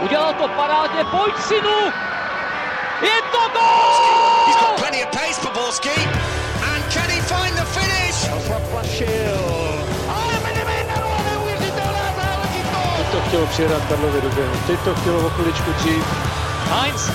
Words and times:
Udělal 0.00 0.34
to 0.34 0.48
parádně, 0.48 1.04
pojď 1.04 1.34
synu! 1.38 1.92
Je 3.02 3.22
to 3.32 3.38
gol! 3.52 4.46
He's 4.46 4.56
got 4.56 4.76
plenty 4.76 5.04
of 5.04 5.10
pace 5.10 5.40
for 5.40 5.52
Borski. 5.52 6.08
And 6.72 6.84
can 6.92 7.10
he 7.10 7.20
find 7.20 7.56
the 7.56 7.64
finish? 7.64 8.14
Zaplašil. 8.48 9.40
Ale 10.08 10.34
Benevenero, 10.42 11.08
neuvěřitelná 11.30 12.06
záležitost! 12.16 12.96
Teď 12.96 13.06
to 13.12 13.20
chtělo 13.28 13.46
přijedat 13.46 13.82
Karlovi 13.88 14.20
do. 14.20 14.30
Teď 14.66 14.80
to 14.80 14.94
chtělo 14.94 15.26
o 15.26 15.30
chviličku 15.30 15.72
dřív. 15.72 16.04
Heinz. 16.70 17.10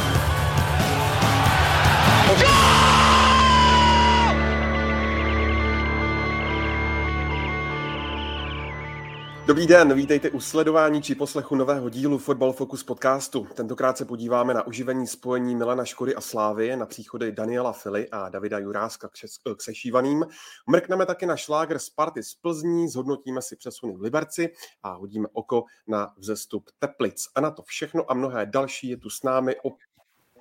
Dobrý 9.49 9.67
den, 9.67 9.93
vítejte 9.93 10.29
u 10.29 10.39
sledování 10.39 11.01
či 11.01 11.15
poslechu 11.15 11.55
nového 11.55 11.89
dílu 11.89 12.17
Football 12.17 12.53
Focus 12.53 12.83
podcastu. 12.83 13.47
Tentokrát 13.53 13.97
se 13.97 14.05
podíváme 14.05 14.53
na 14.53 14.67
uživení 14.67 15.07
spojení 15.07 15.55
Milana 15.55 15.85
Škody 15.85 16.15
a 16.15 16.21
Slávy, 16.21 16.75
na 16.75 16.85
příchody 16.85 17.31
Daniela 17.31 17.73
Fily 17.73 18.09
a 18.09 18.29
Davida 18.29 18.59
Juráska 18.59 19.07
k, 19.07 19.13
šes- 19.13 19.55
k 19.55 19.61
sešívaným. 19.61 20.25
Mrkneme 20.67 21.05
taky 21.05 21.25
na 21.25 21.37
šláger 21.37 21.79
Sparty 21.79 22.23
z 22.23 22.33
Plzní, 22.33 22.87
zhodnotíme 22.87 23.41
si 23.41 23.55
přesuny 23.55 23.95
v 23.95 24.01
Liberci 24.01 24.49
a 24.83 24.93
hodíme 24.93 25.27
oko 25.33 25.63
na 25.87 26.13
vzestup 26.17 26.69
Teplic. 26.79 27.27
A 27.35 27.41
na 27.41 27.51
to 27.51 27.63
všechno 27.63 28.11
a 28.11 28.13
mnohé 28.13 28.45
další 28.45 28.89
je 28.89 28.97
tu 28.97 29.09
s 29.09 29.23
námi 29.23 29.55
opět 29.63 29.89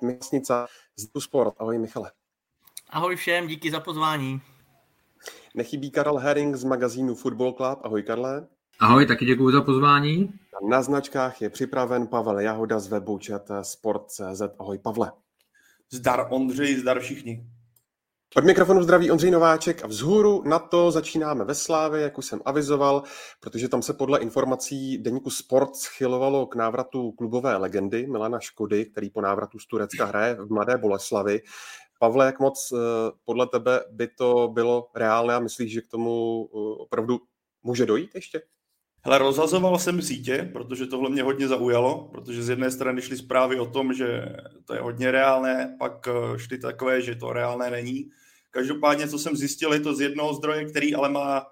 Městnica 0.01 0.67
z 0.95 1.21
Sport. 1.23 1.53
Ahoj 1.57 1.77
Michale. 1.77 2.11
Ahoj 2.89 3.15
všem, 3.15 3.47
díky 3.47 3.71
za 3.71 3.79
pozvání. 3.79 4.41
Nechybí 5.55 5.91
Karel 5.91 6.17
Herring 6.17 6.55
z 6.55 6.63
magazínu 6.63 7.15
Football 7.15 7.53
Club. 7.53 7.79
Ahoj 7.83 8.03
Karle. 8.03 8.47
Ahoj, 8.81 9.05
taky 9.05 9.25
děkuji 9.25 9.51
za 9.51 9.61
pozvání. 9.61 10.33
Na 10.69 10.81
značkách 10.81 11.41
je 11.41 11.49
připraven 11.49 12.07
Pavel 12.07 12.39
Jahoda 12.39 12.79
z 12.79 12.87
webu 12.87 13.19
Sport.cz. 13.61 14.41
Ahoj 14.59 14.77
Pavle. 14.77 15.11
Zdar 15.91 16.27
Ondřej, 16.29 16.75
zdar 16.75 16.99
všichni. 16.99 17.45
Od 18.35 18.45
mikrofonu 18.45 18.83
zdraví 18.83 19.11
Ondřej 19.11 19.31
Nováček 19.31 19.83
a 19.83 19.87
vzhůru 19.87 20.43
na 20.43 20.59
to 20.59 20.91
začínáme 20.91 21.45
ve 21.45 21.55
Slávě, 21.55 22.01
jak 22.01 22.17
už 22.17 22.25
jsem 22.25 22.41
avizoval, 22.45 23.03
protože 23.39 23.69
tam 23.69 23.81
se 23.81 23.93
podle 23.93 24.19
informací 24.19 24.97
deníku 24.97 25.29
Sport 25.29 25.75
schylovalo 25.75 26.45
k 26.45 26.55
návratu 26.55 27.11
klubové 27.11 27.57
legendy 27.57 28.07
Milana 28.07 28.39
Škody, 28.39 28.85
který 28.85 29.09
po 29.09 29.21
návratu 29.21 29.59
z 29.59 29.67
Turecka 29.67 30.05
hraje 30.05 30.35
v 30.35 30.49
Mladé 30.51 30.77
Boleslavi. 30.77 31.41
Pavle, 31.99 32.25
jak 32.25 32.39
moc 32.39 32.73
podle 33.25 33.47
tebe 33.47 33.81
by 33.91 34.07
to 34.07 34.47
bylo 34.53 34.87
reálné 34.95 35.35
a 35.35 35.39
myslíš, 35.39 35.73
že 35.73 35.81
k 35.81 35.87
tomu 35.87 36.43
opravdu 36.79 37.19
může 37.63 37.85
dojít 37.85 38.15
ještě? 38.15 38.41
Hele, 39.05 39.17
rozhazoval 39.17 39.79
jsem 39.79 40.01
sítě, 40.01 40.49
protože 40.53 40.85
tohle 40.85 41.09
mě 41.09 41.23
hodně 41.23 41.47
zaujalo, 41.47 42.09
protože 42.11 42.43
z 42.43 42.49
jedné 42.49 42.71
strany 42.71 43.01
šly 43.01 43.17
zprávy 43.17 43.59
o 43.59 43.65
tom, 43.65 43.93
že 43.93 44.25
to 44.65 44.73
je 44.73 44.81
hodně 44.81 45.11
reálné, 45.11 45.75
pak 45.79 46.07
šly 46.37 46.57
takové, 46.57 47.01
že 47.01 47.15
to 47.15 47.33
reálné 47.33 47.71
není. 47.71 48.09
Každopádně, 48.51 49.07
co 49.07 49.19
jsem 49.19 49.35
zjistil, 49.35 49.73
je 49.73 49.79
to 49.79 49.95
z 49.95 50.01
jednoho 50.01 50.33
zdroje, 50.33 50.65
který 50.65 50.95
ale 50.95 51.09
má 51.09 51.47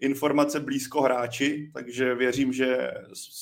informace 0.00 0.60
blízko 0.60 1.02
hráči, 1.02 1.70
takže 1.74 2.14
věřím, 2.14 2.52
že 2.52 2.90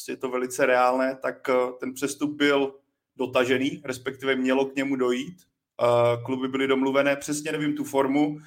je 0.08 0.16
to 0.16 0.28
velice 0.28 0.66
reálné, 0.66 1.18
tak 1.22 1.48
ten 1.80 1.94
přestup 1.94 2.36
byl 2.36 2.74
dotažený, 3.16 3.82
respektive 3.84 4.36
mělo 4.36 4.64
k 4.64 4.76
němu 4.76 4.96
dojít. 4.96 5.36
Kluby 6.24 6.48
byly 6.48 6.66
domluvené, 6.66 7.16
přesně 7.16 7.52
nevím 7.52 7.76
tu 7.76 7.84
formu, 7.84 8.38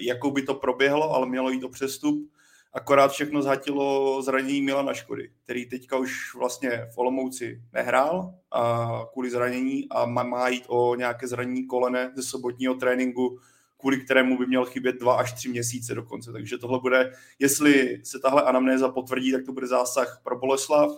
jakou 0.00 0.30
by 0.30 0.42
to 0.42 0.54
proběhlo, 0.54 1.14
ale 1.14 1.28
mělo 1.28 1.50
jít 1.50 1.64
o 1.64 1.68
přestup 1.68 2.29
akorát 2.72 3.12
všechno 3.12 3.42
zhatilo 3.42 4.22
zranění 4.22 4.62
Milana 4.62 4.94
Škody, 4.94 5.30
který 5.44 5.66
teďka 5.66 5.96
už 5.96 6.34
vlastně 6.34 6.70
v 6.94 6.98
Olomouci 6.98 7.62
nehrál 7.72 8.34
a 8.52 8.88
kvůli 9.12 9.30
zranění 9.30 9.86
a 9.90 10.06
má, 10.06 10.48
jít 10.48 10.64
o 10.66 10.94
nějaké 10.94 11.26
zranění 11.28 11.66
kolene 11.66 12.12
ze 12.16 12.22
sobotního 12.22 12.74
tréninku, 12.74 13.38
kvůli 13.76 14.00
kterému 14.00 14.38
by 14.38 14.46
měl 14.46 14.64
chybět 14.64 15.00
dva 15.00 15.14
až 15.14 15.32
tři 15.32 15.48
měsíce 15.48 15.94
dokonce. 15.94 16.32
Takže 16.32 16.58
tohle 16.58 16.80
bude, 16.80 17.12
jestli 17.38 18.00
se 18.04 18.18
tahle 18.18 18.42
anamnéza 18.42 18.88
potvrdí, 18.88 19.32
tak 19.32 19.44
to 19.46 19.52
bude 19.52 19.66
zásah 19.66 20.20
pro 20.24 20.38
Boleslav 20.38 20.90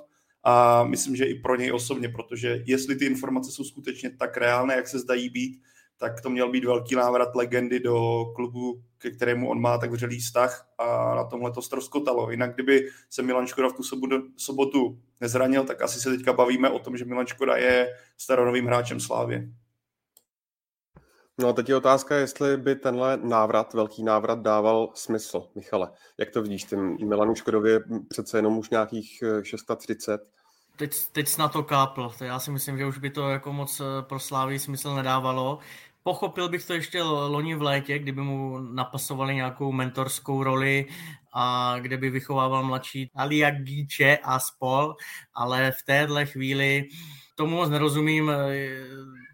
a 0.44 0.84
myslím, 0.84 1.16
že 1.16 1.24
i 1.24 1.34
pro 1.34 1.56
něj 1.56 1.72
osobně, 1.72 2.08
protože 2.08 2.62
jestli 2.66 2.96
ty 2.96 3.04
informace 3.04 3.50
jsou 3.50 3.64
skutečně 3.64 4.10
tak 4.10 4.36
reálné, 4.36 4.74
jak 4.74 4.88
se 4.88 4.98
zdají 4.98 5.28
být, 5.28 5.62
tak 6.02 6.20
to 6.20 6.30
měl 6.30 6.50
být 6.50 6.64
velký 6.64 6.94
návrat 6.94 7.34
legendy 7.34 7.80
do 7.80 8.24
klubu, 8.34 8.82
ke 8.98 9.10
kterému 9.10 9.50
on 9.50 9.60
má 9.60 9.78
tak 9.78 9.90
vřelý 9.90 10.18
vztah 10.18 10.68
a 10.78 11.14
na 11.14 11.24
tomhle 11.24 11.52
to 11.52 11.62
stroskotalo. 11.62 12.30
Jinak 12.30 12.54
kdyby 12.54 12.88
se 13.10 13.22
Milan 13.22 13.46
Škoda 13.46 13.68
v 13.68 13.72
tu 13.72 13.82
sobotu, 13.82 14.16
sobotu 14.36 14.98
nezranil, 15.20 15.64
tak 15.64 15.82
asi 15.82 16.00
se 16.00 16.10
teďka 16.10 16.32
bavíme 16.32 16.70
o 16.70 16.78
tom, 16.78 16.96
že 16.96 17.04
Milan 17.04 17.26
Škoda 17.26 17.56
je 17.56 17.94
staronovým 18.18 18.66
hráčem 18.66 19.00
Slávě. 19.00 19.48
No 21.38 21.48
a 21.48 21.52
teď 21.52 21.68
je 21.68 21.76
otázka, 21.76 22.16
jestli 22.16 22.56
by 22.56 22.76
tenhle 22.76 23.16
návrat, 23.16 23.74
velký 23.74 24.02
návrat 24.02 24.38
dával 24.38 24.90
smysl. 24.94 25.48
Michale, 25.54 25.90
jak 26.18 26.30
to 26.30 26.42
vidíš? 26.42 26.64
Ten 26.64 26.96
Milanu 27.08 27.34
Škodově 27.34 27.80
přece 28.08 28.38
jenom 28.38 28.58
už 28.58 28.70
nějakých 28.70 29.22
630. 29.42 30.20
Teď, 30.76 30.92
teď 31.12 31.38
na 31.38 31.48
to 31.48 31.62
kápl. 31.62 32.12
Já 32.20 32.38
si 32.38 32.50
myslím, 32.50 32.78
že 32.78 32.86
už 32.86 32.98
by 32.98 33.10
to 33.10 33.28
jako 33.28 33.52
moc 33.52 33.82
pro 34.00 34.18
Slávy 34.18 34.58
smysl 34.58 34.94
nedávalo. 34.94 35.58
Pochopil 36.02 36.48
bych 36.48 36.64
to 36.66 36.74
ještě 36.74 37.02
loni 37.02 37.54
v 37.54 37.62
létě, 37.62 37.98
kdyby 37.98 38.20
mu 38.20 38.58
napasovali 38.58 39.34
nějakou 39.34 39.72
mentorskou 39.72 40.42
roli 40.42 40.86
a 41.32 41.76
kde 41.78 41.96
by 41.96 42.10
vychovával 42.10 42.64
mladší 42.64 43.10
Alia 43.14 43.50
Gíče 43.50 44.18
a 44.22 44.38
spol, 44.40 44.96
ale 45.34 45.72
v 45.72 45.82
téhle 45.82 46.26
chvíli 46.26 46.88
tomu 47.34 47.56
moc 47.56 47.70
nerozumím, 47.70 48.32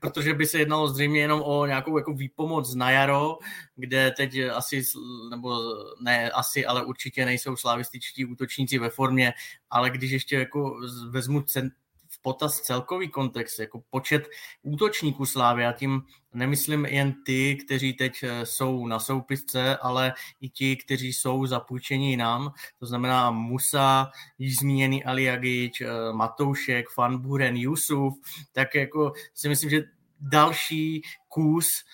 protože 0.01 0.35
by 0.35 0.47
se 0.47 0.59
jednalo 0.59 0.89
zřejmě 0.89 1.21
jenom 1.21 1.43
o 1.45 1.67
nějakou 1.67 1.99
jako 1.99 2.13
výpomoc 2.13 2.75
na 2.75 2.91
jaro, 2.91 3.39
kde 3.77 4.11
teď 4.11 4.39
asi, 4.55 4.83
nebo 5.31 5.57
ne 6.01 6.31
asi, 6.31 6.67
ale 6.67 6.85
určitě 6.85 7.25
nejsou 7.25 7.57
slavističtí 7.57 8.25
útočníci 8.25 8.79
ve 8.79 8.91
formě, 8.91 9.33
ale 9.71 9.91
když 9.91 10.11
ještě 10.11 10.37
jako 10.37 10.77
vezmu 11.11 11.43
cent, 11.43 11.73
v 12.19 12.23
potaz 12.23 12.61
celkový 12.61 13.09
kontext, 13.09 13.59
jako 13.59 13.83
počet 13.91 14.29
útočníků 14.63 15.27
Slávy, 15.27 15.67
a 15.67 15.73
tím 15.73 16.03
nemyslím 16.35 16.87
jen 16.87 17.15
ty, 17.27 17.57
kteří 17.57 17.93
teď 17.93 18.25
jsou 18.45 18.87
na 18.87 18.99
soupisce, 18.99 19.77
ale 19.77 20.13
i 20.41 20.49
ti, 20.49 20.77
kteří 20.77 21.13
jsou 21.13 21.47
zapůjčeni 21.47 22.17
nám, 22.17 22.53
to 22.79 22.87
znamená 22.87 23.31
Musa, 23.31 24.11
již 24.39 24.57
zmíněný 24.57 25.05
Aliagič, 25.05 25.83
Matoušek, 26.13 26.91
Fanburen, 26.91 27.57
Yusuf, 27.57 28.15
tak 28.53 28.75
jako 28.75 29.13
si 29.35 29.49
myslím, 29.49 29.71
že 29.71 29.85
další 30.21 31.03
kus, 31.29 31.85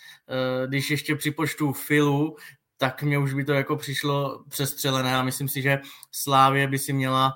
když 0.66 0.90
ještě 0.90 1.16
připočtu 1.16 1.72
Filu, 1.72 2.36
tak 2.76 3.02
mě 3.02 3.18
už 3.18 3.34
by 3.34 3.44
to 3.44 3.52
jako 3.52 3.76
přišlo 3.76 4.44
přestřelené 4.48 5.16
a 5.16 5.22
myslím 5.22 5.48
si, 5.48 5.62
že 5.62 5.80
Slávě 6.12 6.68
by 6.68 6.78
si 6.78 6.92
měla 6.92 7.32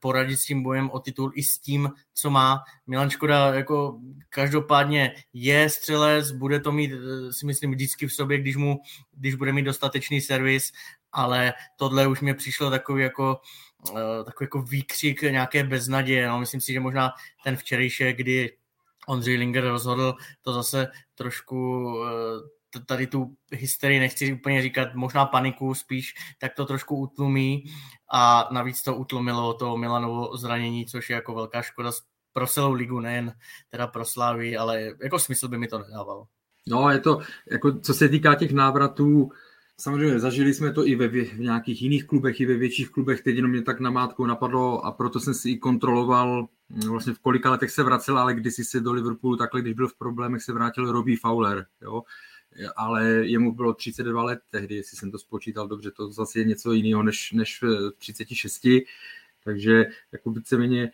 poradit 0.00 0.36
s 0.36 0.44
tím 0.44 0.62
bojem 0.62 0.90
o 0.90 1.00
titul 1.00 1.32
i 1.34 1.42
s 1.42 1.58
tím, 1.58 1.90
co 2.14 2.30
má. 2.30 2.64
Milan 2.86 3.10
Škoda 3.10 3.54
jako 3.54 4.00
každopádně 4.28 5.14
je 5.32 5.70
střelec, 5.70 6.30
bude 6.30 6.60
to 6.60 6.72
mít, 6.72 6.92
si 7.30 7.46
myslím, 7.46 7.70
vždycky 7.70 8.06
v 8.06 8.12
sobě, 8.12 8.38
když, 8.38 8.56
mu, 8.56 8.80
když 9.12 9.34
bude 9.34 9.52
mít 9.52 9.62
dostatečný 9.62 10.20
servis, 10.20 10.72
ale 11.12 11.54
tohle 11.76 12.06
už 12.06 12.20
mě 12.20 12.34
přišlo 12.34 12.70
takový 12.70 13.02
jako 13.02 13.40
takový 14.24 14.44
jako 14.44 14.62
výkřik 14.62 15.22
nějaké 15.22 15.64
beznaděje. 15.64 16.28
No, 16.28 16.40
myslím 16.40 16.60
si, 16.60 16.72
že 16.72 16.80
možná 16.80 17.10
ten 17.44 17.56
včerejšek, 17.56 18.16
kdy 18.16 18.56
Ondřej 19.06 19.36
Linger 19.36 19.64
rozhodl 19.64 20.14
to 20.42 20.52
zase 20.52 20.88
trošku 21.14 21.94
tady 22.86 23.06
tu 23.06 23.34
hysterii 23.52 24.00
nechci 24.00 24.32
úplně 24.32 24.62
říkat, 24.62 24.94
možná 24.94 25.26
paniku 25.26 25.74
spíš, 25.74 26.14
tak 26.40 26.54
to 26.54 26.66
trošku 26.66 26.96
utlumí 26.96 27.64
a 28.12 28.48
navíc 28.52 28.82
to 28.82 28.96
utlumilo 28.96 29.54
to 29.54 29.76
Milanovo 29.76 30.36
zranění, 30.36 30.86
což 30.86 31.10
je 31.10 31.14
jako 31.14 31.34
velká 31.34 31.62
škoda 31.62 31.90
pro 32.32 32.46
celou 32.46 32.72
ligu, 32.72 33.00
nejen 33.00 33.32
teda 33.68 33.86
pro 33.86 34.04
Slávy, 34.04 34.56
ale 34.56 34.92
jako 35.02 35.18
smysl 35.18 35.48
by 35.48 35.58
mi 35.58 35.68
to 35.68 35.78
nedávalo. 35.78 36.26
No, 36.68 36.90
je 36.90 36.98
to, 36.98 37.20
jako 37.50 37.80
co 37.80 37.94
se 37.94 38.08
týká 38.08 38.34
těch 38.34 38.52
návratů, 38.52 39.30
samozřejmě 39.80 40.20
zažili 40.20 40.54
jsme 40.54 40.72
to 40.72 40.86
i 40.86 40.96
ve 40.96 41.08
v 41.08 41.38
nějakých 41.38 41.82
jiných 41.82 42.06
klubech, 42.06 42.40
i 42.40 42.46
ve 42.46 42.56
větších 42.56 42.90
klubech, 42.90 43.22
teď 43.22 43.36
jenom 43.36 43.50
mě 43.50 43.62
tak 43.62 43.80
namátkou 43.80 44.26
napadlo 44.26 44.84
a 44.84 44.92
proto 44.92 45.20
jsem 45.20 45.34
si 45.34 45.50
i 45.50 45.58
kontroloval 45.58 46.48
vlastně 46.88 47.14
v 47.14 47.18
kolika 47.18 47.50
letech 47.50 47.70
se 47.70 47.82
vracel, 47.82 48.18
ale 48.18 48.34
kdysi 48.34 48.64
se 48.64 48.80
do 48.80 48.92
Liverpoolu 48.92 49.36
takhle, 49.36 49.60
když 49.60 49.74
byl 49.74 49.88
v 49.88 49.98
problémech, 49.98 50.42
se 50.42 50.52
vrátil 50.52 50.92
Robbie 50.92 51.18
Fowler, 51.20 51.66
jo 51.82 52.02
ale 52.76 53.04
jemu 53.06 53.54
bylo 53.54 53.74
32 53.74 54.22
let 54.22 54.40
tehdy, 54.50 54.74
jestli 54.74 54.96
jsem 54.96 55.10
to 55.10 55.18
spočítal 55.18 55.68
dobře, 55.68 55.90
to 55.90 56.12
zase 56.12 56.38
je 56.38 56.44
něco 56.44 56.72
jiného 56.72 57.02
než, 57.02 57.32
než 57.32 57.62
v 57.62 57.92
36, 57.98 58.66
takže 59.44 59.84
jako 60.12 60.30
víceméně 60.30 60.92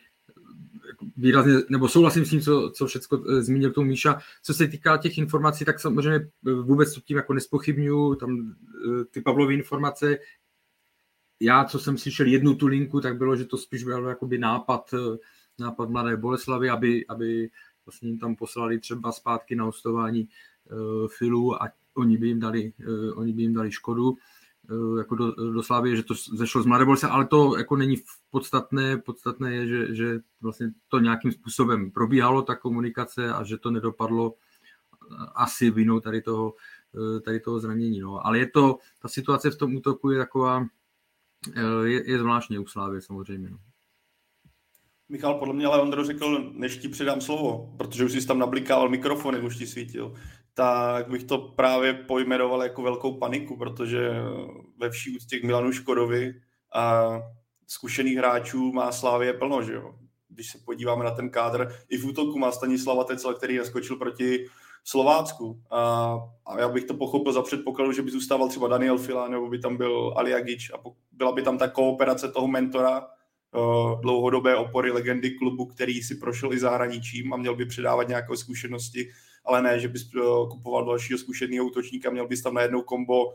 jako 0.87 1.07
výrazně, 1.17 1.55
nebo 1.69 1.89
souhlasím 1.89 2.25
s 2.25 2.31
tím, 2.31 2.41
co, 2.41 2.73
co 2.75 2.87
všechno 2.87 3.23
zmínil 3.41 3.73
tomu 3.73 3.89
Míša. 3.89 4.21
Co 4.43 4.55
se 4.55 4.69
týká 4.69 4.97
těch 4.97 5.19
informací, 5.19 5.65
tak 5.65 5.81
samozřejmě 5.81 6.29
vůbec 6.43 6.95
to 6.95 7.01
tím 7.01 7.17
jako 7.17 7.35
nespochybnuju, 7.35 8.15
tam 8.15 8.55
ty 9.11 9.21
Pavlovy 9.21 9.55
informace, 9.55 10.19
já, 11.41 11.65
co 11.65 11.79
jsem 11.79 11.99
slyšel 11.99 12.27
jednu 12.27 12.55
tu 12.55 12.67
linku, 12.67 13.01
tak 13.01 13.17
bylo, 13.17 13.37
že 13.37 13.45
to 13.45 13.57
spíš 13.57 13.85
byl 13.85 14.09
jakoby 14.09 14.39
nápad 14.39 14.95
nápad 15.59 15.91
Mladé 15.91 16.17
Boleslavy, 16.17 16.71
aby, 16.71 17.07
aby 17.07 17.51
vlastně 17.87 18.09
jim 18.09 18.19
tam 18.19 18.37
poslali 18.37 18.79
třeba 18.79 19.13
zpátky 19.13 19.57
na 19.57 19.65
hostování 19.65 20.29
Filu 21.09 21.63
a 21.63 21.69
oni 21.95 22.19
by 22.19 22.29
jim 22.29 22.41
dali, 22.41 22.73
uh, 22.89 23.19
oni 23.19 23.33
by 23.33 23.43
jim 23.43 23.55
dali 23.55 23.73
škodu 23.73 24.11
uh, 24.11 24.99
jako 24.99 25.15
do, 25.15 25.53
do 25.53 25.63
Slávy, 25.63 25.97
že 25.97 26.03
to 26.03 26.15
zešlo 26.15 26.63
z 26.63 26.67
Mladé 26.67 26.85
Boleslavy, 26.85 27.13
ale 27.13 27.27
to 27.27 27.59
jako 27.59 27.77
není 27.77 27.97
podstatné, 28.31 28.99
podstatné 28.99 29.55
je, 29.55 29.67
že, 29.67 29.95
že 29.95 30.21
vlastně 30.41 30.71
to 30.89 30.99
nějakým 30.99 31.33
způsobem 31.33 31.91
probíhalo, 31.91 32.43
ta 32.43 32.55
komunikace 32.55 33.33
a 33.33 33.45
že 33.45 33.59
to 33.59 33.71
nedopadlo 33.71 34.35
asi 35.35 35.71
vinou 35.71 36.01
tady 36.01 36.23
toho, 36.23 36.55
tady 37.25 37.41
toho 37.41 37.61
zranění. 37.61 38.01
No. 38.01 38.27
Ale 38.27 38.39
je 38.39 38.47
to, 38.47 38.79
ta 39.03 39.09
situace 39.09 39.51
v 39.51 39.57
tom 39.57 39.77
útoku 39.77 40.11
je 40.11 40.19
taková, 40.19 40.67
je, 41.85 42.11
je 42.11 42.19
zvláštní 42.19 42.59
u 42.59 42.67
Slávy 42.67 43.03
samozřejmě. 43.03 43.51
No. 43.51 43.59
Michal, 45.09 45.35
podle 45.35 45.55
mě 45.55 45.67
ale 45.67 45.83
Ondro 45.83 46.05
řekl, 46.05 46.53
než 46.53 46.77
ti 46.77 46.89
předám 46.89 47.21
slovo, 47.21 47.75
protože 47.79 48.05
už 48.05 48.13
jsi 48.13 48.27
tam 48.27 48.39
nablikával 48.39 48.89
mikrofon, 48.89 49.35
jak 49.35 49.45
už 49.45 49.57
ti 49.57 49.67
svítil, 49.67 50.15
tak 50.55 51.09
bych 51.09 51.25
to 51.25 51.39
právě 51.39 51.95
pojmenoval 51.95 52.63
jako 52.63 52.83
velkou 52.83 53.19
paniku, 53.19 53.57
protože 53.57 54.11
ve 54.79 54.91
vší 54.91 55.17
úctě 55.17 55.39
k 55.39 55.45
Milanu 55.45 55.73
Škodovi 55.73 56.35
a 56.75 57.05
zkušených 57.67 58.17
hráčů 58.17 58.73
má 58.73 58.93
Slávě 58.93 59.33
plno, 59.33 59.63
že 59.63 59.75
jo. 59.75 59.95
Když 60.29 60.51
se 60.51 60.59
podíváme 60.65 61.05
na 61.05 61.11
ten 61.11 61.31
kádr, 61.31 61.75
i 61.89 61.99
v 61.99 62.07
útoku 62.07 62.39
má 62.39 62.53
Stanislava 62.53 63.05
Tecel, 63.05 63.35
který 63.35 63.59
naskočil 63.59 63.97
proti 63.97 64.47
Slovácku. 64.85 65.63
A, 65.71 66.15
a 66.47 66.61
já 66.61 66.69
bych 66.69 66.85
to 66.85 66.95
pochopil 66.95 67.33
za 67.33 67.43
předpokladu, 67.43 67.93
že 67.93 68.03
by 68.03 68.11
zůstával 68.11 68.49
třeba 68.49 68.69
Daniel 68.69 68.99
Fila, 68.99 69.29
nebo 69.29 69.49
by 69.49 69.59
tam 69.59 69.77
byl 69.77 70.15
Aliagič 70.17 70.71
a 70.71 70.79
byla 71.13 71.33
by 71.33 71.43
tam 71.43 71.59
ta 71.59 71.69
kooperace 71.69 72.29
toho 72.29 72.49
mentora, 72.49 73.07
uh, 73.55 74.01
dlouhodobé 74.01 74.57
opory 74.57 74.91
legendy 74.91 75.31
klubu, 75.31 75.67
který 75.67 76.03
si 76.03 76.15
prošel 76.15 76.53
i 76.53 76.59
zahraničím 76.59 77.33
a 77.33 77.37
měl 77.37 77.57
by 77.57 77.67
předávat 77.67 78.09
nějaké 78.09 78.37
zkušenosti, 78.37 79.11
ale 79.45 79.63
ne, 79.63 79.81
že 79.81 79.89
bys 79.89 80.15
uh, 80.15 80.49
kupoval 80.49 80.85
dalšího 80.85 81.19
zkušeného 81.19 81.67
útočníka, 81.67 82.11
měl 82.11 82.29
bys 82.29 82.43
tam 82.43 82.55
najednou 82.55 82.83
kombo 82.83 83.35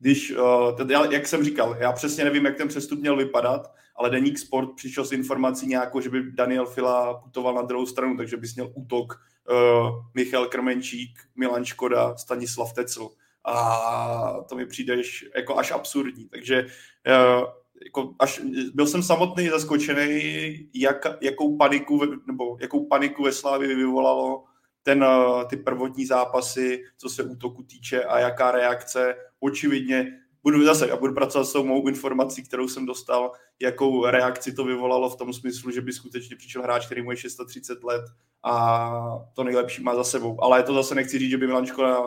když, 0.00 0.36
uh, 0.36 0.76
tedy, 0.76 0.94
jak 1.10 1.26
jsem 1.26 1.44
říkal, 1.44 1.76
já 1.78 1.92
přesně 1.92 2.24
nevím, 2.24 2.44
jak 2.44 2.56
ten 2.56 2.68
přestup 2.68 3.00
měl 3.00 3.16
vypadat, 3.16 3.74
ale 3.96 4.10
Deník 4.10 4.38
Sport 4.38 4.74
přišel 4.76 5.04
s 5.04 5.12
informací 5.12 5.66
nějakou, 5.66 6.00
že 6.00 6.10
by 6.10 6.32
Daniel 6.32 6.66
Fila 6.66 7.14
putoval 7.14 7.54
na 7.54 7.62
druhou 7.62 7.86
stranu, 7.86 8.16
takže 8.16 8.36
bys 8.36 8.54
měl 8.54 8.72
útok 8.74 9.20
uh, 9.50 10.04
Michal 10.14 10.46
Krmenčík, 10.46 11.18
Milan 11.36 11.64
Škoda, 11.64 12.16
Stanislav 12.16 12.72
Tecl. 12.72 13.10
A 13.44 14.44
to 14.48 14.56
mi 14.56 14.66
přijde 14.66 14.96
jako 15.36 15.58
až 15.58 15.70
absurdní. 15.70 16.28
Takže 16.28 16.66
uh, 17.06 17.44
jako 17.84 18.14
až, 18.18 18.40
byl 18.74 18.86
jsem 18.86 19.02
samotný 19.02 19.48
zaskočený, 19.48 20.68
jak, 20.74 21.06
jakou 21.20 21.56
paniku, 21.56 22.00
nebo 22.26 22.56
jakou 22.60 22.86
paniku 22.86 23.22
ve 23.22 23.32
Slávě 23.32 23.76
vyvolalo 23.76 24.44
ten, 24.88 25.04
uh, 25.04 25.44
ty 25.44 25.56
prvotní 25.56 26.06
zápasy, 26.06 26.84
co 26.96 27.08
se 27.08 27.22
útoku 27.22 27.62
týče 27.62 28.04
a 28.04 28.18
jaká 28.18 28.50
reakce. 28.50 29.16
Očividně 29.40 30.20
budu 30.42 30.64
zase, 30.64 30.88
já 30.88 30.96
budu 30.96 31.14
pracovat 31.14 31.44
s 31.44 31.52
tou 31.52 31.64
mou 31.64 31.88
informací, 31.88 32.42
kterou 32.42 32.68
jsem 32.68 32.86
dostal, 32.86 33.32
jakou 33.60 34.06
reakci 34.06 34.52
to 34.52 34.64
vyvolalo 34.64 35.10
v 35.10 35.16
tom 35.16 35.32
smyslu, 35.32 35.70
že 35.70 35.80
by 35.80 35.92
skutečně 35.92 36.36
přišel 36.36 36.62
hráč, 36.62 36.86
který 36.86 37.02
mu 37.02 37.10
je 37.10 37.16
630 37.16 37.84
let 37.84 38.02
a 38.42 39.18
to 39.34 39.44
nejlepší 39.44 39.82
má 39.82 39.94
za 39.94 40.04
sebou. 40.04 40.42
Ale 40.42 40.62
to 40.62 40.74
zase 40.74 40.94
nechci 40.94 41.18
říct, 41.18 41.30
že 41.30 41.38
by 41.38 41.46
Milan 41.46 41.66
Škoda 41.66 42.00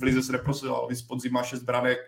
v 0.00 0.02
Lize 0.02 0.22
se 0.22 0.32
neprosil, 0.32 0.86
Vys 0.88 1.02
podzim 1.02 1.32
má 1.32 1.42
6 1.42 1.62
branek, 1.62 1.98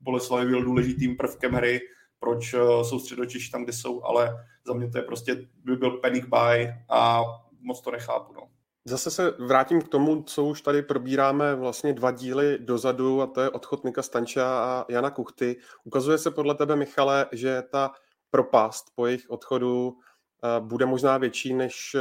Boleslav 0.00 0.46
byl 0.46 0.64
důležitým 0.64 1.16
prvkem 1.16 1.52
hry, 1.52 1.80
proč 2.18 2.54
eh, 2.54 2.84
jsou 2.84 2.98
středočeši 2.98 3.50
tam, 3.50 3.64
kde 3.64 3.72
jsou, 3.72 4.02
ale 4.02 4.46
za 4.66 4.74
mě 4.74 4.90
to 4.90 4.98
je 4.98 5.04
prostě, 5.04 5.48
by 5.64 5.76
byl 5.76 5.90
panic 5.90 6.24
buy 6.24 6.68
a 6.88 7.22
moc 7.60 7.80
to 7.80 7.90
nechápu. 7.90 8.32
No. 8.32 8.55
Zase 8.88 9.10
se 9.10 9.34
vrátím 9.38 9.82
k 9.82 9.88
tomu, 9.88 10.22
co 10.22 10.44
už 10.44 10.60
tady 10.60 10.82
probíráme 10.82 11.54
vlastně 11.54 11.92
dva 11.92 12.10
díly 12.10 12.58
dozadu, 12.60 13.22
a 13.22 13.26
to 13.26 13.40
je 13.40 13.50
odchod 13.50 13.84
Nika 13.84 14.02
Stanča 14.02 14.46
a 14.46 14.84
Jana 14.88 15.10
Kuchty. 15.10 15.56
Ukazuje 15.84 16.18
se 16.18 16.30
podle 16.30 16.54
tebe, 16.54 16.76
Michale, 16.76 17.26
že 17.32 17.62
ta 17.70 17.90
propast 18.30 18.86
po 18.94 19.06
jejich 19.06 19.30
odchodu 19.30 19.96
eh, 20.44 20.60
bude 20.60 20.86
možná 20.86 21.18
větší, 21.18 21.54
než 21.54 21.94
eh, 21.94 22.00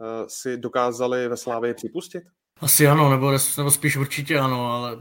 eh, 0.00 0.24
si 0.28 0.56
dokázali 0.56 1.28
ve 1.28 1.36
Slávě 1.36 1.74
připustit? 1.74 2.22
Asi 2.60 2.86
ano, 2.86 3.10
nebo, 3.10 3.32
nebo 3.56 3.70
spíš 3.70 3.96
určitě 3.96 4.38
ano, 4.38 4.72
ale 4.72 4.96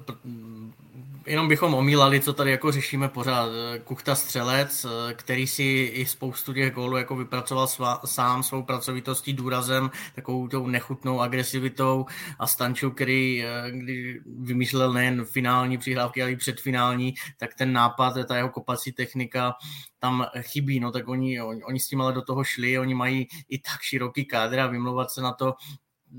jenom 1.25 1.47
bychom 1.47 1.73
omílali, 1.73 2.19
co 2.19 2.33
tady 2.33 2.51
jako 2.51 2.71
řešíme 2.71 3.09
pořád. 3.09 3.49
Kuchta 3.83 4.15
Střelec, 4.15 4.85
který 5.13 5.47
si 5.47 5.63
i 5.93 6.05
spoustu 6.05 6.53
těch 6.53 6.73
gólů 6.73 6.97
jako 6.97 7.15
vypracoval 7.15 7.67
svá, 7.67 8.01
sám 8.05 8.43
svou 8.43 8.63
pracovitostí, 8.63 9.33
důrazem, 9.33 9.91
takovou 10.15 10.47
tou 10.47 10.67
nechutnou 10.67 11.21
agresivitou. 11.21 12.05
A 12.39 12.47
Stanču, 12.47 12.91
který 12.91 13.45
když 13.69 14.17
vymýšlel 14.25 14.93
nejen 14.93 15.25
finální 15.25 15.77
přihrávky, 15.77 16.21
ale 16.21 16.31
i 16.31 16.35
předfinální, 16.35 17.13
tak 17.37 17.53
ten 17.53 17.73
nápad, 17.73 18.13
ta 18.27 18.37
jeho 18.37 18.49
kopací 18.49 18.91
technika 18.91 19.53
tam 19.99 20.25
chybí, 20.41 20.79
no 20.79 20.91
tak 20.91 21.07
oni, 21.07 21.41
oni, 21.41 21.63
oni 21.63 21.79
s 21.79 21.87
tím 21.87 22.01
ale 22.01 22.13
do 22.13 22.21
toho 22.21 22.43
šli, 22.43 22.79
oni 22.79 22.95
mají 22.95 23.27
i 23.49 23.59
tak 23.59 23.81
široký 23.81 24.25
kádr 24.25 24.59
a 24.59 24.67
vymlouvat 24.67 25.11
se 25.11 25.21
na 25.21 25.33
to 25.33 25.53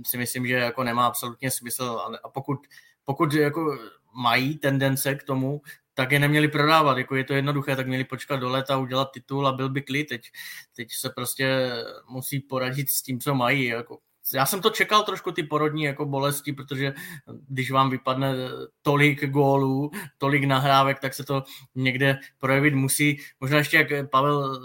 si 0.06 0.16
myslím, 0.16 0.46
že 0.46 0.54
jako 0.54 0.84
nemá 0.84 1.06
absolutně 1.06 1.50
smysl. 1.50 2.00
A 2.24 2.28
pokud, 2.28 2.58
pokud 3.04 3.32
jako 3.32 3.78
mají 4.14 4.58
tendence 4.58 5.14
k 5.14 5.22
tomu, 5.22 5.62
tak 5.94 6.12
je 6.12 6.18
neměli 6.18 6.48
prodávat. 6.48 6.98
Jako 6.98 7.16
je 7.16 7.24
to 7.24 7.34
jednoduché, 7.34 7.76
tak 7.76 7.86
měli 7.86 8.04
počkat 8.04 8.36
do 8.36 8.48
leta, 8.48 8.78
udělat 8.78 9.10
titul 9.12 9.46
a 9.46 9.52
byl 9.52 9.68
by 9.68 9.82
klid. 9.82 10.08
Teď, 10.08 10.30
teď 10.76 10.88
se 10.92 11.10
prostě 11.10 11.72
musí 12.08 12.40
poradit 12.40 12.90
s 12.90 13.02
tím, 13.02 13.20
co 13.20 13.34
mají. 13.34 13.64
Jako, 13.64 13.98
já 14.34 14.46
jsem 14.46 14.60
to 14.60 14.70
čekal 14.70 15.02
trošku 15.02 15.32
ty 15.32 15.42
porodní 15.42 15.82
jako 15.82 16.06
bolesti, 16.06 16.52
protože 16.52 16.94
když 17.48 17.70
vám 17.70 17.90
vypadne 17.90 18.34
tolik 18.82 19.26
gólů, 19.26 19.90
tolik 20.18 20.44
nahrávek, 20.44 20.98
tak 20.98 21.14
se 21.14 21.24
to 21.24 21.44
někde 21.74 22.18
projevit 22.38 22.74
musí. 22.74 23.20
Možná 23.40 23.58
ještě, 23.58 23.76
jak 23.76 24.10
Pavel 24.10 24.60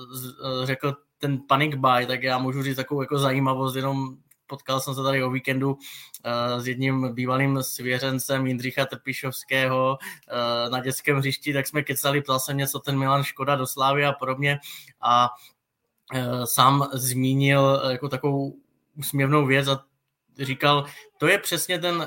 řekl, 0.66 0.95
ten 1.18 1.40
panic 1.48 1.75
buy, 1.75 2.06
tak 2.06 2.24
já 2.24 2.38
můžu 2.38 2.63
říct 2.63 2.75
takovou 2.75 3.02
jako 3.02 3.19
zajímavost, 3.19 3.75
jenom 3.75 4.18
potkal 4.50 4.80
jsem 4.80 4.96
se 4.96 5.04
tady 5.04 5.24
o 5.24 5.30
víkendu 5.30 5.72
uh, 5.74 6.62
s 6.62 6.68
jedním 6.68 7.13
bývalým 7.13 7.63
svěřencem 7.63 8.48
Jindřicha 8.48 8.86
Trpišovského 8.86 9.98
uh, 9.98 10.72
na 10.72 10.80
dětském 10.80 11.18
hřišti, 11.18 11.54
tak 11.54 11.68
jsme 11.68 11.84
kecali, 11.84 12.22
ptal 12.22 12.40
jsem 12.40 12.57
něco 12.57 12.80
ten 12.80 13.00
Milan 13.00 13.24
Škoda 13.24 13.56
do 13.56 13.68
Slávy 13.68 14.06
a 14.06 14.13
podobně. 14.13 14.60
A 15.01 15.30
uh, 16.16 16.44
sám 16.44 16.90
zmínil 16.94 17.81
jako 17.90 18.10
takovou 18.10 18.56
úsměvnou 18.96 19.45
věc 19.45 19.68
a 19.68 19.89
říkal, 20.46 20.86
to 21.18 21.28
je 21.28 21.38
přesně 21.38 21.80
ten 21.80 21.96
uh, 21.96 22.06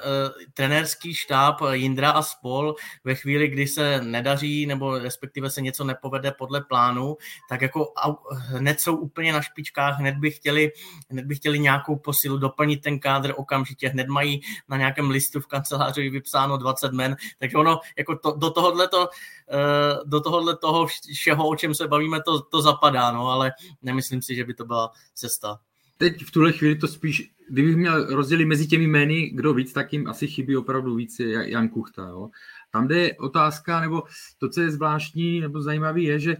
trenérský 0.55 1.15
štáb 1.15 1.61
Jindra 1.73 2.11
a 2.11 2.23
spol. 2.23 2.75
Ve 3.05 3.15
chvíli, 3.15 3.49
kdy 3.49 3.67
se 3.67 4.01
nedaří 4.01 4.67
nebo 4.67 4.99
respektive 4.99 5.51
se 5.51 5.61
něco 5.61 5.85
nepovede 5.85 6.33
podle 6.39 6.61
plánu, 6.61 7.17
tak 7.49 7.63
jako 7.63 7.93
hned 8.31 8.81
jsou 8.81 8.97
úplně 8.97 9.33
na 9.33 9.43
špičkách, 9.43 9.99
hned 9.99 10.15
by 10.15 10.31
chtěli, 10.31 10.73
hned 11.11 11.25
by 11.25 11.35
chtěli 11.35 11.59
nějakou 11.59 11.97
posilu, 11.97 12.39
doplnit 12.39 12.83
ten 12.83 12.99
kádr 12.99 13.33
okamžitě, 13.37 13.89
hned 13.89 14.09
mají 14.09 14.41
na 14.69 14.77
nějakém 14.77 15.11
listu 15.11 15.41
v 15.41 15.47
kanceláři 15.47 16.11
vypsáno 16.11 16.57
20 16.57 16.93
men, 16.93 17.17
takže 17.39 17.57
ono 17.57 17.81
jako 17.99 18.17
to, 18.17 18.33
do 18.33 18.51
tohohle 18.51 18.89
to, 18.89 18.99
uh, 19.01 20.11
do 20.11 20.21
tohohle 20.21 20.57
toho 20.57 20.87
všeho, 21.17 21.49
o 21.49 21.57
čem 21.57 21.75
se 21.75 21.89
bavíme, 21.89 22.23
to, 22.23 22.43
to 22.43 22.63
zapadá, 22.63 23.13
no, 23.13 23.29
ale 23.29 23.53
nemyslím 23.83 24.23
si, 24.23 24.35
že 24.35 24.45
by 24.45 24.55
to 24.55 24.65
byla 24.65 24.91
cesta 25.15 25.59
teď 26.03 26.25
v 26.25 26.31
tuhle 26.31 26.53
chvíli 26.53 26.77
to 26.77 26.89
spíš, 26.89 27.31
kdybych 27.49 27.77
měl 27.77 28.07
rozdělit 28.07 28.45
mezi 28.45 28.67
těmi 28.67 28.87
jmény, 28.87 29.31
kdo 29.31 29.55
víc, 29.55 29.73
tak 29.73 29.93
jim 29.93 30.07
asi 30.07 30.27
chybí 30.27 30.57
opravdu 30.57 30.95
víc 30.95 31.21
Jan 31.21 31.69
Kuchta. 31.69 32.09
Jo. 32.09 32.31
Tam 32.71 32.89
jde 32.89 33.17
otázka, 33.17 33.81
nebo 33.81 34.03
to, 34.39 34.49
co 34.49 34.61
je 34.61 34.71
zvláštní 34.71 35.41
nebo 35.41 35.63
zajímavé, 35.63 36.01
je, 36.01 36.19
že 36.19 36.37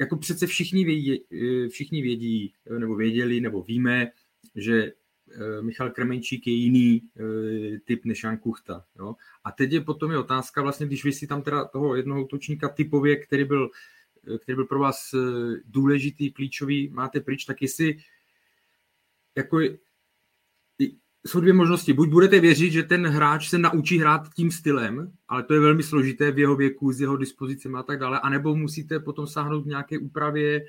jako 0.00 0.16
přece 0.16 0.46
všichni 0.46 0.84
vědí, 0.84 1.24
všichni 1.68 2.02
vědí, 2.02 2.52
nebo 2.78 2.96
věděli, 2.96 3.40
nebo 3.40 3.62
víme, 3.62 4.10
že 4.56 4.92
eh, 5.32 5.62
Michal 5.62 5.90
Kremenčík 5.90 6.46
je 6.46 6.52
jiný 6.52 7.00
eh, 7.00 7.78
typ 7.84 8.04
než 8.04 8.22
Jan 8.22 8.36
Kuchta. 8.36 8.84
Jo? 8.98 9.14
A 9.44 9.52
teď 9.52 9.72
je 9.72 9.80
potom 9.80 10.10
je 10.10 10.18
otázka, 10.18 10.62
vlastně, 10.62 10.86
když 10.86 11.04
vy 11.04 11.12
si 11.12 11.26
tam 11.26 11.42
teda 11.42 11.64
toho 11.64 11.96
jednoho 11.96 12.24
útočníka 12.24 12.68
typově, 12.68 13.16
který 13.16 13.44
byl, 13.44 13.70
eh, 14.34 14.38
který 14.38 14.56
byl 14.56 14.64
pro 14.64 14.78
vás 14.78 15.14
důležitý, 15.64 16.32
klíčový, 16.32 16.88
máte 16.88 17.20
pryč, 17.20 17.44
tak 17.44 17.62
jestli 17.62 17.96
jako 19.36 19.60
jsou 21.26 21.40
dvě 21.40 21.52
možnosti. 21.52 21.92
Buď 21.92 22.08
budete 22.08 22.40
věřit, 22.40 22.70
že 22.70 22.82
ten 22.82 23.06
hráč 23.06 23.48
se 23.48 23.58
naučí 23.58 23.98
hrát 23.98 24.34
tím 24.34 24.50
stylem, 24.50 25.12
ale 25.28 25.42
to 25.42 25.54
je 25.54 25.60
velmi 25.60 25.82
složité 25.82 26.32
v 26.32 26.38
jeho 26.38 26.56
věku, 26.56 26.92
s 26.92 27.00
jeho 27.00 27.16
dispozicemi 27.16 27.78
a 27.78 27.82
tak 27.82 27.98
dále, 27.98 28.20
anebo 28.20 28.56
musíte 28.56 29.00
potom 29.00 29.26
sáhnout 29.26 29.66
nějaké 29.66 29.98
úpravě 29.98 30.56
e, 30.56 30.62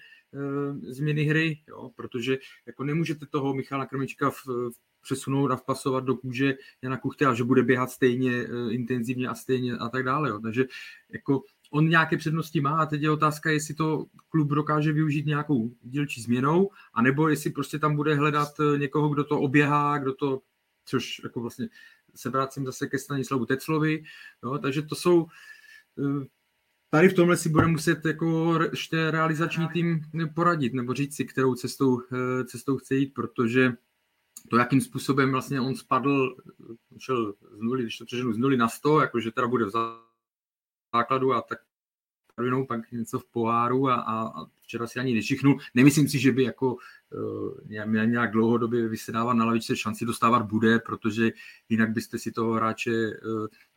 změny 0.93 1.23
hry, 1.23 1.59
jo? 1.69 1.91
protože 1.95 2.37
jako 2.65 2.83
nemůžete 2.83 3.25
toho 3.25 3.53
Michala 3.53 3.85
Krmička 3.85 4.29
v, 4.29 4.45
v 4.45 5.01
přesunout 5.01 5.51
a 5.51 5.55
vpasovat 5.55 6.03
do 6.03 6.15
kůže 6.15 6.53
Jana 6.81 6.97
Kuchty 6.97 7.25
a 7.25 7.33
že 7.33 7.43
bude 7.43 7.63
běhat 7.63 7.89
stejně 7.89 8.31
e, 8.31 8.73
intenzivně 8.73 9.27
a 9.27 9.35
stejně 9.35 9.73
a 9.73 9.89
tak 9.89 10.03
dále. 10.03 10.29
Jo? 10.29 10.39
Takže 10.39 10.65
jako 11.09 11.43
on 11.71 11.89
nějaké 11.89 12.17
přednosti 12.17 12.61
má 12.61 12.77
a 12.77 12.85
teď 12.85 13.01
je 13.01 13.11
otázka, 13.11 13.51
jestli 13.51 13.73
to 13.73 14.05
klub 14.29 14.49
dokáže 14.49 14.91
využít 14.91 15.25
nějakou 15.25 15.71
dílčí 15.81 16.21
změnou, 16.21 16.69
anebo 16.93 17.29
jestli 17.29 17.49
prostě 17.49 17.79
tam 17.79 17.95
bude 17.95 18.15
hledat 18.15 18.49
eh, 18.59 18.77
někoho, 18.77 19.09
kdo 19.09 19.23
to 19.23 19.39
oběhá, 19.39 19.97
kdo 19.97 20.13
to, 20.13 20.41
což 20.85 21.21
jako 21.23 21.41
vlastně 21.41 21.69
se 22.15 22.29
vracím 22.29 22.65
zase 22.65 22.87
ke 22.87 22.99
Stanislavu 22.99 23.45
Teclovi, 23.45 24.03
jo, 24.43 24.57
takže 24.57 24.81
to 24.81 24.95
jsou 24.95 25.27
eh, 25.99 26.25
tady 26.89 27.09
v 27.09 27.13
tomhle 27.13 27.37
si 27.37 27.49
bude 27.49 27.67
muset 27.67 28.05
jako 28.05 28.59
ještě 28.71 29.11
realizační 29.11 29.67
tým 29.67 30.01
poradit, 30.35 30.73
nebo 30.73 30.93
říct 30.93 31.15
si, 31.15 31.25
kterou 31.25 31.55
cestou, 31.55 32.01
eh, 32.01 32.43
cestou 32.43 32.77
chce 32.77 32.95
jít, 32.95 33.13
protože 33.13 33.73
to, 34.49 34.57
jakým 34.57 34.81
způsobem 34.81 35.31
vlastně 35.31 35.61
on 35.61 35.75
spadl, 35.75 36.35
šel 36.97 37.33
z 37.57 37.61
nuly, 37.61 37.83
když 37.83 37.97
to 37.97 38.05
přeženu 38.05 38.33
z 38.33 38.37
nuly 38.37 38.57
na 38.57 38.69
100, 38.69 39.01
jakože 39.01 39.31
teda 39.31 39.47
bude 39.47 39.65
v 39.65 39.71
základu 40.95 41.33
a 41.33 41.41
tak 41.41 41.59
provinou 42.35 42.65
pak 42.65 42.91
něco 42.91 43.19
v 43.19 43.25
poháru 43.25 43.89
a, 43.89 43.95
a, 43.95 44.27
a 44.27 44.45
včera 44.61 44.87
si 44.87 44.99
ani 44.99 45.13
nečichnul. 45.13 45.57
Nemyslím 45.75 46.09
si, 46.09 46.19
že 46.19 46.31
by 46.31 46.43
jako 46.43 46.73
uh, 46.73 48.05
nějak 48.05 48.31
dlouhodobě 48.31 48.87
vysedávat 48.87 49.33
na 49.33 49.45
lavičce 49.45 49.75
šanci 49.75 50.05
dostávat 50.05 50.41
bude, 50.41 50.79
protože 50.79 51.31
jinak 51.69 51.89
byste 51.89 52.19
si 52.19 52.31
toho 52.31 52.53
hráče 52.53 52.91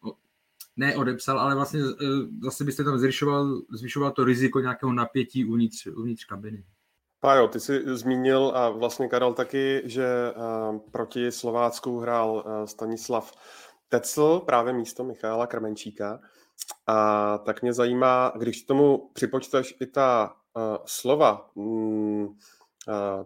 uh, 0.05 0.13
ne 0.77 0.97
odepsal, 0.97 1.41
ale 1.41 1.55
vlastně 1.55 1.85
uh, 1.85 1.93
zase 2.43 2.65
byste 2.65 2.85
tam 2.85 2.99
zvyšoval, 2.99 3.61
zvyšoval 3.71 4.11
to 4.11 4.25
riziko 4.25 4.61
nějakého 4.61 4.93
napětí 4.93 5.45
uvnitř, 5.45 5.87
uvnitř 5.87 6.25
kabiny. 6.25 6.65
Pájo, 7.21 7.49
ty 7.49 7.61
jsi 7.61 7.83
zmínil 7.87 8.53
a 8.55 8.71
vlastně 8.71 9.09
Karel 9.09 9.33
taky, 9.33 9.83
že 9.85 10.07
uh, 10.37 10.79
proti 10.91 11.33
Slovácku 11.33 11.99
hrál 11.99 12.45
uh, 12.47 12.65
Stanislav 12.65 13.33
Tecl, 13.89 14.43
právě 14.47 14.73
místo 14.73 15.05
Michála 15.05 15.47
Krmenčíka. 15.47 16.21
A 16.87 17.39
tak 17.39 17.63
mě 17.63 17.73
zajímá, 17.73 18.33
když 18.37 18.63
tomu 18.63 19.11
připočteš 19.13 19.75
i 19.81 19.87
ta 19.87 20.37
uh, 20.55 20.63
slova, 20.87 21.51
mm, 21.55 22.27
uh, 22.27 22.35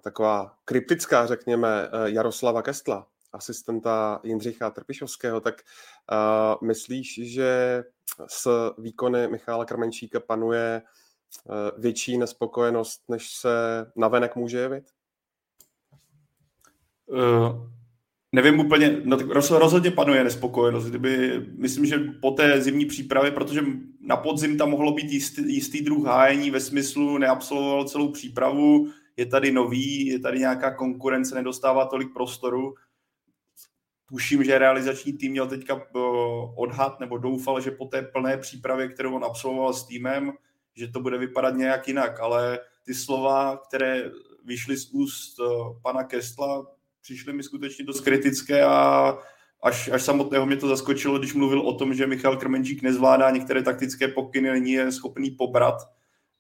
taková 0.01 0.59
kryptická, 0.65 1.27
řekněme, 1.27 1.89
uh, 1.89 2.05
Jaroslava 2.05 2.63
Kestla, 2.63 3.07
asistenta 3.33 4.21
Jindřicha 4.23 4.71
Trpišovského, 4.71 5.41
tak 5.41 5.55
uh, 6.13 6.69
myslíš, 6.69 7.33
že 7.33 7.85
s 8.27 8.73
výkony 8.79 9.29
Michála 9.29 9.65
Krmenčíka 9.65 10.21
panuje 10.21 10.83
uh, 11.45 11.55
větší 11.81 12.19
nespokojenost, 12.19 13.03
než 13.09 13.31
se 13.31 13.87
navenek 13.97 14.37
může 14.37 14.59
jevit? 14.59 14.85
Nevím 18.33 18.61
úplně, 18.61 19.01
no 19.05 19.17
tak 19.17 19.27
rozhodně 19.51 19.91
panuje 19.91 20.25
nespokojenost. 20.25 20.85
Kdyby, 20.85 21.47
myslím, 21.57 21.87
že 21.87 21.99
po 21.99 22.31
té 22.31 22.61
zimní 22.63 22.87
přípravě, 22.87 23.31
protože 23.31 23.61
na 24.01 24.17
podzim 24.17 24.59
tam 24.59 24.71
mohlo 24.71 24.93
být 24.93 25.13
jistý, 25.13 25.55
jistý 25.55 25.83
druh 25.83 26.07
hájení 26.07 26.51
ve 26.51 26.61
smyslu 26.61 27.19
neabsolvoval 27.19 27.89
celou 27.89 28.13
přípravu, 28.13 28.89
je 29.17 29.27
tady 29.27 29.53
nový, 29.53 30.07
je 30.07 30.19
tady 30.19 30.39
nějaká 30.39 30.75
konkurence, 30.75 31.35
nedostává 31.35 31.87
tolik 31.87 32.13
prostoru. 32.13 32.75
Tuším, 34.09 34.45
že 34.45 34.59
realizační 34.59 35.13
tým 35.13 35.33
měl 35.33 35.47
teďka 35.47 35.77
eh, 35.77 35.99
odhad 36.57 37.01
nebo 37.01 37.19
doufal, 37.19 37.61
že 37.61 37.71
po 37.71 37.85
té 37.85 38.03
plné 38.03 38.39
přípravě, 38.39 38.89
kterou 38.89 39.15
on 39.15 39.25
absolvoval 39.25 39.73
s 39.73 39.87
týmem, 39.87 40.33
že 40.77 40.89
to 40.89 41.01
bude 41.01 41.19
vypadat 41.19 41.55
nějak 41.55 41.89
jinak, 41.89 42.21
ale 42.21 42.59
ty 42.85 42.95
slova, 42.95 43.57
které 43.57 44.11
vyšly 44.45 44.77
z 44.77 44.91
úst 44.93 45.41
eh, 45.41 45.45
pana 45.83 46.05
Kestla, 46.05 46.78
přišly 47.09 47.33
mi 47.33 47.43
skutečně 47.43 47.85
dost 47.85 48.01
kritické 48.01 48.65
a 48.65 49.19
až, 49.63 49.89
až 49.89 50.03
samotného 50.03 50.47
mě 50.47 50.57
to 50.57 50.69
zaskočilo, 50.69 51.19
když 51.19 51.35
mluvil 51.35 51.61
o 51.61 51.75
tom, 51.75 51.95
že 51.95 52.07
Michal 52.07 52.37
Krmenčík 52.37 52.83
nezvládá 52.83 53.31
některé 53.31 53.63
taktické 53.63 54.09
pokyny, 54.09 54.51
není 54.51 54.73
je 54.73 54.93
schopný 54.93 55.31
pobrat, 55.31 55.75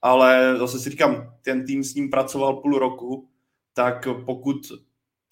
ale 0.03 0.55
zase 0.59 0.81
si 0.81 0.91
říkám, 0.91 1.35
ten 1.43 1.67
tým 1.67 1.85
s 1.85 1.95
ním 1.95 2.11
pracoval 2.11 2.57
půl 2.57 2.79
roku, 2.79 3.29
tak 3.75 4.09
pokud 4.25 4.57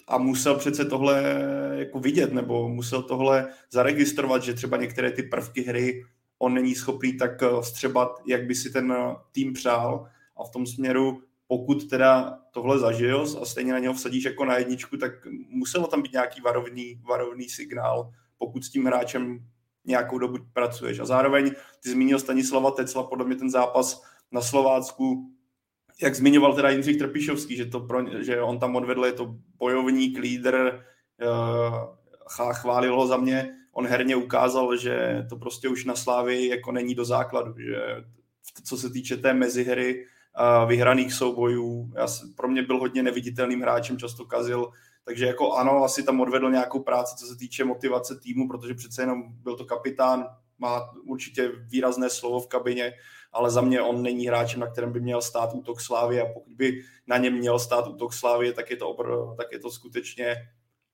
a 0.07 0.17
musel 0.17 0.55
přece 0.55 0.85
tohle 0.85 1.23
jako 1.71 1.99
vidět, 1.99 2.33
nebo 2.33 2.69
musel 2.69 3.03
tohle 3.03 3.47
zaregistrovat, 3.71 4.43
že 4.43 4.53
třeba 4.53 4.77
některé 4.77 5.11
ty 5.11 5.23
prvky 5.23 5.61
hry 5.61 6.05
on 6.39 6.53
není 6.53 6.75
schopný 6.75 7.17
tak 7.17 7.43
střebat, 7.61 8.21
jak 8.27 8.45
by 8.45 8.55
si 8.55 8.69
ten 8.69 8.93
tým 9.31 9.53
přál. 9.53 10.09
A 10.37 10.43
v 10.43 10.51
tom 10.51 10.65
směru 10.65 11.21
pokud 11.47 11.89
teda 11.89 12.39
tohle 12.51 12.79
zažil 12.79 13.25
a 13.41 13.45
stejně 13.45 13.73
na 13.73 13.79
něho 13.79 13.93
vsadíš 13.93 14.23
jako 14.23 14.45
na 14.45 14.57
jedničku, 14.57 14.97
tak 14.97 15.11
muselo 15.49 15.87
tam 15.87 16.01
být 16.01 16.11
nějaký 16.11 16.41
varovný, 16.41 17.01
varovný 17.03 17.49
signál, 17.49 18.11
pokud 18.37 18.63
s 18.63 18.69
tím 18.69 18.85
hráčem 18.85 19.39
nějakou 19.85 20.17
dobu 20.17 20.37
pracuješ. 20.53 20.99
A 20.99 21.05
zároveň 21.05 21.51
ty 21.83 21.89
zmínil 21.89 22.19
Stanislava 22.19 22.71
Tecla, 22.71 23.03
podle 23.03 23.25
mě 23.25 23.35
ten 23.35 23.49
zápas 23.49 24.03
na 24.31 24.41
Slovácku, 24.41 25.31
jak 26.01 26.15
zmiňoval 26.15 26.55
teda 26.55 26.69
Jindřich 26.69 26.97
Trpišovský, 26.97 27.55
že, 27.55 27.65
to 27.65 27.79
pro, 27.79 28.23
že 28.23 28.41
on 28.41 28.59
tam 28.59 28.75
odvedl, 28.75 29.05
je 29.05 29.11
to 29.11 29.35
bojovník, 29.57 30.19
lídr, 30.19 30.85
uh, 31.25 32.53
chválil 32.53 32.95
ho 32.95 33.07
za 33.07 33.17
mě, 33.17 33.55
on 33.71 33.87
herně 33.87 34.15
ukázal, 34.15 34.77
že 34.77 35.25
to 35.29 35.35
prostě 35.35 35.69
už 35.69 35.85
na 35.85 35.95
Slávy 35.95 36.47
jako 36.47 36.71
není 36.71 36.95
do 36.95 37.05
základu, 37.05 37.53
že 37.59 37.77
co 38.63 38.77
se 38.77 38.89
týče 38.89 39.17
té 39.17 39.33
mezihry, 39.33 40.05
vyhraných 40.67 41.13
soubojů. 41.13 41.91
Já, 41.95 42.07
pro 42.35 42.47
mě 42.47 42.63
byl 42.63 42.79
hodně 42.79 43.03
neviditelným 43.03 43.61
hráčem, 43.61 43.97
často 43.97 44.25
kazil, 44.25 44.71
takže 45.05 45.25
jako 45.25 45.53
ano, 45.53 45.83
asi 45.83 46.03
tam 46.03 46.21
odvedl 46.21 46.51
nějakou 46.51 46.79
práci, 46.79 47.15
co 47.15 47.25
se 47.25 47.37
týče 47.37 47.63
motivace 47.63 48.19
týmu, 48.19 48.47
protože 48.47 48.73
přece 48.73 49.01
jenom 49.01 49.23
byl 49.29 49.55
to 49.57 49.65
kapitán, 49.65 50.27
má 50.59 50.89
určitě 51.05 51.51
výrazné 51.67 52.09
slovo 52.09 52.39
v 52.39 52.47
kabině, 52.47 52.93
ale 53.33 53.51
za 53.51 53.61
mě 53.61 53.81
on 53.81 54.01
není 54.01 54.27
hráčem, 54.27 54.59
na 54.59 54.67
kterém 54.67 54.93
by 54.93 54.99
měl 54.99 55.21
stát 55.21 55.53
útok 55.53 55.81
Slávy 55.81 56.21
a 56.21 56.25
pokud 56.33 56.53
by 56.53 56.83
na 57.07 57.17
něm 57.17 57.33
měl 57.33 57.59
stát 57.59 57.87
útok 57.87 58.13
Slávy, 58.13 58.53
tak 58.53 58.69
je 58.69 58.77
to, 58.77 58.89
obr, 58.89 59.35
tak 59.37 59.47
je 59.51 59.59
to 59.59 59.71
skutečně 59.71 60.35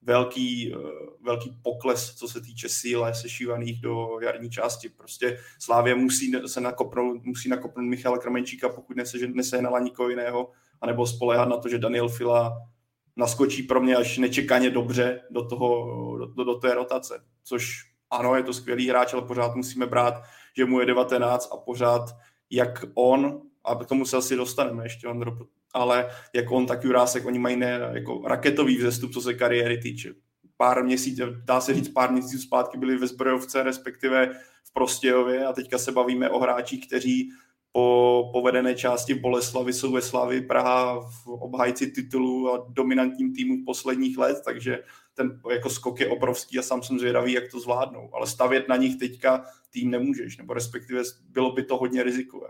velký, 0.03 0.73
eh, 0.73 0.77
velký 1.21 1.57
pokles, 1.61 2.15
co 2.15 2.27
se 2.27 2.41
týče 2.41 2.69
síle 2.69 3.13
sešívaných 3.13 3.81
do 3.81 4.19
jarní 4.21 4.49
části. 4.49 4.89
Prostě 4.89 5.37
Slávě 5.59 5.95
musí 5.95 6.31
se 6.45 6.61
nakopnout, 6.61 7.23
musí 7.23 7.49
nakopnout 7.49 7.89
Michala 7.89 8.17
Kramenčíka, 8.17 8.69
pokud 8.69 8.97
nese, 8.97 9.17
nesehnala 9.27 9.79
nikoho 9.79 10.09
jiného, 10.09 10.51
anebo 10.81 11.07
spolehat 11.07 11.49
na 11.49 11.57
to, 11.57 11.69
že 11.69 11.79
Daniel 11.79 12.09
Fila 12.09 12.57
naskočí 13.15 13.63
pro 13.63 13.81
mě 13.81 13.95
až 13.95 14.17
nečekaně 14.17 14.69
dobře 14.69 15.21
do, 15.29 15.45
toho, 15.45 16.17
do, 16.17 16.25
do, 16.25 16.43
do 16.43 16.55
té 16.55 16.73
rotace. 16.73 17.23
Což 17.43 17.93
ano, 18.09 18.35
je 18.35 18.43
to 18.43 18.53
skvělý 18.53 18.89
hráč, 18.89 19.13
ale 19.13 19.21
pořád 19.21 19.55
musíme 19.55 19.85
brát, 19.85 20.23
že 20.57 20.65
mu 20.65 20.79
je 20.79 20.85
19 20.85 21.49
a 21.53 21.57
pořád 21.57 22.15
jak 22.49 22.85
on, 22.93 23.41
a 23.63 23.75
k 23.75 23.85
tomu 23.85 24.05
se 24.05 24.17
asi 24.17 24.35
dostaneme 24.35 24.85
ještě, 24.85 25.07
Ondro, 25.07 25.37
ale 25.73 26.09
jak 26.33 26.51
on, 26.51 26.65
tak 26.65 26.83
Jurásek, 26.83 27.25
oni 27.25 27.39
mají 27.39 27.55
ne, 27.55 27.79
jako 27.93 28.21
raketový 28.25 28.77
vzestup, 28.77 29.13
co 29.13 29.21
se 29.21 29.33
kariéry 29.33 29.77
týče. 29.77 30.13
Pár 30.57 30.83
měsíců, 30.83 31.23
dá 31.43 31.61
se 31.61 31.73
říct, 31.73 31.89
pár 31.89 32.11
měsíců 32.11 32.37
zpátky 32.37 32.77
byli 32.77 32.97
ve 32.97 33.07
zbrojovce, 33.07 33.63
respektive 33.63 34.29
v 34.63 34.73
Prostějově 34.73 35.45
a 35.45 35.53
teďka 35.53 35.77
se 35.77 35.91
bavíme 35.91 36.29
o 36.29 36.39
hráčích, 36.39 36.87
kteří 36.87 37.31
po 37.71 38.29
povedené 38.33 38.75
části 38.75 39.13
Boleslavy 39.13 39.73
jsou 39.73 39.91
ve 39.91 40.01
Slavy 40.01 40.41
Praha 40.41 40.99
v 41.01 41.27
obhájci 41.27 41.87
titulu 41.87 42.53
a 42.53 42.65
dominantním 42.69 43.33
týmu 43.33 43.65
posledních 43.65 44.17
let, 44.17 44.37
takže 44.45 44.83
ten 45.13 45.39
jako 45.51 45.69
skok 45.69 45.99
je 45.99 46.07
obrovský 46.07 46.59
a 46.59 46.61
sám 46.61 46.83
jsem 46.83 46.99
zvědavý, 46.99 47.33
jak 47.33 47.51
to 47.51 47.59
zvládnou. 47.59 48.09
Ale 48.13 48.27
stavět 48.27 48.67
na 48.67 48.75
nich 48.75 48.95
teďka 48.99 49.45
tým 49.69 49.91
nemůžeš, 49.91 50.37
nebo 50.37 50.53
respektive 50.53 51.01
bylo 51.29 51.51
by 51.51 51.63
to 51.63 51.77
hodně 51.77 52.03
rizikové. 52.03 52.47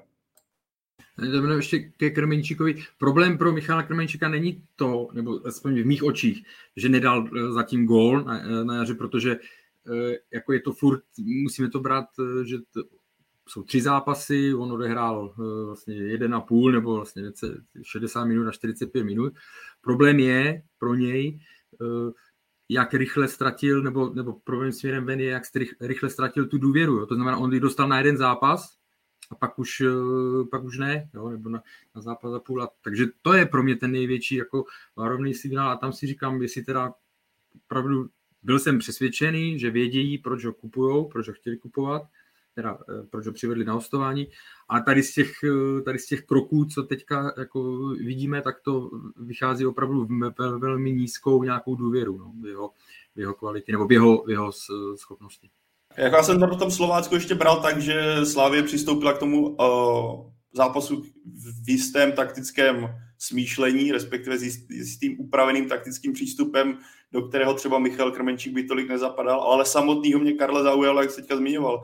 Jdeme 1.17 1.55
ještě 1.55 1.79
ke 1.79 2.09
Krmenčíkovi. 2.09 2.83
Problém 2.97 3.37
pro 3.37 3.53
Michala 3.53 3.83
Krmenčíka 3.83 4.29
není 4.29 4.63
to, 4.75 5.07
nebo 5.13 5.47
aspoň 5.47 5.81
v 5.81 5.85
mých 5.85 6.03
očích, 6.03 6.43
že 6.75 6.89
nedal 6.89 7.27
eh, 7.27 7.51
zatím 7.51 7.85
gól 7.85 8.23
na, 8.23 8.39
eh, 8.39 8.63
na 8.63 8.75
jaře, 8.75 8.93
protože 8.93 9.31
eh, 9.31 10.17
jako 10.31 10.53
je 10.53 10.59
to 10.59 10.73
furt, 10.73 11.03
musíme 11.17 11.69
to 11.69 11.79
brát, 11.79 12.05
že 12.43 12.57
to, 12.71 12.83
jsou 13.49 13.63
tři 13.63 13.81
zápasy, 13.81 14.53
on 14.53 14.71
odehrál 14.71 15.33
vlastně 15.65 15.95
jeden 15.95 16.35
a 16.35 16.41
půl 16.41 16.71
nebo 16.71 16.95
vlastně 16.95 17.23
60 17.81 18.25
minut 18.25 18.47
a 18.47 18.51
45 18.51 19.03
minut. 19.03 19.33
Problém 19.81 20.19
je 20.19 20.63
pro 20.79 20.95
něj, 20.95 21.39
jak 22.69 22.93
rychle 22.93 23.27
ztratil, 23.27 23.83
nebo, 23.83 24.13
nebo 24.13 24.33
problém 24.43 24.71
směrem 24.71 25.05
ven 25.05 25.19
je, 25.19 25.29
jak 25.29 25.43
rychle 25.81 26.09
ztratil 26.09 26.47
tu 26.47 26.57
důvěru. 26.57 26.97
Jo. 26.97 27.05
To 27.05 27.15
znamená, 27.15 27.37
on 27.37 27.59
dostal 27.59 27.87
na 27.87 27.97
jeden 27.97 28.17
zápas, 28.17 28.77
a 29.33 29.35
pak 29.35 29.59
už, 29.59 29.81
eh, 29.81 30.45
pak 30.51 30.63
už 30.63 30.77
ne, 30.77 31.09
jo, 31.13 31.29
nebo 31.29 31.49
na, 31.49 31.63
na 31.95 32.01
zápas 32.01 32.31
za 32.31 32.39
půl. 32.39 32.63
A, 32.63 32.69
takže 32.83 33.05
to 33.21 33.33
je 33.33 33.45
pro 33.45 33.63
mě 33.63 33.75
ten 33.75 33.91
největší 33.91 34.35
jako 34.35 34.65
varovný 34.95 35.33
signál 35.33 35.69
a 35.69 35.75
tam 35.75 35.93
si 35.93 36.07
říkám, 36.07 36.41
jestli 36.41 36.63
teda 36.63 36.93
opravdu 37.65 38.09
byl 38.43 38.59
jsem 38.59 38.79
přesvědčený, 38.79 39.59
že 39.59 39.71
vědějí, 39.71 40.17
proč 40.17 40.45
ho 40.45 40.53
kupujou, 40.53 41.05
proč 41.07 41.27
ho 41.27 41.33
chtěli 41.33 41.57
kupovat, 41.57 42.01
teda 42.55 42.77
eh, 42.89 43.07
proč 43.09 43.25
ho 43.25 43.33
přivedli 43.33 43.65
na 43.65 43.73
hostování. 43.73 44.27
A 44.69 44.79
tady 44.79 45.03
z 45.03 45.13
těch, 45.13 45.31
eh, 45.43 45.81
tady 45.81 45.99
z 45.99 46.05
těch 46.05 46.25
kroků, 46.25 46.65
co 46.65 46.83
teďka 46.83 47.33
jako 47.37 47.87
vidíme, 47.87 48.41
tak 48.41 48.61
to 48.61 48.89
vychází 49.17 49.65
opravdu 49.65 50.05
v 50.05 50.57
velmi 50.57 50.91
nízkou 50.91 51.43
nějakou 51.43 51.75
důvěru 51.75 52.17
no, 52.17 52.33
v, 52.41 52.45
jeho, 52.45 52.71
v 53.15 53.19
jeho 53.19 53.33
kvality 53.33 53.71
nebo 53.71 53.87
v 53.87 53.91
jeho, 53.91 54.23
v 54.23 54.29
jeho 54.29 54.51
schopnosti. 54.95 55.49
Jak 55.97 56.13
já 56.13 56.23
jsem 56.23 56.39
na 56.39 56.47
tom 56.47 56.71
Slovácku 56.71 57.15
ještě 57.15 57.35
bral 57.35 57.61
tak, 57.61 57.81
že 57.81 58.25
Slávě 58.25 58.63
přistoupila 58.63 59.13
k 59.13 59.17
tomu 59.17 59.49
uh, 59.49 60.31
zápasu 60.53 61.03
v 61.63 61.69
jistém 61.69 62.11
taktickém 62.11 62.89
smýšlení, 63.17 63.91
respektive 63.91 64.37
s 64.37 64.43
jistým 64.69 65.19
upraveným 65.19 65.69
taktickým 65.69 66.13
přístupem, 66.13 66.77
do 67.11 67.21
kterého 67.21 67.53
třeba 67.53 67.79
Michal 67.79 68.11
Krmenčík 68.11 68.53
by 68.53 68.63
tolik 68.63 68.89
nezapadal, 68.89 69.41
ale 69.41 69.65
samotného 69.65 70.19
mě 70.19 70.33
Karle 70.33 70.63
zaujalo, 70.63 71.01
jak 71.01 71.11
se 71.11 71.21
teďka 71.21 71.35
zmiňoval. 71.35 71.81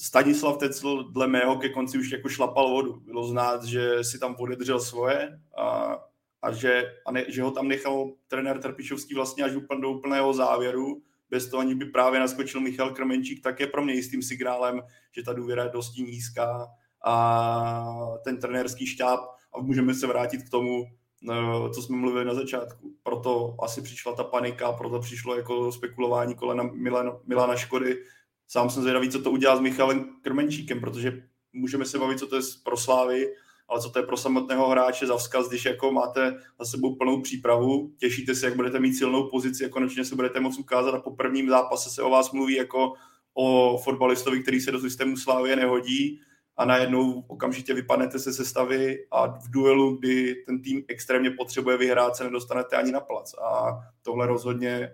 Stanislav 0.00 0.58
Tecl 0.58 1.04
dle 1.12 1.26
mého 1.26 1.56
ke 1.56 1.68
konci 1.68 1.98
už 1.98 2.12
jako 2.12 2.28
šlapal 2.28 2.70
vodu. 2.70 3.00
Bylo 3.04 3.26
znát, 3.26 3.64
že 3.64 4.04
si 4.04 4.18
tam 4.18 4.36
odedřel 4.38 4.80
svoje 4.80 5.40
a, 5.58 5.98
a, 6.42 6.52
že, 6.52 6.84
a 7.06 7.12
ne, 7.12 7.24
že 7.28 7.42
ho 7.42 7.50
tam 7.50 7.68
nechal 7.68 8.10
trenér 8.28 8.58
Trpišovský 8.58 9.14
vlastně 9.14 9.44
až 9.44 9.54
úplně 9.54 9.80
do 9.80 9.90
úplného 9.90 10.32
závěru, 10.32 11.02
bez 11.30 11.48
toho, 11.48 11.60
aniž 11.60 11.74
by 11.74 11.84
právě 11.84 12.20
naskočil 12.20 12.60
Michal 12.60 12.90
Krmenčík, 12.90 13.42
tak 13.42 13.60
je 13.60 13.66
pro 13.66 13.84
mě 13.84 13.94
jistým 13.94 14.22
signálem, 14.22 14.82
že 15.16 15.22
ta 15.22 15.32
důvěra 15.32 15.64
je 15.64 15.70
dosti 15.70 16.02
nízká 16.02 16.66
a 17.04 18.16
ten 18.24 18.40
trenérský 18.40 18.86
štáb, 18.86 19.20
a 19.54 19.60
můžeme 19.60 19.94
se 19.94 20.06
vrátit 20.06 20.42
k 20.42 20.50
tomu, 20.50 20.84
no, 21.22 21.70
co 21.70 21.82
jsme 21.82 21.96
mluvili 21.96 22.24
na 22.24 22.34
začátku. 22.34 22.94
Proto 23.02 23.56
asi 23.62 23.82
přišla 23.82 24.14
ta 24.14 24.24
panika, 24.24 24.72
proto 24.72 25.00
přišlo 25.00 25.36
jako 25.36 25.72
spekulování 25.72 26.34
kolena 26.34 26.62
Milana, 26.62 27.12
Milana 27.26 27.56
Škody. 27.56 28.04
Sám 28.48 28.70
jsem 28.70 28.82
zvědavý, 28.82 29.10
co 29.10 29.22
to 29.22 29.30
udělá 29.30 29.56
s 29.56 29.60
Michalem 29.60 30.16
Krmenčíkem, 30.22 30.80
protože 30.80 31.22
můžeme 31.52 31.84
se 31.84 31.98
bavit, 31.98 32.18
co 32.18 32.26
to 32.26 32.36
je 32.36 32.42
pro 32.64 32.76
Slávy, 32.76 33.26
ale 33.68 33.80
co 33.80 33.90
to 33.90 33.98
je 33.98 34.06
pro 34.06 34.16
samotného 34.16 34.68
hráče 34.68 35.06
za 35.06 35.16
vzkaz, 35.16 35.48
když 35.48 35.64
jako 35.64 35.92
máte 35.92 36.34
za 36.58 36.64
sebou 36.64 36.94
plnou 36.94 37.22
přípravu, 37.22 37.92
těšíte 37.98 38.34
se, 38.34 38.46
jak 38.46 38.56
budete 38.56 38.80
mít 38.80 38.94
silnou 38.94 39.30
pozici 39.30 39.64
a 39.64 39.68
konečně 39.68 40.04
se 40.04 40.14
budete 40.14 40.40
moct 40.40 40.58
ukázat 40.58 40.94
a 40.94 41.00
po 41.00 41.10
prvním 41.10 41.48
zápase 41.48 41.90
se 41.90 42.02
o 42.02 42.10
vás 42.10 42.32
mluví 42.32 42.54
jako 42.54 42.92
o 43.34 43.78
fotbalistovi, 43.84 44.42
který 44.42 44.60
se 44.60 44.72
do 44.72 44.80
systému 44.80 45.16
Slávy 45.16 45.56
nehodí 45.56 46.20
a 46.56 46.64
najednou 46.64 47.24
okamžitě 47.28 47.74
vypadnete 47.74 48.18
se 48.18 48.32
sestavy 48.32 49.06
a 49.10 49.26
v 49.26 49.50
duelu, 49.50 49.96
kdy 49.96 50.34
ten 50.46 50.62
tým 50.62 50.84
extrémně 50.88 51.30
potřebuje 51.30 51.76
vyhrát, 51.76 52.16
se 52.16 52.24
nedostanete 52.24 52.76
ani 52.76 52.92
na 52.92 53.00
plac. 53.00 53.34
A 53.34 53.78
tohle 54.02 54.26
rozhodně 54.26 54.90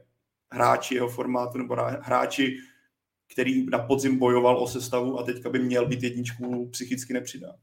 hráči 0.52 0.94
jeho 0.94 1.08
formátu 1.08 1.58
nebo 1.58 1.76
hráči, 2.00 2.56
který 3.32 3.66
na 3.66 3.78
podzim 3.78 4.18
bojoval 4.18 4.56
o 4.56 4.66
sestavu 4.66 5.18
a 5.18 5.22
teďka 5.22 5.50
by 5.50 5.58
měl 5.58 5.86
být 5.86 6.02
jedničku, 6.02 6.68
psychicky 6.70 7.12
nepřidá. 7.12 7.54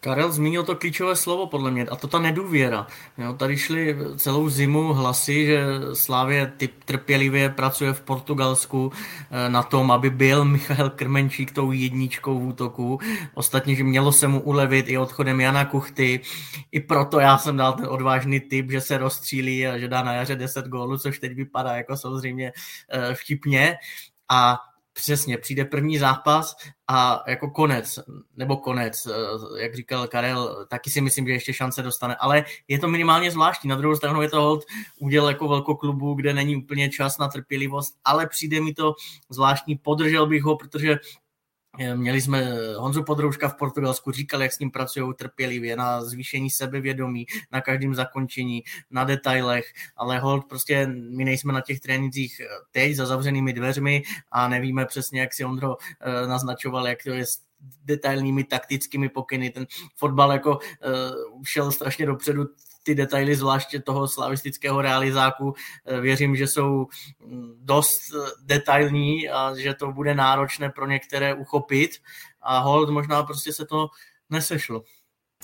Karel 0.00 0.32
zmínil 0.32 0.64
to 0.64 0.76
klíčové 0.76 1.16
slovo 1.16 1.46
podle 1.46 1.70
mě 1.70 1.84
a 1.84 1.96
to 1.96 2.06
ta 2.06 2.18
nedůvěra. 2.18 2.86
Jo, 3.18 3.32
tady 3.32 3.56
šly 3.56 3.96
celou 4.16 4.48
zimu 4.48 4.92
hlasy, 4.92 5.46
že 5.46 5.64
Slávě 5.92 6.52
typ 6.56 6.84
trpělivě 6.84 7.50
pracuje 7.50 7.92
v 7.92 8.00
Portugalsku 8.00 8.92
eh, 9.30 9.48
na 9.48 9.62
tom, 9.62 9.90
aby 9.90 10.10
byl 10.10 10.44
Michal 10.44 10.90
Krmenčík 10.90 11.52
tou 11.52 11.72
jedničkou 11.72 12.38
v 12.38 12.46
útoku. 12.46 12.98
Ostatně, 13.34 13.74
že 13.74 13.84
mělo 13.84 14.12
se 14.12 14.28
mu 14.28 14.40
ulevit 14.40 14.88
i 14.88 14.98
odchodem 14.98 15.40
Jana 15.40 15.64
Kuchty. 15.64 16.20
I 16.72 16.80
proto 16.80 17.20
já 17.20 17.38
jsem 17.38 17.56
dal 17.56 17.72
ten 17.72 17.86
odvážný 17.88 18.40
typ, 18.40 18.70
že 18.70 18.80
se 18.80 18.98
rozstřílí 18.98 19.66
a 19.66 19.78
že 19.78 19.88
dá 19.88 20.02
na 20.02 20.12
jaře 20.12 20.36
10 20.36 20.66
gólů, 20.66 20.98
což 20.98 21.18
teď 21.18 21.32
vypadá 21.34 21.76
jako 21.76 21.96
samozřejmě 21.96 22.52
eh, 22.90 23.14
vtipně. 23.14 23.76
A 24.28 24.58
Přesně, 24.96 25.38
přijde 25.38 25.64
první 25.64 25.98
zápas 25.98 26.56
a 26.88 27.24
jako 27.28 27.50
konec, 27.50 27.98
nebo 28.36 28.56
konec, 28.56 29.06
eh, 29.06 29.62
jak 29.62 29.74
říkal 29.74 30.08
Karel, 30.08 30.66
taky 30.68 30.90
si 30.90 31.00
myslím, 31.00 31.26
že 31.26 31.32
ještě 31.32 31.52
šance 31.52 31.82
dostane, 31.82 32.16
ale 32.16 32.44
je 32.68 32.78
to 32.78 32.88
minimálně 32.88 33.30
zvláštní. 33.30 33.70
Na 33.70 33.76
druhou 33.76 33.96
stranu 33.96 34.22
je 34.22 34.28
to 34.28 34.40
hold 34.40 34.64
udělal 35.00 35.28
jako 35.28 35.48
velkoklubu, 35.48 36.14
kde 36.14 36.34
není 36.34 36.56
úplně 36.56 36.90
čas 36.90 37.18
na 37.18 37.28
trpělivost, 37.28 37.94
ale 38.04 38.26
přijde 38.26 38.60
mi 38.60 38.74
to 38.74 38.94
zvláštní, 39.30 39.78
podržel 39.78 40.26
bych 40.26 40.42
ho, 40.42 40.56
protože 40.56 40.96
Měli 41.94 42.20
jsme 42.20 42.52
Honzu 42.76 43.04
Podrouška 43.04 43.48
v 43.48 43.56
Portugalsku, 43.56 44.12
říkal, 44.12 44.42
jak 44.42 44.52
s 44.52 44.58
ním 44.58 44.70
pracují 44.70 45.14
trpělivě 45.14 45.76
na 45.76 46.04
zvýšení 46.04 46.50
sebevědomí, 46.50 47.26
na 47.52 47.60
každém 47.60 47.94
zakončení, 47.94 48.62
na 48.90 49.04
detailech, 49.04 49.72
ale 49.96 50.18
hold 50.18 50.44
prostě 50.48 50.86
my 50.86 51.24
nejsme 51.24 51.52
na 51.52 51.60
těch 51.60 51.80
trénincích 51.80 52.40
teď 52.70 52.94
za 52.94 53.06
zavřenými 53.06 53.52
dveřmi 53.52 54.02
a 54.30 54.48
nevíme 54.48 54.86
přesně, 54.86 55.20
jak 55.20 55.34
si 55.34 55.44
Ondro 55.44 55.76
eh, 56.00 56.26
naznačoval, 56.26 56.88
jak 56.88 57.02
to 57.02 57.10
je 57.10 57.26
s 57.26 57.46
detailními 57.84 58.44
taktickými 58.44 59.08
pokyny. 59.08 59.50
Ten 59.50 59.66
fotbal 59.96 60.32
jako 60.32 60.58
šel 61.44 61.72
strašně 61.72 62.06
dopředu 62.06 62.44
ty 62.86 62.94
detaily, 62.94 63.36
zvláště 63.36 63.80
toho 63.80 64.08
slavistického 64.08 64.82
realizáku, 64.82 65.54
eh, 65.86 66.00
věřím, 66.00 66.36
že 66.36 66.46
jsou 66.46 66.86
mm, 67.26 67.54
dost 67.60 68.00
eh, 68.14 68.30
detailní 68.44 69.28
a 69.28 69.54
že 69.58 69.74
to 69.74 69.92
bude 69.92 70.14
náročné 70.14 70.70
pro 70.70 70.86
některé 70.86 71.34
uchopit. 71.34 71.90
A 72.42 72.58
hold 72.58 72.90
možná 72.90 73.22
prostě 73.22 73.52
se 73.52 73.66
to 73.66 73.88
nesešlo. 74.30 74.84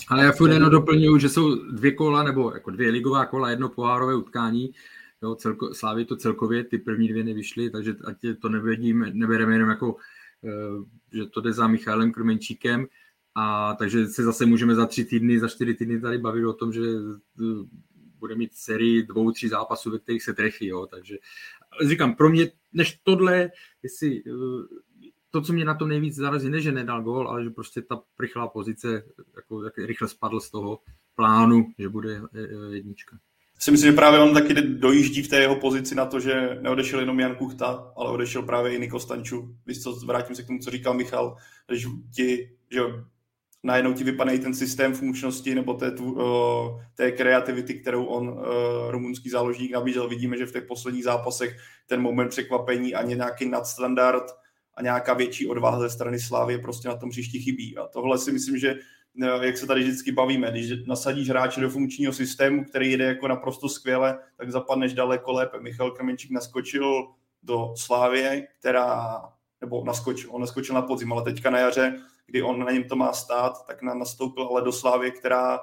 Ale 0.08 0.24
já 0.24 0.32
furt 0.32 0.52
jenom 0.52 0.70
doplňuju, 0.70 1.18
že 1.18 1.28
jsou 1.28 1.54
dvě 1.54 1.92
kola, 1.92 2.22
nebo 2.22 2.54
jako 2.54 2.70
dvě 2.70 2.90
ligová 2.90 3.26
kola, 3.26 3.50
jedno 3.50 3.68
pohárové 3.68 4.14
utkání, 4.14 4.72
jo, 5.22 5.34
celko, 5.34 5.74
Slávy 5.74 6.04
to 6.04 6.16
celkově, 6.16 6.64
ty 6.64 6.78
první 6.78 7.08
dvě 7.08 7.24
nevyšly, 7.24 7.70
takže 7.70 7.94
ať 8.04 8.16
to 8.42 8.48
nevedím, 8.48 9.06
nebereme 9.12 9.52
jenom 9.52 9.70
jako, 9.70 9.96
eh, 10.44 10.84
že 11.12 11.26
to 11.26 11.40
jde 11.40 11.52
za 11.52 11.66
Michálem 11.66 12.12
Krmenčíkem, 12.12 12.86
a 13.34 13.74
takže 13.74 14.06
se 14.06 14.22
zase 14.22 14.46
můžeme 14.46 14.74
za 14.74 14.86
tři 14.86 15.04
týdny, 15.04 15.40
za 15.40 15.48
čtyři 15.48 15.74
týdny 15.74 16.00
tady 16.00 16.18
bavit 16.18 16.44
o 16.44 16.52
tom, 16.52 16.72
že 16.72 16.80
eh, 16.80 17.44
bude 18.18 18.34
mít 18.34 18.54
sérii 18.54 19.02
dvou, 19.02 19.30
tří 19.30 19.48
zápasů, 19.48 19.90
ve 19.90 19.98
kterých 19.98 20.22
se 20.22 20.34
trefí. 20.34 20.66
Jo. 20.66 20.86
Takže 20.86 21.18
říkám, 21.86 22.14
pro 22.14 22.28
mě, 22.28 22.50
než 22.72 22.98
tohle, 23.02 23.50
jestli 23.82 24.22
eh, 24.26 24.30
to, 25.30 25.40
co 25.40 25.52
mě 25.52 25.64
na 25.64 25.74
tom 25.74 25.88
nejvíc 25.88 26.14
zarazí, 26.14 26.50
ne, 26.50 26.60
že 26.60 26.72
nedal 26.72 27.02
gól, 27.02 27.28
ale 27.28 27.44
že 27.44 27.50
prostě 27.50 27.82
ta 27.82 28.02
rychlá 28.20 28.48
pozice 28.48 29.02
jako, 29.36 29.64
jak 29.64 29.78
rychle 29.78 30.08
spadl 30.08 30.40
z 30.40 30.50
toho 30.50 30.78
plánu, 31.14 31.72
že 31.78 31.88
bude 31.88 32.22
eh, 32.34 32.74
jednička. 32.74 33.18
Si 33.58 33.70
myslím, 33.70 33.90
že 33.90 33.96
právě 33.96 34.20
on 34.20 34.34
taky 34.34 34.54
dojíždí 34.54 35.22
v 35.22 35.28
té 35.28 35.40
jeho 35.40 35.56
pozici 35.56 35.94
na 35.94 36.06
to, 36.06 36.20
že 36.20 36.58
neodešel 36.60 37.00
jenom 37.00 37.20
Jan 37.20 37.34
Kuchta, 37.34 37.92
ale 37.96 38.10
odešel 38.10 38.42
právě 38.42 38.74
i 38.74 38.80
Niko 38.80 39.00
Stanču. 39.00 39.56
Víš 39.66 39.82
co, 39.82 39.92
vrátím 40.06 40.36
se 40.36 40.42
k 40.42 40.46
tomu, 40.46 40.58
co 40.58 40.70
říkal 40.70 40.94
Michal, 40.94 41.36
když 41.66 41.86
ti, 42.14 42.50
že 42.70 42.80
najednou 43.62 43.92
ti 43.92 44.04
vypadají 44.04 44.38
ten 44.38 44.54
systém 44.54 44.94
funkčnosti 44.94 45.54
nebo 45.54 45.74
té, 45.74 45.90
tu, 45.90 46.18
té 46.94 47.12
kreativity, 47.12 47.74
kterou 47.74 48.04
on, 48.04 48.40
rumunský 48.88 49.30
záložník, 49.30 49.72
nabízel. 49.72 50.08
Vidíme, 50.08 50.38
že 50.38 50.46
v 50.46 50.52
těch 50.52 50.64
posledních 50.64 51.04
zápasech 51.04 51.56
ten 51.86 52.02
moment 52.02 52.28
překvapení 52.28 52.94
ani 52.94 53.14
nějaký 53.14 53.48
nadstandard 53.48 54.24
a 54.74 54.82
nějaká 54.82 55.14
větší 55.14 55.46
odvaha 55.46 55.80
ze 55.80 55.90
strany 55.90 56.20
Slávy 56.20 56.58
prostě 56.58 56.88
na 56.88 56.96
tom 56.96 57.10
příští 57.10 57.42
chybí. 57.42 57.78
A 57.78 57.86
tohle 57.86 58.18
si 58.18 58.32
myslím, 58.32 58.58
že 58.58 58.74
jak 59.40 59.56
se 59.56 59.66
tady 59.66 59.80
vždycky 59.80 60.12
bavíme, 60.12 60.50
když 60.50 60.86
nasadíš 60.86 61.28
hráče 61.28 61.60
do 61.60 61.70
funkčního 61.70 62.12
systému, 62.12 62.64
který 62.64 62.92
jde 62.92 63.04
jako 63.04 63.28
naprosto 63.28 63.68
skvěle, 63.68 64.18
tak 64.36 64.50
zapadneš 64.50 64.94
daleko 64.94 65.32
lépe. 65.32 65.60
Michal 65.60 65.90
Krmenčík 65.90 66.30
naskočil 66.30 67.06
do 67.42 67.74
Slávě, 67.76 68.46
která, 68.58 69.20
nebo 69.62 69.84
naskočil, 69.84 70.30
on 70.32 70.40
naskočil 70.40 70.74
na 70.74 70.82
podzim, 70.82 71.12
ale 71.12 71.22
teďka 71.22 71.50
na 71.50 71.58
jaře 71.58 71.98
kdy 72.26 72.42
on 72.42 72.58
na 72.58 72.70
něm 72.70 72.84
to 72.84 72.96
má 72.96 73.12
stát, 73.12 73.66
tak 73.66 73.82
nám 73.82 73.98
nastoupil 73.98 74.44
ale 74.44 74.62
do 74.62 74.72
Slávy, 74.72 75.10
která 75.10 75.60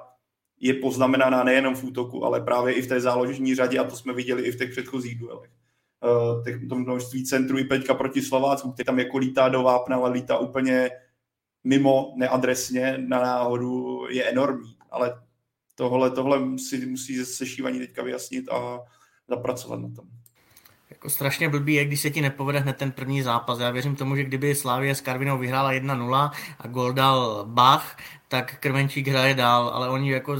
je 0.60 0.74
poznamenaná 0.74 1.44
nejenom 1.44 1.74
v 1.74 1.84
útoku, 1.84 2.24
ale 2.24 2.40
právě 2.40 2.74
i 2.74 2.82
v 2.82 2.86
té 2.86 3.00
záložní 3.00 3.54
řadě 3.54 3.78
a 3.78 3.84
to 3.84 3.96
jsme 3.96 4.12
viděli 4.12 4.42
i 4.42 4.52
v 4.52 4.58
těch 4.58 4.70
předchozích 4.70 5.18
duelech. 5.18 5.50
Uh, 6.04 6.44
těch, 6.44 6.68
to 6.68 6.74
množství 6.74 7.24
centrů 7.24 7.58
i 7.58 7.64
Peťka 7.64 7.94
proti 7.94 8.22
Slovácku, 8.22 8.72
který 8.72 8.86
tam 8.86 8.98
jako 8.98 9.18
lítá 9.18 9.48
do 9.48 9.62
vápna, 9.62 9.96
ale 9.96 10.10
lítá 10.10 10.38
úplně 10.38 10.90
mimo, 11.64 12.14
neadresně, 12.16 12.98
na 12.98 13.20
náhodu 13.20 14.06
je 14.10 14.24
enormní. 14.24 14.76
Ale 14.90 15.22
tohle, 15.74 16.10
tohle 16.10 16.58
si 16.58 16.86
musí 16.86 17.16
se 17.16 17.24
sešívaní 17.24 17.78
teďka 17.78 18.02
vyjasnit 18.02 18.48
a 18.48 18.80
zapracovat 19.28 19.80
na 19.80 19.88
tom 19.88 20.19
jako 20.90 21.10
strašně 21.10 21.48
blbý 21.48 21.74
je, 21.74 21.84
když 21.84 22.00
se 22.00 22.10
ti 22.10 22.20
nepovede 22.20 22.58
hned 22.58 22.76
ten 22.76 22.92
první 22.92 23.22
zápas. 23.22 23.58
Já 23.58 23.70
věřím 23.70 23.96
tomu, 23.96 24.16
že 24.16 24.24
kdyby 24.24 24.54
Slávia 24.54 24.94
s 24.94 25.00
Karvinou 25.00 25.38
vyhrála 25.38 25.72
1-0 25.72 26.30
a 26.58 26.66
gol 26.66 26.92
dal 26.92 27.44
Bach, 27.44 27.96
tak 28.28 28.60
Krvenčík 28.60 29.08
hraje 29.08 29.34
dál, 29.34 29.70
ale 29.74 29.88
oni 29.88 30.12
jako 30.12 30.36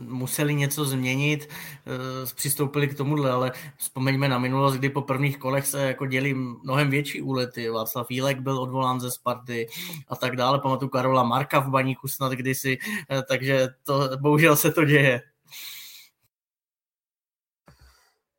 museli 0.00 0.54
něco 0.54 0.84
změnit, 0.84 1.48
e, 1.48 2.34
přistoupili 2.34 2.88
k 2.88 2.96
tomuhle, 2.96 3.30
ale 3.30 3.52
vzpomeňme 3.76 4.28
na 4.28 4.38
minulost, 4.38 4.74
kdy 4.74 4.88
po 4.88 5.02
prvních 5.02 5.38
kolech 5.38 5.66
se 5.66 5.86
jako 5.86 6.06
děli 6.06 6.34
mnohem 6.34 6.90
větší 6.90 7.22
úlety. 7.22 7.70
Václav 7.70 8.10
Jílek 8.10 8.40
byl 8.40 8.58
odvolán 8.58 9.00
ze 9.00 9.10
Sparty 9.10 9.66
a 10.08 10.16
tak 10.16 10.36
dále. 10.36 10.58
Pamatuju 10.58 10.88
Karola 10.88 11.22
Marka 11.22 11.58
v 11.60 11.70
baníku 11.70 12.08
snad 12.08 12.32
kdysi, 12.32 12.78
e, 13.10 13.22
takže 13.22 13.68
to, 13.84 14.10
bohužel 14.20 14.56
se 14.56 14.70
to 14.70 14.84
děje. 14.84 15.29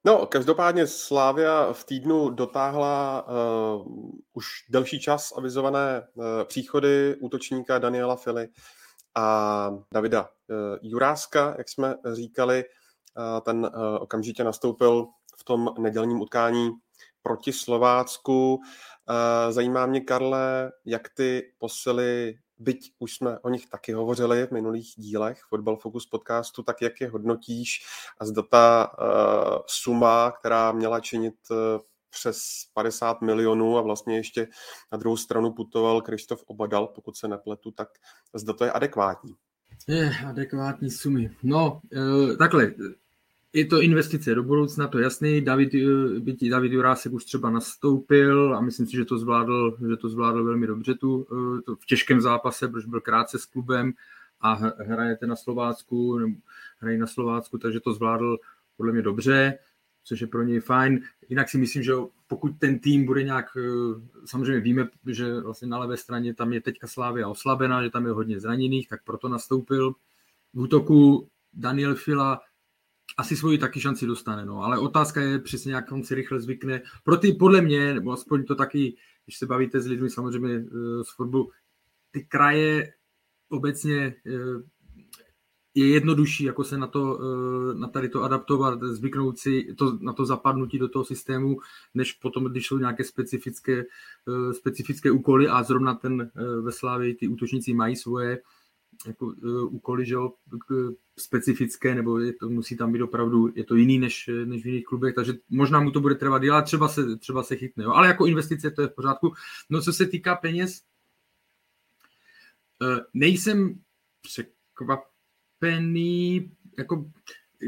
No, 0.06 0.26
každopádně 0.26 0.88
Slávia 0.88 1.74
v 1.74 1.84
týdnu 1.84 2.30
dotáhla 2.30 3.26
uh, 3.28 3.88
už 4.34 4.46
delší 4.70 5.00
čas 5.00 5.34
avizované 5.38 6.08
uh, 6.14 6.26
příchody 6.44 7.16
útočníka 7.22 7.80
Daniela 7.80 8.16
Fili 8.16 8.48
a 9.16 9.70
Davida 9.94 10.22
uh, 10.22 10.58
Juráska, 10.82 11.56
jak 11.58 11.70
jsme 11.70 11.96
říkali, 12.14 12.64
uh, 13.18 13.40
ten 13.40 13.58
uh, 13.58 13.72
okamžitě 14.00 14.44
nastoupil 14.44 15.08
v 15.38 15.44
tom 15.44 15.74
nedělním 15.80 16.22
utkání 16.22 16.72
proti 17.22 17.54
Slovácku. 17.54 18.62
Eh, 19.10 19.52
zajímá 19.52 19.86
mě, 19.86 20.02
Karle, 20.02 20.72
jak 20.86 21.10
ty 21.10 21.54
posily, 21.58 22.34
byť 22.62 22.94
už 23.00 23.16
jsme 23.16 23.40
o 23.40 23.50
nich 23.50 23.70
taky 23.70 23.94
hovořili 23.94 24.48
v 24.48 24.52
minulých 24.52 24.94
dílech 24.98 25.42
Football 25.50 25.78
Focus 25.78 26.06
podcastu, 26.06 26.64
tak 26.64 26.82
jak 26.82 27.02
je 27.02 27.10
hodnotíš 27.10 27.86
a 28.20 28.26
zda 28.26 28.42
ta 28.42 28.92
uh, 29.02 29.58
suma, 29.68 30.32
která 30.32 30.72
měla 30.72 31.00
činit 31.00 31.36
uh, 31.52 31.58
přes 32.10 32.42
50 32.74 33.22
milionů 33.22 33.78
a 33.78 33.82
vlastně 33.82 34.18
ještě 34.18 34.48
na 34.92 34.98
druhou 34.98 35.18
stranu 35.18 35.52
putoval 35.52 36.02
Krištof 36.02 36.44
Obadal, 36.48 36.88
pokud 36.88 37.18
se 37.18 37.28
nepletu, 37.28 37.72
tak 37.72 37.90
zda 38.34 38.54
to 38.54 38.66
je 38.66 38.72
adekvátní. 38.72 39.34
Je, 39.88 40.12
adekvátní 40.28 40.92
sumy. 40.92 41.36
No, 41.44 41.82
uh, 41.96 42.38
takhle, 42.38 42.74
je 43.54 43.66
to 43.66 43.82
investice 43.82 44.36
do 44.36 44.44
budoucna, 44.44 44.88
to 44.88 45.00
jasný. 45.00 45.42
David, 45.42 45.74
eh, 45.76 46.50
David 46.50 46.72
Jurásek 46.72 47.14
už 47.14 47.26
třeba 47.26 47.50
nastoupil 47.50 48.56
a 48.56 48.62
myslím 48.62 48.86
si, 48.88 48.96
že 48.96 49.06
to 49.06 49.18
zvládl, 49.18 49.78
že 49.90 49.98
to 49.98 50.10
zvládl 50.10 50.44
velmi 50.44 50.68
dobře 50.68 50.94
tu, 50.96 51.28
eh, 51.32 51.62
to 51.62 51.76
v 51.76 51.86
těžkém 51.86 52.22
zápase, 52.22 52.68
protože 52.68 52.88
byl 52.88 53.02
krátce 53.02 53.40
s 53.40 53.46
klubem 53.46 53.94
a 54.42 54.54
hrajete 54.80 55.28
na 55.28 55.36
Slovácku, 55.36 56.18
nebo 56.18 56.36
hrají 56.78 56.98
na 56.98 57.08
Slovácku, 57.08 57.58
takže 57.58 57.80
to 57.80 57.94
zvládl 57.94 58.38
podle 58.78 58.92
mě 58.92 59.02
dobře, 59.02 59.58
což 60.04 60.22
je 60.22 60.28
pro 60.28 60.44
něj 60.44 60.60
fajn. 60.60 61.02
Jinak 61.30 61.50
si 61.50 61.58
myslím, 61.58 61.84
že 61.84 61.94
pokud 62.28 62.52
ten 62.60 62.80
tým 62.80 63.06
bude 63.06 63.24
nějak, 63.24 63.46
eh, 63.58 64.02
samozřejmě 64.26 64.60
víme, 64.60 64.88
že 65.08 65.40
vlastně 65.40 65.68
na 65.68 65.80
levé 65.80 65.98
straně 65.98 66.34
tam 66.34 66.54
je 66.54 66.62
teďka 66.62 66.88
Slávia 66.88 67.28
oslabená, 67.28 67.84
že 67.84 67.90
tam 67.90 68.06
je 68.06 68.12
hodně 68.12 68.40
zraněných, 68.40 68.88
tak 68.88 69.04
proto 69.04 69.28
nastoupil. 69.28 69.92
V 70.54 70.60
útoku 70.60 71.28
Daniel 71.54 71.96
Fila 71.96 72.42
asi 73.18 73.38
svoji 73.38 73.58
taky 73.58 73.80
šanci 73.80 74.06
dostane, 74.06 74.46
no. 74.46 74.64
ale 74.64 74.80
otázka 74.80 75.22
je 75.22 75.40
přesně, 75.40 75.74
jak 75.74 75.92
on 75.92 76.04
si 76.04 76.16
rychle 76.16 76.40
zvykne. 76.40 76.82
Pro 77.04 77.18
ty, 77.18 77.34
podle 77.34 77.62
mě, 77.62 77.94
nebo 77.94 78.12
aspoň 78.12 78.46
to 78.46 78.56
taky, 78.56 78.96
když 79.26 79.38
se 79.38 79.46
bavíte 79.46 79.82
s 79.82 79.88
lidmi 79.88 80.10
samozřejmě 80.10 80.56
eh, 80.56 81.04
z 81.04 81.16
fotbalu, 81.16 81.52
ty 82.12 82.24
kraje 82.24 82.94
obecně 83.50 84.16
eh, 84.28 84.32
je 85.74 85.88
jednodušší, 85.88 86.44
jako 86.44 86.64
se 86.64 86.78
na 86.78 86.88
to, 86.88 87.20
eh, 87.22 87.76
na 87.76 87.88
tady 87.88 88.10
to 88.10 88.24
adaptovat, 88.24 88.80
zvyknout 88.84 89.38
si 89.38 89.76
to, 89.78 89.98
na 90.02 90.14
to 90.14 90.26
zapadnutí 90.26 90.80
do 90.80 90.90
toho 90.90 91.06
systému, 91.06 91.60
než 91.94 92.14
potom, 92.14 92.46
když 92.46 92.68
jsou 92.68 92.78
nějaké 92.78 93.04
specifické, 93.04 93.84
specifické 94.52 95.12
úkoly 95.12 95.48
a 95.48 95.64
zrovna 95.64 95.94
ten 95.94 96.32
ve 96.62 96.72
Slávě 96.72 97.16
ty 97.16 97.28
útočníci 97.28 97.74
mají 97.74 97.96
svoje, 97.96 98.42
jako, 99.08 99.26
uh, 99.26 99.76
úkoly, 99.76 100.06
že 100.06 100.14
jo, 100.14 100.34
specifické, 101.20 101.96
nebo 101.96 102.20
je 102.20 102.34
to, 102.34 102.50
musí 102.50 102.78
tam 102.78 102.92
být 102.92 103.02
opravdu, 103.02 103.54
je 103.56 103.64
to 103.64 103.76
jiný 103.76 104.00
než, 104.00 104.30
než 104.46 104.64
v 104.64 104.66
jiných 104.66 104.86
klubech, 104.86 105.16
takže 105.16 105.34
možná 105.50 105.80
mu 105.80 105.92
to 105.92 106.00
bude 106.00 106.16
trvat 106.16 106.42
ale 106.52 106.64
třeba 106.64 106.88
se, 106.88 107.18
třeba 107.18 107.44
se 107.44 107.56
chytne, 107.56 107.84
jo. 107.84 107.92
ale 107.92 108.08
jako 108.08 108.26
investice 108.26 108.72
to 108.72 108.82
je 108.82 108.88
v 108.88 108.96
pořádku. 108.96 109.34
No 109.70 109.82
co 109.82 109.94
se 109.94 110.06
týká 110.06 110.36
peněz, 110.36 110.82
uh, 112.82 113.00
nejsem 113.14 113.80
překvapený, 114.22 116.52
jako 116.78 117.12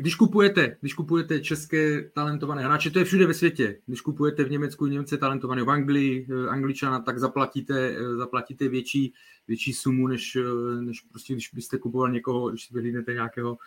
když 0.01 0.15
kupujete, 0.15 0.77
když 0.82 0.93
kupujete 0.93 1.39
české 1.39 2.10
talentované 2.10 2.63
hráče, 2.63 2.89
to 2.89 2.99
je 2.99 3.06
všude 3.06 3.27
ve 3.27 3.34
světě. 3.34 3.79
Když 3.86 4.01
kupujete 4.01 4.43
v 4.43 4.51
Německu 4.51 4.86
Němce 4.86 5.17
talentované 5.17 5.63
v 5.63 5.69
Anglii, 5.69 6.27
eh, 6.29 6.49
Angličana, 6.49 6.99
tak 6.99 7.19
zaplatíte, 7.19 7.95
eh, 7.97 8.15
zaplatíte 8.15 8.67
větší, 8.67 9.13
větší 9.47 9.73
sumu, 9.73 10.08
než, 10.08 10.36
eh, 10.36 10.82
než 10.82 11.01
prostě, 11.01 11.34
když 11.34 11.49
byste 11.53 11.77
kupoval 11.77 12.12
někoho, 12.12 12.49
když 12.49 12.65
si 12.65 12.73
vyhlídnete 12.73 13.13
nějakého 13.13 13.58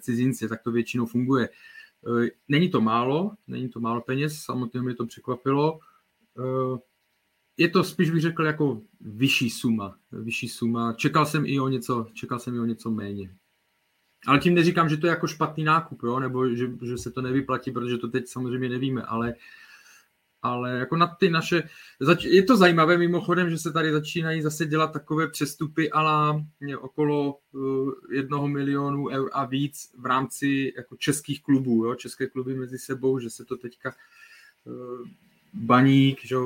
cizince, 0.00 0.48
tak 0.48 0.62
to 0.62 0.72
většinou 0.72 1.06
funguje. 1.06 1.48
Není 2.48 2.70
to 2.70 2.80
málo, 2.80 3.32
není 3.46 3.68
to 3.68 3.80
málo 3.80 4.00
peněz, 4.00 4.38
samotně 4.38 4.82
mě 4.82 4.94
to 4.94 5.06
překvapilo. 5.06 5.78
Je 7.56 7.68
to 7.68 7.84
spíš 7.84 8.10
bych 8.10 8.20
řekl 8.20 8.44
jako 8.44 8.82
vyšší 9.00 9.50
suma, 9.50 9.98
vyšší 10.12 10.48
suma. 10.48 10.92
Čekal 10.92 11.26
jsem 11.26 11.46
i 11.46 11.60
o 11.60 11.68
něco, 11.68 12.06
čekal 12.12 12.38
jsem 12.38 12.54
i 12.54 12.60
o 12.60 12.64
něco 12.64 12.90
méně. 12.90 13.36
Ale 14.26 14.38
tím 14.38 14.54
neříkám, 14.54 14.88
že 14.88 14.96
to 14.96 15.06
je 15.06 15.10
jako 15.10 15.26
špatný 15.26 15.64
nákup, 15.64 16.02
jo? 16.02 16.20
nebo 16.20 16.48
že, 16.48 16.66
že 16.82 16.98
se 16.98 17.10
to 17.10 17.22
nevyplatí, 17.22 17.70
protože 17.70 17.98
to 17.98 18.08
teď 18.08 18.28
samozřejmě 18.28 18.68
nevíme, 18.68 19.02
ale, 19.02 19.34
ale 20.42 20.78
jako 20.78 20.96
na 20.96 21.06
ty 21.06 21.30
naše... 21.30 21.62
Je 22.20 22.42
to 22.42 22.56
zajímavé 22.56 22.98
mimochodem, 22.98 23.50
že 23.50 23.58
se 23.58 23.72
tady 23.72 23.92
začínají 23.92 24.42
zase 24.42 24.66
dělat 24.66 24.92
takové 24.92 25.28
přestupy 25.28 25.90
ala 25.90 26.44
okolo 26.80 27.38
uh, 27.52 27.90
jednoho 28.12 28.48
milionu 28.48 29.08
eur 29.08 29.30
a 29.32 29.44
víc 29.44 29.92
v 29.98 30.06
rámci 30.06 30.72
jako 30.76 30.96
českých 30.96 31.42
klubů, 31.42 31.84
jo? 31.84 31.94
české 31.94 32.26
kluby 32.26 32.54
mezi 32.54 32.78
sebou, 32.78 33.18
že 33.18 33.30
se 33.30 33.44
to 33.44 33.56
teďka 33.56 33.94
uh, 34.64 35.08
Baník, 35.54 36.24
že 36.24 36.36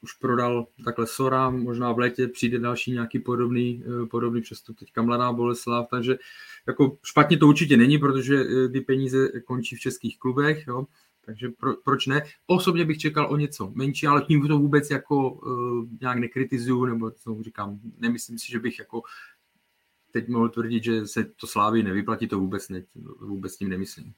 už 0.00 0.12
prodal 0.12 0.66
takhle 0.84 1.06
Sora, 1.06 1.50
možná 1.50 1.92
v 1.92 1.98
létě 1.98 2.28
přijde 2.28 2.58
další 2.58 2.92
nějaký 2.92 3.18
podobný, 3.18 3.82
uh, 3.86 4.08
podobný 4.08 4.40
přestup, 4.42 4.78
teďka 4.78 5.02
Mladá 5.02 5.32
Boleslav, 5.32 5.86
takže 5.90 6.18
jako 6.66 6.98
špatně 7.02 7.38
to 7.38 7.48
určitě 7.48 7.76
není, 7.76 7.98
protože 7.98 8.36
eh, 8.36 8.68
ty 8.68 8.80
peníze 8.80 9.28
končí 9.44 9.76
v 9.76 9.80
českých 9.80 10.18
klubech, 10.18 10.66
jo, 10.66 10.86
takže 11.24 11.48
pro, 11.48 11.74
proč 11.84 12.06
ne? 12.06 12.22
Osobně 12.46 12.84
bych 12.84 12.98
čekal 12.98 13.32
o 13.32 13.36
něco 13.36 13.72
menší, 13.74 14.06
ale 14.06 14.22
tím 14.22 14.48
to 14.48 14.58
vůbec 14.58 14.90
jako 14.90 15.30
uh, 15.30 15.86
nějak 16.00 16.18
nekritizuju, 16.18 16.84
nebo 16.84 17.10
co 17.10 17.42
říkám, 17.42 17.78
nemyslím 17.98 18.38
si, 18.38 18.50
že 18.50 18.58
bych 18.58 18.78
jako 18.78 19.02
teď 20.10 20.28
mohl 20.28 20.48
tvrdit, 20.48 20.84
že 20.84 21.06
se 21.06 21.24
to 21.24 21.46
slávy 21.46 21.82
nevyplatí, 21.82 22.28
to 22.28 22.38
vůbec, 22.38 22.68
ne, 22.68 22.82
vůbec 23.20 23.56
tím 23.56 23.68
nemyslím. 23.68 24.14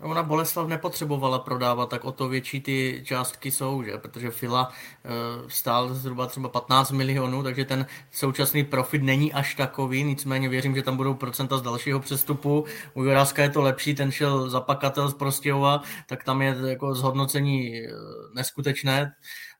Ona 0.00 0.22
Boleslav 0.22 0.68
nepotřebovala 0.68 1.38
prodávat, 1.38 1.90
tak 1.90 2.04
o 2.04 2.12
to 2.12 2.28
větší 2.28 2.60
ty 2.60 3.02
částky 3.04 3.50
jsou, 3.50 3.82
že? 3.82 3.98
protože 3.98 4.30
Fila 4.30 4.68
uh, 4.68 5.48
stál 5.48 5.94
zhruba 5.94 6.26
třeba 6.26 6.48
15 6.48 6.90
milionů, 6.90 7.42
takže 7.42 7.64
ten 7.64 7.86
současný 8.10 8.64
profit 8.64 9.02
není 9.02 9.32
až 9.32 9.54
takový, 9.54 10.04
nicméně 10.04 10.48
věřím, 10.48 10.74
že 10.74 10.82
tam 10.82 10.96
budou 10.96 11.14
procenta 11.14 11.58
z 11.58 11.62
dalšího 11.62 12.00
přestupu. 12.00 12.64
U 12.94 13.02
Juráska 13.02 13.42
je 13.42 13.50
to 13.50 13.62
lepší, 13.62 13.94
ten 13.94 14.10
šel 14.10 14.50
za 14.50 14.60
pakatel 14.60 15.08
z 15.08 15.14
Prostějova, 15.14 15.82
tak 16.06 16.24
tam 16.24 16.42
je 16.42 16.56
jako 16.66 16.94
zhodnocení 16.94 17.78
eh, 17.78 17.90
neskutečné 18.34 19.14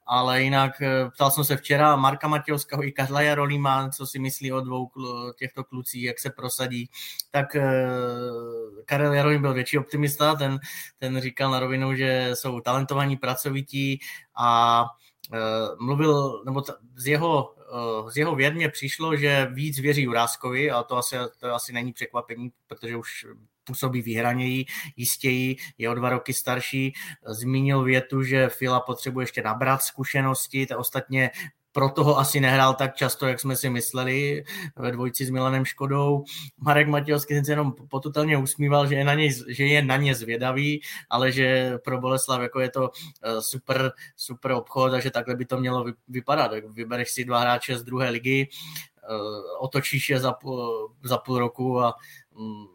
ale 0.06 0.42
jinak 0.42 0.82
eh, 0.82 1.10
ptal 1.10 1.30
jsem 1.30 1.44
se 1.44 1.56
včera 1.56 1.96
Marka 1.96 2.28
Matějovského 2.28 2.84
i 2.84 2.92
Karla 2.92 3.20
Jarolíma, 3.22 3.88
co 3.88 4.06
si 4.06 4.18
myslí 4.18 4.52
o 4.52 4.60
dvou 4.60 4.90
těchto 5.38 5.64
klucích, 5.64 6.04
jak 6.04 6.18
se 6.18 6.30
prosadí, 6.30 6.90
tak 7.30 7.56
eh, 7.56 7.88
Karel 8.84 9.12
Jarolím 9.12 9.40
byl 9.40 9.54
větší 9.54 9.78
optimista, 9.78 10.34
ten, 10.34 10.58
ten 10.98 11.20
říkal 11.20 11.50
na 11.50 11.60
rovinu, 11.60 11.94
že 11.94 12.30
jsou 12.34 12.60
talentovaní, 12.60 13.16
pracovití 13.16 14.00
a 14.36 14.84
eh, 15.32 15.38
mluvil, 15.80 16.42
nebo 16.44 16.62
z 16.96 17.06
jeho, 17.06 17.54
z 18.08 18.16
jeho 18.16 18.34
věrně 18.34 18.68
přišlo, 18.68 19.16
že 19.16 19.48
víc 19.52 19.78
věří 19.78 20.02
Juráskovi, 20.02 20.70
a 20.70 20.82
to 20.82 20.96
asi, 20.96 21.16
to 21.38 21.54
asi 21.54 21.72
není 21.72 21.92
překvapení, 21.92 22.52
protože 22.66 22.96
už 22.96 23.26
působí 23.64 24.02
vyhraněji, 24.02 24.64
jistěji, 24.96 25.56
je 25.78 25.90
o 25.90 25.94
dva 25.94 26.10
roky 26.10 26.34
starší. 26.34 26.92
Zmínil 27.26 27.82
větu, 27.82 28.22
že 28.22 28.48
Fila 28.48 28.80
potřebuje 28.80 29.22
ještě 29.22 29.42
nabrat 29.42 29.82
zkušenosti, 29.82 30.66
to 30.66 30.78
ostatně 30.78 31.30
proto 31.74 32.04
ho 32.04 32.18
asi 32.18 32.40
nehrál 32.40 32.74
tak 32.74 32.94
často, 32.94 33.26
jak 33.26 33.40
jsme 33.40 33.56
si 33.56 33.70
mysleli 33.70 34.44
ve 34.76 34.92
dvojici 34.92 35.26
s 35.26 35.30
Milanem 35.30 35.64
Škodou. 35.64 36.24
Marek 36.58 36.88
Matějovský 36.88 37.44
se 37.44 37.52
jenom 37.52 37.72
potutelně 37.88 38.38
usmíval, 38.38 38.86
že 38.86 38.94
je, 38.94 39.04
na 39.04 39.14
ně, 39.14 39.28
že 39.48 39.64
je 39.64 39.82
na 39.82 39.96
ně 39.96 40.14
zvědavý, 40.14 40.80
ale 41.10 41.32
že 41.32 41.78
pro 41.84 42.00
Boleslav 42.00 42.40
jako 42.40 42.60
je 42.60 42.70
to 42.70 42.90
eh, 43.22 43.42
super, 43.42 43.92
super 44.16 44.52
obchod 44.52 44.92
a 44.92 45.00
že 45.00 45.10
takhle 45.10 45.36
by 45.36 45.44
to 45.44 45.58
mělo 45.58 45.84
vypadat. 46.08 46.50
Vybereš 46.74 47.10
si 47.10 47.24
dva 47.24 47.40
hráče 47.40 47.78
z 47.78 47.82
druhé 47.82 48.10
ligy, 48.10 48.48
eh, 48.48 49.08
otočíš 49.58 50.10
je 50.10 50.20
za 50.20 50.32
půl, 50.32 50.92
za 51.04 51.18
půl 51.18 51.38
roku 51.38 51.80
a 51.80 51.94
mm, 52.34 52.73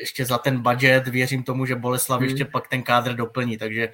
ještě 0.00 0.24
za 0.24 0.38
ten 0.38 0.62
budget 0.62 1.08
věřím 1.08 1.42
tomu, 1.42 1.66
že 1.66 1.76
Boleslav 1.76 2.20
hmm. 2.20 2.28
ještě 2.28 2.44
pak 2.44 2.68
ten 2.68 2.82
kádr 2.82 3.14
doplní, 3.14 3.58
takže 3.58 3.88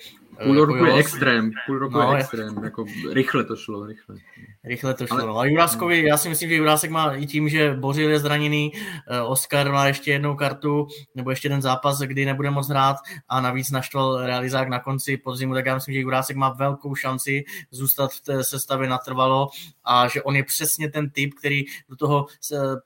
Půl 0.45 0.55
jako 0.55 0.65
roku 0.65 0.85
jako 0.85 0.97
je 0.97 1.01
extrém, 1.01 1.51
půl 1.67 1.79
roku 1.79 1.99
no, 1.99 2.13
je 2.13 2.19
extrém, 2.19 2.65
jako 2.65 2.85
rychle 3.13 3.45
to 3.45 3.57
šlo, 3.57 3.87
rychle. 3.87 4.17
Rychle 4.65 4.95
to 4.95 5.07
šlo, 5.07 5.19
ale... 5.19 5.27
no. 5.27 5.39
A 5.39 5.45
Juráskovi, 5.45 6.05
já 6.05 6.17
si 6.17 6.29
myslím, 6.29 6.49
že 6.51 6.57
Jurásek 6.57 6.91
má 6.91 7.15
i 7.15 7.27
tím, 7.27 7.49
že 7.49 7.75
Bořil 7.75 8.11
je 8.11 8.19
zraněný, 8.19 8.73
eh, 9.09 9.21
Oscar 9.21 9.73
má 9.73 9.87
ještě 9.87 10.13
jednou 10.13 10.37
kartu, 10.37 10.87
nebo 11.15 11.31
ještě 11.31 11.47
jeden 11.47 11.63
zápas, 11.63 12.01
kdy 12.01 12.25
nebude 12.27 12.51
moc 12.51 12.69
hrát 12.69 12.97
a 13.29 13.41
navíc 13.41 13.71
naštval 13.71 14.27
realizák 14.27 14.69
na 14.69 14.79
konci 14.79 15.17
podzimu, 15.17 15.55
tak 15.55 15.67
já 15.67 15.75
myslím, 15.75 15.95
že 15.95 16.01
Jurásek 16.01 16.37
má 16.37 16.49
velkou 16.49 16.95
šanci 16.95 17.45
zůstat 17.71 18.13
v 18.13 18.21
té 18.21 18.45
sestavě 18.45 18.89
natrvalo 18.89 19.49
a 19.89 20.09
že 20.09 20.23
on 20.23 20.37
je 20.37 20.45
přesně 20.45 20.91
ten 20.91 21.11
typ, 21.11 21.35
který 21.35 21.65
do 21.89 21.97
toho 21.97 22.27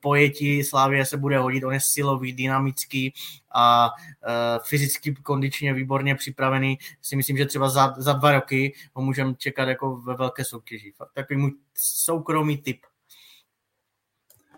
pojetí 0.00 0.64
Slávě 0.64 1.06
se 1.06 1.16
bude 1.16 1.38
hodit, 1.38 1.64
on 1.64 1.72
je 1.72 1.80
silový, 1.82 2.32
dynamický 2.32 3.14
a 3.54 3.88
uh, 3.88 4.64
fyzicky 4.64 5.14
kondičně 5.14 5.74
výborně 5.74 6.14
připravený. 6.14 6.78
Si 7.02 7.16
myslím, 7.16 7.36
že 7.36 7.46
třeba 7.46 7.68
za, 7.68 7.94
za 7.96 8.12
dva 8.12 8.32
roky 8.32 8.74
ho 8.94 9.02
můžeme 9.02 9.34
čekat 9.34 9.68
jako 9.68 9.96
ve 9.96 10.14
velké 10.14 10.44
soutěži. 10.44 10.92
Fakt 10.96 11.10
takový 11.14 11.40
můj 11.40 11.52
soukromý 11.74 12.58
typ. 12.58 12.80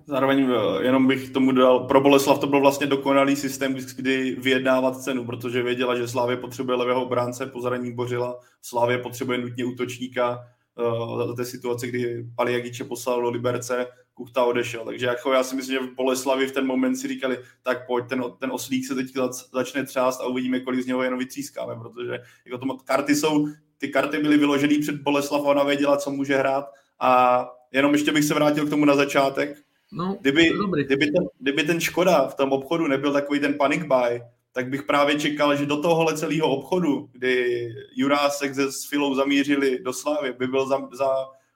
Zároveň 0.06 0.50
eh, 0.50 0.84
jenom 0.84 1.06
bych 1.06 1.30
tomu 1.30 1.52
dal, 1.52 1.80
pro 1.80 2.00
Boleslav 2.00 2.38
to 2.38 2.46
byl 2.46 2.60
vlastně 2.60 2.86
dokonalý 2.86 3.36
systém, 3.36 3.76
kdy 3.96 4.36
vyjednávat 4.40 5.02
cenu, 5.02 5.24
protože 5.24 5.62
věděla, 5.62 5.96
že 5.96 6.08
Slávě 6.08 6.36
potřebuje 6.36 6.76
levého 6.76 7.04
obránce 7.04 7.46
po 7.46 7.60
Bořila, 7.94 8.40
Slávě 8.62 8.98
potřebuje 8.98 9.38
nutně 9.38 9.64
útočníka 9.64 10.44
uh, 10.78 11.36
té 11.36 11.44
situace, 11.44 11.86
kdy 11.86 12.26
Paliagiče 12.36 12.84
poslal 12.84 13.22
do 13.22 13.30
Liberce, 13.30 13.86
Kuchta 14.14 14.44
odešel. 14.44 14.84
Takže 14.84 15.06
jako 15.06 15.32
já 15.32 15.42
si 15.42 15.56
myslím, 15.56 15.74
že 15.74 15.86
v 15.86 15.94
Boleslavi 15.94 16.46
v 16.46 16.52
ten 16.52 16.66
moment 16.66 16.96
si 16.96 17.08
říkali, 17.08 17.38
tak 17.62 17.86
pojď, 17.86 18.08
ten, 18.08 18.24
ten 18.38 18.50
oslík 18.52 18.86
se 18.86 18.94
teď 18.94 19.06
začne 19.52 19.84
třást 19.84 20.20
a 20.20 20.26
uvidíme, 20.26 20.60
kolik 20.60 20.82
z 20.82 20.86
něho 20.86 21.02
jenom 21.02 21.18
vytřískáme, 21.18 21.74
protože 21.76 22.20
jako 22.46 22.58
to, 22.58 22.76
karty 22.84 23.14
jsou, 23.14 23.48
ty 23.78 23.88
karty 23.88 24.18
byly 24.18 24.36
vyložené 24.36 24.78
před 24.80 24.94
Boleslav 24.94 25.40
a 25.40 25.44
ona 25.44 25.64
věděla, 25.64 25.96
co 25.96 26.10
může 26.10 26.36
hrát 26.36 26.64
a 27.00 27.44
jenom 27.72 27.92
ještě 27.92 28.12
bych 28.12 28.24
se 28.24 28.34
vrátil 28.34 28.66
k 28.66 28.70
tomu 28.70 28.84
na 28.84 28.96
začátek. 28.96 29.56
No, 29.92 30.18
kdyby, 30.20 30.50
kdyby, 30.84 31.06
ten, 31.06 31.24
kdyby 31.38 31.62
ten 31.62 31.80
Škoda 31.80 32.26
v 32.26 32.34
tom 32.34 32.52
obchodu 32.52 32.86
nebyl 32.86 33.12
takový 33.12 33.40
ten 33.40 33.54
panic 33.54 33.82
buy, 33.82 34.22
tak 34.54 34.68
bych 34.68 34.82
právě 34.82 35.20
čekal, 35.20 35.56
že 35.56 35.66
do 35.66 35.82
tohohle 35.82 36.16
celého 36.16 36.48
obchodu, 36.48 37.08
kdy 37.12 37.68
Jurásek 37.94 38.54
se 38.54 38.72
s 38.72 38.88
Filou 38.88 39.14
zamířili 39.14 39.82
do 39.82 39.92
Slávy, 39.92 40.32
by 40.32 40.46
byl 40.46 40.68
za, 40.68 40.88
za, 40.92 41.08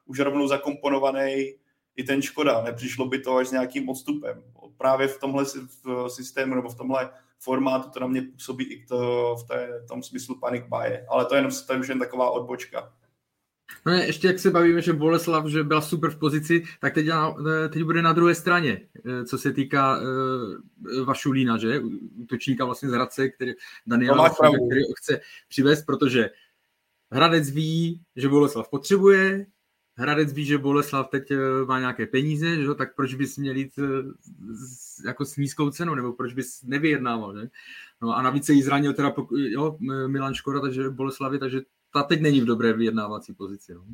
už 0.06 0.18
rovnou 0.18 0.48
zakomponovaný 0.48 1.54
i 1.96 2.04
ten 2.04 2.22
Škoda. 2.22 2.62
Nepřišlo 2.62 3.06
by 3.06 3.18
to 3.18 3.36
až 3.36 3.48
s 3.48 3.52
nějakým 3.52 3.88
odstupem. 3.88 4.42
Právě 4.76 5.08
v 5.08 5.20
tomhle 5.20 5.44
v 5.84 6.08
systému 6.08 6.54
nebo 6.54 6.68
v 6.68 6.74
tomhle 6.74 7.10
formátu 7.38 7.90
to 7.90 8.00
na 8.00 8.06
mě 8.06 8.22
působí 8.22 8.64
i 8.64 8.86
to, 8.86 9.36
v 9.36 9.48
té, 9.48 9.84
tom 9.88 10.02
smyslu 10.02 10.38
panic 10.38 10.64
buy. 10.68 10.98
Ale 11.08 11.24
to 11.24 11.34
je 11.34 11.38
jenom, 11.38 11.52
to 11.66 11.72
je 11.72 11.80
jen 11.88 11.98
taková 11.98 12.30
odbočka. 12.30 12.92
No 13.86 13.92
ne, 13.92 14.06
ještě 14.06 14.26
jak 14.26 14.38
se 14.38 14.50
bavíme, 14.50 14.82
že 14.82 14.92
Boleslav, 14.92 15.46
že 15.46 15.64
byla 15.64 15.80
super 15.80 16.10
v 16.10 16.18
pozici, 16.18 16.64
tak 16.80 16.94
teď, 16.94 17.06
teď 17.68 17.82
bude 17.82 18.02
na 18.02 18.12
druhé 18.12 18.34
straně, 18.34 18.80
eh, 19.06 19.24
co 19.24 19.38
se 19.38 19.52
týká 19.52 20.00
uh, 20.00 21.04
Vašulína, 21.04 21.58
že? 21.58 21.80
Útočníka 22.16 22.64
vlastně 22.64 22.88
z 22.88 22.92
Hradce, 22.92 23.28
který 23.28 23.52
Daniel 23.86 24.16
no, 24.16 24.24
který 24.66 24.80
chce 24.96 25.20
přivést, 25.48 25.82
protože 25.82 26.30
Hradec 27.10 27.50
ví, 27.50 28.02
že 28.16 28.28
Boleslav 28.28 28.70
potřebuje, 28.70 29.46
Hradec 29.96 30.32
ví, 30.32 30.44
že 30.44 30.58
Boleslav 30.58 31.08
teď 31.08 31.30
eh, 31.30 31.36
má 31.66 31.80
nějaké 31.80 32.06
peníze, 32.06 32.56
že? 32.56 32.74
tak 32.74 32.94
proč 32.94 33.14
bys 33.14 33.36
měl 33.36 33.56
jít 33.56 33.78
s, 34.54 35.04
jako 35.04 35.24
s 35.24 35.36
nízkou 35.36 35.70
cenou, 35.70 35.94
nebo 35.94 36.12
proč 36.12 36.34
bys 36.34 36.62
nevyjednával, 36.62 37.40
že? 37.40 37.48
No 38.02 38.16
a 38.16 38.22
navíc 38.22 38.46
se 38.46 38.52
jí 38.52 38.62
zranil 38.62 38.94
teda 38.94 39.14
jo, 39.32 39.76
Milan 40.06 40.34
Škoda, 40.34 40.60
takže 40.60 40.90
Boleslavi, 40.90 41.38
takže 41.38 41.60
ta 41.92 42.02
teď 42.02 42.20
není 42.20 42.40
v 42.40 42.44
dobré 42.44 42.72
vyjednávací 42.72 43.34
pozici. 43.34 43.74
No. 43.74 43.84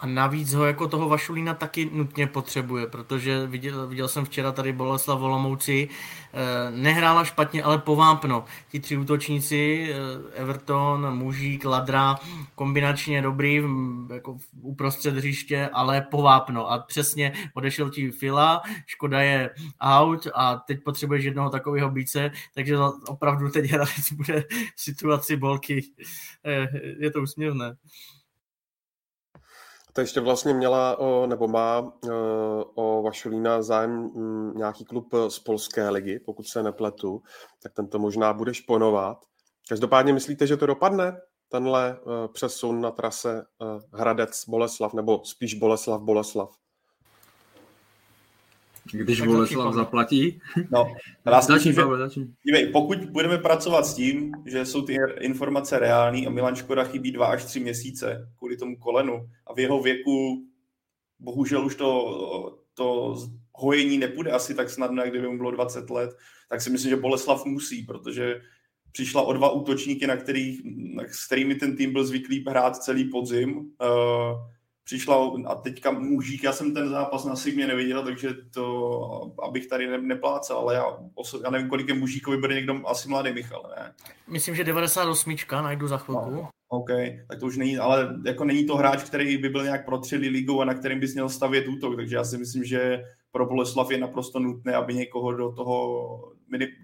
A 0.00 0.06
navíc 0.06 0.52
ho 0.54 0.64
jako 0.64 0.88
toho 0.88 1.08
Vašulína 1.08 1.54
taky 1.54 1.90
nutně 1.92 2.26
potřebuje, 2.26 2.86
protože 2.86 3.46
viděl, 3.46 3.86
viděl 3.86 4.08
jsem 4.08 4.24
včera 4.24 4.52
tady 4.52 4.72
Boleslav 4.72 5.20
Volomouci, 5.20 5.88
eh, 6.32 6.70
nehrála 6.70 7.24
špatně, 7.24 7.62
ale 7.62 7.78
povápno. 7.78 8.44
Ti 8.70 8.80
tři 8.80 8.96
útočníci, 8.96 9.90
eh, 9.92 10.40
Everton, 10.40 11.16
Mužík, 11.16 11.64
Ladra, 11.64 12.16
kombinačně 12.54 13.22
dobrý, 13.22 13.62
jako 14.12 14.38
uprostřed 14.62 15.14
hřiště, 15.14 15.70
ale 15.72 16.00
povápno. 16.00 16.70
A 16.70 16.78
přesně 16.78 17.32
odešel 17.54 17.90
ti 17.90 18.10
Fila, 18.10 18.62
Škoda 18.86 19.20
je 19.20 19.50
out 19.80 20.26
a 20.34 20.56
teď 20.56 20.84
potřebuješ 20.84 21.24
jednoho 21.24 21.50
takového 21.50 21.90
bíce, 21.90 22.30
takže 22.54 22.78
opravdu 23.08 23.50
teď 23.50 23.70
Hradec 23.70 24.12
bude 24.12 24.44
v 24.76 24.80
situaci 24.80 25.36
bolky. 25.36 25.84
Eh, 26.44 26.68
je 26.98 27.10
to 27.10 27.22
úsměvné. 27.22 27.76
To 29.92 30.00
ještě 30.00 30.20
vlastně 30.20 30.54
měla, 30.54 30.98
nebo 31.26 31.48
má 31.48 31.92
o 32.74 33.02
Vašulína 33.02 33.62
zájem 33.62 33.90
mm, 33.90 34.52
nějaký 34.56 34.84
klub 34.84 35.14
z 35.28 35.38
polské 35.38 35.88
ligy, 35.88 36.20
pokud 36.26 36.46
se 36.46 36.62
nepletu, 36.62 37.22
tak 37.62 37.72
ten 37.72 37.88
to 37.88 37.98
možná 37.98 38.32
bude 38.32 38.54
šponovat. 38.54 39.18
Každopádně 39.68 40.12
myslíte, 40.12 40.46
že 40.46 40.56
to 40.56 40.66
dopadne, 40.66 41.20
tenhle 41.48 42.00
přesun 42.32 42.80
na 42.80 42.90
trase 42.90 43.44
Hradec-Boleslav, 43.92 44.94
nebo 44.94 45.24
spíš 45.24 45.60
Boleslav-Boleslav? 45.60 46.48
Když 48.92 49.20
Boleslav 49.20 49.74
zaplatí. 49.74 50.40
No, 50.70 50.94
začni, 51.46 51.72
že, 51.72 51.82
dívej, 52.44 52.66
pokud 52.66 52.98
budeme 52.98 53.38
pracovat 53.38 53.86
s 53.86 53.94
tím, 53.94 54.32
že 54.46 54.66
jsou 54.66 54.82
ty 54.82 54.96
informace 55.20 55.78
reální 55.78 56.26
a 56.26 56.30
Milan 56.30 56.56
Škoda 56.56 56.84
chybí 56.84 57.12
dva 57.12 57.26
až 57.26 57.44
tři 57.44 57.60
měsíce 57.60 58.28
kvůli 58.38 58.56
tomu 58.56 58.76
kolenu 58.76 59.28
a 59.46 59.54
v 59.54 59.58
jeho 59.58 59.82
věku 59.82 60.44
bohužel 61.18 61.66
už 61.66 61.74
to, 61.74 62.60
to 62.74 63.16
hojení 63.54 63.98
nepůjde 63.98 64.30
asi 64.30 64.54
tak 64.54 64.70
snadno, 64.70 65.02
jak 65.02 65.10
kdyby 65.10 65.28
mu 65.28 65.36
bylo 65.36 65.50
20 65.50 65.90
let, 65.90 66.10
tak 66.48 66.60
si 66.60 66.70
myslím, 66.70 66.90
že 66.90 66.96
Boleslav 66.96 67.44
musí, 67.44 67.82
protože 67.82 68.40
přišla 68.92 69.22
o 69.22 69.32
dva 69.32 69.50
útočníky, 69.50 70.06
na 70.06 70.16
kterých, 70.16 70.60
s 71.08 71.26
kterými 71.26 71.54
ten 71.54 71.76
tým 71.76 71.92
byl 71.92 72.04
zvyklý 72.04 72.44
hrát 72.48 72.76
celý 72.76 73.10
podzim. 73.10 73.56
Uh, 73.56 73.66
přišla 74.90 75.32
a 75.46 75.54
teďka 75.54 75.90
mužík, 75.90 76.44
já 76.44 76.52
jsem 76.52 76.74
ten 76.74 76.88
zápas 76.88 77.24
na 77.24 77.36
Sigmě 77.36 77.66
neviděl, 77.66 78.04
takže 78.04 78.28
to, 78.54 79.32
abych 79.42 79.66
tady 79.66 79.86
ne, 79.86 79.98
neplácal, 79.98 80.58
ale 80.58 80.74
já, 80.74 80.84
oso, 81.14 81.40
já 81.44 81.50
nevím, 81.50 81.68
kolik 81.68 81.88
je 81.88 81.94
mužíkovi, 81.94 82.36
bude 82.36 82.54
někdo 82.54 82.80
asi 82.86 83.08
mladý 83.08 83.32
Michal, 83.32 83.72
ne? 83.76 83.92
Myslím, 84.28 84.54
že 84.54 84.64
98, 84.64 85.36
najdu 85.50 85.88
za 85.88 85.98
chvilku. 85.98 86.30
No, 86.30 86.48
OK, 86.68 86.90
tak 87.28 87.40
to 87.40 87.46
už 87.46 87.56
není, 87.56 87.78
ale 87.78 88.18
jako 88.26 88.44
není 88.44 88.66
to 88.66 88.76
hráč, 88.76 89.02
který 89.02 89.38
by 89.38 89.48
byl 89.48 89.64
nějak 89.64 89.84
protřelý 89.84 90.28
ligou 90.28 90.60
a 90.60 90.64
na 90.64 90.74
kterým 90.74 91.00
bys 91.00 91.14
měl 91.14 91.28
stavět 91.28 91.68
útok, 91.68 91.96
takže 91.96 92.16
já 92.16 92.24
si 92.24 92.38
myslím, 92.38 92.64
že 92.64 93.02
pro 93.32 93.46
Boleslav 93.46 93.90
je 93.90 93.98
naprosto 93.98 94.38
nutné, 94.38 94.74
aby 94.74 94.94
někoho 94.94 95.32
do 95.32 95.52
toho 95.52 96.32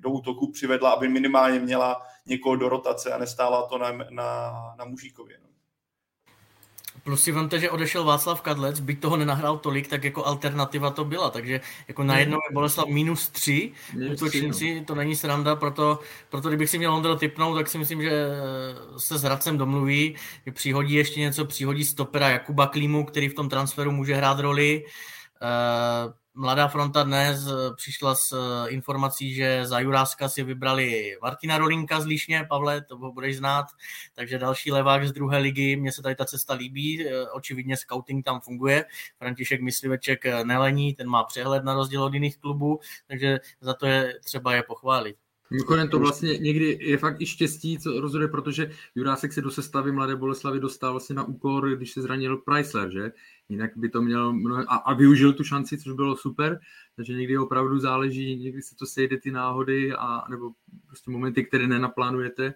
do 0.00 0.10
útoku 0.10 0.52
přivedla, 0.52 0.90
aby 0.90 1.08
minimálně 1.08 1.58
měla 1.58 2.02
někoho 2.26 2.56
do 2.56 2.68
rotace 2.68 3.12
a 3.12 3.18
nestála 3.18 3.66
to 3.66 3.78
na, 3.78 3.92
na, 4.10 4.52
na 4.78 4.84
mužíkově. 4.84 5.38
No. 5.40 5.45
Plus 7.06 7.22
si 7.22 7.32
vemte, 7.32 7.60
že 7.62 7.70
odešel 7.70 8.02
Václav 8.04 8.42
Kadlec, 8.42 8.82
byť 8.82 8.98
toho 8.98 9.16
nenahrál 9.16 9.62
tolik, 9.62 9.86
tak 9.86 10.04
jako 10.04 10.26
alternativa 10.26 10.90
to 10.90 11.04
byla. 11.04 11.30
Takže 11.30 11.60
jako 11.88 12.02
najednou 12.02 12.38
je 12.48 12.54
Boleslav 12.54 12.88
minus 12.88 13.28
tři 13.28 13.72
útočníci, 14.12 14.74
no. 14.74 14.84
to 14.84 14.94
není 14.94 15.16
sranda, 15.16 15.56
proto, 15.56 15.98
proto 16.28 16.48
kdybych 16.48 16.70
si 16.70 16.78
měl 16.78 16.94
Ondro 16.94 17.16
typnout, 17.16 17.54
tak 17.54 17.68
si 17.68 17.78
myslím, 17.78 18.02
že 18.02 18.26
se 18.98 19.18
s 19.18 19.22
Hradcem 19.22 19.58
domluví, 19.58 20.16
že 20.46 20.52
přihodí 20.52 20.94
ještě 20.94 21.20
něco, 21.20 21.44
přihodí 21.44 21.84
stopera 21.84 22.28
Jakuba 22.28 22.66
Klímu, 22.66 23.04
který 23.04 23.28
v 23.28 23.34
tom 23.34 23.48
transferu 23.48 23.92
může 23.92 24.14
hrát 24.14 24.38
roli. 24.38 24.84
Uh, 25.42 26.12
Mladá 26.38 26.68
fronta 26.68 27.02
dnes 27.02 27.46
eh, 27.46 27.74
přišla 27.76 28.14
s 28.14 28.32
eh, 28.32 28.70
informací, 28.70 29.34
že 29.34 29.66
za 29.66 29.78
Juráska 29.80 30.28
si 30.28 30.42
vybrali 30.42 31.16
Martina 31.22 31.58
Rolinka 31.58 32.00
z 32.00 32.06
Líšně, 32.06 32.46
Pavle, 32.48 32.80
to 32.80 32.96
ho 32.96 33.12
budeš 33.12 33.36
znát, 33.36 33.66
takže 34.14 34.38
další 34.38 34.72
levák 34.72 35.08
z 35.08 35.12
druhé 35.12 35.38
ligy, 35.38 35.76
mně 35.76 35.92
se 35.92 36.02
tady 36.02 36.14
ta 36.14 36.24
cesta 36.24 36.54
líbí, 36.54 37.06
eh, 37.06 37.30
očividně 37.30 37.76
scouting 37.76 38.24
tam 38.24 38.40
funguje, 38.40 38.84
František 39.18 39.60
Mysliveček 39.62 40.24
nelení, 40.44 40.94
ten 40.94 41.08
má 41.08 41.24
přehled 41.24 41.64
na 41.64 41.74
rozdíl 41.74 42.02
od 42.02 42.14
jiných 42.14 42.38
klubů, 42.38 42.80
takže 43.08 43.38
za 43.60 43.74
to 43.74 43.86
je 43.86 44.14
třeba 44.24 44.54
je 44.54 44.62
pochválit. 44.62 45.16
Mimochodem 45.50 45.88
to 45.88 45.98
vlastně 45.98 46.38
někdy 46.38 46.78
je 46.80 46.98
fakt 46.98 47.20
i 47.20 47.26
štěstí, 47.26 47.78
co 47.78 48.00
rozhoduje, 48.00 48.28
protože 48.28 48.70
Jurásek 48.94 49.32
se 49.32 49.42
do 49.42 49.50
sestavy 49.50 49.92
Mladé 49.92 50.16
Boleslavy 50.16 50.60
dostal 50.60 50.92
vlastně 50.92 51.14
na 51.14 51.24
úkor, 51.24 51.76
když 51.76 51.92
se 51.92 52.02
zranil 52.02 52.42
Chrysler, 52.50 52.92
že? 52.92 53.10
Jinak 53.48 53.70
by 53.76 53.88
to 53.88 54.02
měl 54.02 54.32
mnoho, 54.32 54.62
a, 54.68 54.76
a 54.76 54.94
využil 54.94 55.32
tu 55.32 55.44
šanci, 55.44 55.78
což 55.78 55.92
bylo 55.92 56.16
super, 56.16 56.60
takže 56.96 57.12
někdy 57.12 57.38
opravdu 57.38 57.78
záleží, 57.78 58.36
někdy 58.36 58.62
se 58.62 58.76
to 58.76 58.86
sejde 58.86 59.16
ty 59.20 59.30
náhody 59.30 59.92
a 59.92 60.24
nebo 60.30 60.50
prostě 60.86 61.10
momenty, 61.10 61.44
které 61.44 61.66
nenaplánujete, 61.66 62.54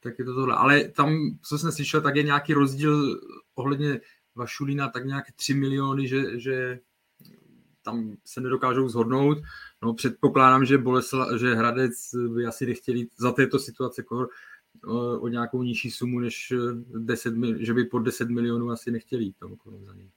tak 0.00 0.18
je 0.18 0.24
to 0.24 0.34
tohle. 0.34 0.54
Ale 0.54 0.88
tam, 0.88 1.16
co 1.42 1.58
jsem 1.58 1.72
slyšel, 1.72 2.00
tak 2.00 2.16
je 2.16 2.22
nějaký 2.22 2.54
rozdíl 2.54 3.20
ohledně 3.54 4.00
Vašulína, 4.34 4.88
tak 4.88 5.06
nějaké 5.06 5.32
3 5.36 5.54
miliony, 5.54 6.08
že, 6.08 6.40
že 6.40 6.80
tam 7.82 8.16
se 8.24 8.40
nedokážou 8.40 8.88
zhodnout. 8.88 9.38
No, 9.82 9.94
předpokládám, 9.94 10.64
že, 10.64 10.78
Bolesla, 10.78 11.36
že 11.36 11.54
Hradec 11.54 12.14
by 12.34 12.46
asi 12.46 12.66
nechtěli 12.66 13.08
za 13.18 13.32
této 13.32 13.58
situace 13.58 14.04
o, 14.10 15.20
o 15.20 15.28
nějakou 15.28 15.62
nižší 15.62 15.90
sumu, 15.90 16.20
než 16.20 16.52
10, 16.98 17.34
že 17.58 17.74
by 17.74 17.84
pod 17.84 17.98
10 17.98 18.30
milionů 18.30 18.70
asi 18.70 18.90
nechtěli 18.90 19.24
jít 19.24 19.36
tomu 19.38 19.56
za 19.86 19.94
něj. 19.94 20.10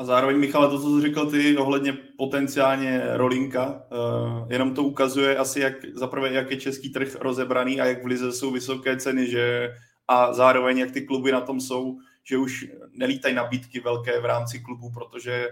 A 0.00 0.04
zároveň, 0.04 0.38
Michale, 0.38 0.68
to, 0.68 0.80
co 0.80 1.00
jsi 1.00 1.06
říkal 1.06 1.26
ty 1.26 1.56
ohledně 1.56 1.92
potenciálně 1.92 3.02
rolinka, 3.12 3.82
uh, 3.92 4.52
jenom 4.52 4.74
to 4.74 4.82
ukazuje 4.82 5.36
asi, 5.36 5.60
jak 5.60 5.74
zaprvé, 5.94 6.32
jak 6.32 6.50
je 6.50 6.56
český 6.56 6.90
trh 6.90 7.14
rozebraný 7.14 7.80
a 7.80 7.84
jak 7.84 8.02
v 8.02 8.06
Lize 8.06 8.32
jsou 8.32 8.50
vysoké 8.50 8.96
ceny, 8.96 9.30
že? 9.30 9.74
A 10.08 10.32
zároveň, 10.32 10.78
jak 10.78 10.90
ty 10.90 11.00
kluby 11.00 11.32
na 11.32 11.40
tom 11.40 11.60
jsou, 11.60 11.98
že 12.24 12.38
už 12.38 12.66
nelítají 12.92 13.34
nabídky 13.34 13.80
velké 13.80 14.20
v 14.20 14.24
rámci 14.24 14.58
klubu, 14.58 14.90
protože 14.90 15.48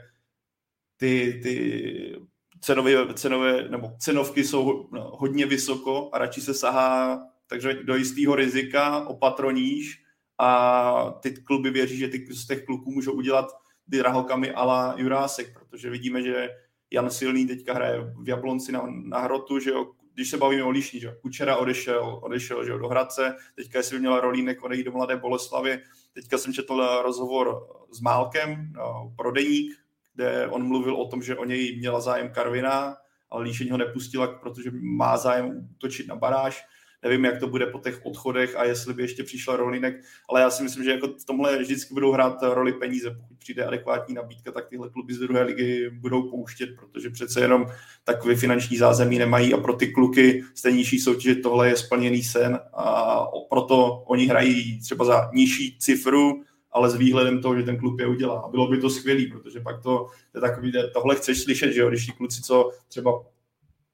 ty, 0.97 1.41
ty 1.43 2.21
cenové, 2.61 3.15
cenové, 3.15 3.69
nebo 3.69 3.93
cenovky 3.99 4.45
jsou 4.45 4.89
no, 4.93 5.11
hodně 5.15 5.47
vysoko 5.47 6.11
a 6.13 6.19
radši 6.19 6.41
se 6.41 6.55
sahá 6.55 7.23
takže 7.47 7.75
do 7.75 7.97
jistého 7.97 8.35
rizika 8.35 9.09
opatroníš 9.09 10.03
a 10.39 11.15
ty 11.21 11.31
kluby 11.31 11.71
věří, 11.71 11.99
že 11.99 12.09
ty 12.09 12.27
z 12.35 12.47
těch 12.47 12.65
kluků 12.65 12.91
můžou 12.91 13.13
udělat 13.13 13.47
drahokamy 13.89 14.53
ala 14.53 14.95
Jurásek, 14.97 15.59
protože 15.59 15.91
vidíme, 15.91 16.23
že 16.23 16.49
Jan 16.91 17.11
Silný 17.11 17.47
teďka 17.47 17.75
hraje 17.75 18.13
v 18.23 18.29
Jablonci 18.29 18.73
na, 18.73 18.87
na 18.87 19.19
hrotu, 19.19 19.59
že 19.59 19.71
jo, 19.71 19.93
když 20.15 20.31
se 20.31 20.37
bavíme 20.37 20.63
o 20.63 20.71
Líšní, 20.71 21.01
že 21.01 21.17
Kučera 21.23 21.57
odešel, 21.57 22.21
odešel 22.23 22.65
že 22.65 22.71
jo, 22.71 22.79
do 22.79 22.89
Hradce, 22.89 23.37
teďka 23.55 23.79
jestli 23.79 23.97
by 23.97 24.01
měla 24.01 24.21
Rolínek 24.21 24.65
odejít 24.65 24.85
do 24.85 24.93
Mladé 24.93 25.17
Boleslavy, 25.17 25.81
teďka 26.13 26.39
jsem 26.39 26.53
četl 26.53 27.03
rozhovor 27.03 27.67
s 27.91 28.01
Málkem 28.01 28.73
no, 28.77 29.13
pro 29.17 29.33
Deník, 29.33 29.73
kde 30.15 30.49
on 30.49 30.67
mluvil 30.67 30.95
o 30.95 31.09
tom, 31.09 31.23
že 31.23 31.37
o 31.37 31.45
něj 31.45 31.79
měla 31.79 32.01
zájem 32.01 32.31
Karvina, 32.31 32.97
ale 33.31 33.45
Líšeň 33.45 33.71
ho 33.71 33.77
nepustila, 33.77 34.27
protože 34.27 34.71
má 34.75 35.17
zájem 35.17 35.69
útočit 35.77 36.09
na 36.09 36.17
baráž. 36.17 36.65
Nevím, 37.03 37.25
jak 37.25 37.41
to 37.41 37.49
bude 37.49 37.67
po 37.67 37.79
těch 37.79 38.07
odchodech 38.07 38.57
a 38.57 38.65
jestli 38.65 38.95
by 38.95 39.03
ještě 39.03 39.23
přišla 39.25 39.57
Rolinek, 39.57 40.01
ale 40.29 40.41
já 40.41 40.51
si 40.51 40.63
myslím, 40.63 40.85
že 40.85 40.91
jako 40.91 41.09
v 41.09 41.25
tomhle 41.25 41.59
vždycky 41.59 41.95
budou 41.95 42.13
hrát 42.13 42.43
roli 42.43 42.73
peníze. 42.73 43.11
Pokud 43.11 43.39
přijde 43.39 43.65
adekvátní 43.65 44.15
nabídka, 44.15 44.53
tak 44.53 44.69
tyhle 44.69 44.91
kluby 44.91 45.15
z 45.15 45.19
druhé 45.19 45.43
ligy 45.43 45.91
budou 45.91 46.31
pouštět, 46.31 46.69
protože 46.79 47.11
přece 47.11 47.41
jenom 47.41 47.67
takové 48.05 48.37
finanční 48.37 48.77
zázemí 48.77 49.19
nemají 49.19 49.55
a 49.55 49.57
pro 49.57 49.73
ty 49.73 49.87
kluky 49.87 50.45
nižší 50.71 50.99
soutěže 50.99 51.35
tohle 51.35 51.69
je 51.69 51.77
splněný 51.77 52.23
sen 52.23 52.61
a 52.75 53.25
proto 53.51 54.03
oni 54.07 54.27
hrají 54.27 54.81
třeba 54.81 55.05
za 55.05 55.31
nižší 55.33 55.79
cifru, 55.79 56.43
ale 56.73 56.91
s 56.91 56.95
výhledem 56.95 57.43
toho, 57.43 57.57
že 57.57 57.63
ten 57.63 57.79
klub 57.79 58.01
je 58.01 58.07
udělá. 58.07 58.41
A 58.41 58.49
bylo 58.49 58.69
by 58.69 58.79
to 58.79 58.91
skvělé, 58.91 59.23
protože 59.33 59.61
pak 59.61 59.83
to, 59.83 60.07
to 60.33 60.39
je 60.39 60.41
takový, 60.41 60.73
tohle 60.93 61.17
chceš 61.17 61.43
slyšet, 61.43 61.73
že 61.73 61.81
jo, 61.81 61.89
když 61.89 62.07
ti 62.07 62.13
kluci, 62.13 62.43
co 62.43 62.71
třeba 62.89 63.25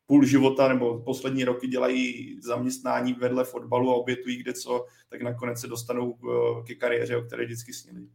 půl 0.06 0.24
života 0.24 0.68
nebo 0.68 1.02
poslední 1.02 1.44
roky 1.44 1.68
dělají 1.68 2.36
zaměstnání 2.42 3.12
vedle 3.12 3.44
fotbalu 3.44 3.90
a 3.90 3.94
obětují 3.94 4.36
kde 4.36 4.52
co, 4.52 4.86
tak 5.08 5.22
nakonec 5.22 5.60
se 5.60 5.66
dostanou 5.66 6.14
eh, 6.14 6.62
ke 6.66 6.74
kariéře, 6.74 7.16
o 7.16 7.22
které 7.22 7.44
vždycky 7.44 7.72
snili. 7.72 8.08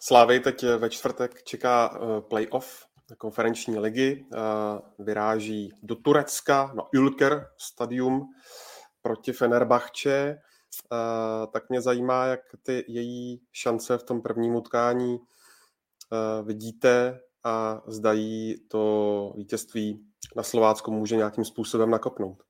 Slávy 0.00 0.40
teď 0.40 0.62
ve 0.62 0.90
čtvrtek 0.90 1.42
čeká 1.42 1.98
eh, 1.98 2.20
playoff 2.20 2.86
konferenční 3.18 3.78
ligy. 3.78 4.26
Eh, 4.32 4.38
vyráží 4.98 5.72
do 5.82 5.96
Turecka 5.96 6.72
na 6.74 6.82
Ülker 6.92 7.46
stadium 7.58 8.26
proti 9.02 9.32
Fenerbahče. 9.32 10.36
Tak 11.52 11.70
mě 11.70 11.80
zajímá, 11.80 12.24
jak 12.24 12.40
ty 12.62 12.84
její 12.88 13.40
šance 13.52 13.98
v 13.98 14.02
tom 14.02 14.22
prvním 14.22 14.54
utkání 14.54 15.18
vidíte 16.42 17.20
a 17.44 17.82
zdají 17.86 18.56
to 18.68 19.34
vítězství 19.36 20.06
na 20.36 20.42
Slovácku 20.42 20.90
může 20.90 21.16
nějakým 21.16 21.44
způsobem 21.44 21.90
nakopnout. 21.90 22.42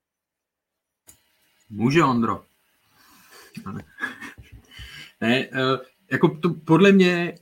Může, 1.70 2.04
Ondro. 2.04 2.44
ne, 5.20 5.48
eh, 5.52 5.78
jako 6.12 6.28
to 6.28 6.54
podle 6.54 6.92
mě 6.92 7.34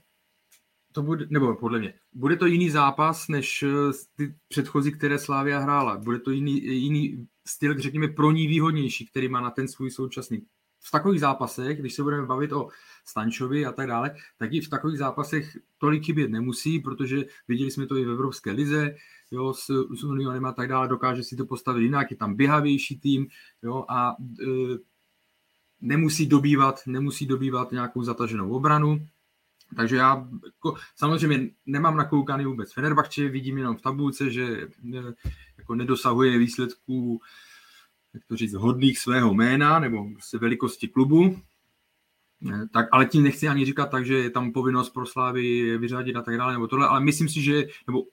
to 0.93 1.03
bude, 1.03 1.25
nebo 1.29 1.55
podle 1.55 1.79
mě, 1.79 1.93
bude 2.13 2.35
to 2.35 2.45
jiný 2.45 2.69
zápas, 2.69 3.27
než 3.27 3.63
eh, 3.63 3.67
ty 4.15 4.35
předchozí, 4.47 4.91
které 4.91 5.19
Slávia 5.19 5.59
hrála. 5.59 5.97
Bude 5.97 6.19
to 6.19 6.31
jiný, 6.31 6.65
jiný 6.65 7.27
styl, 7.47 7.79
řekněme, 7.79 8.07
pro 8.07 8.31
ní 8.31 8.47
výhodnější, 8.47 9.05
který 9.05 9.27
má 9.27 9.41
na 9.41 9.51
ten 9.51 9.67
svůj 9.67 9.91
současný. 9.91 10.45
V 10.85 10.91
takových 10.91 11.19
zápasech, 11.19 11.79
když 11.79 11.93
se 11.93 12.03
budeme 12.03 12.25
bavit 12.25 12.51
o 12.51 12.69
Stančovi 13.05 13.65
a 13.65 13.71
tak 13.71 13.87
dále, 13.87 14.15
tak 14.37 14.53
i 14.53 14.61
v 14.61 14.69
takových 14.69 14.97
zápasech 14.99 15.57
tolik 15.77 16.05
chybět 16.05 16.31
nemusí, 16.31 16.79
protože 16.79 17.25
viděli 17.47 17.71
jsme 17.71 17.85
to 17.85 17.97
i 17.97 18.05
v 18.05 18.09
Evropské 18.09 18.51
lize, 18.51 18.95
jo, 19.31 19.53
s, 19.53 19.65
s 19.95 20.03
Unionem 20.03 20.45
a 20.45 20.51
tak 20.51 20.69
dále, 20.69 20.87
dokáže 20.87 21.23
si 21.23 21.35
to 21.35 21.45
postavit 21.45 21.83
jinak, 21.83 22.11
je 22.11 22.17
tam 22.17 22.35
běhavější 22.35 22.99
tým 22.99 23.27
jo, 23.63 23.85
a 23.89 24.15
e, 24.41 24.45
nemusí 25.81 26.27
dobývat, 26.27 26.79
nemusí 26.87 27.25
dobývat 27.25 27.71
nějakou 27.71 28.03
zataženou 28.03 28.51
obranu, 28.51 29.07
takže 29.75 29.95
já 29.95 30.27
jako, 30.45 30.75
samozřejmě 30.95 31.49
nemám 31.65 31.97
nakoukaný 31.97 32.45
vůbec 32.45 32.73
Fenerbahče, 32.73 33.29
vidím 33.29 33.57
jenom 33.57 33.77
v 33.77 33.81
tabulce, 33.81 34.29
že 34.29 34.43
e, 34.43 34.67
jako 35.57 35.75
nedosahuje 35.75 36.37
výsledků 36.37 37.21
jak 38.13 38.25
to 38.25 38.35
říct, 38.35 38.53
hodných 38.53 38.99
svého 38.99 39.33
jména 39.33 39.79
nebo 39.79 40.05
se 40.19 40.37
velikosti 40.37 40.87
klubu, 40.87 41.37
tak, 42.73 42.87
ale 42.91 43.05
tím 43.05 43.23
nechci 43.23 43.47
ani 43.47 43.65
říkat 43.65 43.85
tak, 43.85 44.05
že 44.05 44.13
je 44.13 44.29
tam 44.29 44.51
povinnost 44.51 44.89
pro 44.89 45.05
Slávy 45.05 45.77
vyřadit 45.77 46.15
a 46.15 46.21
tak 46.21 46.37
dále, 46.37 46.53
nebo 46.53 46.67
tohle, 46.67 46.87
ale 46.87 46.99
myslím 46.99 47.29
si, 47.29 47.41
že, 47.41 47.67
nebo 47.87 48.03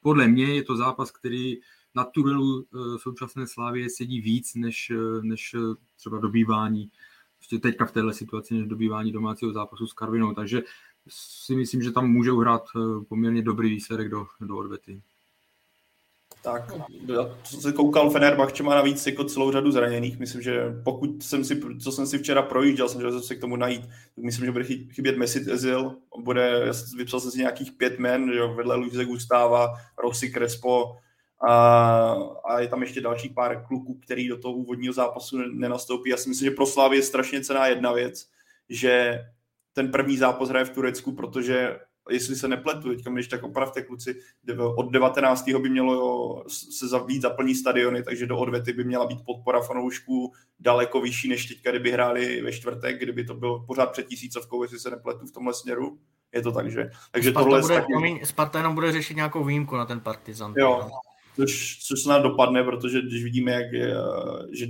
podle 0.00 0.28
mě 0.28 0.54
je 0.54 0.62
to 0.62 0.76
zápas, 0.76 1.10
který 1.10 1.56
na 1.94 2.04
tunelu 2.04 2.62
eh, 2.62 2.98
současné 2.98 3.46
Slávy 3.46 3.90
sedí 3.90 4.20
víc, 4.20 4.54
než, 4.54 4.90
eh, 4.90 5.22
než 5.22 5.54
eh, 5.54 5.58
třeba 5.96 6.18
dobývání, 6.18 6.90
prostě 7.36 7.58
teďka 7.58 7.86
v 7.86 7.92
téhle 7.92 8.14
situaci, 8.14 8.54
než 8.54 8.66
dobývání 8.66 9.12
domácího 9.12 9.52
zápasu 9.52 9.86
s 9.86 9.92
Karvinou, 9.92 10.34
takže 10.34 10.62
si 11.08 11.56
myslím, 11.56 11.82
že 11.82 11.92
tam 11.92 12.10
může 12.10 12.32
uhrát 12.32 12.64
poměrně 13.08 13.42
dobrý 13.42 13.70
výsledek 13.70 14.08
do, 14.08 14.26
do 14.40 14.56
odvety. 14.56 15.02
Tak, 16.44 16.72
co 17.42 17.60
se 17.60 17.72
koukal, 17.72 18.10
Fenerbahče 18.10 18.62
má 18.62 18.74
navíc 18.74 19.06
jako 19.06 19.24
celou 19.24 19.52
řadu 19.52 19.70
zraněných. 19.70 20.18
Myslím, 20.18 20.42
že 20.42 20.64
pokud 20.84 21.22
jsem 21.22 21.44
si, 21.44 21.60
co 21.82 21.92
jsem 21.92 22.06
si 22.06 22.18
včera 22.18 22.42
projížděl, 22.42 22.88
jsem 22.88 23.00
že 23.00 23.20
se 23.20 23.34
k 23.34 23.40
tomu 23.40 23.56
najít, 23.56 23.82
tak 24.14 24.24
myslím, 24.24 24.46
že 24.46 24.52
bude 24.52 24.64
chybět 24.64 25.16
Messi 25.16 25.44
Ezil, 25.50 25.96
bude, 26.18 26.70
vypsal 26.96 27.20
jsem 27.20 27.30
si 27.30 27.38
nějakých 27.38 27.72
pět 27.72 27.98
men, 27.98 28.32
že 28.32 28.46
vedle 28.46 28.76
Luise 28.76 29.04
Gustava, 29.04 29.74
Rossi 29.98 30.32
Crespo, 30.32 30.96
a, 31.48 32.16
a, 32.44 32.60
je 32.60 32.68
tam 32.68 32.82
ještě 32.82 33.00
další 33.00 33.28
pár 33.28 33.64
kluků, 33.66 33.94
který 33.94 34.28
do 34.28 34.38
toho 34.38 34.54
úvodního 34.54 34.94
zápasu 34.94 35.38
nenastoupí. 35.38 36.10
Já 36.10 36.16
si 36.16 36.28
myslím, 36.28 36.50
že 36.50 36.56
pro 36.56 36.66
Slávy 36.66 36.96
je 36.96 37.02
strašně 37.02 37.44
cená 37.44 37.66
jedna 37.66 37.92
věc, 37.92 38.26
že 38.68 39.20
ten 39.72 39.90
první 39.90 40.16
zápas 40.16 40.48
hraje 40.48 40.64
v 40.64 40.70
Turecku, 40.70 41.12
protože 41.12 41.78
jestli 42.10 42.36
se 42.36 42.48
nepletu, 42.48 42.88
teďka 42.88 43.10
když 43.10 43.28
tak 43.28 43.42
opravte 43.42 43.82
kluci, 43.82 44.20
od 44.76 44.92
19. 44.92 45.50
by 45.62 45.68
mělo 45.68 46.44
se 46.48 46.86
víc 47.06 47.22
zaplní 47.22 47.54
stadiony, 47.54 48.02
takže 48.02 48.26
do 48.26 48.38
odvety 48.38 48.72
by 48.72 48.84
měla 48.84 49.06
být 49.06 49.24
podpora 49.26 49.60
fanoušků 49.60 50.32
daleko 50.60 51.00
vyšší, 51.00 51.28
než 51.28 51.46
teďka, 51.46 51.70
kdyby 51.70 51.92
hráli 51.92 52.42
ve 52.42 52.52
čtvrtek, 52.52 53.02
kdyby 53.02 53.24
to 53.24 53.34
bylo 53.34 53.64
pořád 53.66 53.86
před 53.86 54.06
tisícovkou, 54.06 54.62
jestli 54.62 54.78
se 54.78 54.90
nepletu 54.90 55.26
v 55.26 55.32
tomhle 55.32 55.54
směru. 55.54 55.98
Je 56.34 56.42
to 56.42 56.52
tak, 56.52 56.70
že? 56.70 56.90
Takže 57.10 57.30
Sparta 57.30 57.44
tohle 57.44 57.60
bude, 57.60 57.74
taky... 57.74 58.26
Sparta 58.26 58.58
jenom 58.58 58.74
bude 58.74 58.92
řešit 58.92 59.14
nějakou 59.14 59.44
výjimku 59.44 59.76
na 59.76 59.86
ten 59.86 60.00
partizan. 60.00 60.54
Jo, 60.56 60.90
což, 61.36 61.78
což 61.86 62.02
snad 62.02 62.18
dopadne, 62.18 62.64
protože 62.64 63.02
když 63.02 63.24
vidíme, 63.24 63.52
jak 63.52 63.72
je, 63.72 63.94
že 64.52 64.66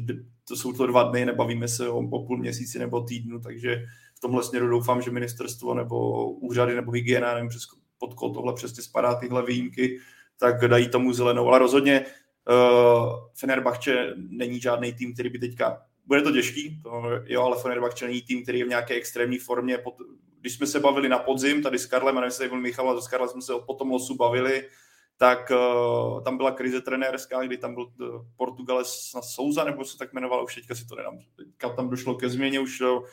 to 0.49 0.57
jsou 0.57 0.73
to 0.73 0.87
dva 0.87 1.03
dny, 1.03 1.27
nebavíme 1.27 1.69
se 1.69 1.89
o, 1.89 1.99
o 1.99 2.27
půl 2.27 2.39
měsíci 2.39 2.79
nebo 2.79 3.01
týdnu, 3.01 3.41
takže 3.41 3.85
tomhle 4.25 4.45
směru 4.45 4.69
doufám, 4.69 5.03
že 5.03 5.11
ministerstvo 5.11 5.75
nebo 5.75 6.31
úřady 6.31 6.75
nebo 6.75 6.93
hygiena, 6.93 7.35
nevím 7.35 7.49
přes 7.49 7.63
pod 7.99 8.15
koho 8.15 8.35
tohle 8.35 8.55
přesně 8.55 8.83
spadá 8.83 9.15
tyhle 9.15 9.47
výjimky, 9.47 10.01
tak 10.39 10.69
dají 10.69 10.89
tomu 10.89 11.13
zelenou. 11.13 11.49
Ale 11.49 11.59
rozhodně 11.59 12.05
uh, 12.05 13.13
Fenerbahce 13.35 14.15
není 14.17 14.61
žádný 14.61 14.93
tým, 14.93 15.15
který 15.15 15.29
by 15.29 15.39
teďka 15.39 15.83
bude 16.07 16.23
to 16.23 16.33
těžký, 16.33 16.83
to, 16.83 17.03
jo, 17.25 17.43
ale 17.43 17.57
Fenerbahce 17.63 18.07
není 18.07 18.23
tým, 18.23 18.43
který 18.43 18.59
je 18.59 18.65
v 18.65 18.69
nějaké 18.69 18.95
extrémní 18.95 19.39
formě. 19.39 19.79
Pod, 19.79 19.95
když 20.41 20.55
jsme 20.55 20.67
se 20.67 20.81
bavili 20.81 21.09
na 21.09 21.19
podzim, 21.19 21.63
tady 21.63 21.79
s 21.79 21.87
Karlem, 21.87 22.19
a 22.19 22.21
nevím, 22.21 22.29
jestli 22.29 22.49
byl 22.49 22.61
Michal, 22.61 22.91
a 22.91 23.01
s 23.01 23.09
Karlem 23.09 23.29
jsme 23.29 23.43
se 23.43 23.53
po 23.67 23.75
tom 23.75 23.91
losu 23.91 24.17
bavili, 24.17 24.69
tak 25.17 25.51
uh, 25.51 26.23
tam 26.23 26.37
byla 26.37 26.51
krize 26.51 26.81
trenérská, 26.81 27.43
kdy 27.43 27.57
tam 27.57 27.75
byl 27.75 27.83
uh, 27.85 28.25
Portugalec 28.37 29.11
na 29.15 29.23
Souza, 29.23 29.65
nebo 29.65 29.85
se 29.85 29.99
tak 29.99 30.13
jmenoval, 30.13 30.45
už 30.45 30.55
teďka 30.55 30.75
si 30.75 30.87
to 30.87 30.97
nedám. 30.97 31.19
Teďka 31.37 31.69
tam 31.69 31.91
došlo 31.91 32.15
ke 32.15 32.29
změně, 32.29 32.61
už 32.61 32.81
uh, 32.81 33.05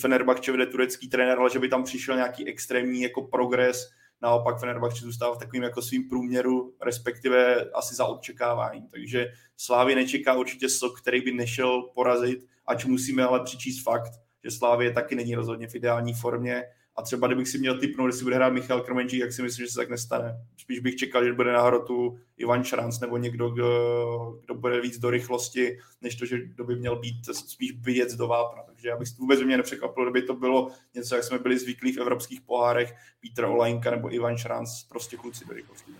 Fenerbahce 0.00 0.52
vede 0.52 0.66
turecký 0.66 1.08
trenér, 1.08 1.38
ale 1.38 1.50
že 1.50 1.58
by 1.58 1.68
tam 1.68 1.84
přišel 1.84 2.16
nějaký 2.16 2.48
extrémní 2.48 3.02
jako 3.02 3.22
progres, 3.22 3.90
naopak 4.22 4.60
Fenerbahce 4.60 5.04
zůstává 5.04 5.34
v 5.34 5.38
takovým 5.38 5.62
jako 5.62 5.82
svým 5.82 6.08
průměru, 6.08 6.74
respektive 6.82 7.70
asi 7.74 7.94
za 7.94 8.06
očekávání. 8.06 8.88
Takže 8.90 9.32
Slávě 9.56 9.96
nečeká 9.96 10.34
určitě 10.34 10.68
sok, 10.68 11.00
který 11.00 11.20
by 11.20 11.32
nešel 11.32 11.82
porazit, 11.82 12.46
ač 12.66 12.84
musíme 12.84 13.24
ale 13.24 13.44
přičíst 13.44 13.84
fakt, 13.84 14.12
že 14.44 14.50
Slávě 14.50 14.92
taky 14.92 15.14
není 15.14 15.34
rozhodně 15.34 15.68
v 15.68 15.74
ideální 15.74 16.14
formě 16.14 16.64
a 17.00 17.02
třeba 17.02 17.26
kdybych 17.26 17.48
si 17.48 17.58
měl 17.58 17.78
typnout, 17.78 18.06
jestli 18.06 18.24
bude 18.24 18.36
hrát 18.36 18.52
Michal 18.52 18.80
Krmenčík, 18.80 19.20
jak 19.20 19.32
si 19.32 19.42
myslím, 19.42 19.66
že 19.66 19.72
se 19.72 19.78
tak 19.78 19.90
nestane. 19.90 20.36
Spíš 20.56 20.80
bych 20.80 20.96
čekal, 20.96 21.24
že 21.24 21.32
bude 21.32 21.52
na 21.52 21.62
hrotu 21.62 22.18
Ivan 22.36 22.64
Šranc 22.64 23.00
nebo 23.00 23.16
někdo, 23.16 23.50
kdo, 23.50 24.38
kdo 24.44 24.54
bude 24.54 24.80
víc 24.80 24.98
do 24.98 25.10
rychlosti, 25.10 25.78
než 26.02 26.14
to, 26.14 26.26
že 26.26 26.38
kdo 26.38 26.64
by 26.64 26.76
měl 26.76 26.96
být 26.96 27.16
spíš 27.32 27.72
vyjet 27.80 28.12
do 28.12 28.26
vápna. 28.26 28.62
Takže 28.66 28.88
já 28.88 28.96
bych 28.96 29.08
vůbec 29.18 29.42
mě 29.42 29.56
nepřekvapil, 29.56 30.04
kdyby 30.04 30.26
to 30.26 30.34
bylo 30.34 30.70
něco, 30.94 31.14
jak 31.14 31.24
jsme 31.24 31.38
byli 31.38 31.58
zvyklí 31.58 31.92
v 31.92 31.98
evropských 31.98 32.40
pohárech, 32.40 32.94
Petr 33.20 33.44
Olajnka 33.44 33.90
nebo 33.90 34.14
Ivan 34.14 34.36
Šranc, 34.36 34.82
prostě 34.88 35.16
kluci 35.16 35.44
do 35.44 35.54
rychlosti. 35.54 35.92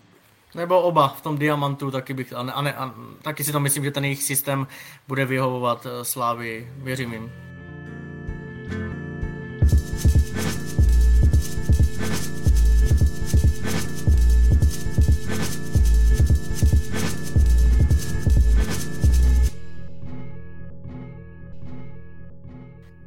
Nebo 0.54 0.82
oba 0.82 1.08
v 1.08 1.20
tom 1.20 1.38
diamantu, 1.38 1.90
taky, 1.90 2.14
bych, 2.14 2.32
a 2.32 2.42
ne, 2.42 2.52
a 2.52 2.62
ne, 2.62 2.74
a, 2.74 2.94
taky 3.22 3.44
si 3.44 3.52
to 3.52 3.60
myslím, 3.60 3.84
že 3.84 3.90
ten 3.90 4.04
jejich 4.04 4.22
systém 4.22 4.66
bude 5.08 5.24
vyhovovat 5.24 5.86
eh, 5.86 6.04
Slávy, 6.04 6.72
věřím 6.76 7.12
jim. 7.12 7.49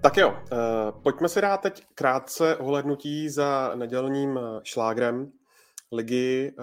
Tak 0.04 0.18
jo, 0.18 0.30
uh, 0.30 1.01
pojďme 1.04 1.30
si 1.30 1.41
dát 1.41 1.58
teď 1.58 1.86
krátce 1.95 2.56
ohlednutí 2.58 3.30
za 3.30 3.76
nedělním 3.76 4.38
eh, 4.38 4.60
šlágrem. 4.64 5.32
ligy, 5.91 6.56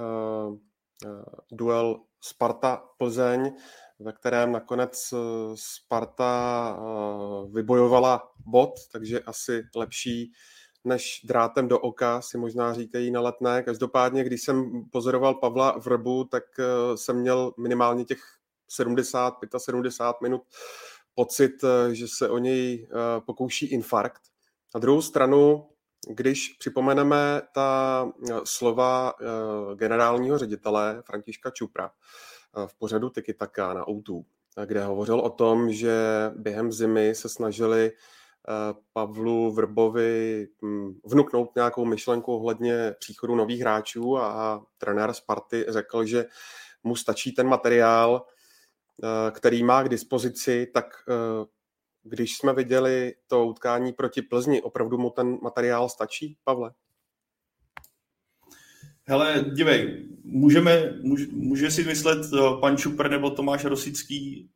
duel 1.53 2.01
Sparta-Plzeň, 2.21 3.53
ve 3.99 4.13
kterém 4.13 4.53
nakonec 4.53 5.15
Sparta 5.55 6.79
vybojovala 7.53 8.31
bod, 8.47 8.71
takže 8.93 9.21
asi 9.21 9.63
lepší 9.77 10.33
než 10.85 11.21
drátem 11.25 11.69
do 11.69 11.79
oka, 11.79 12.21
si 12.21 12.39
možná 12.39 12.75
říkají 12.75 13.11
na 13.11 13.21
letné. 13.21 13.63
Každopádně, 13.63 14.25
když 14.25 14.43
jsem 14.43 14.85
pozoroval 14.93 15.35
Pavla 15.35 15.79
v 15.79 15.87
Rbu, 15.87 16.25
tak 16.25 16.45
jsem 16.95 17.17
měl 17.17 17.53
minimálně 17.59 18.05
těch 18.05 18.21
70, 18.69 19.35
75 19.59 20.21
minut 20.29 20.43
pocit, 21.21 21.65
že 21.93 22.09
se 22.09 22.29
o 22.29 22.39
něj 22.39 22.89
pokouší 23.27 23.67
infarkt. 23.67 24.23
Na 24.75 24.81
druhou 24.81 25.03
stranu, 25.03 25.69
když 26.09 26.57
připomeneme 26.59 27.43
ta 27.53 28.09
slova 28.45 29.15
generálního 29.75 30.39
ředitele 30.39 31.03
Františka 31.07 31.51
Čupra 31.51 31.91
v 32.67 32.79
pořadu 32.79 33.11
Tiki 33.11 33.35
Taka 33.35 33.75
na 33.75 33.85
O2, 33.85 34.25
kde 34.67 34.85
hovořil 34.85 35.21
o 35.21 35.31
tom, 35.31 35.73
že 35.73 35.95
během 36.37 36.73
zimy 36.73 37.15
se 37.15 37.29
snažili 37.29 37.93
Pavlu 38.93 39.53
Vrbovi 39.53 40.49
hm, 40.63 41.01
vnuknout 41.05 41.55
nějakou 41.57 41.85
myšlenku 41.85 42.37
ohledně 42.37 42.95
příchodu 42.99 43.35
nových 43.35 43.61
hráčů 43.61 44.19
a 44.19 44.63
trenér 44.79 45.13
Sparty 45.13 45.67
řekl, 45.69 46.05
že 46.05 46.27
mu 46.83 46.97
stačí 46.97 47.33
ten 47.33 47.47
materiál, 47.47 48.27
který 49.31 49.63
má 49.63 49.83
k 49.83 49.89
dispozici, 49.89 50.67
tak 50.75 50.87
když 52.03 52.37
jsme 52.37 52.55
viděli 52.55 53.15
to 53.27 53.47
utkání 53.47 53.93
proti 53.93 54.23
Plzni, 54.23 54.63
opravdu 54.63 54.99
mu 54.99 55.11
ten 55.11 55.39
materiál 55.43 55.89
stačí, 55.89 56.37
Pavle? 56.45 56.73
Hele, 59.05 59.45
dívej, 59.53 60.09
můžeme, 60.25 60.93
může, 61.03 61.27
může 61.31 61.71
si 61.71 61.85
myslet 61.85 62.19
eh, 62.35 62.39
pan 62.61 62.77
Čupr 62.77 63.11
nebo 63.11 63.31
Tomáš 63.31 63.65
Rosický 63.65 64.51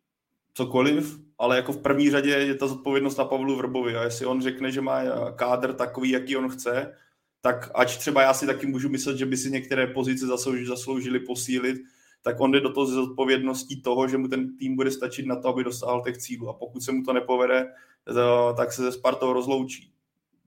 cokoliv, 0.54 1.20
ale 1.38 1.56
jako 1.56 1.72
v 1.72 1.82
první 1.82 2.10
řadě 2.10 2.30
je 2.30 2.54
ta 2.54 2.66
zodpovědnost 2.66 3.16
na 3.16 3.24
Pavlu 3.24 3.56
Vrbovi 3.56 3.96
a 3.96 4.04
jestli 4.04 4.26
on 4.26 4.42
řekne, 4.42 4.72
že 4.72 4.80
má 4.80 5.02
eh, 5.02 5.10
kádr 5.36 5.72
takový, 5.72 6.10
jaký 6.10 6.36
on 6.36 6.48
chce, 6.48 6.94
tak 7.40 7.70
ač 7.74 7.96
třeba 7.96 8.22
já 8.22 8.34
si 8.34 8.46
taky 8.46 8.66
můžu 8.66 8.88
myslet, 8.88 9.16
že 9.16 9.26
by 9.26 9.36
si 9.36 9.50
některé 9.50 9.86
pozice 9.86 10.26
zasloužili 10.66 11.20
posílit, 11.20 11.76
tak 12.24 12.40
on 12.40 12.52
jde 12.52 12.60
do 12.60 12.72
toho 12.72 12.86
s 12.86 12.96
odpovědností 12.96 13.82
toho, 13.82 14.08
že 14.08 14.18
mu 14.18 14.28
ten 14.28 14.56
tým 14.56 14.76
bude 14.76 14.90
stačit 14.90 15.26
na 15.26 15.36
to, 15.36 15.48
aby 15.48 15.64
dosáhl 15.64 16.02
těch 16.02 16.18
cílů. 16.18 16.48
A 16.48 16.52
pokud 16.52 16.82
se 16.82 16.92
mu 16.92 17.02
to 17.02 17.12
nepovede, 17.12 17.72
tak 18.56 18.72
se 18.72 18.82
ze 18.82 18.92
Spartou 18.92 19.32
rozloučí. 19.32 19.92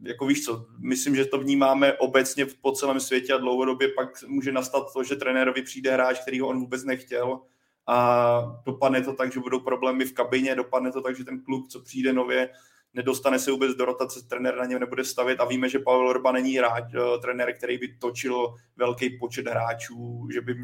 Jako 0.03 0.25
víš 0.25 0.45
co, 0.45 0.65
myslím, 0.79 1.15
že 1.15 1.25
to 1.25 1.39
vnímáme 1.39 1.93
obecně 1.93 2.45
po 2.61 2.71
celém 2.71 2.99
světě 2.99 3.33
a 3.33 3.37
dlouhodobě 3.37 3.87
pak 3.87 4.23
může 4.27 4.51
nastat 4.51 4.93
to, 4.93 5.03
že 5.03 5.15
trenérovi 5.15 5.61
přijde 5.61 5.93
hráč, 5.93 6.19
který 6.19 6.39
ho 6.39 6.47
on 6.47 6.59
vůbec 6.59 6.83
nechtěl 6.83 7.39
a 7.87 8.61
dopadne 8.65 9.01
to 9.01 9.13
tak, 9.13 9.33
že 9.33 9.39
budou 9.39 9.59
problémy 9.59 10.05
v 10.05 10.13
kabině, 10.13 10.55
dopadne 10.55 10.91
to 10.91 11.01
tak, 11.01 11.17
že 11.17 11.23
ten 11.23 11.41
kluk, 11.41 11.67
co 11.67 11.81
přijde 11.81 12.13
nově, 12.13 12.49
nedostane 12.93 13.39
se 13.39 13.51
vůbec 13.51 13.75
do 13.75 13.85
rotace, 13.85 14.27
trenér 14.27 14.57
na 14.57 14.65
něm 14.65 14.79
nebude 14.79 15.03
stavět 15.03 15.39
a 15.39 15.45
víme, 15.45 15.69
že 15.69 15.79
Pavel 15.79 16.07
Orba 16.07 16.31
není 16.31 16.57
hráč, 16.57 16.83
eh, 16.95 17.17
trenér, 17.21 17.53
který 17.57 17.77
by 17.77 17.97
točil 17.97 18.55
velký 18.77 19.17
počet 19.19 19.47
hráčů, 19.47 20.27
že 20.33 20.41
by 20.41 20.55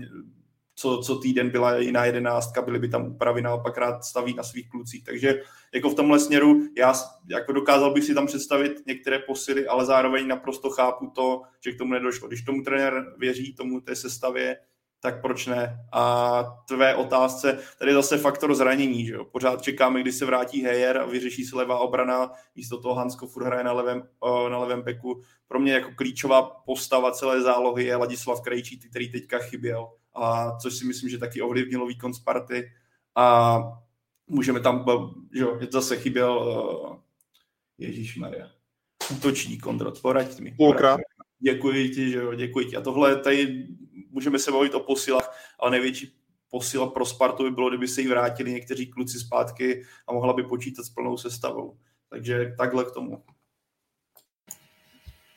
co, 0.75 0.97
co 0.97 1.15
týden 1.15 1.49
byla 1.49 1.77
jiná 1.77 2.05
jedenáctka, 2.05 2.61
byly 2.61 2.79
by 2.79 2.89
tam 2.89 3.05
úpravy, 3.05 3.41
naopak 3.41 3.77
rád 3.77 4.03
staví 4.03 4.33
na 4.33 4.43
svých 4.43 4.69
klucích. 4.69 5.03
Takže 5.03 5.41
jako 5.73 5.89
v 5.89 5.95
tomhle 5.95 6.19
směru 6.19 6.61
já 6.77 6.93
jako 7.29 7.51
dokázal 7.51 7.93
bych 7.93 8.03
si 8.03 8.13
tam 8.13 8.27
představit 8.27 8.73
některé 8.87 9.19
posily, 9.19 9.67
ale 9.67 9.85
zároveň 9.85 10.27
naprosto 10.27 10.69
chápu 10.69 11.11
to, 11.15 11.41
že 11.65 11.71
k 11.71 11.77
tomu 11.77 11.93
nedošlo. 11.93 12.27
Když 12.27 12.41
tomu 12.41 12.63
trenér 12.63 13.15
věří, 13.17 13.55
tomu 13.55 13.81
té 13.81 13.95
sestavě, 13.95 14.57
tak 14.99 15.21
proč 15.21 15.47
ne? 15.47 15.85
A 15.91 16.43
tvé 16.67 16.95
otázce, 16.95 17.59
tady 17.79 17.91
je 17.91 17.95
zase 17.95 18.17
faktor 18.17 18.55
zranění, 18.55 19.05
že 19.05 19.13
jo? 19.13 19.25
Pořád 19.25 19.61
čekáme, 19.61 20.01
kdy 20.01 20.11
se 20.11 20.25
vrátí 20.25 20.63
Heyer 20.63 20.97
a 20.97 21.05
vyřeší 21.05 21.45
se 21.45 21.55
levá 21.55 21.79
obrana, 21.79 22.31
místo 22.55 22.81
toho 22.81 22.95
Hansko 22.95 23.27
furt 23.27 23.43
hraje 23.43 23.63
na 23.63 23.73
levém, 23.73 24.03
na 24.49 24.57
levém 24.57 24.81
beku. 24.81 25.21
Pro 25.47 25.59
mě 25.59 25.73
jako 25.73 25.91
klíčová 25.95 26.41
postava 26.65 27.11
celé 27.11 27.41
zálohy 27.41 27.85
je 27.85 27.95
Ladislav 27.95 28.41
Krejčí, 28.41 28.79
který 28.79 29.11
teďka 29.11 29.39
chyběl 29.39 29.91
a 30.15 30.57
což 30.57 30.73
si 30.73 30.85
myslím, 30.85 31.09
že 31.09 31.17
taky 31.17 31.41
ovlivnilo 31.41 31.87
výkon 31.87 32.13
Sparty 32.13 32.71
a 33.15 33.59
můžeme 34.27 34.59
tam, 34.59 34.85
že 35.33 35.41
jo, 35.41 35.59
zase 35.71 35.97
chyběl 35.97 36.37
uh, 36.37 36.97
Ježíš 37.77 38.17
Maria. 38.17 38.49
Útočník, 39.11 39.61
Kondrot, 39.61 40.01
poraď 40.01 40.39
mi. 40.39 40.51
Půlkrát. 40.51 40.99
Děkuji 41.39 41.89
ti, 41.89 42.09
že 42.09 42.17
jo, 42.17 42.33
děkuji 42.33 42.65
ti. 42.65 42.77
A 42.77 42.81
tohle 42.81 43.15
tady 43.15 43.67
můžeme 44.09 44.39
se 44.39 44.51
bavit 44.51 44.75
o 44.75 44.79
posilách, 44.79 45.55
ale 45.59 45.71
největší 45.71 46.15
posila 46.49 46.89
pro 46.89 47.05
Spartu 47.05 47.43
by 47.43 47.51
bylo, 47.51 47.69
kdyby 47.69 47.87
se 47.87 48.01
jí 48.01 48.07
vrátili 48.07 48.51
někteří 48.51 48.87
kluci 48.87 49.19
zpátky 49.19 49.85
a 50.07 50.13
mohla 50.13 50.33
by 50.33 50.43
počítat 50.43 50.83
s 50.83 50.89
plnou 50.89 51.17
sestavou. 51.17 51.77
Takže 52.09 52.53
takhle 52.57 52.85
k 52.85 52.91
tomu. 52.91 53.23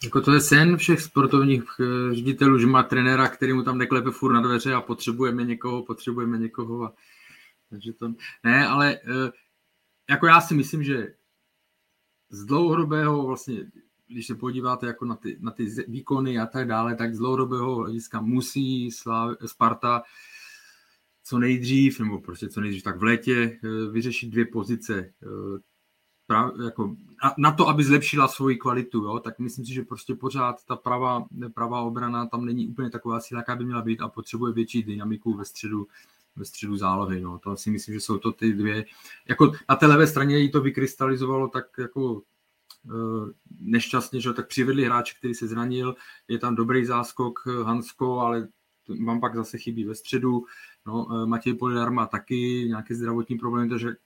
Jako 0.07 0.21
to 0.21 0.33
je 0.33 0.41
sen 0.41 0.77
všech 0.77 1.01
sportovních 1.01 1.65
eh, 1.81 2.15
ředitelů, 2.15 2.59
že 2.59 2.67
má 2.67 2.83
trenéra, 2.83 3.29
který 3.29 3.53
mu 3.53 3.63
tam 3.63 3.79
neklepe 3.79 4.11
furt 4.11 4.33
na 4.33 4.41
dveře 4.41 4.75
a 4.75 4.81
potřebujeme 4.81 5.45
někoho, 5.45 5.83
potřebujeme 5.83 6.39
někoho. 6.39 6.85
A... 6.85 6.95
Takže 7.71 7.93
to... 7.93 8.13
Ne, 8.45 8.67
ale 8.67 8.95
eh, 8.95 9.33
jako 10.11 10.27
já 10.27 10.41
si 10.41 10.55
myslím, 10.55 10.85
že 10.85 11.15
z 12.31 12.45
dlouhodobého 12.45 13.27
vlastně, 13.27 13.71
když 14.09 14.27
se 14.27 14.35
podíváte 14.35 14.87
jako 14.87 15.05
na 15.05 15.17
ty, 15.17 15.37
na 15.41 15.51
ty 15.51 15.67
výkony 15.89 16.39
a 16.39 16.47
tak 16.47 16.69
dále, 16.69 16.95
tak 16.95 17.15
z 17.15 17.19
dlouhodobého 17.19 17.75
hlediska 17.75 18.21
musí 18.21 18.91
Sparta 19.47 20.03
co 21.25 21.39
nejdřív, 21.39 22.01
nebo 22.01 22.21
prostě 22.21 22.49
co 22.49 22.61
nejdřív, 22.61 22.83
tak 22.83 22.99
v 22.99 23.03
létě 23.03 23.35
eh, 23.65 23.91
vyřešit 23.91 24.31
dvě 24.31 24.45
pozice 24.45 25.13
prav, 26.27 26.53
jako, 26.65 26.97
na, 27.25 27.35
na 27.39 27.53
to, 27.53 27.69
aby 27.69 27.85
zlepšila 27.85 28.29
svoji 28.29 28.57
kvalitu, 28.57 29.05
jo, 29.05 29.21
tak 29.21 29.39
myslím 29.39 29.67
si, 29.67 29.75
že 29.75 29.83
prostě 29.83 30.15
pořád 30.15 30.65
ta 30.65 30.77
pravá, 30.77 31.27
pravá 31.55 31.81
obrana 31.81 32.27
tam 32.27 32.45
není 32.45 32.69
úplně 32.69 32.91
taková 32.91 33.21
síla, 33.21 33.41
jaká 33.41 33.57
by 33.57 33.65
měla 33.65 33.83
být 33.83 34.01
a 34.01 34.09
potřebuje 34.09 34.53
větší 34.53 34.83
dynamiku 34.83 35.35
ve 35.35 35.45
středu, 35.45 35.87
ve 36.37 36.45
středu 36.45 36.77
zálohy. 36.77 37.21
No. 37.21 37.39
To 37.39 37.57
si 37.57 37.71
myslím, 37.71 37.95
že 37.95 38.01
jsou 38.01 38.19
to 38.19 38.33
ty 38.33 38.53
dvě. 38.53 38.85
Jako 39.29 39.53
na 39.69 39.77
té 39.77 39.87
levé 39.87 40.07
straně 40.07 40.39
jí 40.39 40.51
to 40.51 40.61
vykrystalizovalo 40.61 41.49
tak 41.49 41.65
jako 41.79 42.23
e, 42.87 42.91
nešťastně, 43.61 44.21
že 44.21 44.33
tak 44.33 44.49
přivedli 44.49 44.85
hráče, 44.85 45.15
který 45.19 45.35
se 45.35 45.47
zranil, 45.47 45.97
je 46.29 46.39
tam 46.39 46.55
dobrý 46.55 46.85
záskok 46.85 47.47
Hansko, 47.63 48.19
ale 48.19 48.49
vám 49.05 49.21
pak 49.21 49.37
zase 49.37 49.59
chybí 49.59 49.85
ve 49.85 49.95
středu. 49.95 50.45
No, 50.87 51.23
e, 51.23 51.27
Matěj 51.27 51.55
Polidar 51.55 51.91
má 51.91 52.07
taky 52.07 52.65
nějaké 52.69 52.95
zdravotní 52.95 53.39
problémy, 53.39 53.69
takže 53.69 53.97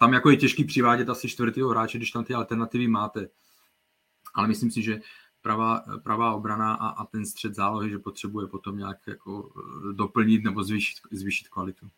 tam 0.00 0.12
jako 0.12 0.30
je 0.30 0.36
těžký 0.36 0.64
přivádět 0.64 1.08
asi 1.08 1.28
čtvrtého 1.28 1.68
hráče, 1.68 1.98
když 1.98 2.10
tam 2.10 2.24
ty 2.24 2.34
alternativy 2.34 2.88
máte. 2.88 3.28
Ale 4.34 4.48
myslím 4.48 4.70
si, 4.70 4.82
že 4.82 5.00
pravá, 5.42 5.84
pravá 6.02 6.34
obrana 6.34 6.74
a, 6.74 6.88
a 6.88 7.04
ten 7.06 7.26
střed 7.26 7.54
zálohy, 7.54 7.90
že 7.90 7.98
potřebuje 7.98 8.46
potom 8.46 8.78
nějak 8.78 8.98
jako 9.08 9.50
eh, 9.56 9.92
doplnit 9.92 10.44
nebo 10.44 10.64
zvýšit, 10.64 10.96
zvýšit 11.12 11.48
kvalitu. 11.48 11.88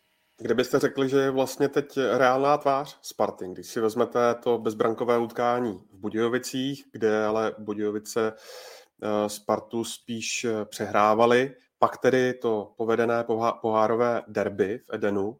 Kde 0.41 0.53
byste 0.53 0.79
řekli, 0.79 1.09
že 1.09 1.17
je 1.17 1.31
vlastně 1.31 1.69
teď 1.69 1.97
reálná 1.97 2.57
tvář 2.57 2.99
Sparty, 3.01 3.45
když 3.51 3.67
si 3.67 3.79
vezmete 3.79 4.35
to 4.43 4.57
bezbrankové 4.57 5.17
utkání 5.17 5.81
v 5.91 5.97
Budějovicích, 5.97 6.85
kde 6.91 7.25
ale 7.25 7.55
Budějovice 7.59 8.33
eh, 8.33 9.29
Spartu 9.29 9.83
spíš 9.83 10.43
eh, 10.43 10.65
přehrávali, 10.65 11.55
pak 11.79 11.97
tedy 11.97 12.33
to 12.33 12.73
povedené 12.77 13.25
pohárové 13.61 14.21
derby 14.27 14.79
v 14.85 14.93
Edenu, 14.93 15.39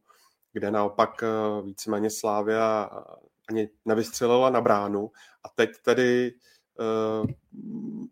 kde 0.53 0.71
naopak 0.71 1.23
eh, 1.23 1.61
víceméně 1.61 2.09
Slávia 2.09 2.89
eh, 2.93 3.15
ani 3.49 3.69
nevystřelila 3.85 4.49
na 4.49 4.61
bránu 4.61 5.11
a 5.43 5.49
teď 5.49 5.69
tedy 5.81 6.33
eh, 6.79 7.33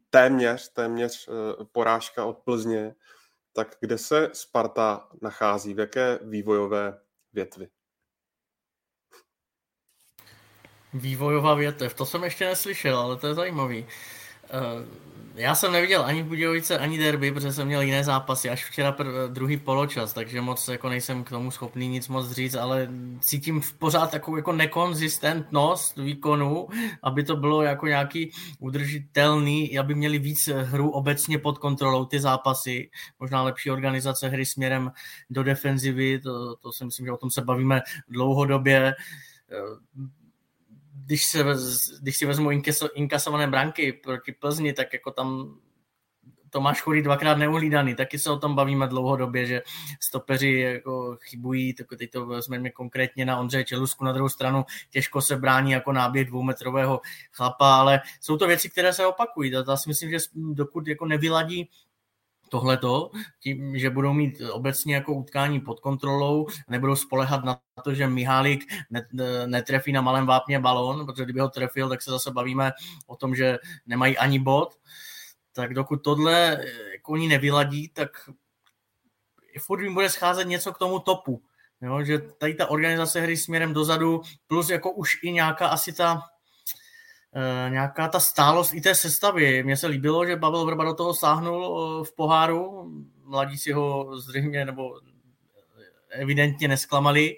téměř, 0.09 0.73
téměř 0.73 1.29
porážka 1.71 2.25
od 2.25 2.37
Plzně, 2.37 2.95
tak 3.53 3.77
kde 3.79 3.97
se 3.97 4.29
Sparta 4.33 5.09
nachází, 5.21 5.73
v 5.73 5.79
jaké 5.79 6.19
vývojové 6.21 7.01
větvi? 7.33 7.67
Vývojová 10.93 11.53
větev, 11.53 11.93
to 11.93 12.05
jsem 12.05 12.23
ještě 12.23 12.45
neslyšel, 12.45 12.99
ale 12.99 13.17
to 13.17 13.27
je 13.27 13.33
zajímavý. 13.33 13.87
Já 15.35 15.55
jsem 15.55 15.71
neviděl 15.71 16.03
ani 16.05 16.23
Budějovice, 16.23 16.77
ani 16.77 16.97
derby, 16.97 17.31
protože 17.31 17.53
jsem 17.53 17.67
měl 17.67 17.81
jiné 17.81 18.03
zápasy, 18.03 18.49
až 18.49 18.65
včera 18.65 18.91
pr- 18.91 19.27
druhý 19.27 19.57
poločas, 19.57 20.13
takže 20.13 20.41
moc 20.41 20.67
jako 20.67 20.89
nejsem 20.89 21.23
k 21.23 21.29
tomu 21.29 21.51
schopný 21.51 21.87
nic 21.87 22.07
moc 22.07 22.31
říct, 22.31 22.55
ale 22.55 22.89
cítím 23.19 23.61
v 23.61 23.73
pořád 23.73 24.11
takovou 24.11 24.37
jako 24.37 24.51
nekonzistentnost 24.53 25.97
výkonu, 25.97 26.67
aby 27.03 27.23
to 27.23 27.35
bylo 27.35 27.61
jako 27.61 27.87
nějaký 27.87 28.31
udržitelný, 28.59 29.79
aby 29.79 29.95
měli 29.95 30.19
víc 30.19 30.47
hru 30.47 30.91
obecně 30.91 31.37
pod 31.37 31.57
kontrolou 31.57 32.05
ty 32.05 32.19
zápasy, 32.19 32.89
možná 33.19 33.43
lepší 33.43 33.71
organizace 33.71 34.27
hry 34.27 34.45
směrem 34.45 34.91
do 35.29 35.43
defenzivy, 35.43 36.19
to, 36.19 36.55
to 36.55 36.71
si 36.71 36.85
myslím, 36.85 37.05
že 37.05 37.11
o 37.11 37.17
tom 37.17 37.31
se 37.31 37.41
bavíme 37.41 37.81
dlouhodobě 38.09 38.93
když, 41.11 41.25
se, 41.25 41.45
když 42.01 42.17
si 42.17 42.25
vezmu 42.25 42.49
inkasované 42.93 43.47
branky 43.47 43.93
proti 43.93 44.31
Plzni, 44.31 44.73
tak 44.73 44.93
jako 44.93 45.11
tam 45.11 45.59
Tomáš 46.49 46.81
Chorý 46.81 47.01
dvakrát 47.01 47.37
neuhlídaný, 47.37 47.95
taky 47.95 48.19
se 48.19 48.29
o 48.29 48.39
tom 48.39 48.55
bavíme 48.55 48.87
dlouhodobě, 48.87 49.45
že 49.45 49.61
stopeři 49.99 50.51
jako 50.51 51.17
chybují, 51.21 51.73
tak 51.73 51.87
teď 51.97 52.11
to 52.11 52.25
vezmeme 52.25 52.69
konkrétně 52.69 53.25
na 53.25 53.39
Ondřeje 53.39 53.63
Čelusku, 53.63 54.05
na 54.05 54.11
druhou 54.11 54.29
stranu 54.29 54.65
těžko 54.89 55.21
se 55.21 55.37
brání 55.37 55.71
jako 55.71 55.91
náběh 55.91 56.27
dvoumetrového 56.27 57.01
chlapa, 57.31 57.75
ale 57.75 58.01
jsou 58.21 58.37
to 58.37 58.47
věci, 58.47 58.69
které 58.69 58.93
se 58.93 59.05
opakují. 59.05 59.51
Já 59.51 59.77
si 59.77 59.89
myslím, 59.89 60.09
že 60.09 60.17
dokud 60.35 60.87
jako 60.87 61.05
nevyladí 61.05 61.69
tohleto, 62.51 63.11
tím, 63.39 63.77
že 63.77 63.89
budou 63.89 64.13
mít 64.13 64.41
obecně 64.51 64.95
jako 64.95 65.13
utkání 65.13 65.59
pod 65.59 65.79
kontrolou, 65.79 66.47
nebudou 66.67 66.95
spolehat 66.95 67.43
na 67.43 67.59
to, 67.83 67.93
že 67.93 68.07
Mihálik 68.07 68.63
netrefí 69.45 69.91
na 69.91 70.01
malém 70.01 70.25
vápně 70.25 70.59
balón, 70.59 71.05
protože 71.05 71.23
kdyby 71.23 71.39
ho 71.39 71.49
trefil, 71.49 71.89
tak 71.89 72.01
se 72.01 72.11
zase 72.11 72.31
bavíme 72.31 72.71
o 73.07 73.15
tom, 73.15 73.35
že 73.35 73.57
nemají 73.85 74.17
ani 74.17 74.39
bod, 74.39 74.75
tak 75.53 75.73
dokud 75.73 76.03
tohle 76.03 76.65
jako 76.93 77.11
oni 77.11 77.27
nevyladí, 77.27 77.89
tak 77.89 78.09
furt 79.59 79.81
jim 79.81 79.93
bude 79.93 80.09
scházet 80.09 80.47
něco 80.47 80.73
k 80.73 80.77
tomu 80.77 80.99
topu. 80.99 81.41
Jo, 81.81 82.03
že 82.03 82.19
tady 82.19 82.53
ta 82.53 82.67
organizace 82.67 83.21
hry 83.21 83.37
směrem 83.37 83.73
dozadu, 83.73 84.21
plus 84.47 84.69
jako 84.69 84.91
už 84.91 85.23
i 85.23 85.31
nějaká 85.31 85.67
asi 85.67 85.93
ta 85.93 86.13
e, 86.13 86.21
nějaká 87.69 88.07
ta 88.07 88.19
stálost 88.19 88.73
i 88.73 88.81
té 88.81 88.95
sestavy. 88.95 89.63
Mně 89.63 89.77
se 89.77 89.87
líbilo, 89.87 90.25
že 90.25 90.37
Pavel 90.37 90.65
Vrba 90.65 90.83
do 90.83 90.93
toho 90.93 91.13
sáhnul 91.13 91.63
e, 92.01 92.05
v 92.05 92.15
poháru, 92.15 92.91
mladí 93.23 93.57
si 93.57 93.71
ho 93.71 94.19
zřejmě 94.19 94.65
nebo 94.65 94.99
evidentně 96.09 96.67
nesklamali. 96.67 97.35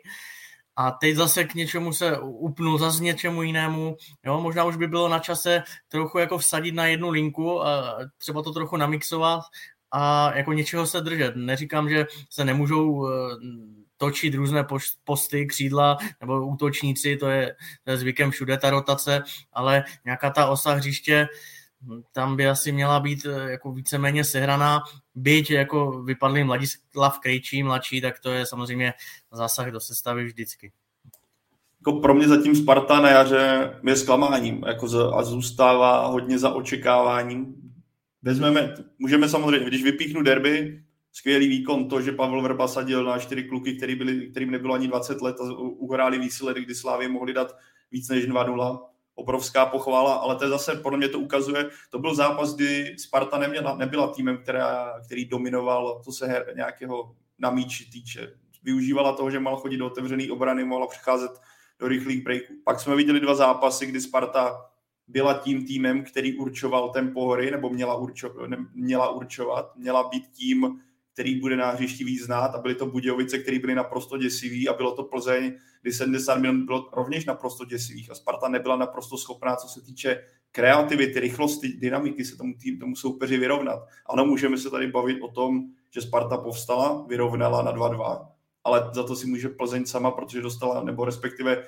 A 0.75 0.91
teď 0.91 1.15
zase 1.15 1.43
k 1.43 1.55
něčemu 1.55 1.93
se 1.93 2.19
upnul, 2.19 2.77
zase 2.77 3.03
něčemu 3.03 3.43
jinému. 3.43 3.97
Jo, 4.25 4.41
možná 4.41 4.63
už 4.63 4.75
by 4.75 4.87
bylo 4.87 5.09
na 5.09 5.19
čase 5.19 5.63
trochu 5.87 6.17
jako 6.17 6.37
vsadit 6.37 6.75
na 6.75 6.85
jednu 6.85 7.09
linku 7.09 7.65
a 7.65 7.97
třeba 8.17 8.41
to 8.41 8.51
trochu 8.53 8.77
namixovat 8.77 9.41
a 9.91 10.33
jako 10.37 10.53
něčeho 10.53 10.87
se 10.87 11.01
držet. 11.01 11.35
Neříkám, 11.35 11.89
že 11.89 12.05
se 12.29 12.45
nemůžou 12.45 13.07
eh, 13.07 13.11
točit 14.03 14.35
různé 14.35 14.65
posty, 15.03 15.45
křídla 15.45 15.97
nebo 16.21 16.47
útočníci, 16.47 17.17
to 17.17 17.27
je, 17.27 17.55
to 17.83 17.91
je 17.91 17.97
zvykem 17.97 18.31
všude 18.31 18.57
ta 18.57 18.69
rotace, 18.69 19.23
ale 19.53 19.83
nějaká 20.05 20.29
ta 20.29 20.47
osa 20.47 20.73
hřiště, 20.73 21.27
tam 22.11 22.35
by 22.35 22.47
asi 22.47 22.71
měla 22.71 22.99
být 22.99 23.25
eh, 23.25 23.51
jako 23.51 23.71
víceméně 23.71 24.23
sehraná, 24.23 24.81
byť 25.15 25.51
jako 25.51 26.03
vypadli 26.03 26.43
Mladislav 26.43 27.19
Krejčí 27.19 27.63
mladší, 27.63 28.01
tak 28.01 28.19
to 28.19 28.31
je 28.31 28.45
samozřejmě 28.45 28.93
zásah 29.31 29.71
do 29.71 29.79
sestavy 29.79 30.25
vždycky. 30.25 30.71
Jako 31.79 31.99
pro 31.99 32.13
mě 32.13 32.27
zatím 32.27 32.55
Sparta 32.55 32.99
na 32.99 33.09
jaře 33.09 33.75
je 33.87 33.95
zklamáním 33.95 34.63
jako 34.67 34.87
z, 34.87 34.95
a 35.13 35.23
zůstává 35.23 36.07
hodně 36.07 36.39
za 36.39 36.53
očekáváním. 36.53 37.55
Vezmeme, 38.21 38.75
můžeme 38.99 39.29
samozřejmě, 39.29 39.67
když 39.67 39.83
vypíchnu 39.83 40.21
derby, 40.21 40.83
skvělý 41.13 41.47
výkon, 41.47 41.89
to, 41.89 42.01
že 42.01 42.11
Pavel 42.11 42.41
Vrba 42.41 42.67
sadil 42.67 43.03
na 43.03 43.19
čtyři 43.19 43.43
kluky, 43.43 43.75
který 43.75 43.95
byli, 43.95 44.27
kterým 44.27 44.51
nebylo 44.51 44.73
ani 44.73 44.87
20 44.87 45.21
let 45.21 45.35
a 45.39 45.43
uhráli 45.59 46.19
výsledek, 46.19 46.65
kdy 46.65 46.75
Slávě 46.75 47.07
mohli 47.07 47.33
dát 47.33 47.57
víc 47.91 48.09
než 48.09 48.27
2-0 48.27 48.79
obrovská 49.15 49.65
pochvala, 49.65 50.13
ale 50.13 50.35
to 50.35 50.43
je 50.43 50.49
zase, 50.49 50.75
podle 50.75 50.97
mě 50.97 51.09
to 51.09 51.19
ukazuje, 51.19 51.69
to 51.89 51.99
byl 51.99 52.15
zápas, 52.15 52.55
kdy 52.55 52.95
Sparta 52.97 53.37
neměla, 53.37 53.77
nebyla 53.77 54.07
týmem, 54.07 54.37
která, 54.37 54.93
který 55.05 55.25
dominoval, 55.25 56.01
co 56.03 56.11
se 56.11 56.27
her, 56.27 56.53
nějakého 56.55 57.15
na 57.39 57.51
míči 57.51 57.91
týče. 57.91 58.33
Využívala 58.63 59.13
toho, 59.13 59.31
že 59.31 59.39
mal 59.39 59.55
chodit 59.55 59.77
do 59.77 59.85
otevřený 59.85 60.31
obrany, 60.31 60.63
mohla 60.63 60.87
přecházet 60.87 61.31
do 61.79 61.87
rychlých 61.87 62.23
breaků. 62.23 62.53
Pak 62.63 62.79
jsme 62.79 62.95
viděli 62.95 63.19
dva 63.19 63.35
zápasy, 63.35 63.85
kdy 63.85 64.01
Sparta 64.01 64.69
byla 65.07 65.33
tím 65.33 65.65
týmem, 65.65 66.03
který 66.03 66.37
určoval 66.37 66.89
tempo 66.89 67.29
hry, 67.29 67.51
nebo 67.51 67.69
měla, 67.69 67.95
určo, 67.95 68.47
ne, 68.47 68.57
měla 68.73 69.09
určovat, 69.09 69.75
měla 69.75 70.09
být 70.09 70.27
tím, 70.27 70.81
který 71.13 71.39
bude 71.39 71.57
na 71.57 71.71
hřišti 71.71 72.03
víc 72.03 72.23
znát 72.23 72.55
a 72.55 72.61
byly 72.61 72.75
to 72.75 72.85
Budějovice, 72.85 73.37
které 73.37 73.59
byly 73.59 73.75
naprosto 73.75 74.17
děsivý 74.17 74.69
a 74.69 74.73
bylo 74.73 74.95
to 74.95 75.03
Plzeň, 75.03 75.53
kdy 75.81 75.93
70 75.93 76.35
minut 76.35 76.65
bylo 76.65 76.89
rovněž 76.93 77.25
naprosto 77.25 77.65
děsivých 77.65 78.11
a 78.11 78.15
Sparta 78.15 78.47
nebyla 78.47 78.75
naprosto 78.75 79.17
schopná, 79.17 79.55
co 79.55 79.67
se 79.67 79.81
týče 79.81 80.23
kreativity, 80.51 81.19
rychlosti, 81.19 81.67
dynamiky 81.67 82.25
se 82.25 82.37
tomu, 82.37 82.53
tým, 82.53 82.79
tomu 82.79 82.95
soupeři 82.95 83.37
vyrovnat. 83.37 83.79
Ano, 84.05 84.25
můžeme 84.25 84.57
se 84.57 84.69
tady 84.69 84.87
bavit 84.87 85.21
o 85.21 85.27
tom, 85.27 85.63
že 85.91 86.01
Sparta 86.01 86.37
povstala, 86.37 87.05
vyrovnala 87.07 87.61
na 87.61 87.73
2-2, 87.73 88.27
ale 88.63 88.89
za 88.93 89.03
to 89.03 89.15
si 89.15 89.27
může 89.27 89.49
Plzeň 89.49 89.85
sama, 89.85 90.11
protože 90.11 90.41
dostala, 90.41 90.83
nebo 90.83 91.05
respektive 91.05 91.63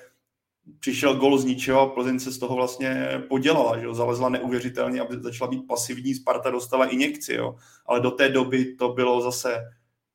přišel 0.80 1.16
gol 1.16 1.38
z 1.38 1.44
ničeho 1.44 1.80
a 1.80 1.86
Plzeň 1.86 2.18
se 2.18 2.32
z 2.32 2.38
toho 2.38 2.56
vlastně 2.56 3.22
podělala, 3.28 3.78
že 3.78 3.84
jo? 3.84 3.94
zalezla 3.94 4.28
neuvěřitelně, 4.28 5.00
aby 5.00 5.16
začala 5.20 5.50
být 5.50 5.66
pasivní, 5.66 6.14
Sparta 6.14 6.50
dostala 6.50 6.86
injekci, 6.86 7.34
jo? 7.34 7.56
ale 7.86 8.00
do 8.00 8.10
té 8.10 8.28
doby 8.28 8.74
to 8.74 8.88
bylo 8.88 9.20
zase 9.20 9.64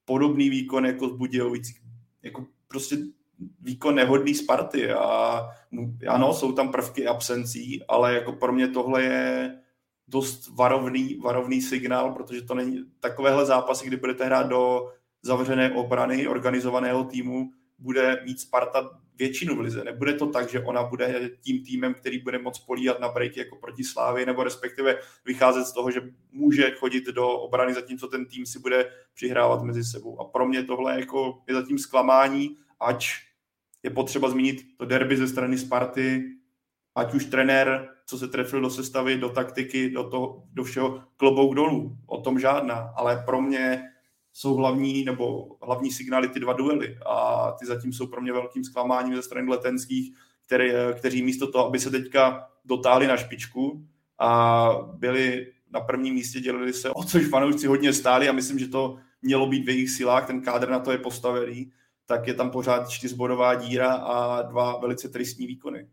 podobný 0.06 0.49
výkon 0.49 0.86
jako 0.86 1.10
z 1.10 1.12
Budějovic, 1.12 1.68
jako 2.24 2.45
prostě 2.68 2.97
výkon 3.62 3.95
nehodný 3.95 4.36
Sparty 4.36 4.91
a 4.91 5.41
ano, 6.08 6.34
jsou 6.34 6.52
tam 6.52 6.72
prvky 6.72 7.08
absencí, 7.08 7.84
ale 7.88 8.14
jako 8.14 8.34
pro 8.34 8.54
mě 8.54 8.68
tohle 8.68 9.04
je 9.04 9.56
dost 10.08 10.49
varovný, 10.56 11.16
varovný 11.16 11.62
signál, 11.62 12.14
protože 12.14 12.41
to 12.41 12.56
není 12.56 12.84
takovéhle 12.99 13.45
zápasy, 13.45 13.88
kdy 13.88 13.97
budete 13.97 14.26
hrát 14.26 14.47
do 14.47 14.91
zavřené 15.22 15.72
obrany 15.72 16.28
organizovaného 16.28 17.04
týmu, 17.04 17.52
bude 17.82 18.22
mít 18.26 18.40
Sparta 18.40 19.00
většinu 19.18 19.56
v 19.56 19.60
lize. 19.60 19.84
Nebude 19.84 20.14
to 20.14 20.28
tak, 20.28 20.50
že 20.50 20.60
ona 20.60 20.84
bude 20.84 21.30
tím 21.42 21.64
týmem, 21.64 21.94
který 21.94 22.20
bude 22.20 22.40
moc 22.40 22.60
políhat 22.60 23.00
na 23.00 23.10
breaky 23.10 23.40
jako 23.40 23.56
proti 23.56 23.84
Slávy, 23.84 24.26
nebo 24.26 24.44
respektive 24.44 24.98
vycházet 25.26 25.66
z 25.66 25.74
toho, 25.74 25.92
že 25.92 26.02
může 26.32 26.72
chodit 26.72 27.06
do 27.06 27.30
obrany, 27.30 27.74
zatímco 27.74 28.08
ten 28.08 28.26
tým 28.26 28.46
si 28.46 28.60
bude 28.60 28.92
přihrávat 29.14 29.64
mezi 29.64 29.84
sebou. 29.84 30.22
A 30.22 30.24
pro 30.24 30.48
mě 30.48 30.64
tohle 30.64 31.00
jako 31.00 31.42
je 31.48 31.54
zatím 31.56 31.80
zklamání, 31.80 32.58
ač 32.80 33.14
je 33.84 33.90
potřeba 33.90 34.30
zmínit 34.30 34.78
to 34.78 34.86
derby 34.86 35.18
ze 35.18 35.28
strany 35.28 35.58
Sparty, 35.58 36.24
ať 36.96 37.14
už 37.14 37.26
trenér, 37.26 37.90
co 38.06 38.18
se 38.18 38.28
trefil 38.28 38.62
do 38.62 38.70
sestavy, 38.70 39.18
do 39.18 39.30
taktiky, 39.30 39.90
do, 39.90 40.10
toho, 40.10 40.44
do 40.54 40.64
všeho 40.64 41.04
klobouk 41.18 41.56
dolů. 41.56 41.98
O 42.06 42.22
tom 42.22 42.40
žádná. 42.40 42.94
Ale 42.96 43.24
pro 43.26 43.42
mě 43.42 43.91
jsou 44.34 44.56
hlavní 44.56 45.04
nebo 45.04 45.56
hlavní 45.62 45.92
signály 45.92 46.28
ty 46.28 46.40
dva 46.40 46.54
duely 46.54 46.98
a 47.06 47.52
ty 47.52 47.66
zatím 47.66 47.94
jsou 47.94 48.08
pro 48.08 48.22
mě 48.22 48.34
velkým 48.34 48.64
zklamáním 48.64 49.16
ze 49.16 49.22
strany 49.22 49.50
letenských, 49.50 50.16
který, 50.46 50.72
kteří 50.94 51.24
místo 51.24 51.52
toho, 51.52 51.68
aby 51.68 51.80
se 51.80 51.92
teďka 51.92 52.48
dotáhli 52.66 53.08
na 53.08 53.18
špičku 53.18 53.86
a 54.20 54.70
byli 54.94 55.52
na 55.72 55.80
prvním 55.80 56.14
místě, 56.14 56.40
dělili 56.40 56.74
se, 56.74 56.90
o 56.90 57.04
což 57.04 57.30
fanoušci 57.30 57.68
hodně 57.68 57.94
stáli 57.94 58.30
a 58.30 58.32
myslím, 58.32 58.60
že 58.60 58.68
to 58.68 58.98
mělo 59.22 59.48
být 59.48 59.66
v 59.66 59.70
jejich 59.70 59.90
silách, 59.90 60.28
ten 60.28 60.42
kádr 60.42 60.70
na 60.70 60.80
to 60.80 60.92
je 60.92 60.98
postavený, 60.98 61.72
tak 62.06 62.28
je 62.28 62.34
tam 62.34 62.52
pořád 62.52 62.90
čtyřbodová 62.90 63.56
díra 63.56 63.94
a 63.94 64.42
dva 64.42 64.78
velice 64.78 65.10
tristní 65.10 65.48
výkony. 65.48 65.88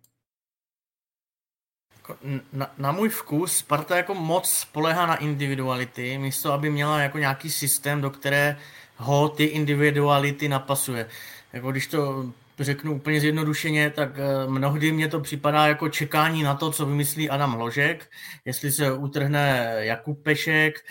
Jako 2.09 2.20
na, 2.52 2.70
na 2.78 2.92
můj 2.92 3.09
vkus 3.09 3.56
Sparta 3.56 3.96
jako 3.96 4.14
moc 4.14 4.50
spolehá 4.50 5.06
na 5.06 5.16
individuality, 5.16 6.18
místo 6.18 6.52
aby 6.52 6.70
měla 6.70 7.00
jako 7.00 7.18
nějaký 7.18 7.50
systém, 7.50 8.00
do 8.00 8.11
kterého 8.11 9.28
ty 9.36 9.44
individuality 9.44 10.48
napasuje. 10.48 11.06
Jako 11.52 11.70
když 11.70 11.86
to 11.86 12.32
řeknu 12.61 12.94
úplně 12.94 13.20
zjednodušeně, 13.20 13.90
tak 13.90 14.11
eh, 14.18 14.50
mnohdy 14.50 14.92
mě 14.92 15.09
to 15.09 15.20
připadá 15.20 15.66
jako 15.66 15.88
čekání 15.88 16.42
na 16.42 16.54
to, 16.54 16.70
co 16.70 16.86
vymyslí 16.86 17.30
Adam 17.30 17.54
Ložek, 17.54 18.11
jestli 18.44 18.72
se 18.72 18.92
utrhne 18.92 19.74
Jakub 19.78 20.22
Pešek, 20.22 20.84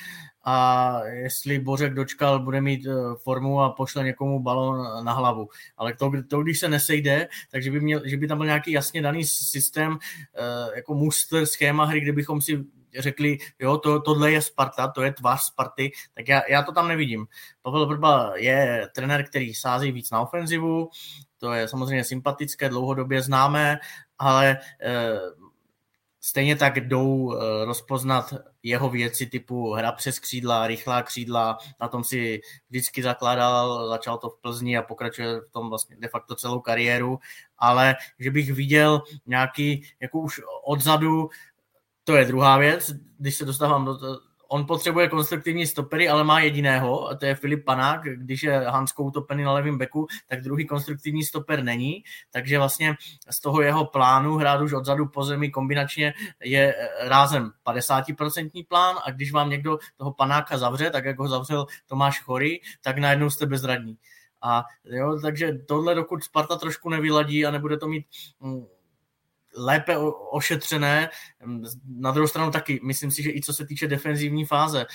a 0.50 1.00
jestli 1.06 1.60
Bořek 1.60 1.93
dočkal, 1.93 2.39
bude 2.39 2.62
mít 2.62 2.88
eh, 2.88 2.93
formu 3.24 3.62
a 3.62 3.70
pošle 3.70 4.04
někomu 4.04 4.39
balon 4.39 5.06
na 5.06 5.14
hlavu. 5.14 5.50
Ale 5.78 5.93
to, 5.93 6.12
to 6.30 6.43
když 6.43 6.60
se 6.60 6.70
nesejde, 6.70 7.28
takže 7.52 7.72
by, 7.72 7.80
měl, 7.80 8.02
že 8.06 8.18
by 8.18 8.28
tam 8.28 8.38
byl 8.38 8.45
nějaký 8.45 8.72
jasně 8.72 9.02
daný 9.02 9.26
systém, 9.26 9.98
eh, 10.36 10.76
jako 10.76 10.93
muster, 10.93 11.45
schéma 11.45 11.86
hry, 11.86 12.02
kde 12.02 12.12
bychom 12.12 12.41
si 12.41 12.64
řekli, 13.00 13.38
jo, 13.60 13.78
to, 13.78 14.02
tohle 14.02 14.32
je 14.32 14.41
Sparta, 14.41 14.88
to 14.88 15.02
je 15.02 15.14
tvář 15.14 15.41
Sparty, 15.41 15.91
tak 16.14 16.28
já, 16.28 16.41
já 16.50 16.64
to 16.64 16.72
tam 16.72 16.88
nevidím. 16.88 17.28
Pavel 17.62 17.86
Vrba 17.86 18.34
je 18.36 18.88
trenér, 18.95 19.26
který 19.28 19.54
sází 19.54 19.91
víc 19.91 20.12
na 20.12 20.22
ofenzivu, 20.22 20.89
to 21.38 21.54
je 21.54 21.68
samozřejmě 21.68 22.04
sympatické, 22.04 22.70
dlouhodobě 22.70 23.22
známé, 23.22 23.80
ale 24.20 24.58
eh, 24.82 25.20
Stejně 26.28 26.55
tak 26.55 26.80
jdou 26.80 27.34
eh, 27.34 27.65
rozpoznat 27.65 28.34
jeho 28.63 28.89
věci 28.89 29.25
typu 29.25 29.73
hra 29.73 29.91
přes 29.91 30.19
křídla, 30.19 30.67
rychlá 30.67 31.03
křídla, 31.03 31.57
na 31.82 31.88
tom 31.88 32.03
si 32.03 32.41
vždycky 32.69 33.03
zakládal, 33.03 33.89
začal 33.89 34.17
to 34.17 34.30
v 34.30 34.41
Plzni 34.41 34.78
a 34.78 34.82
pokračuje 34.82 35.41
v 35.41 35.49
tom 35.51 35.69
vlastně 35.69 35.95
de 35.99 36.07
facto 36.07 36.36
celou 36.36 36.59
kariéru, 36.59 37.19
ale 37.57 37.95
že 38.19 38.32
bych 38.32 38.53
viděl 38.53 39.01
nějaký, 39.25 39.84
jako 39.99 40.19
už 40.19 40.41
odzadu, 40.65 41.30
to 42.03 42.15
je 42.15 42.25
druhá 42.25 42.57
věc, 42.57 42.91
když 43.17 43.36
se 43.36 43.45
dostávám 43.45 43.86
do, 43.86 43.97
on 44.48 44.66
potřebuje 44.66 45.08
konstruktivní 45.08 45.68
stopery, 45.68 46.10
ale 46.10 46.24
má 46.24 46.39
jediného, 46.39 47.10
a 47.10 47.16
to 47.16 47.26
je 47.26 47.36
Filip 47.36 47.66
Panák. 47.66 48.02
Když 48.04 48.43
je 48.43 48.60
Hansko 48.60 49.04
utopený 49.04 49.43
na 49.43 49.54
levém 49.54 49.78
beku, 49.78 50.08
tak 50.28 50.41
druhý 50.41 50.68
konstruktivní 50.68 51.24
stoper 51.24 51.64
není, 51.64 52.04
takže 52.32 52.58
vlastně 52.58 52.95
z 53.30 53.41
toho 53.41 53.62
jeho 53.62 53.86
plánu 53.86 54.36
hrát 54.36 54.62
už 54.62 54.74
odzadu 54.74 55.08
po 55.08 55.24
zemi 55.24 55.52
kombinačně 55.52 56.14
je 56.43 56.76
rázem 57.00 57.52
50% 57.66 58.68
plán 58.68 58.95
a 59.06 59.12
když 59.12 59.32
vám 59.32 59.50
někdo 59.50 59.78
toho 59.98 60.14
Panáka 60.14 60.58
zavře, 60.58 60.89
tak 60.89 61.06
jako 61.06 61.24
ho 61.24 61.30
zavřel 61.30 61.66
Tomáš 61.88 62.22
Chory, 62.22 62.62
tak 62.82 62.98
najednou 62.98 63.30
jste 63.30 63.45
bezradní. 63.45 63.98
A 64.41 64.64
jo, 64.86 65.20
takže 65.22 65.54
tohle, 65.68 65.95
dokud 65.95 66.24
Sparta 66.24 66.56
trošku 66.56 66.89
nevyladí 66.89 67.45
a 67.45 67.52
nebude 67.52 67.78
to 67.78 67.88
mít 67.88 68.06
mm, 68.39 68.66
lépe 69.58 69.97
ošetřené. 70.32 71.10
Na 71.88 72.12
druhou 72.12 72.28
stranu 72.28 72.51
taky, 72.51 72.80
myslím 72.84 73.12
si, 73.12 73.24
že 73.24 73.32
i 73.32 73.41
co 73.41 73.53
se 73.53 73.66
týče 73.66 73.88
defenzivní 73.88 74.45
fáze, 74.45 74.86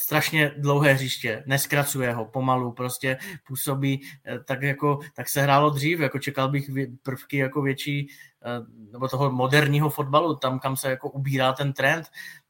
strašně 0.00 0.54
dlouhé 0.56 0.92
hřiště, 0.92 1.42
neskracuje 1.46 2.12
ho, 2.12 2.24
pomalu, 2.24 2.72
prostě 2.72 3.18
působí 3.46 4.02
eh, 4.26 4.38
tak 4.38 4.62
jako, 4.62 4.98
tak 5.14 5.28
se 5.28 5.42
hrálo 5.42 5.70
dřív, 5.70 6.00
jako 6.00 6.18
čekal 6.18 6.48
bych 6.48 6.70
prvky 7.02 7.36
jako 7.36 7.62
větší, 7.62 8.08
eh, 8.42 8.66
nebo 8.92 9.08
toho 9.08 9.30
moderního 9.30 9.90
fotbalu, 9.90 10.36
tam, 10.36 10.58
kam 10.58 10.76
se 10.76 10.90
jako 10.90 11.10
ubírá 11.10 11.52
ten 11.52 11.72
trend, 11.72 12.06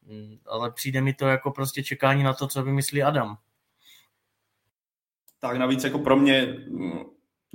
mm, 0.07 0.37
ale 0.47 0.71
přijde 0.71 1.01
mi 1.01 1.15
to 1.15 1.27
jako 1.27 1.51
prostě 1.51 1.83
čekání 1.83 2.23
na 2.23 2.35
to, 2.35 2.47
co 2.47 2.63
vymyslí 2.63 3.03
Adam. 3.03 3.37
Tak 5.39 5.57
navíc 5.57 5.85
jako 5.85 5.99
pro 5.99 6.17
mě 6.17 6.57
mm, 6.69 7.01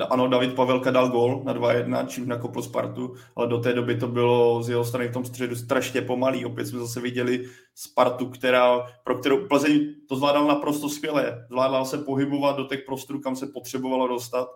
ano, 0.04 0.28
David 0.28 0.56
Pavelka 0.56 0.92
dal 0.92 1.10
gol 1.10 1.42
na 1.46 1.54
2-1, 1.54 2.08
čím 2.08 2.28
nakopl 2.28 2.62
Spartu, 2.62 3.16
ale 3.36 3.48
do 3.48 3.58
té 3.58 3.74
doby 3.74 3.98
to 3.98 4.08
bylo 4.08 4.64
z 4.64 4.70
jeho 4.70 4.86
strany 4.86 5.08
v 5.08 5.14
tom 5.14 5.26
středu 5.26 5.56
strašně 5.56 6.02
pomalý. 6.02 6.46
Opět 6.46 6.66
jsme 6.66 6.80
zase 6.80 7.02
viděli 7.02 7.46
Spartu, 7.76 8.26
která, 8.26 8.88
pro 9.04 9.16
kterou 9.16 9.48
Plzeň 9.48 9.96
to 10.10 10.16
zvládal 10.16 10.48
naprosto 10.48 10.90
skvěle. 10.90 11.46
Zvládal 11.50 11.86
se 11.86 11.98
pohybovat 11.98 12.58
do 12.58 12.64
těch 12.64 12.82
prostorů, 12.86 13.20
kam 13.20 13.36
se 13.36 13.48
potřebovalo 13.48 14.08
dostat 14.08 14.48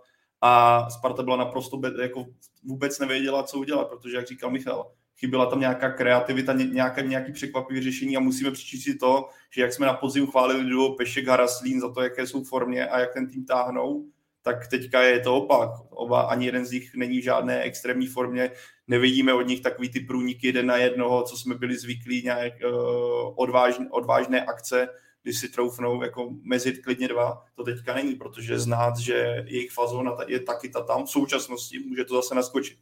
a 0.41 0.85
Sparta 0.89 1.23
byla 1.23 1.37
naprosto 1.37 1.81
jako 2.01 2.25
vůbec 2.63 2.99
nevěděla, 2.99 3.43
co 3.43 3.57
udělat, 3.57 3.89
protože, 3.89 4.17
jak 4.17 4.27
říkal 4.27 4.51
Michal, 4.51 4.91
chyběla 5.19 5.45
tam 5.45 5.59
nějaká 5.59 5.89
kreativita, 5.89 6.53
nějaké, 6.53 7.01
nějaký 7.01 7.31
překvapivé 7.31 7.81
řešení 7.81 8.17
a 8.17 8.19
musíme 8.19 8.51
přičíst 8.51 8.83
si 8.83 8.95
to, 8.95 9.29
že 9.51 9.61
jak 9.61 9.73
jsme 9.73 9.85
na 9.85 9.93
podzim 9.93 10.27
chválili 10.27 10.69
duo 10.69 10.95
Pešek 10.95 11.27
Haraslín 11.27 11.81
za 11.81 11.93
to, 11.93 12.01
jaké 12.01 12.27
jsou 12.27 12.43
formě 12.43 12.87
a 12.87 12.99
jak 12.99 13.13
ten 13.13 13.29
tým 13.29 13.45
táhnou, 13.45 14.05
tak 14.41 14.67
teďka 14.67 15.01
je 15.01 15.19
to 15.19 15.35
opak. 15.35 15.69
Oba, 15.89 16.21
ani 16.21 16.45
jeden 16.45 16.65
z 16.65 16.71
nich 16.71 16.95
není 16.95 17.19
v 17.19 17.23
žádné 17.23 17.61
extrémní 17.61 18.07
formě. 18.07 18.51
Nevidíme 18.87 19.33
od 19.33 19.41
nich 19.41 19.61
takový 19.61 19.89
ty 19.89 19.99
průniky 19.99 20.47
jeden 20.47 20.65
na 20.65 20.77
jednoho, 20.77 21.23
co 21.23 21.37
jsme 21.37 21.55
byli 21.55 21.77
zvyklí, 21.77 22.21
nějak 22.23 22.53
uh, 22.65 23.33
odvážné, 23.35 23.87
odvážné 23.91 24.45
akce, 24.45 24.87
kdy 25.23 25.33
si 25.33 25.49
troufnou 25.49 26.03
jako 26.03 26.29
mezit 26.43 26.83
klidně 26.83 27.07
dva. 27.07 27.45
To 27.55 27.63
teďka 27.63 27.93
není, 27.93 28.15
protože 28.15 28.59
znát, 28.59 28.97
že 28.97 29.45
jejich 29.47 29.71
fazona 29.71 30.17
je 30.27 30.39
taky 30.39 30.69
ta 30.69 30.81
tam 30.81 31.05
v 31.05 31.09
současnosti, 31.09 31.79
může 31.79 32.05
to 32.05 32.15
zase 32.15 32.35
naskočit. 32.35 32.77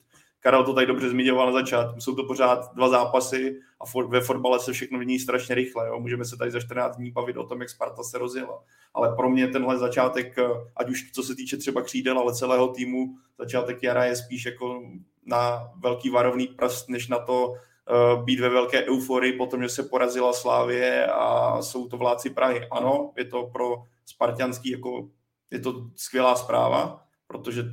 Karel 0.47 0.63
to 0.63 0.73
tady 0.73 0.87
dobře 0.87 1.09
zmiňoval 1.09 1.45
na 1.45 1.51
začátku. 1.51 2.01
Jsou 2.01 2.15
to 2.15 2.23
pořád 2.23 2.73
dva 2.75 2.89
zápasy 2.89 3.59
a 3.79 3.85
for, 3.85 4.07
ve 4.07 4.21
fotbale 4.21 4.59
se 4.59 4.73
všechno 4.73 4.97
mění 4.97 5.19
strašně 5.19 5.55
rychle. 5.55 5.87
Jo. 5.87 5.99
Můžeme 5.99 6.25
se 6.25 6.37
tady 6.37 6.51
za 6.51 6.59
14 6.59 6.97
dní 6.97 7.11
bavit 7.11 7.37
o 7.37 7.43
tom, 7.43 7.61
jak 7.61 7.69
Sparta 7.69 8.03
se 8.03 8.17
rozjela. 8.17 8.63
Ale 8.93 9.15
pro 9.15 9.29
mě 9.29 9.47
tenhle 9.47 9.77
začátek, 9.77 10.35
ať 10.75 10.89
už 10.89 11.11
co 11.11 11.23
se 11.23 11.35
týče 11.35 11.57
třeba 11.57 11.81
křídel, 11.81 12.19
ale 12.19 12.35
celého 12.35 12.67
týmu, 12.67 13.15
začátek 13.39 13.83
jara 13.83 14.05
je 14.05 14.15
spíš 14.15 14.45
jako 14.45 14.83
na 15.25 15.69
velký 15.75 16.09
varovný 16.09 16.47
prst, 16.47 16.89
než 16.89 17.07
na 17.07 17.19
to 17.19 17.47
uh, 17.47 18.23
být 18.23 18.39
ve 18.39 18.49
velké 18.49 18.85
euforii 18.85 19.33
po 19.33 19.45
tom, 19.45 19.63
že 19.63 19.69
se 19.69 19.83
porazila 19.83 20.33
Slávě 20.33 21.07
a 21.07 21.61
jsou 21.61 21.87
to 21.87 21.97
vládci 21.97 22.29
Prahy. 22.29 22.67
Ano, 22.71 23.11
je 23.17 23.25
to 23.25 23.43
pro 23.53 23.83
spartianský 24.05 24.69
jako 24.69 25.09
je 25.51 25.59
to 25.59 25.85
skvělá 25.95 26.35
zpráva, 26.35 27.03
protože 27.27 27.63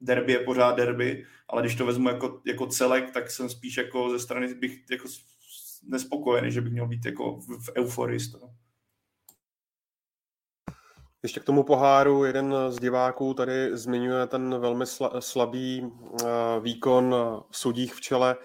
derby 0.00 0.32
je 0.32 0.38
pořád 0.38 0.76
derby, 0.76 1.26
ale 1.48 1.62
když 1.62 1.74
to 1.74 1.86
vezmu 1.86 2.08
jako, 2.08 2.40
jako 2.46 2.66
celek, 2.66 3.10
tak 3.10 3.30
jsem 3.30 3.48
spíš 3.48 3.76
jako 3.76 4.10
ze 4.10 4.18
strany 4.18 4.54
bych 4.54 4.90
jako 4.90 5.08
nespokojený, 5.82 6.52
že 6.52 6.60
bych 6.60 6.72
měl 6.72 6.86
být 6.86 7.06
jako 7.06 7.36
v, 7.36 7.64
v 7.64 7.70
euforii 7.76 8.20
z 8.20 8.32
toho. 8.32 8.50
Ještě 11.22 11.40
k 11.40 11.44
tomu 11.44 11.62
poháru 11.62 12.24
jeden 12.24 12.54
z 12.68 12.78
diváků 12.78 13.34
tady 13.34 13.76
zmiňuje 13.76 14.26
ten 14.26 14.60
velmi 14.60 14.84
slabý 15.18 15.92
eh, 16.22 16.26
výkon 16.60 17.14
sudích 17.50 17.94
v 17.94 18.00
čele 18.00 18.36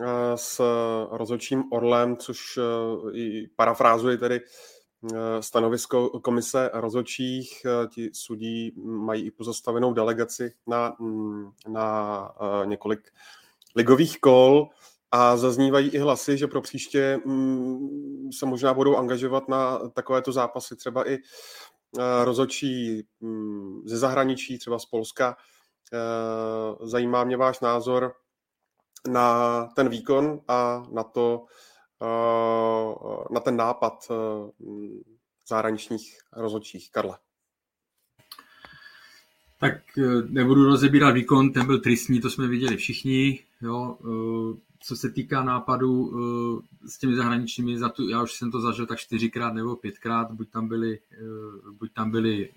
eh, 0.00 0.04
s 0.34 0.62
rozhodčím 1.10 1.64
Orlem, 1.72 2.16
což 2.16 2.58
eh, 2.58 3.18
i 3.18 3.48
parafrázuji 3.56 4.18
tedy 4.18 4.40
Eh, 4.40 4.73
stanovisko 5.40 6.08
komise 6.20 6.70
rozhodčích. 6.72 7.66
Eh, 7.66 7.88
ti 7.88 8.10
sudí 8.12 8.72
mají 8.76 9.26
i 9.26 9.30
pozastavenou 9.30 9.92
delegaci 9.92 10.52
na, 10.66 10.96
mm, 10.98 11.50
na 11.68 12.28
eh, 12.40 12.66
několik 12.66 13.12
ligových 13.76 14.20
kol 14.20 14.68
a 15.10 15.36
zaznívají 15.36 15.88
i 15.88 15.98
hlasy, 15.98 16.38
že 16.38 16.46
pro 16.46 16.60
příště 16.60 17.20
mm, 17.24 18.32
se 18.32 18.46
možná 18.46 18.74
budou 18.74 18.96
angažovat 18.96 19.48
na 19.48 19.88
takovéto 19.88 20.32
zápasy, 20.32 20.76
třeba 20.76 21.10
i 21.10 21.18
rozhodčí 22.24 23.06
mm, 23.20 23.82
ze 23.84 23.98
zahraničí, 23.98 24.58
třeba 24.58 24.78
z 24.78 24.86
Polska. 24.86 25.36
Zajímá 26.82 27.24
mě 27.24 27.36
váš 27.36 27.60
názor 27.60 28.12
na 29.08 29.66
ten 29.76 29.88
výkon 29.88 30.40
a 30.48 30.82
na 30.92 31.02
to, 31.02 31.46
Eh, 31.46 31.73
na 33.30 33.40
ten 33.40 33.56
nápad 33.56 34.08
eh, 34.10 34.14
zahraničních 35.48 36.18
rozhodčích. 36.32 36.90
Karle. 36.92 37.18
Tak 39.60 39.74
eh, 39.98 40.02
nebudu 40.28 40.64
rozebírat 40.64 41.14
výkon, 41.14 41.52
ten 41.52 41.66
byl 41.66 41.80
tristní, 41.80 42.20
to 42.20 42.30
jsme 42.30 42.48
viděli 42.48 42.76
všichni. 42.76 43.44
Jo. 43.62 43.98
Co 44.80 44.96
se 44.96 45.10
týká 45.10 45.44
nápadu 45.44 46.12
s 46.86 46.98
těmi 46.98 47.16
zahraničními, 47.16 47.78
za 47.78 47.88
tu, 47.88 48.08
já 48.08 48.22
už 48.22 48.32
jsem 48.32 48.50
to 48.50 48.60
zažil 48.60 48.86
tak 48.86 48.98
čtyřikrát 48.98 49.54
nebo 49.54 49.76
pětkrát, 49.76 50.32
buď 50.32 50.50
tam 50.50 50.68
byli, 50.68 50.98
buď 51.78 51.92
tam 51.92 52.10
byli 52.10 52.50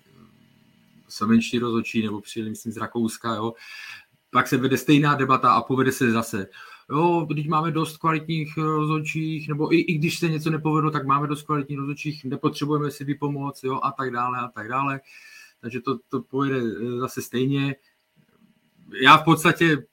slovenští 1.08 1.58
rozhodčí, 1.58 2.02
nebo 2.02 2.20
přijeli, 2.20 2.50
myslím, 2.50 2.72
z 2.72 2.76
Rakouska, 2.76 3.34
jo. 3.34 3.54
Pak 4.30 4.48
se 4.48 4.56
vede 4.56 4.76
stejná 4.76 5.14
debata 5.14 5.52
a 5.52 5.62
povede 5.62 5.92
se 5.92 6.10
zase 6.10 6.46
jo, 6.90 7.26
když 7.28 7.46
máme 7.46 7.70
dost 7.70 7.96
kvalitních 7.96 8.54
eh, 8.58 8.62
rozhodčích, 8.62 9.48
nebo 9.48 9.74
i, 9.74 9.78
i 9.78 9.98
když 9.98 10.18
se 10.18 10.28
něco 10.28 10.50
nepovedlo, 10.50 10.90
tak 10.90 11.06
máme 11.06 11.26
dost 11.26 11.42
kvalitních 11.42 11.78
rozhodčích, 11.78 12.24
nepotřebujeme 12.24 12.90
si 12.90 13.04
vypomoc, 13.04 13.62
jo, 13.62 13.80
a 13.82 13.92
tak 13.92 14.10
dále, 14.10 14.38
a 14.38 14.48
tak 14.48 14.68
dále. 14.68 15.00
Takže 15.60 15.80
to, 15.80 15.98
to 16.08 16.22
pojede 16.22 16.56
eh, 16.58 16.98
zase 17.00 17.22
stejně. 17.22 17.76
Já 19.02 19.18
v 19.18 19.24
podstatě, 19.24 19.86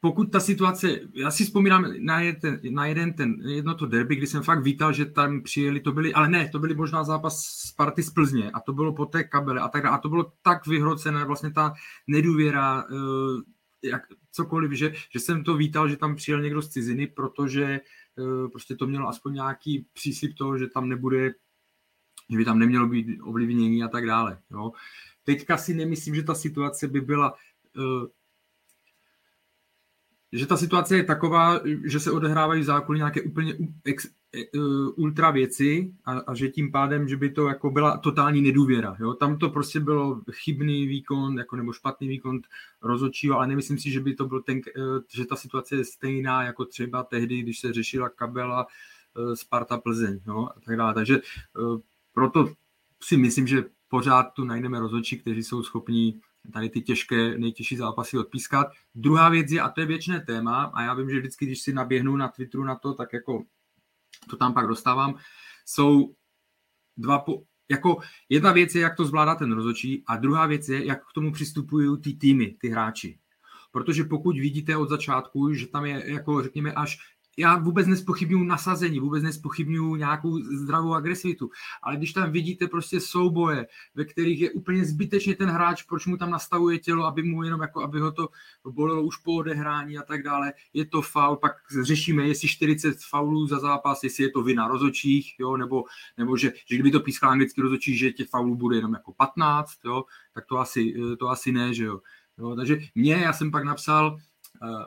pokud 0.00 0.32
ta 0.32 0.40
situace, 0.40 1.00
já 1.14 1.30
si 1.30 1.44
vzpomínám 1.44 1.86
na 1.98 2.20
jeden, 2.20 2.60
na 2.70 2.86
jeden 2.86 3.12
ten, 3.12 3.34
jedno 3.48 3.74
to 3.74 3.86
derby, 3.86 4.16
kdy 4.16 4.26
jsem 4.26 4.42
fakt 4.42 4.62
vítal, 4.62 4.92
že 4.92 5.04
tam 5.04 5.42
přijeli, 5.42 5.80
to 5.80 5.92
byly, 5.92 6.14
ale 6.14 6.28
ne, 6.28 6.48
to 6.48 6.58
byly 6.58 6.74
možná 6.74 7.04
zápas 7.04 7.44
Sparty 7.44 8.02
z 8.02 8.10
Plzně 8.10 8.50
a 8.50 8.60
to 8.60 8.72
bylo 8.72 8.92
po 8.92 9.06
té 9.06 9.24
kabele 9.24 9.60
a 9.60 9.68
tak 9.68 9.82
dále. 9.82 9.96
A 9.96 10.00
to 10.00 10.08
bylo 10.08 10.32
tak 10.42 10.66
vyhrocené, 10.66 11.24
vlastně 11.24 11.50
ta 11.50 11.74
nedůvěra, 12.06 12.84
eh, 12.90 13.88
jak, 13.88 14.02
cokoliv, 14.38 14.72
že, 14.72 14.94
že 15.10 15.18
jsem 15.20 15.44
to 15.44 15.56
vítal, 15.56 15.88
že 15.88 15.96
tam 15.96 16.16
přijel 16.16 16.42
někdo 16.42 16.62
z 16.62 16.68
ciziny, 16.68 17.06
protože 17.06 17.80
uh, 18.16 18.48
prostě 18.50 18.76
to 18.76 18.86
mělo 18.86 19.08
aspoň 19.08 19.34
nějaký 19.34 19.86
příslip 19.92 20.38
toho, 20.38 20.58
že 20.58 20.66
tam 20.66 20.88
nebude, 20.88 21.34
že 22.30 22.36
by 22.36 22.44
tam 22.44 22.58
nemělo 22.58 22.86
být 22.86 23.18
ovlivnění 23.22 23.82
a 23.82 23.88
tak 23.88 24.06
dále. 24.06 24.38
Jo. 24.50 24.72
Teďka 25.24 25.58
si 25.58 25.74
nemyslím, 25.74 26.14
že 26.14 26.22
ta 26.22 26.34
situace 26.34 26.88
by 26.88 27.00
byla 27.00 27.34
uh, 27.34 28.06
že 30.32 30.46
ta 30.46 30.56
situace 30.56 30.96
je 30.96 31.04
taková, 31.04 31.60
že 31.84 32.00
se 32.00 32.10
odehrávají 32.10 32.64
zákony 32.64 32.98
nějaké 32.98 33.22
úplně 33.22 33.54
ex, 33.84 34.06
E, 34.34 34.40
e, 34.40 34.58
ultra 34.96 35.30
věci 35.30 35.92
a, 36.04 36.12
a 36.12 36.34
že 36.34 36.48
tím 36.48 36.72
pádem, 36.72 37.08
že 37.08 37.16
by 37.16 37.30
to 37.30 37.48
jako 37.48 37.70
byla 37.70 37.98
totální 37.98 38.42
nedůvěra. 38.42 38.96
Jo? 39.00 39.14
Tam 39.14 39.38
to 39.38 39.50
prostě 39.50 39.80
bylo 39.80 40.20
chybný 40.32 40.86
výkon 40.86 41.38
jako 41.38 41.56
nebo 41.56 41.72
špatný 41.72 42.08
výkon 42.08 42.40
rozhodčího, 42.82 43.36
ale 43.36 43.46
nemyslím 43.46 43.78
si, 43.78 43.90
že 43.90 44.00
by 44.00 44.14
to 44.14 44.26
byl 44.26 44.42
ten, 44.42 44.58
e, 44.58 44.62
že 45.14 45.24
ta 45.24 45.36
situace 45.36 45.76
je 45.76 45.84
stejná 45.84 46.42
jako 46.42 46.64
třeba 46.64 47.02
tehdy, 47.02 47.42
když 47.42 47.60
se 47.60 47.72
řešila 47.72 48.08
kabela 48.08 48.66
Sparta 49.34 49.78
Plzeň. 49.78 50.20
Jo? 50.26 50.48
A 50.56 50.60
tak 50.60 50.76
dále. 50.76 50.94
Takže 50.94 51.20
proto 52.12 52.52
si 53.02 53.16
myslím, 53.16 53.46
že 53.46 53.64
pořád 53.88 54.22
tu 54.22 54.44
najdeme 54.44 54.80
rozhodčí, 54.80 55.18
kteří 55.18 55.42
jsou 55.42 55.62
schopní 55.62 56.20
tady 56.52 56.70
ty 56.70 56.80
těžké, 56.80 57.38
nejtěžší 57.38 57.76
zápasy 57.76 58.18
odpískat. 58.18 58.66
Druhá 58.94 59.28
věc 59.28 59.50
je, 59.50 59.60
a 59.60 59.68
to 59.68 59.80
je 59.80 59.86
věčné 59.86 60.20
téma, 60.20 60.64
a 60.64 60.82
já 60.82 60.94
vím, 60.94 61.10
že 61.10 61.18
vždycky, 61.18 61.46
když 61.46 61.62
si 61.62 61.72
naběhnu 61.72 62.16
na 62.16 62.28
Twitteru 62.28 62.64
na 62.64 62.74
to, 62.74 62.94
tak 62.94 63.12
jako 63.12 63.44
to 64.30 64.36
tam 64.36 64.54
pak 64.54 64.66
dostávám, 64.66 65.14
jsou 65.66 66.14
dva, 66.96 67.18
po, 67.18 67.42
jako 67.70 67.98
jedna 68.28 68.52
věc 68.52 68.74
je, 68.74 68.80
jak 68.80 68.96
to 68.96 69.04
zvládá 69.04 69.34
ten 69.34 69.52
rozočí 69.52 70.02
a 70.06 70.16
druhá 70.16 70.46
věc 70.46 70.68
je, 70.68 70.86
jak 70.86 71.08
k 71.08 71.12
tomu 71.12 71.32
přistupují 71.32 72.00
ty 72.00 72.14
týmy, 72.14 72.56
ty 72.60 72.68
hráči. 72.68 73.18
Protože 73.72 74.04
pokud 74.04 74.38
vidíte 74.38 74.76
od 74.76 74.88
začátku, 74.88 75.54
že 75.54 75.66
tam 75.66 75.84
je, 75.84 76.12
jako 76.12 76.42
řekněme, 76.42 76.72
až 76.72 76.98
já 77.38 77.58
vůbec 77.58 77.86
nespochybnuju 77.86 78.44
nasazení, 78.44 79.00
vůbec 79.00 79.22
nespochybnuju 79.22 79.96
nějakou 79.96 80.38
zdravou 80.38 80.94
agresivitu, 80.94 81.50
ale 81.82 81.96
když 81.96 82.12
tam 82.12 82.32
vidíte 82.32 82.68
prostě 82.68 83.00
souboje, 83.00 83.66
ve 83.94 84.04
kterých 84.04 84.40
je 84.40 84.50
úplně 84.50 84.84
zbytečně 84.84 85.34
ten 85.34 85.48
hráč, 85.48 85.82
proč 85.82 86.06
mu 86.06 86.16
tam 86.16 86.30
nastavuje 86.30 86.78
tělo, 86.78 87.06
aby 87.06 87.22
mu 87.22 87.42
jenom 87.42 87.60
jako, 87.60 87.82
aby 87.82 88.00
ho 88.00 88.12
to 88.12 88.28
bolelo 88.70 89.02
už 89.02 89.16
po 89.16 89.34
odehrání 89.34 89.98
a 89.98 90.02
tak 90.02 90.22
dále, 90.22 90.52
je 90.72 90.86
to 90.86 91.02
faul, 91.02 91.36
pak 91.36 91.52
řešíme, 91.82 92.28
jestli 92.28 92.48
40 92.48 92.98
faulů 93.10 93.46
za 93.46 93.58
zápas, 93.58 94.04
jestli 94.04 94.24
je 94.24 94.30
to 94.30 94.42
vina 94.42 94.68
rozočích, 94.68 95.34
jo, 95.38 95.56
nebo, 95.56 95.84
nebo 96.16 96.36
že, 96.36 96.52
že 96.66 96.76
kdyby 96.76 96.90
to 96.90 97.00
pískal 97.00 97.30
anglicky 97.30 97.60
rozočí, 97.60 97.96
že 97.96 98.12
těch 98.12 98.28
faulů 98.28 98.56
bude 98.56 98.76
jenom 98.76 98.92
jako 98.92 99.12
15, 99.12 99.72
jo, 99.84 100.04
tak 100.34 100.46
to 100.46 100.58
asi, 100.58 100.94
to 101.18 101.28
asi 101.28 101.52
ne, 101.52 101.74
že 101.74 101.84
jo. 101.84 102.00
jo 102.38 102.54
takže 102.56 102.78
mě, 102.94 103.14
já 103.14 103.32
jsem 103.32 103.50
pak 103.50 103.64
napsal, 103.64 104.16
uh, 104.62 104.84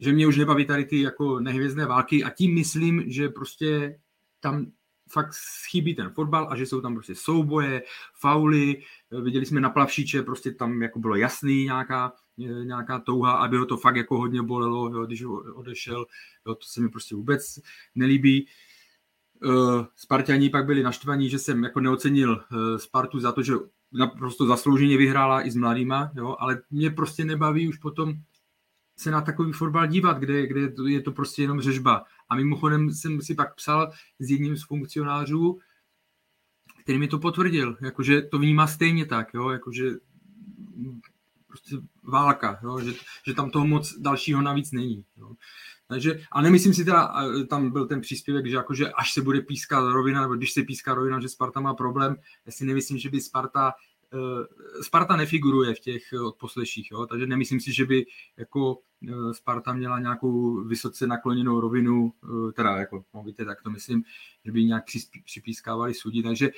že 0.00 0.12
mě 0.12 0.26
už 0.26 0.36
nebaví 0.36 0.64
tady 0.64 0.84
ty 0.84 1.00
jako 1.00 1.40
nehvězdné 1.40 1.86
války 1.86 2.24
a 2.24 2.30
tím 2.30 2.54
myslím, 2.54 3.04
že 3.06 3.28
prostě 3.28 4.00
tam 4.40 4.66
fakt 5.10 5.34
chybí 5.70 5.94
ten 5.94 6.10
fotbal 6.10 6.48
a 6.50 6.56
že 6.56 6.66
jsou 6.66 6.80
tam 6.80 6.94
prostě 6.94 7.14
souboje, 7.14 7.82
fauly, 8.20 8.82
viděli 9.22 9.46
jsme 9.46 9.60
na 9.60 9.70
plavšiče, 9.70 10.22
prostě 10.22 10.52
tam 10.52 10.82
jako 10.82 10.98
bylo 10.98 11.16
jasný 11.16 11.64
nějaká, 11.64 12.12
nějaká 12.64 12.98
touha, 12.98 13.32
aby 13.32 13.56
ho 13.56 13.66
to 13.66 13.76
fakt 13.76 13.96
jako 13.96 14.18
hodně 14.18 14.42
bolelo, 14.42 14.88
jo, 14.94 15.06
když 15.06 15.24
odešel, 15.54 16.06
jo, 16.46 16.54
to 16.54 16.66
se 16.66 16.80
mi 16.80 16.88
prostě 16.88 17.14
vůbec 17.14 17.58
nelíbí. 17.94 18.46
Uh, 19.44 19.84
Spartani 19.96 20.50
pak 20.50 20.66
byli 20.66 20.82
naštvaní, 20.82 21.30
že 21.30 21.38
jsem 21.38 21.64
jako 21.64 21.80
neocenil 21.80 22.32
uh, 22.32 22.76
Spartu 22.76 23.20
za 23.20 23.32
to, 23.32 23.42
že 23.42 23.54
naprosto 23.92 24.46
zaslouženě 24.46 24.96
vyhrála 24.96 25.46
i 25.46 25.50
s 25.50 25.56
mladýma, 25.56 26.10
jo, 26.14 26.36
ale 26.38 26.62
mě 26.70 26.90
prostě 26.90 27.24
nebaví 27.24 27.68
už 27.68 27.76
potom 27.76 28.14
se 28.98 29.10
na 29.10 29.20
takový 29.20 29.52
fotbal 29.52 29.86
dívat, 29.86 30.18
kde, 30.18 30.46
kde 30.46 30.72
je 30.86 31.00
to 31.00 31.12
prostě 31.12 31.42
jenom 31.42 31.60
řežba. 31.60 32.04
A 32.28 32.36
mimochodem 32.36 32.90
jsem 32.90 33.20
si 33.20 33.34
pak 33.34 33.54
psal 33.54 33.92
s 34.18 34.30
jedním 34.30 34.56
z 34.56 34.64
funkcionářů, 34.64 35.58
který 36.82 36.98
mi 36.98 37.08
to 37.08 37.18
potvrdil, 37.18 37.76
jakože 37.80 38.22
to 38.22 38.38
vnímá 38.38 38.66
stejně 38.66 39.06
tak, 39.06 39.34
jo, 39.34 39.50
jakože 39.50 39.90
prostě 41.46 41.76
válka, 42.02 42.58
jo, 42.62 42.80
že, 42.80 42.92
že 43.26 43.34
tam 43.34 43.50
toho 43.50 43.66
moc 43.66 43.98
dalšího 43.98 44.42
navíc 44.42 44.72
není. 44.72 45.04
Jo. 45.16 45.32
Takže, 45.88 46.20
a 46.32 46.42
nemyslím 46.42 46.74
si 46.74 46.84
teda, 46.84 47.14
tam 47.48 47.70
byl 47.70 47.86
ten 47.86 48.00
příspěvek, 48.00 48.46
že 48.46 48.56
jakože 48.56 48.92
až 48.92 49.12
se 49.12 49.22
bude 49.22 49.40
pískat 49.40 49.92
rovina, 49.92 50.20
nebo 50.20 50.34
když 50.34 50.52
se 50.52 50.62
píská 50.62 50.94
rovina, 50.94 51.20
že 51.20 51.28
Sparta 51.28 51.60
má 51.60 51.74
problém, 51.74 52.16
já 52.46 52.52
si 52.52 52.64
nemyslím, 52.64 52.98
že 52.98 53.10
by 53.10 53.20
Sparta 53.20 53.72
Sparta 54.82 55.16
nefiguruje 55.16 55.74
v 55.74 55.80
těch 55.80 56.12
eh, 56.12 56.20
odposleších, 56.20 56.90
jo? 56.90 57.06
takže 57.06 57.26
nemyslím 57.26 57.60
si, 57.60 57.72
že 57.72 57.86
by 57.86 58.06
jako 58.36 58.78
eh, 59.08 59.34
Sparta 59.34 59.72
měla 59.72 59.98
nějakou 59.98 60.64
vysoce 60.64 61.06
nakloněnou 61.06 61.60
rovinu, 61.60 62.12
teda 62.56 62.76
jako, 62.76 63.04
no 63.14 63.22
víte, 63.22 63.44
tak 63.44 63.62
to 63.62 63.70
myslím, 63.70 64.04
že 64.44 64.52
by 64.52 64.64
nějak 64.64 64.84
připískávali 65.24 65.94
sudí, 65.94 66.22
takže 66.22 66.50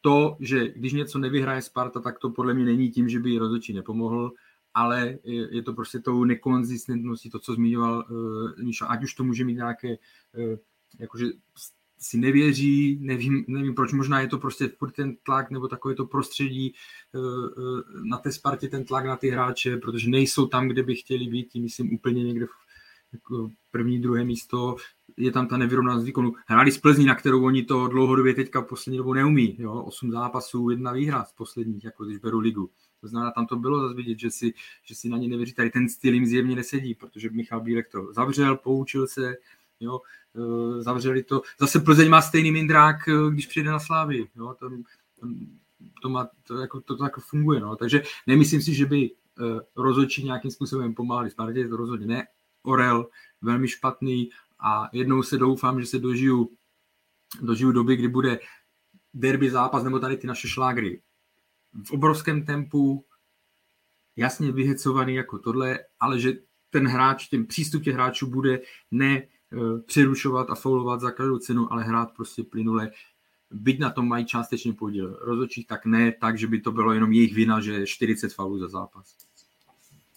to, 0.00 0.36
že 0.40 0.68
když 0.68 0.92
něco 0.92 1.18
nevyhraje 1.18 1.62
Sparta, 1.62 2.00
tak 2.00 2.18
to 2.18 2.30
podle 2.30 2.54
mě 2.54 2.64
není 2.64 2.90
tím, 2.90 3.08
že 3.08 3.20
by 3.20 3.38
rozhodčí 3.38 3.72
nepomohl, 3.72 4.32
ale 4.74 5.18
je, 5.24 5.62
to 5.62 5.72
prostě 5.72 5.98
tou 5.98 6.24
nekonzistentností, 6.24 7.30
to, 7.30 7.38
co 7.38 7.54
zmiňoval 7.54 8.04
Míša, 8.62 8.86
ať 8.86 9.04
už 9.04 9.14
to 9.14 9.24
může 9.24 9.44
mít 9.44 9.54
nějaké 9.54 9.96
jakože 10.98 11.26
si 11.98 12.18
nevěří, 12.18 12.98
nevím, 13.00 13.44
nevím 13.48 13.74
proč, 13.74 13.92
možná 13.92 14.20
je 14.20 14.28
to 14.28 14.38
prostě 14.38 14.70
ten 14.96 15.16
tlak 15.16 15.50
nebo 15.50 15.68
takové 15.68 15.94
to 15.94 16.06
prostředí 16.06 16.74
eh, 17.14 17.18
eh, 17.18 18.00
na 18.02 18.18
té 18.18 18.32
Spartě, 18.32 18.68
ten 18.68 18.84
tlak 18.84 19.04
na 19.04 19.16
ty 19.16 19.30
hráče, 19.30 19.76
protože 19.76 20.10
nejsou 20.10 20.46
tam, 20.46 20.68
kde 20.68 20.82
by 20.82 20.94
chtěli 20.94 21.26
být, 21.26 21.48
tím 21.48 21.62
myslím 21.62 21.94
úplně 21.94 22.24
někde 22.24 22.46
v 22.46 22.50
jako 23.12 23.50
první, 23.70 24.00
druhé 24.00 24.24
místo, 24.24 24.76
je 25.16 25.32
tam 25.32 25.48
ta 25.48 25.56
nevyrovnanost 25.56 26.06
výkonu. 26.06 26.32
Hráli 26.46 26.72
z 26.72 26.78
Plzní, 26.78 27.04
na 27.04 27.14
kterou 27.14 27.44
oni 27.44 27.64
to 27.64 27.88
dlouhodobě 27.88 28.34
teďka 28.34 28.62
poslední 28.62 28.98
dobu 28.98 29.12
neumí. 29.12 29.56
Jo? 29.58 29.82
Osm 29.82 30.10
zápasů, 30.10 30.70
jedna 30.70 30.92
výhra 30.92 31.24
z 31.24 31.32
posledních, 31.32 31.84
jako 31.84 32.04
když 32.04 32.18
beru 32.18 32.38
ligu. 32.38 32.70
To 33.00 33.08
znamená, 33.08 33.30
tam 33.30 33.46
to 33.46 33.56
bylo 33.56 33.80
zase 33.80 33.94
vidět, 33.94 34.18
že 34.18 34.30
si, 34.30 34.54
že 34.84 34.94
si 34.94 35.08
na 35.08 35.18
ně 35.18 35.28
nevěří. 35.28 35.54
Tady 35.54 35.70
ten 35.70 35.88
styl 35.88 36.14
jim 36.14 36.26
zjevně 36.26 36.56
nesedí, 36.56 36.94
protože 36.94 37.30
Michal 37.30 37.60
Bílek 37.60 37.88
to 37.88 38.12
zavřel, 38.12 38.56
poučil 38.56 39.06
se, 39.06 39.36
jo, 39.80 40.00
e, 40.36 40.82
zavřeli 40.82 41.22
to. 41.22 41.42
Zase 41.60 41.80
Plzeň 41.80 42.08
má 42.08 42.22
stejný 42.22 42.52
mindrák, 42.52 43.08
e, 43.08 43.12
když 43.30 43.46
přijde 43.46 43.70
na 43.70 43.80
Slávy, 43.80 44.26
jo, 44.36 44.54
to, 44.58 44.70
to, 46.02 46.08
má, 46.08 46.28
to, 46.42 46.58
jako, 46.58 46.80
to, 46.80 46.96
to 46.96 47.04
jako 47.04 47.20
funguje, 47.20 47.60
no. 47.60 47.76
takže 47.76 48.02
nemyslím 48.26 48.62
si, 48.62 48.74
že 48.74 48.86
by 48.86 49.10
uh, 49.10 49.60
rozhodčí 49.76 50.24
nějakým 50.24 50.50
způsobem 50.50 50.94
pomáhali 50.94 51.30
Spartě, 51.30 51.68
to 51.68 51.76
rozhodně 51.76 52.06
ne. 52.06 52.26
Orel 52.62 53.08
velmi 53.42 53.68
špatný 53.68 54.30
a 54.60 54.88
jednou 54.92 55.22
se 55.22 55.38
doufám, 55.38 55.80
že 55.80 55.86
se 55.86 55.98
dožiju, 55.98 56.50
dožiju 57.40 57.72
doby, 57.72 57.96
kdy 57.96 58.08
bude 58.08 58.38
derby 59.14 59.50
zápas 59.50 59.84
nebo 59.84 59.98
tady 59.98 60.16
ty 60.16 60.26
naše 60.26 60.48
šlágry 60.48 61.02
v 61.84 61.90
obrovském 61.90 62.46
tempu, 62.46 63.04
jasně 64.16 64.52
vyhecovaný 64.52 65.14
jako 65.14 65.38
tohle, 65.38 65.78
ale 66.00 66.20
že 66.20 66.32
ten 66.70 66.88
hráč, 66.88 67.28
ten 67.28 67.46
přístup 67.46 67.82
těch 67.82 67.94
hráčů 67.94 68.26
bude 68.26 68.60
ne 68.90 69.22
Eh, 69.22 69.35
přerušovat 69.86 70.50
a 70.50 70.54
faulovat 70.54 71.00
za 71.00 71.10
každou 71.10 71.38
cenu, 71.38 71.72
ale 71.72 71.84
hrát 71.84 72.12
prostě 72.16 72.42
plynule. 72.42 72.90
Byť 73.50 73.78
na 73.78 73.90
tom 73.90 74.08
mají 74.08 74.26
částečně 74.26 74.72
podíl 74.72 75.18
rozhodčích, 75.20 75.66
tak 75.66 75.86
ne 75.86 76.12
tak, 76.20 76.38
že 76.38 76.46
by 76.46 76.60
to 76.60 76.72
bylo 76.72 76.92
jenom 76.92 77.12
jejich 77.12 77.34
vina, 77.34 77.60
že 77.60 77.86
40 77.86 78.34
faulů 78.34 78.58
za 78.58 78.68
zápas. 78.68 79.16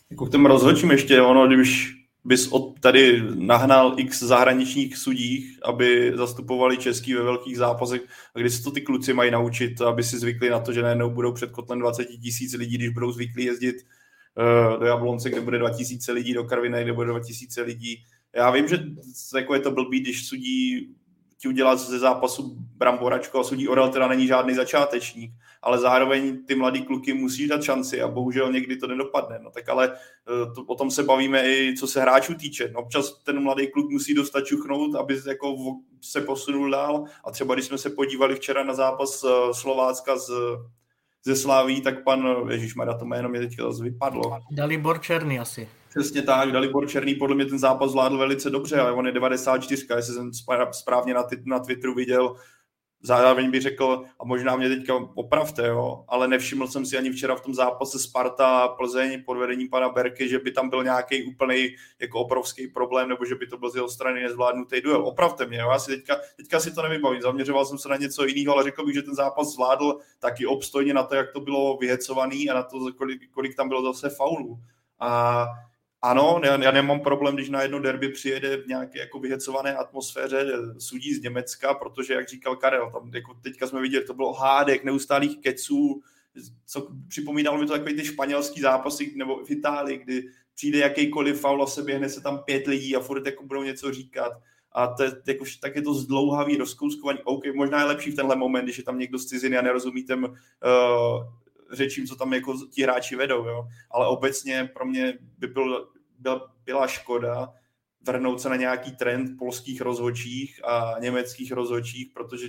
Jako 0.10 0.26
k 0.26 0.32
těm 0.32 0.46
rozhodčím 0.46 0.92
ještě, 0.92 1.22
ono, 1.22 1.48
když 1.48 2.00
bys 2.26 2.48
od 2.48 2.80
tady 2.80 3.24
nahnal 3.36 3.94
x 3.98 4.24
zahraničních 4.24 4.98
sudích, 4.98 5.60
aby 5.64 6.12
zastupovali 6.16 6.78
český 6.78 7.14
ve 7.14 7.24
velkých 7.24 7.58
zápasech, 7.58 8.02
a 8.36 8.40
kdy 8.40 8.50
se 8.50 8.64
to 8.64 8.72
ty 8.72 8.82
kluci 8.82 9.14
mají 9.14 9.32
naučit, 9.32 9.82
aby 9.82 10.04
si 10.04 10.20
zvykli 10.20 10.50
na 10.50 10.60
to, 10.60 10.74
že 10.74 10.82
najednou 10.82 11.10
budou 11.10 11.34
před 11.34 11.52
kotlem 11.52 11.80
20 11.80 12.06
tisíc 12.06 12.54
lidí, 12.54 12.78
když 12.78 12.90
budou 12.90 13.12
zvyklí 13.12 13.44
jezdit 13.44 13.76
uh, 13.76 14.80
do 14.80 14.86
Jablonce, 14.86 15.30
kde 15.30 15.42
bude 15.42 15.58
2000 15.60 16.12
lidí, 16.12 16.34
do 16.34 16.44
Karviné, 16.44 16.84
kde 16.84 16.94
bude 16.94 17.10
2000 17.10 17.62
lidí, 17.62 18.06
já 18.36 18.52
vím, 18.52 18.68
že 18.68 18.84
jako 19.36 19.54
je 19.54 19.60
to 19.60 19.72
blbý, 19.72 20.00
když 20.00 20.28
sudí 20.28 20.90
ti 21.42 21.48
udělá 21.48 21.76
ze 21.76 22.00
zápasu 22.00 22.56
Bramboračko 22.78 23.40
a 23.40 23.44
sudí 23.44 23.68
Orel 23.68 23.90
teda 23.90 24.08
není 24.08 24.28
žádný 24.28 24.54
začátečník, 24.54 25.32
ale 25.62 25.80
zároveň 25.80 26.46
ty 26.46 26.56
mladý 26.56 26.82
kluky 26.82 27.14
musí 27.14 27.48
dát 27.48 27.64
šanci 27.64 28.02
a 28.02 28.08
bohužel 28.08 28.52
někdy 28.52 28.78
to 28.78 28.88
nedopadne. 28.88 29.40
No 29.44 29.52
tak 29.52 29.70
ale 29.70 29.92
eh, 29.94 30.54
to, 30.56 30.62
o 30.62 30.76
tom 30.76 30.92
se 30.92 31.04
bavíme 31.04 31.50
i 31.50 31.76
co 31.80 31.88
se 31.88 32.02
hráčů 32.02 32.36
týče. 32.36 32.72
No, 32.74 32.80
občas 32.80 33.24
ten 33.24 33.44
mladý 33.44 33.68
kluk 33.68 33.92
musí 33.92 34.14
dostat 34.14 34.46
čuchnout, 34.46 34.96
aby 34.96 35.20
jako 35.28 35.56
se 36.02 36.22
posunul 36.22 36.72
dál 36.72 37.04
a 37.26 37.32
třeba 37.32 37.54
když 37.54 37.66
jsme 37.66 37.78
se 37.78 37.90
podívali 37.90 38.36
včera 38.36 38.64
na 38.64 38.74
zápas 38.74 39.24
eh, 39.24 39.54
Slovácka 39.54 40.18
z, 40.18 40.30
ze 41.24 41.36
Sláví, 41.36 41.82
tak 41.82 42.04
pan, 42.04 42.28
Ježíš 42.50 42.74
to 43.00 43.06
jméno 43.06 43.30
mě 43.30 43.50
zase 43.62 43.84
vypadlo. 43.84 44.40
Dalibor 44.52 45.02
Černý 45.02 45.40
asi. 45.40 45.70
Přesně 45.90 46.22
tak, 46.22 46.52
Dalibor 46.52 46.88
Černý 46.88 47.16
podle 47.16 47.36
mě 47.36 47.46
ten 47.46 47.60
zápas 47.60 47.92
zvládl 47.92 48.18
velice 48.18 48.50
dobře, 48.50 48.80
ale 48.80 48.92
on 48.92 49.06
je 49.06 49.12
94, 49.12 49.86
jestli 49.96 50.14
jsem 50.14 50.32
správně 50.72 51.14
na, 51.14 51.24
na 51.46 51.60
Twitteru 51.60 51.94
viděl, 51.94 52.36
zároveň 53.02 53.52
bych 53.52 53.62
řekl, 53.62 54.04
a 54.20 54.26
možná 54.26 54.56
mě 54.56 54.70
teďka 54.70 54.96
opravte, 55.16 55.68
jo, 55.68 56.06
ale 56.08 56.28
nevšiml 56.28 56.68
jsem 56.68 56.86
si 56.86 56.98
ani 56.98 57.12
včera 57.12 57.36
v 57.36 57.42
tom 57.42 57.54
zápase 57.54 58.00
Sparta 58.00 58.68
Plzeň 58.68 59.24
pod 59.26 59.38
vedením 59.38 59.70
pana 59.70 59.90
Berky, 59.90 60.30
že 60.30 60.40
by 60.40 60.52
tam 60.52 60.70
byl 60.70 60.84
nějaký 60.84 61.24
úplný 61.24 61.76
jako 62.00 62.20
obrovský 62.20 62.68
problém, 62.68 63.10
nebo 63.10 63.26
že 63.26 63.36
by 63.36 63.48
to 63.48 63.58
byl 63.58 63.72
z 63.72 63.76
jeho 63.76 63.90
strany 63.90 64.22
nezvládnutý 64.22 64.82
duel. 64.82 65.08
Opravte 65.08 65.46
mě, 65.46 65.58
jo, 65.58 65.70
já 65.72 65.80
si 65.80 65.92
teďka, 65.92 66.18
teďka 66.38 66.60
si 66.60 66.72
to 66.72 66.82
nevybavím, 66.82 67.22
zaměřoval 67.22 67.66
jsem 67.66 67.78
se 67.78 67.90
na 67.90 67.96
něco 67.96 68.26
jiného, 68.26 68.56
ale 68.56 68.64
řekl 68.64 68.86
bych, 68.86 68.96
že 68.96 69.02
ten 69.02 69.16
zápas 69.16 69.48
zvládl 69.48 69.98
taky 70.20 70.46
obstojně 70.46 70.94
na 70.94 71.04
to, 71.04 71.16
jak 71.16 71.32
to 71.32 71.40
bylo 71.40 71.78
vyhecovaný 71.78 72.50
a 72.50 72.54
na 72.54 72.64
to, 72.64 72.78
kolik, 72.98 73.32
kolik 73.32 73.56
tam 73.56 73.70
bylo 73.70 73.94
zase 73.94 74.10
faulů. 74.10 74.60
A 75.00 75.46
ano, 76.02 76.42
já, 76.44 76.64
já 76.64 76.72
nemám 76.72 77.00
problém, 77.00 77.36
když 77.36 77.50
na 77.50 77.62
jedno 77.62 77.80
derby 77.80 78.10
přijede 78.10 78.58
v 78.58 78.68
nějaké 78.68 79.00
jako 79.00 79.20
vyhecované 79.20 79.76
atmosféře 79.76 80.46
sudí 80.78 81.14
z 81.14 81.22
Německa, 81.22 81.74
protože, 81.74 82.14
jak 82.14 82.30
říkal 82.30 82.56
Karel, 82.56 82.92
tam 82.92 83.12
jako 83.14 83.34
teďka 83.34 83.68
jsme 83.68 83.82
viděli, 83.82 84.06
to 84.06 84.14
bylo 84.14 84.34
hádek, 84.34 84.84
neustálých 84.84 85.38
keců, 85.38 86.02
co 86.66 86.88
připomínalo 87.08 87.58
mi 87.58 87.66
to 87.66 87.74
takový 87.74 87.96
ty 87.96 88.06
španělský 88.06 88.62
zápasy, 88.62 89.14
nebo 89.16 89.44
v 89.46 89.52
Itálii, 89.52 89.98
kdy 89.98 90.24
přijde 90.56 90.80
jakýkoliv 90.80 91.42
faul 91.42 91.64
a 91.64 91.68
se 91.68 91.84
běhne 91.84 92.10
se 92.10 92.22
tam 92.22 92.38
pět 92.44 92.68
lidí 92.68 92.96
a 92.96 93.00
furt 93.00 93.26
jako 93.26 93.46
budou 93.46 93.64
něco 93.64 93.92
říkat. 93.92 94.32
A 94.72 94.88
to, 94.88 95.04
jako, 95.28 95.46
tak 95.62 95.76
je 95.76 95.82
to 95.82 95.94
zdlouhavý, 95.94 96.58
rozkouskovaný. 96.58 97.20
OK, 97.24 97.44
možná 97.54 97.80
je 97.80 97.86
lepší 97.86 98.12
v 98.12 98.16
tenhle 98.16 98.36
moment, 98.36 98.64
když 98.64 98.78
je 98.78 98.84
tam 98.84 99.00
někdo 99.00 99.20
z 99.20 99.26
ciziny 99.26 99.58
a 99.58 99.62
nerozumí 99.62 100.04
těm 100.04 100.24
uh, 100.24 100.32
řečím, 101.72 102.08
co 102.08 102.16
tam 102.16 102.34
jako 102.34 102.54
ti 102.72 102.84
hráči 102.84 103.16
vedou, 103.16 103.46
jo. 103.48 103.68
Ale 103.92 104.08
obecně 104.08 104.70
pro 104.74 104.86
mě 104.86 105.18
by 105.38 105.48
byl, 105.48 105.88
byl, 106.20 106.42
byla 106.66 106.88
škoda 106.88 107.54
vrhnout 108.02 108.42
se 108.42 108.50
na 108.50 108.56
nějaký 108.56 108.92
trend 108.92 109.38
polských 109.40 109.82
rozhodčích 109.82 110.66
a 110.66 110.96
německých 111.00 111.52
rozhodčích, 111.52 112.08
protože 112.14 112.48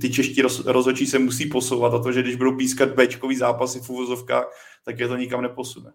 ty 0.00 0.12
čeští 0.12 0.42
roz, 0.42 0.64
rozhodčí 0.64 1.06
se 1.06 1.18
musí 1.18 1.46
posouvat 1.46 1.94
a 1.94 2.02
to, 2.02 2.12
že 2.12 2.22
když 2.22 2.36
budou 2.36 2.56
pískat 2.56 2.88
Bčkový 2.88 3.36
zápasy 3.36 3.80
v 3.80 3.90
uvozovkách, 3.90 4.44
tak 4.84 4.98
je 4.98 5.08
to 5.08 5.16
nikam 5.16 5.42
neposune. 5.42 5.92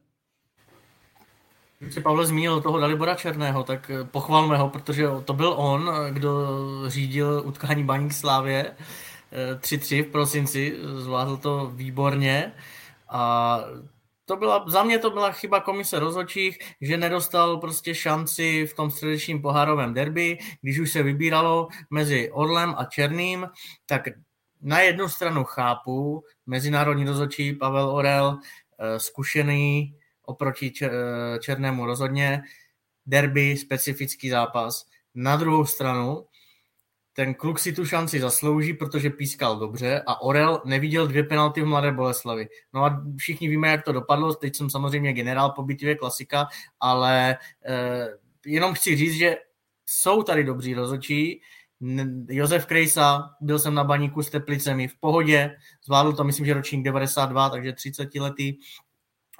Když 1.79 1.93
si 1.93 2.01
Pavel 2.01 2.25
zmínil 2.25 2.61
toho 2.61 2.79
Dalibora 2.79 3.15
Černého, 3.15 3.63
tak 3.63 3.91
pochvalme 4.11 4.57
ho, 4.57 4.69
protože 4.69 5.07
to 5.25 5.33
byl 5.33 5.53
on, 5.57 5.91
kdo 6.09 6.47
řídil 6.87 7.43
utkání 7.45 7.83
Baník 7.83 8.13
Slávě 8.13 8.75
3-3 9.32 10.03
v 10.03 10.11
prosinci, 10.11 10.78
zvládl 10.97 11.38
to 11.38 11.71
výborně 11.75 12.53
a 13.09 13.59
to 14.25 14.36
byla, 14.36 14.65
za 14.67 14.84
mě 14.84 14.99
to 14.99 15.09
byla 15.09 15.32
chyba 15.32 15.59
komise 15.59 15.99
rozhodčích, 15.99 16.59
že 16.82 16.97
nedostal 16.97 17.57
prostě 17.57 17.95
šanci 17.95 18.67
v 18.67 18.73
tom 18.73 18.91
středečním 18.91 19.41
pohárovém 19.41 19.93
derby, 19.93 20.38
když 20.61 20.80
už 20.80 20.91
se 20.91 21.03
vybíralo 21.03 21.67
mezi 21.89 22.32
Orlem 22.32 22.75
a 22.78 22.86
Černým, 22.86 23.47
tak 23.86 24.07
na 24.61 24.80
jednu 24.80 25.09
stranu 25.09 25.43
chápu, 25.43 26.23
mezinárodní 26.45 27.05
rozhodčí 27.05 27.53
Pavel 27.53 27.89
Orel, 27.89 28.39
eh, 28.80 28.99
zkušený 28.99 29.95
oproti 30.25 30.73
eh, 30.82 30.89
Černému 31.39 31.86
rozhodně, 31.86 32.43
derby, 33.05 33.57
specifický 33.57 34.30
zápas. 34.30 34.86
Na 35.15 35.36
druhou 35.36 35.65
stranu 35.65 36.25
ten 37.18 37.34
kluk 37.34 37.59
si 37.59 37.74
tu 37.74 37.86
šanci 37.86 38.20
zaslouží, 38.20 38.74
protože 38.74 39.09
pískal 39.09 39.59
dobře 39.59 40.03
a 40.07 40.22
Orel 40.22 40.61
neviděl 40.65 41.07
dvě 41.07 41.24
penalty 41.24 41.61
v 41.61 41.65
Mladé 41.65 41.91
Boleslavi. 41.91 42.47
No 42.74 42.86
a 42.86 43.03
všichni 43.18 43.47
víme, 43.47 43.68
jak 43.68 43.84
to 43.84 43.91
dopadlo, 43.91 44.34
teď 44.34 44.55
jsem 44.55 44.70
samozřejmě 44.70 45.13
generál 45.13 45.49
po 45.49 45.63
bitvě 45.63 45.95
klasika, 45.95 46.47
ale 46.80 47.38
eh, 47.65 48.07
jenom 48.45 48.74
chci 48.74 48.95
říct, 48.95 49.13
že 49.13 49.38
jsou 49.86 50.24
tady 50.24 50.43
dobří 50.43 50.74
rozhodčí, 50.74 51.41
Josef 52.30 52.65
Krejsa, 52.65 53.30
byl 53.41 53.59
jsem 53.59 53.74
na 53.74 53.84
baníku 53.84 54.24
s 54.24 54.30
Teplicemi 54.30 54.88
v 54.88 54.99
pohodě, 54.99 55.55
zvládl 55.86 56.13
to, 56.13 56.24
myslím, 56.24 56.45
že 56.45 56.53
ročník 56.53 56.84
92, 56.84 57.49
takže 57.49 57.74
30 57.74 58.15
letý 58.15 58.57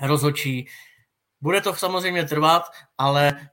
rozhodčí. 0.02 0.68
Bude 1.42 1.62
to 1.62 1.76
samozřejmě 1.76 2.26
trvat, 2.26 2.64
ale 2.98 3.50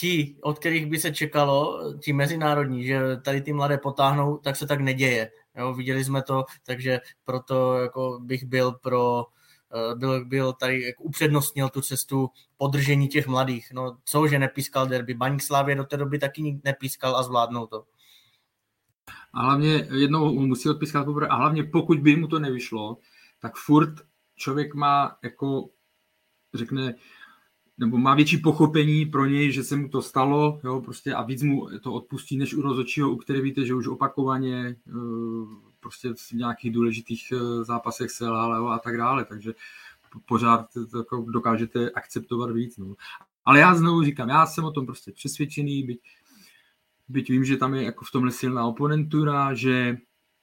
ti, 0.00 0.36
od 0.40 0.58
kterých 0.58 0.86
by 0.86 0.98
se 0.98 1.12
čekalo, 1.12 1.80
ti 1.98 2.12
mezinárodní, 2.12 2.84
že 2.84 3.16
tady 3.24 3.40
ty 3.40 3.52
mladé 3.52 3.78
potáhnou, 3.78 4.38
tak 4.38 4.56
se 4.56 4.66
tak 4.66 4.80
neděje. 4.80 5.30
Jo, 5.56 5.74
viděli 5.74 6.04
jsme 6.04 6.22
to, 6.22 6.44
takže 6.66 7.00
proto 7.24 7.78
jako 7.78 8.18
bych 8.22 8.44
byl 8.44 8.72
pro 8.72 9.24
eh, 9.74 9.94
byl, 9.94 10.24
byl 10.24 10.52
tady, 10.52 10.82
jako 10.82 11.02
upřednostnil 11.02 11.68
tu 11.68 11.80
cestu 11.80 12.30
podržení 12.56 13.08
těch 13.08 13.26
mladých. 13.26 13.72
No 13.72 13.96
co, 14.04 14.28
že 14.28 14.38
nepískal 14.38 14.86
derby. 14.86 15.14
Baník 15.14 15.42
Slávě 15.42 15.74
do 15.74 15.84
té 15.84 15.96
doby 15.96 16.18
taky 16.18 16.60
nepískal 16.64 17.16
a 17.16 17.22
zvládnou 17.22 17.66
to. 17.66 17.84
A 19.32 19.42
hlavně 19.42 19.88
jednou 19.98 20.32
musí 20.32 20.68
odpískat 20.68 21.04
poprvé. 21.04 21.28
A 21.28 21.34
hlavně 21.34 21.64
pokud 21.64 21.98
by 21.98 22.16
mu 22.16 22.28
to 22.28 22.38
nevyšlo, 22.38 22.96
tak 23.40 23.56
furt 23.56 23.94
člověk 24.36 24.74
má 24.74 25.16
jako 25.22 25.68
řekne, 26.54 26.94
nebo 27.80 27.98
má 27.98 28.14
větší 28.14 28.36
pochopení 28.38 29.06
pro 29.06 29.26
něj, 29.26 29.52
že 29.52 29.64
se 29.64 29.76
mu 29.76 29.88
to 29.88 30.02
stalo, 30.02 30.60
jo, 30.64 30.80
prostě 30.80 31.14
a 31.14 31.22
víc 31.22 31.42
mu 31.42 31.68
to 31.82 31.92
odpustí, 31.92 32.36
než 32.36 32.54
u 32.54 32.62
rozhodčího, 32.62 33.10
u 33.10 33.16
které 33.16 33.40
víte, 33.40 33.64
že 33.64 33.74
už 33.74 33.86
opakovaně 33.86 34.76
eh, 34.88 34.92
prostě 35.80 36.14
v 36.14 36.32
nějakých 36.32 36.72
důležitých 36.72 37.32
eh, 37.32 37.64
zápasech 37.64 38.10
selhal 38.10 38.72
a 38.72 38.78
tak 38.78 38.96
dále, 38.96 39.24
takže 39.24 39.54
pořád 40.28 40.66
to 40.90 40.98
jako 40.98 41.26
dokážete 41.28 41.90
akceptovat 41.90 42.50
víc. 42.50 42.76
No. 42.78 42.94
Ale 43.44 43.58
já 43.58 43.74
znovu 43.74 44.02
říkám, 44.02 44.28
já 44.28 44.46
jsem 44.46 44.64
o 44.64 44.70
tom 44.70 44.86
prostě 44.86 45.12
přesvědčený, 45.12 45.82
byť, 45.82 46.00
byť 47.08 47.30
vím, 47.30 47.44
že 47.44 47.56
tam 47.56 47.74
je 47.74 47.82
jako 47.82 48.04
v 48.04 48.10
tomhle 48.10 48.30
silná 48.30 48.66
oponentura, 48.66 49.54
že 49.54 49.98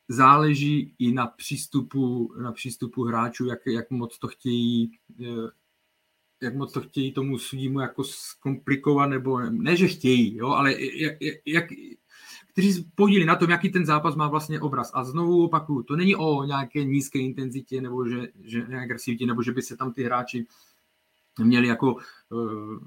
záleží 0.08 0.96
i 1.00 1.12
na 1.12 1.28
přístupu, 1.28 2.34
na 2.42 2.52
přístupu 2.52 3.04
hráčů, 3.04 3.46
jak, 3.46 3.60
jak 3.66 3.92
moc 3.92 4.20
to 4.20 4.28
chtějí 4.28 4.92
eh, 5.22 5.26
jak 6.42 6.56
moc 6.56 6.74
to 6.74 6.82
chtějí 6.82 7.12
tomu 7.12 7.38
sudímu 7.38 7.80
jako 7.80 8.04
zkomplikovat, 8.04 9.10
nebo 9.10 9.40
ne, 9.40 9.76
že 9.76 9.88
chtějí, 9.88 10.38
jo, 10.38 10.48
ale 10.48 10.76
jak, 10.82 11.16
jak, 11.46 11.66
kteří 12.52 12.92
podílí 12.96 13.26
na 13.26 13.36
tom, 13.36 13.50
jaký 13.50 13.70
ten 13.70 13.86
zápas 13.86 14.16
má 14.16 14.28
vlastně 14.28 14.60
obraz. 14.60 14.92
A 14.94 15.04
znovu 15.04 15.44
opakuju, 15.44 15.84
to 15.84 15.96
není 15.96 16.16
o 16.16 16.44
nějaké 16.44 16.84
nízké 16.84 17.20
intenzitě, 17.20 17.82
nebo 17.82 18.08
že, 18.10 18.28
že 18.44 18.66
agresivitě, 18.66 19.26
nebo 19.26 19.44
že 19.44 19.52
by 19.52 19.62
se 19.62 19.78
tam 19.78 19.94
ty 19.94 20.04
hráči 20.04 20.46
měli 21.44 21.68
jako 21.68 21.94
uh, 21.94 22.78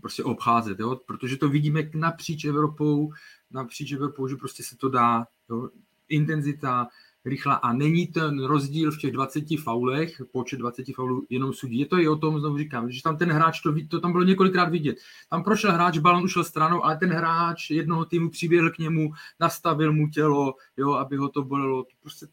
prostě 0.00 0.24
obcházet, 0.24 0.80
jo? 0.80 1.00
protože 1.06 1.36
to 1.36 1.48
vidíme 1.48 1.90
napříč 1.94 2.44
Evropou, 2.44 3.12
napříč 3.50 3.92
Evropou, 3.92 4.28
že 4.28 4.36
prostě 4.36 4.62
se 4.62 4.76
to 4.76 4.88
dá, 4.88 5.26
jo? 5.50 5.68
intenzita, 6.08 6.88
rychlá 7.24 7.54
a 7.54 7.72
není 7.72 8.06
ten 8.06 8.44
rozdíl 8.44 8.90
v 8.90 8.98
těch 8.98 9.12
20 9.12 9.44
faulech, 9.62 10.22
počet 10.32 10.56
20 10.56 10.86
faulů 10.94 11.26
jenom 11.30 11.52
sudí. 11.52 11.78
Je 11.78 11.86
to 11.86 11.98
i 11.98 12.08
o 12.08 12.16
tom, 12.16 12.40
znovu 12.40 12.58
říkám, 12.58 12.90
že 12.90 13.02
tam 13.02 13.16
ten 13.16 13.32
hráč, 13.32 13.60
to, 13.60 13.74
to 13.88 14.00
tam 14.00 14.12
bylo 14.12 14.24
několikrát 14.24 14.68
vidět. 14.68 14.96
Tam 15.30 15.44
prošel 15.44 15.72
hráč, 15.72 15.98
balon 15.98 16.24
ušel 16.24 16.44
stranou, 16.44 16.84
ale 16.84 16.96
ten 16.96 17.10
hráč 17.10 17.70
jednoho 17.70 18.04
týmu 18.04 18.30
přiběhl 18.30 18.70
k 18.70 18.78
němu, 18.78 19.12
nastavil 19.40 19.92
mu 19.92 20.08
tělo, 20.08 20.54
jo, 20.76 20.92
aby 20.92 21.16
ho 21.16 21.28
to 21.28 21.44
bolelo. 21.44 21.86
Prostě 22.00 22.26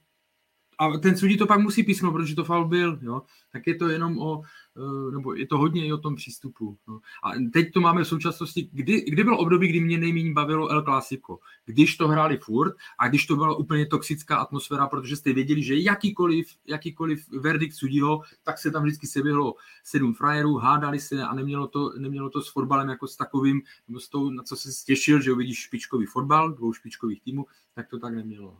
a 0.77 0.97
ten 0.97 1.17
sudí 1.17 1.37
to 1.37 1.47
pak 1.47 1.59
musí 1.59 1.83
písnout, 1.83 2.11
protože 2.11 2.35
to 2.35 2.43
faul 2.43 2.67
byl, 2.67 2.99
jo. 3.01 3.21
Tak 3.51 3.67
je 3.67 3.75
to 3.75 3.89
jenom 3.89 4.17
o, 4.19 4.41
Eh, 4.77 5.11
nebo 5.11 5.33
je 5.33 5.47
to 5.47 5.57
hodně 5.57 5.87
i 5.87 5.93
o 5.93 5.97
tom 5.97 6.15
přístupu. 6.15 6.77
No. 6.87 6.99
A 7.23 7.31
teď 7.53 7.73
to 7.73 7.81
máme 7.81 8.03
v 8.03 8.07
současnosti, 8.07 8.69
kdy, 8.71 9.01
kdy 9.01 9.23
bylo 9.23 9.37
období, 9.37 9.67
kdy 9.67 9.79
mě 9.79 9.97
nejméně 9.97 10.33
bavilo 10.33 10.69
El 10.69 10.83
Clasico, 10.83 11.39
když 11.65 11.97
to 11.97 12.07
hráli 12.07 12.37
furt 12.37 12.75
a 12.99 13.07
když 13.07 13.25
to 13.25 13.35
byla 13.35 13.55
úplně 13.55 13.85
toxická 13.85 14.37
atmosféra, 14.37 14.87
protože 14.87 15.15
jste 15.15 15.33
věděli, 15.33 15.63
že 15.63 15.75
jakýkoliv, 15.75 16.47
jakýkoliv 16.67 17.29
verdikt 17.29 17.75
sudího, 17.75 18.21
tak 18.43 18.57
se 18.57 18.71
tam 18.71 18.83
vždycky 18.83 19.07
seběhlo 19.07 19.55
sedm 19.83 20.13
frajerů, 20.13 20.55
hádali 20.55 20.99
se 20.99 21.23
a 21.23 21.33
nemělo 21.33 21.67
to, 21.67 21.93
nemělo 21.97 22.29
to 22.29 22.41
s 22.41 22.51
fotbalem 22.51 22.89
jako 22.89 23.07
s 23.07 23.17
takovým, 23.17 23.61
nebo 23.87 23.99
s 23.99 24.09
tou, 24.09 24.29
na 24.29 24.43
co 24.43 24.55
se 24.55 24.71
stěšil, 24.71 25.21
že 25.21 25.33
uvidíš 25.33 25.59
špičkový 25.59 26.05
fotbal, 26.05 26.51
dvou 26.51 26.73
špičkových 26.73 27.21
týmů, 27.21 27.45
tak 27.73 27.87
to 27.87 27.99
tak 27.99 28.13
nemělo. 28.13 28.57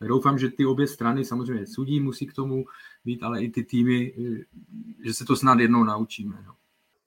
Doufám, 0.00 0.38
že 0.38 0.48
ty 0.48 0.66
obě 0.66 0.86
strany, 0.86 1.24
samozřejmě 1.24 1.66
sudí 1.66 2.00
musí 2.00 2.26
k 2.26 2.32
tomu 2.32 2.64
být, 3.04 3.22
ale 3.22 3.42
i 3.42 3.50
ty 3.50 3.64
týmy, 3.64 4.14
že 5.04 5.14
se 5.14 5.24
to 5.24 5.36
snad 5.36 5.58
jednou 5.58 5.84
naučíme. 5.84 6.42
No. 6.46 6.54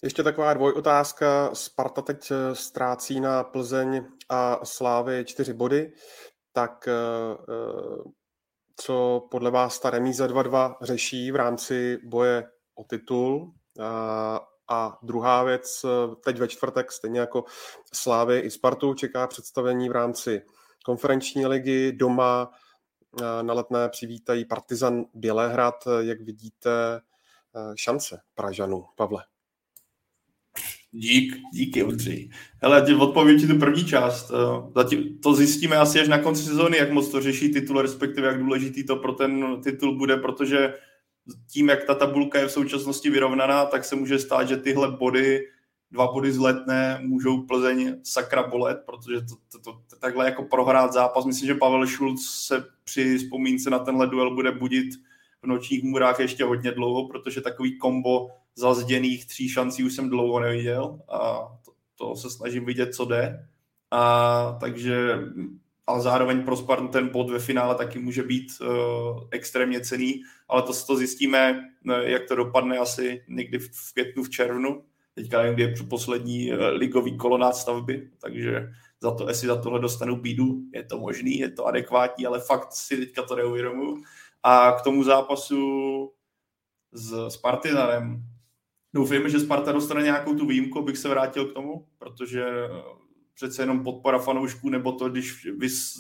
Ještě 0.04 0.24
taková 0.24 0.54
dvojotázka. 0.54 1.50
Sparta 1.54 2.02
teď 2.02 2.32
eh, 2.32 2.56
ztrácí 2.56 3.20
na 3.20 3.44
Plzeň 3.44 4.06
a 4.30 4.66
Slávy 4.66 5.24
čtyři 5.26 5.54
body. 5.54 5.94
Tak 6.54 6.88
eh, 6.88 6.94
eh, 7.50 8.04
co 8.76 9.28
podle 9.32 9.52
vás 9.52 9.80
ta 9.80 9.90
remíza 9.90 10.28
2-2 10.28 10.76
řeší 10.82 11.32
v 11.32 11.36
rámci 11.36 12.00
boje 12.04 12.50
o 12.76 12.84
titul? 12.84 13.54
A 14.70 14.98
druhá 15.04 15.44
věc, 15.44 15.86
teď 16.24 16.40
ve 16.40 16.48
čtvrtek, 16.48 16.92
stejně 16.92 17.20
jako 17.20 17.44
Slávy 17.94 18.40
i 18.40 18.52
Spartu, 18.52 18.94
čeká 18.94 19.28
představení 19.28 19.90
v 19.90 19.92
rámci 19.92 20.42
konferenční 20.86 21.46
ligy 21.46 21.92
doma 21.92 22.52
na 23.42 23.54
letné 23.54 23.90
přivítají 23.90 24.46
Partizan 24.46 25.06
Bělehrad. 25.14 25.88
Jak 26.00 26.22
vidíte 26.22 26.72
eh, 27.56 27.74
šance 27.76 28.22
Pražanů, 28.36 28.86
Pavle? 28.96 29.24
Dík, 30.92 31.36
díky, 31.54 31.84
Ondřej. 31.84 32.30
Hele, 32.62 32.96
odpovím 32.96 33.40
ti 33.40 33.48
tu 33.48 33.60
první 33.60 33.86
část. 33.86 34.32
Eh, 34.32 34.72
zatím 34.76 35.20
to 35.24 35.34
zjistíme 35.34 35.78
asi 35.78 36.00
až 36.00 36.08
na 36.08 36.18
konci 36.18 36.44
sezóny, 36.44 36.78
jak 36.78 36.92
moc 36.92 37.10
to 37.10 37.22
řeší 37.22 37.54
titul, 37.54 37.82
respektive 37.82 38.28
jak 38.28 38.40
důležitý 38.40 38.84
to 38.84 38.96
pro 38.96 39.12
ten 39.12 39.62
titul 39.64 39.98
bude, 39.98 40.18
protože 40.18 40.74
tím, 41.48 41.70
jak 41.70 41.84
ta 41.84 41.96
tabulka 41.96 42.40
je 42.40 42.48
v 42.48 42.52
současnosti 42.52 43.10
vyrovnaná, 43.10 43.66
tak 43.66 43.86
se 43.86 43.96
může 43.96 44.20
stát, 44.20 44.48
že 44.48 44.58
tyhle 44.58 44.92
body 44.92 45.48
dva 45.92 46.12
body 46.12 46.32
z 46.32 46.38
letné 46.38 47.00
můžou 47.02 47.42
Plzeň 47.42 47.96
sakra 48.04 48.48
bolet, 48.48 48.84
protože 48.86 49.22
to, 49.22 49.36
to, 49.52 49.60
to, 49.60 49.80
to 49.90 49.96
takhle 49.96 50.26
jako 50.26 50.44
prohrát 50.44 50.94
zápas. 50.94 51.26
Myslím, 51.26 51.48
že 51.48 51.56
Pavel 51.56 51.88
Šulc 51.88 52.26
se 52.26 52.66
při 52.84 53.18
vzpomínce 53.18 53.70
na 53.70 53.80
tenhle 53.80 54.08
duel 54.08 54.36
bude 54.36 54.52
budit 54.52 54.90
v 55.42 55.48
nočních 55.48 55.84
můrách 55.84 56.20
ještě 56.20 56.44
hodně 56.44 56.72
dlouho, 56.72 57.08
protože 57.08 57.42
takový 57.42 57.78
kombo 57.78 58.28
zazděných 58.56 59.28
tří 59.28 59.50
šancí 59.50 59.84
už 59.84 59.94
jsem 59.94 60.10
dlouho 60.10 60.40
neviděl 60.40 61.00
a 61.10 61.48
to, 61.66 61.72
to 61.96 62.16
se 62.16 62.30
snažím 62.30 62.66
vidět, 62.66 62.96
co 62.96 63.06
jde. 63.06 63.48
A 63.92 64.58
takže 64.60 65.20
ale 65.88 66.02
zároveň 66.02 66.44
pro 66.44 66.58
Spartu 66.58 66.88
ten 66.88 67.10
bod 67.10 67.30
ve 67.30 67.40
finále 67.40 67.76
taky 67.76 68.00
může 68.00 68.24
být 68.24 68.48
uh, 68.62 68.68
extrémně 69.32 69.82
cený, 69.82 70.22
ale 70.50 70.62
to, 70.62 70.74
to 70.88 70.96
zjistíme, 70.96 71.62
jak 72.04 72.28
to 72.28 72.36
dopadne 72.36 72.78
asi 72.78 73.24
někdy 73.28 73.60
v, 73.60 73.70
v 73.74 73.94
květnu, 73.94 74.24
v 74.24 74.30
červnu, 74.30 74.84
Teďka 75.22 75.38
nevím, 75.38 75.54
kdy 75.54 75.64
je 75.64 75.76
poslední 75.90 76.52
eh, 76.52 76.70
ligový 76.70 77.18
kolo 77.18 77.38
nástavby, 77.38 78.10
takže 78.22 78.70
za 79.02 79.12
to, 79.12 79.28
jestli 79.28 79.48
za 79.48 79.62
tohle 79.62 79.80
dostanu 79.80 80.16
bídu, 80.16 80.62
je 80.74 80.84
to 80.84 81.00
možný, 81.00 81.40
je 81.40 81.52
to 81.52 81.66
adekvátní, 81.66 82.26
ale 82.26 82.40
fakt 82.40 82.74
si 82.74 82.98
teďka 82.98 83.24
to 83.24 83.36
neuvědomuji. 83.36 84.04
A 84.44 84.72
k 84.72 84.82
tomu 84.82 85.04
zápasu 85.04 86.12
s, 86.92 87.28
s 87.30 87.38
Partizanem, 87.38 88.24
doufejme, 88.94 89.30
že 89.30 89.40
Sparta 89.40 89.72
dostane 89.72 90.04
nějakou 90.04 90.36
tu 90.36 90.46
výjimku, 90.46 90.80
abych 90.80 90.98
se 90.98 91.10
vrátil 91.10 91.46
k 91.46 91.54
tomu, 91.54 91.88
protože 91.98 92.46
eh, 92.46 92.70
přece 93.34 93.62
jenom 93.62 93.84
podpora 93.84 94.20
fanoušků, 94.20 94.70
nebo 94.70 94.92
to, 94.92 95.10
když 95.10 95.46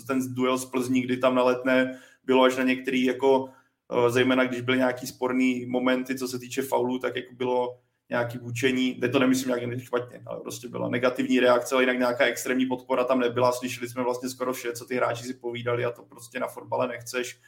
ten 0.07 0.33
duel 0.33 0.57
z 0.57 0.65
Plzní, 0.65 1.01
kdy 1.01 1.17
tam 1.17 1.35
na 1.35 1.43
letné 1.43 1.99
bylo 2.23 2.43
až 2.43 2.57
na 2.57 2.63
některý, 2.63 3.03
jako 3.03 3.49
eh, 3.49 4.09
zejména 4.09 4.45
když 4.45 4.61
byly 4.61 4.77
nějaký 4.77 5.07
sporný 5.07 5.65
momenty, 5.65 6.17
co 6.17 6.27
se 6.27 6.39
týče 6.39 6.61
faulů, 6.61 6.99
tak 6.99 7.15
jako 7.15 7.35
bylo 7.35 7.79
nějaký 8.11 8.37
vůčení, 8.37 8.93
kde 8.93 9.09
to 9.09 9.19
nemyslím 9.19 9.55
nějak 9.55 9.83
špatně, 9.83 10.21
ale 10.25 10.39
prostě 10.39 10.67
byla 10.67 10.89
negativní 10.89 11.39
reakce, 11.39 11.75
ale 11.75 11.83
jinak 11.83 11.97
nějaká 11.97 12.25
extrémní 12.25 12.65
podpora 12.65 13.03
tam 13.03 13.19
nebyla, 13.19 13.51
slyšeli 13.51 13.89
jsme 13.89 14.03
vlastně 14.03 14.29
skoro 14.29 14.53
vše, 14.53 14.73
co 14.73 14.85
ty 14.85 14.95
hráči 14.95 15.23
si 15.23 15.33
povídali 15.33 15.85
a 15.85 15.91
to 15.91 16.03
prostě 16.03 16.39
na 16.39 16.47
fotbale 16.47 16.87
nechceš. 16.87 17.39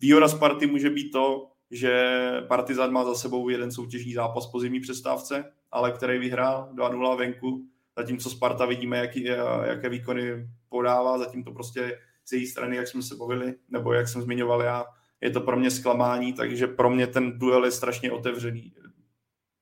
Výhoda 0.00 0.28
Sparty 0.28 0.66
může 0.66 0.90
být 0.90 1.10
to, 1.10 1.50
že 1.70 2.20
Partizan 2.48 2.92
má 2.92 3.04
za 3.04 3.14
sebou 3.14 3.48
jeden 3.48 3.72
soutěžní 3.72 4.12
zápas 4.12 4.46
po 4.46 4.60
zimní 4.60 4.80
přestávce, 4.80 5.52
ale 5.70 5.92
který 5.92 6.18
vyhrál 6.18 6.70
2-0 6.74 7.18
venku, 7.18 7.64
zatímco 7.98 8.30
Sparta 8.30 8.66
vidíme, 8.66 8.98
jaký, 8.98 9.24
jaké 9.64 9.88
výkony 9.88 10.48
podává, 10.68 11.18
zatím 11.18 11.44
to 11.44 11.52
prostě 11.52 11.98
z 12.24 12.32
její 12.32 12.46
strany, 12.46 12.76
jak 12.76 12.88
jsme 12.88 13.02
se 13.02 13.16
bavili, 13.16 13.54
nebo 13.68 13.92
jak 13.92 14.08
jsem 14.08 14.22
zmiňoval 14.22 14.62
já, 14.62 14.84
je 15.20 15.30
to 15.30 15.40
pro 15.40 15.56
mě 15.56 15.70
zklamání, 15.70 16.32
takže 16.32 16.66
pro 16.66 16.90
mě 16.90 17.06
ten 17.06 17.38
duel 17.38 17.64
je 17.64 17.70
strašně 17.70 18.12
otevřený. 18.12 18.72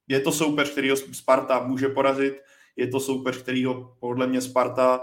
Je 0.09 0.21
to 0.21 0.33
soupeř, 0.33 0.71
který 0.71 0.91
ho 0.91 0.97
Sparta 0.97 1.67
může 1.67 1.89
porazit, 1.89 2.41
je 2.77 2.89
to 2.89 3.01
soupeř, 3.01 3.43
který 3.43 3.65
ho 3.65 3.97
podle 4.01 4.27
mě 4.27 4.41
Sparta 4.41 4.99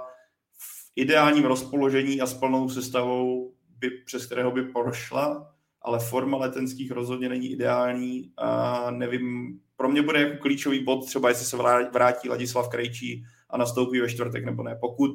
v 0.58 0.92
ideálním 0.96 1.46
rozpoložení 1.46 2.22
a 2.22 2.26
s 2.26 2.34
plnou 2.34 2.70
sestavou, 2.70 3.54
by, 3.78 3.90
přes 3.90 4.26
kterého 4.26 4.52
by 4.52 4.64
prošla, 4.64 5.56
ale 5.82 6.00
forma 6.00 6.38
letenských 6.38 6.92
rozhodně 6.92 7.30
není 7.30 7.52
ideální 7.52 8.32
a 8.38 8.92
nevím, 8.92 9.60
pro 9.76 9.90
mě 9.90 10.02
bude 10.02 10.22
jako 10.22 10.38
klíčový 10.38 10.84
bod 10.84 11.06
třeba, 11.06 11.30
jestli 11.30 11.46
se 11.46 11.58
vrátí 11.94 12.30
Ladislav 12.30 12.70
Krejčí 12.70 13.24
a 13.50 13.58
nastoupí 13.58 14.00
ve 14.00 14.10
čtvrtek 14.10 14.46
nebo 14.46 14.64
ne. 14.64 14.78
Pokud 14.82 15.12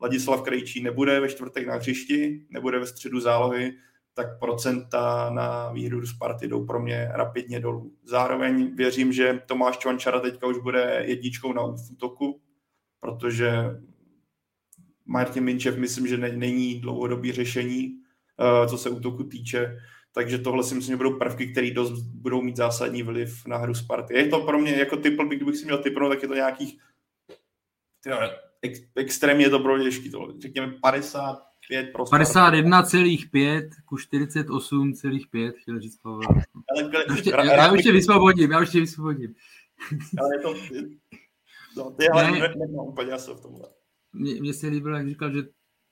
Ladislav 0.00 0.42
Krejčí 0.42 0.82
nebude 0.82 1.20
ve 1.20 1.28
čtvrtek 1.28 1.66
na 1.66 1.74
hřišti, 1.74 2.46
nebude 2.50 2.78
ve 2.78 2.86
středu 2.86 3.20
zálohy, 3.20 3.72
tak 4.14 4.38
procenta 4.38 5.30
na 5.30 5.72
výhru 5.72 6.06
Sparty 6.06 6.48
jdou 6.48 6.66
pro 6.66 6.80
mě 6.80 7.08
rapidně 7.12 7.60
dolů. 7.60 7.92
Zároveň 8.04 8.76
věřím, 8.76 9.12
že 9.12 9.40
Tomáš 9.46 9.78
Čvančara 9.78 10.20
teďka 10.20 10.46
už 10.46 10.58
bude 10.58 11.02
jedničkou 11.06 11.52
na 11.52 11.62
útoku, 11.62 12.40
protože 13.00 13.52
Martin 15.06 15.44
Minčev 15.44 15.78
myslím, 15.78 16.06
že 16.06 16.18
není 16.18 16.80
dlouhodobý 16.80 17.32
řešení, 17.32 18.00
eh, 18.40 18.68
co 18.68 18.78
se 18.78 18.90
útoku 18.90 19.24
týče, 19.24 19.78
takže 20.12 20.38
tohle 20.38 20.64
si 20.64 20.74
myslím, 20.74 20.92
že 20.92 20.96
budou 20.96 21.18
prvky, 21.18 21.46
které 21.46 21.70
dost 21.70 22.02
budou 22.02 22.42
mít 22.42 22.56
zásadní 22.56 23.02
vliv 23.02 23.46
na 23.46 23.56
hru 23.56 23.74
Sparty. 23.74 24.14
Je 24.14 24.28
to 24.28 24.40
pro 24.40 24.58
mě 24.58 24.72
jako 24.72 24.96
typ, 24.96 25.20
kdybych 25.20 25.56
si 25.56 25.64
měl 25.64 25.78
typnout, 25.78 26.08
tak 26.12 26.22
je 26.22 26.28
to 26.28 26.34
nějakých 26.34 26.80
tyhle, 28.00 28.36
ex, 28.62 28.80
extrémně 28.96 29.50
to 29.50 29.58
pro 29.58 29.76
mě 29.76 29.84
těžký, 29.84 30.10
to, 30.10 30.34
řekněme 30.38 30.72
50, 30.82 31.49
51,5 31.70 33.68
ku 33.84 33.96
48,5, 33.96 35.52
chtěl 35.56 35.80
říct 35.80 35.96
Pavel. 35.96 36.20
Já, 36.76 37.14
ještě, 37.14 37.30
já, 37.30 37.44
já 37.44 37.72
už 37.72 37.82
tě 37.82 37.92
vysvobodím, 37.92 38.50
já 38.50 38.60
už 38.60 38.70
tě 38.70 38.80
vysvobodím. 38.80 39.34
Ale 40.18 40.28
je 40.36 40.40
to... 40.40 40.54
No, 41.76 41.90
ty 41.90 42.08
ale 42.08 42.30
ne, 42.30 42.38
nemám 42.38 42.86
úplně 42.86 43.16
v 43.16 43.40
tomhle. 43.40 43.68
Mně 44.12 44.54
se 44.54 44.66
líbilo, 44.66 44.96
jak 44.96 45.08
říkal, 45.08 45.32
že 45.32 45.42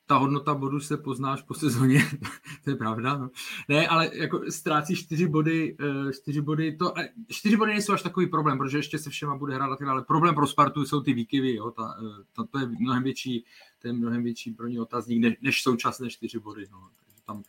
ta 0.08 0.16
hodnota 0.16 0.54
bodu 0.54 0.80
se 0.80 0.96
poznáš 0.96 1.42
po 1.42 1.54
sezóně, 1.54 2.00
to 2.64 2.70
je 2.70 2.76
pravda. 2.76 3.18
No. 3.18 3.30
Ne, 3.68 3.88
ale 3.88 4.10
jako 4.12 4.40
ztrácí 4.50 4.96
čtyři 4.96 5.28
body, 5.28 5.76
eh, 5.80 6.12
čtyři 6.12 6.40
body, 6.40 6.76
to, 6.76 6.94
čtyři 7.28 7.56
body 7.56 7.72
nejsou 7.72 7.92
až 7.92 8.02
takový 8.02 8.26
problém, 8.26 8.58
protože 8.58 8.78
ještě 8.78 8.98
se 8.98 9.10
všema 9.10 9.36
bude 9.36 9.54
hrát, 9.54 9.82
ale 9.82 10.02
problém 10.02 10.34
pro 10.34 10.46
Spartu 10.46 10.84
jsou 10.84 11.00
ty 11.00 11.12
výkyvy, 11.12 11.54
jo, 11.54 11.70
ta, 11.70 11.94
eh, 12.00 12.24
ta, 12.36 12.44
to 12.44 12.58
je 12.58 12.66
mnohem 12.66 13.02
větší, 13.02 13.44
to 13.78 13.88
je 13.88 13.92
mnohem 13.92 14.22
větší 14.22 14.50
pro 14.50 14.66
ně 14.66 14.80
otazník, 14.80 15.22
než, 15.22 15.34
než 15.40 15.62
současné 15.62 16.10
čtyři 16.10 16.38
body. 16.38 16.66
No. 16.70 16.90
Takže 17.04 17.22
tam, 17.26 17.42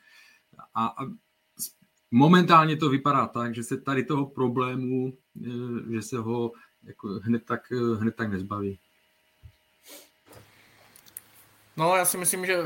a, 0.74 0.86
a 0.86 1.06
momentálně 2.12 2.78
to 2.78 2.90
vypadá 2.90 3.28
tak, 3.28 3.56
že 3.56 3.64
se 3.64 3.78
tady 3.78 4.04
toho 4.04 4.26
problému, 4.26 5.18
eh, 5.46 5.94
že 5.94 6.02
se 6.02 6.18
ho 6.18 6.52
jako 6.84 7.08
hned 7.08 7.46
tak, 7.46 7.72
hned 8.00 8.16
tak 8.16 8.32
nezbaví. 8.32 8.80
No, 11.78 11.96
já 11.96 12.06
si 12.06 12.18
myslím, 12.18 12.46
že 12.46 12.58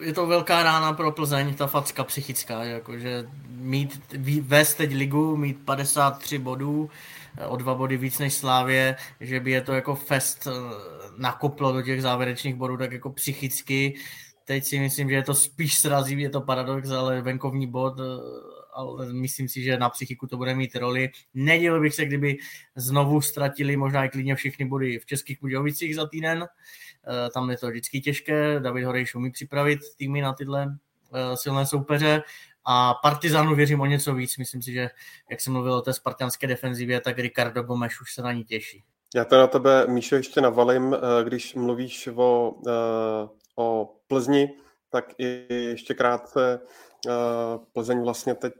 je 0.00 0.12
to 0.12 0.26
velká 0.26 0.62
rána 0.62 0.92
pro 0.92 1.12
Plzeň, 1.12 1.54
ta 1.54 1.66
facka 1.66 2.04
psychická, 2.04 2.64
jakože 2.64 3.28
mít, 3.48 4.16
vést 4.40 4.74
teď 4.74 4.94
ligu, 4.94 5.36
mít 5.36 5.64
53 5.64 6.38
bodů, 6.38 6.90
o 7.48 7.56
dva 7.56 7.74
body 7.74 7.96
víc 7.96 8.18
než 8.18 8.34
Slávě, 8.34 8.96
že 9.20 9.40
by 9.40 9.50
je 9.50 9.60
to 9.60 9.72
jako 9.72 9.94
fest 9.94 10.46
eh, 10.46 10.50
nakoplo 11.18 11.72
do 11.72 11.82
těch 11.82 12.02
závěrečných 12.02 12.54
bodů, 12.54 12.76
tak 12.76 12.92
jako 12.92 13.10
psychicky. 13.10 13.94
Teď 14.44 14.64
si 14.64 14.78
myslím, 14.78 15.08
že 15.08 15.14
je 15.14 15.22
to 15.22 15.34
spíš 15.34 15.78
srazí, 15.78 16.20
je 16.20 16.30
to 16.30 16.40
paradox, 16.40 16.90
ale 16.90 17.22
venkovní 17.22 17.66
bod, 17.66 18.00
eh, 18.00 18.02
ale 18.74 19.12
myslím 19.12 19.48
si, 19.48 19.62
že 19.62 19.78
na 19.78 19.90
psychiku 19.90 20.26
to 20.26 20.36
bude 20.36 20.54
mít 20.54 20.76
roli. 20.76 21.10
Nedělil 21.34 21.80
bych 21.80 21.94
se, 21.94 22.04
kdyby 22.04 22.36
znovu 22.76 23.20
ztratili 23.20 23.76
možná 23.76 24.04
i 24.04 24.08
klidně 24.08 24.34
všechny 24.34 24.64
body 24.64 24.98
v 24.98 25.06
Českých 25.06 25.40
Budějovicích 25.40 25.94
za 25.94 26.06
týden, 26.06 26.46
Eh, 27.06 27.30
tam 27.30 27.50
je 27.50 27.56
to 27.56 27.68
vždycky 27.68 28.00
těžké, 28.00 28.60
David 28.60 28.84
Horejš 28.84 29.14
umí 29.14 29.30
připravit 29.30 29.80
týmy 29.96 30.20
na 30.20 30.32
tyhle 30.32 30.76
silné 31.34 31.66
soupeře 31.66 32.22
a 32.64 32.94
Partizanu 32.94 33.54
věřím 33.54 33.80
o 33.80 33.86
něco 33.86 34.14
víc. 34.14 34.36
Myslím 34.36 34.62
si, 34.62 34.72
že 34.72 34.90
jak 35.30 35.40
jsem 35.40 35.52
mluvil 35.52 35.74
o 35.74 35.82
té 35.82 35.92
spartianské 35.92 36.46
defenzivě, 36.46 37.00
tak 37.00 37.18
Ricardo 37.18 37.62
Gomes 37.62 37.92
už 38.02 38.14
se 38.14 38.22
na 38.22 38.32
ní 38.32 38.44
těší. 38.44 38.84
Já 39.14 39.24
to 39.24 39.36
na 39.36 39.46
tebe, 39.46 39.86
Míšo, 39.86 40.16
ještě 40.16 40.40
navalím, 40.40 40.94
eh, 40.94 41.24
když 41.24 41.54
mluvíš 41.54 42.08
o, 42.14 42.54
o 43.56 43.94
Plzni, 44.06 44.54
tak 44.90 45.04
i 45.18 45.46
ještě 45.54 45.94
krátce 45.94 46.60
Plzeň 47.72 48.02
vlastně 48.02 48.34
teď 48.34 48.52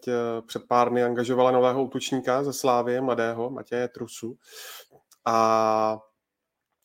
před 0.46 0.62
pár 0.68 0.90
dny 0.90 1.04
angažovala 1.04 1.50
nového 1.50 1.84
útočníka 1.84 2.42
ze 2.42 2.52
Slávie, 2.52 3.00
mladého 3.00 3.50
Matěje 3.50 3.88
Trusu. 3.88 4.38
A 5.26 5.98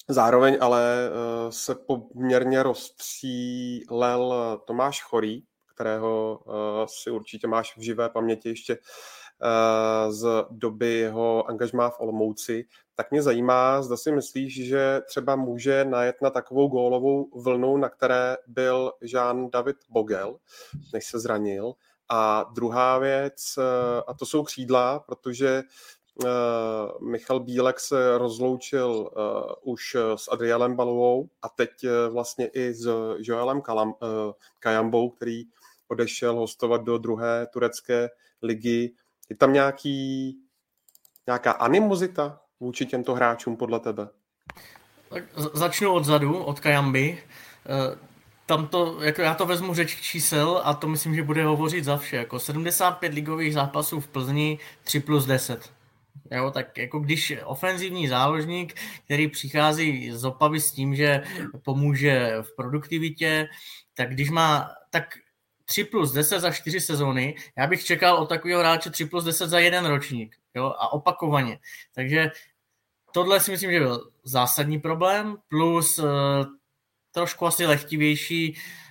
Zároveň 0.08 0.58
ale 0.62 0.84
eh, 1.08 1.52
se 1.52 1.76
poměrně 1.76 2.64
rozstřílel 2.64 4.34
Tomáš 4.68 5.04
Chorý, 5.04 5.44
kterého 5.76 6.40
eh, 6.48 6.86
si 6.88 7.12
určitě 7.12 7.48
máš 7.48 7.78
v 7.78 7.82
živé 7.82 8.10
paměti 8.10 8.50
ještě 8.50 8.74
eh, 8.74 10.12
z 10.12 10.46
doby 10.50 10.94
jeho 10.94 11.50
angažmá 11.50 11.90
v 11.90 12.00
Olomouci, 12.00 12.66
tak 12.96 13.12
mě 13.12 13.22
zajímá, 13.22 13.82
zda 13.82 13.98
si 13.98 14.12
myslíš, 14.12 14.66
že 14.66 15.02
třeba 15.08 15.36
může 15.36 15.86
najet 15.86 16.16
na 16.22 16.30
takovou 16.30 16.68
gólovou 16.68 17.30
vlnu, 17.42 17.78
na 17.78 17.90
které 17.90 18.38
byl 18.48 18.92
Jean 19.02 19.50
David 19.50 19.78
Bogel, 19.90 20.38
než 20.94 21.06
se 21.06 21.20
zranil. 21.20 21.74
A 22.10 22.46
druhá 22.54 22.98
věc, 22.98 23.60
a 24.08 24.14
to 24.14 24.26
jsou 24.26 24.44
křídla, 24.44 25.00
protože 25.00 25.64
Eh, 25.64 26.05
Michal 27.02 27.40
Bílek 27.40 27.80
se 27.80 28.18
rozloučil 28.18 28.90
uh, 28.90 29.74
už 29.74 29.96
s 30.16 30.32
Adrielem 30.32 30.76
Balovou 30.76 31.30
a 31.42 31.50
teď 31.50 31.72
vlastně 32.10 32.48
i 32.48 32.74
s 32.74 32.88
Joelem 33.18 33.62
Kalam, 33.62 33.94
Kajambou, 34.60 35.10
který 35.10 35.44
odešel 35.88 36.36
hostovat 36.36 36.84
do 36.84 36.98
druhé 36.98 37.48
turecké 37.48 38.10
ligy. 38.42 38.92
Je 39.30 39.36
tam 39.36 39.54
nějaký, 39.54 40.38
nějaká 41.28 41.52
animozita 41.52 42.42
vůči 42.60 42.86
těmto 42.86 43.16
hráčům 43.16 43.58
podle 43.58 43.80
tebe? 43.80 44.08
Tak 45.10 45.24
začnu 45.54 45.94
odzadu, 45.94 46.44
od 46.44 46.60
Kajamby. 46.60 47.24
Tam 48.46 48.68
to, 48.68 49.04
jako 49.04 49.22
já 49.22 49.34
to 49.34 49.46
vezmu 49.46 49.74
řeč 49.74 50.02
čísel 50.02 50.62
a 50.64 50.74
to 50.74 50.88
myslím, 50.88 51.16
že 51.16 51.24
bude 51.24 51.44
hovořit 51.44 51.84
za 51.84 51.98
vše. 51.98 52.16
Jako 52.16 52.40
75 52.40 53.14
ligových 53.14 53.54
zápasů 53.54 54.00
v 54.00 54.08
Plzni, 54.08 54.60
3 54.84 55.00
plus 55.00 55.26
10. 55.26 55.75
Jo, 56.32 56.52
tak 56.52 56.78
jako 56.78 57.00
když 57.00 57.34
ofenzivní 57.44 58.08
záložník, 58.08 58.74
který 59.06 59.28
přichází 59.28 60.12
z 60.12 60.26
Opavy 60.26 60.62
s 60.62 60.72
tím, 60.72 60.96
že 60.96 61.24
pomůže 61.64 62.36
v 62.42 62.56
produktivitě, 62.56 63.48
tak 63.94 64.10
když 64.10 64.30
má 64.30 64.70
tak 64.90 65.18
3 65.66 65.84
plus 65.84 66.12
10 66.12 66.40
za 66.40 66.52
4 66.52 66.82
sezóny, 66.82 67.36
já 67.58 67.68
bych 67.68 67.86
čekal 67.86 68.16
od 68.18 68.30
takového 68.30 68.60
hráče 68.60 68.90
3 68.90 69.06
plus 69.06 69.24
10 69.24 69.48
za 69.48 69.60
jeden 69.60 69.86
ročník. 69.86 70.36
Jo, 70.56 70.66
a 70.66 70.94
opakovaně. 70.94 71.60
Takže 71.96 72.32
tohle 73.12 73.40
si 73.40 73.52
myslím, 73.52 73.72
že 73.72 73.80
byl 73.80 74.12
zásadní 74.24 74.80
problém, 74.80 75.38
plus 75.48 76.00
uh, 76.00 76.06
trošku 77.12 77.46
asi 77.46 77.66
lehtivější 77.66 78.58
Eh, 78.58 78.85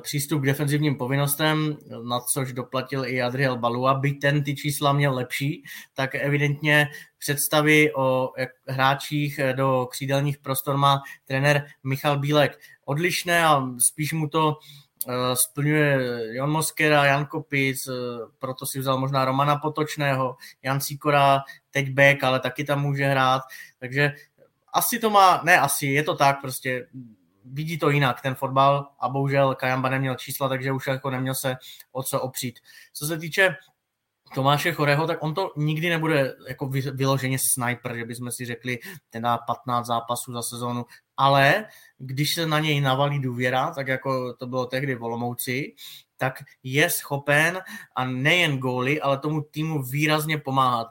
přístup 0.00 0.42
k 0.42 0.46
defenzivním 0.46 0.96
povinnostem, 0.96 1.76
na 2.08 2.20
což 2.20 2.52
doplatil 2.52 3.04
i 3.04 3.22
Adriel 3.22 3.58
Balua, 3.58 3.94
by 3.94 4.12
ten 4.12 4.44
ty 4.44 4.56
čísla 4.56 4.92
měl 4.92 5.14
lepší, 5.14 5.64
tak 5.94 6.14
evidentně 6.14 6.88
představy 7.18 7.94
o 7.94 8.32
hráčích 8.66 9.40
do 9.52 9.88
křídelních 9.90 10.38
prostor 10.38 10.76
má 10.76 11.02
trenér 11.24 11.66
Michal 11.84 12.18
Bílek 12.18 12.58
odlišné 12.84 13.46
a 13.46 13.62
spíš 13.78 14.12
mu 14.12 14.28
to 14.28 14.58
eh, 15.08 15.36
splňuje 15.36 15.98
Jon 16.34 16.50
Moskera, 16.50 17.04
Jan 17.04 17.26
Kopic, 17.26 17.88
eh, 17.88 17.92
proto 18.38 18.66
si 18.66 18.78
vzal 18.78 18.98
možná 18.98 19.24
Romana 19.24 19.56
Potočného, 19.56 20.36
Jan 20.62 20.80
Sikora, 20.80 21.40
teď 21.70 21.90
Beck, 21.90 22.24
ale 22.24 22.40
taky 22.40 22.64
tam 22.64 22.82
může 22.82 23.06
hrát, 23.06 23.42
takže 23.78 24.12
asi 24.72 24.98
to 24.98 25.10
má, 25.10 25.42
ne 25.44 25.60
asi, 25.60 25.86
je 25.86 26.02
to 26.02 26.14
tak 26.14 26.40
prostě, 26.40 26.86
vidí 27.52 27.78
to 27.78 27.90
jinak, 27.90 28.20
ten 28.20 28.34
fotbal 28.34 28.88
a 29.00 29.08
bohužel 29.08 29.54
Kajamba 29.54 29.88
neměl 29.88 30.14
čísla, 30.14 30.48
takže 30.48 30.72
už 30.72 30.86
jako 30.86 31.10
neměl 31.10 31.34
se 31.34 31.56
o 31.92 32.02
co 32.02 32.20
opřít. 32.20 32.58
Co 32.92 33.06
se 33.06 33.18
týče 33.18 33.56
Tomáše 34.34 34.72
Choreho, 34.72 35.06
tak 35.06 35.22
on 35.22 35.34
to 35.34 35.52
nikdy 35.56 35.88
nebude 35.88 36.34
jako 36.48 36.66
vyloženě 36.94 37.38
sniper, 37.52 37.96
že 37.96 38.04
bychom 38.04 38.32
si 38.32 38.44
řekli 38.44 38.78
teda 39.10 39.38
15 39.38 39.86
zápasů 39.86 40.32
za 40.32 40.42
sezónu, 40.42 40.84
ale 41.16 41.64
když 41.98 42.34
se 42.34 42.46
na 42.46 42.58
něj 42.58 42.80
navalí 42.80 43.20
důvěra, 43.20 43.70
tak 43.70 43.88
jako 43.88 44.34
to 44.34 44.46
bylo 44.46 44.66
tehdy 44.66 44.94
v 44.94 45.02
Olomouci, 45.02 45.74
tak 46.16 46.34
je 46.62 46.90
schopen 46.90 47.60
a 47.96 48.04
nejen 48.04 48.58
góly, 48.58 49.00
ale 49.00 49.18
tomu 49.18 49.42
týmu 49.42 49.82
výrazně 49.82 50.38
pomáhat. 50.38 50.86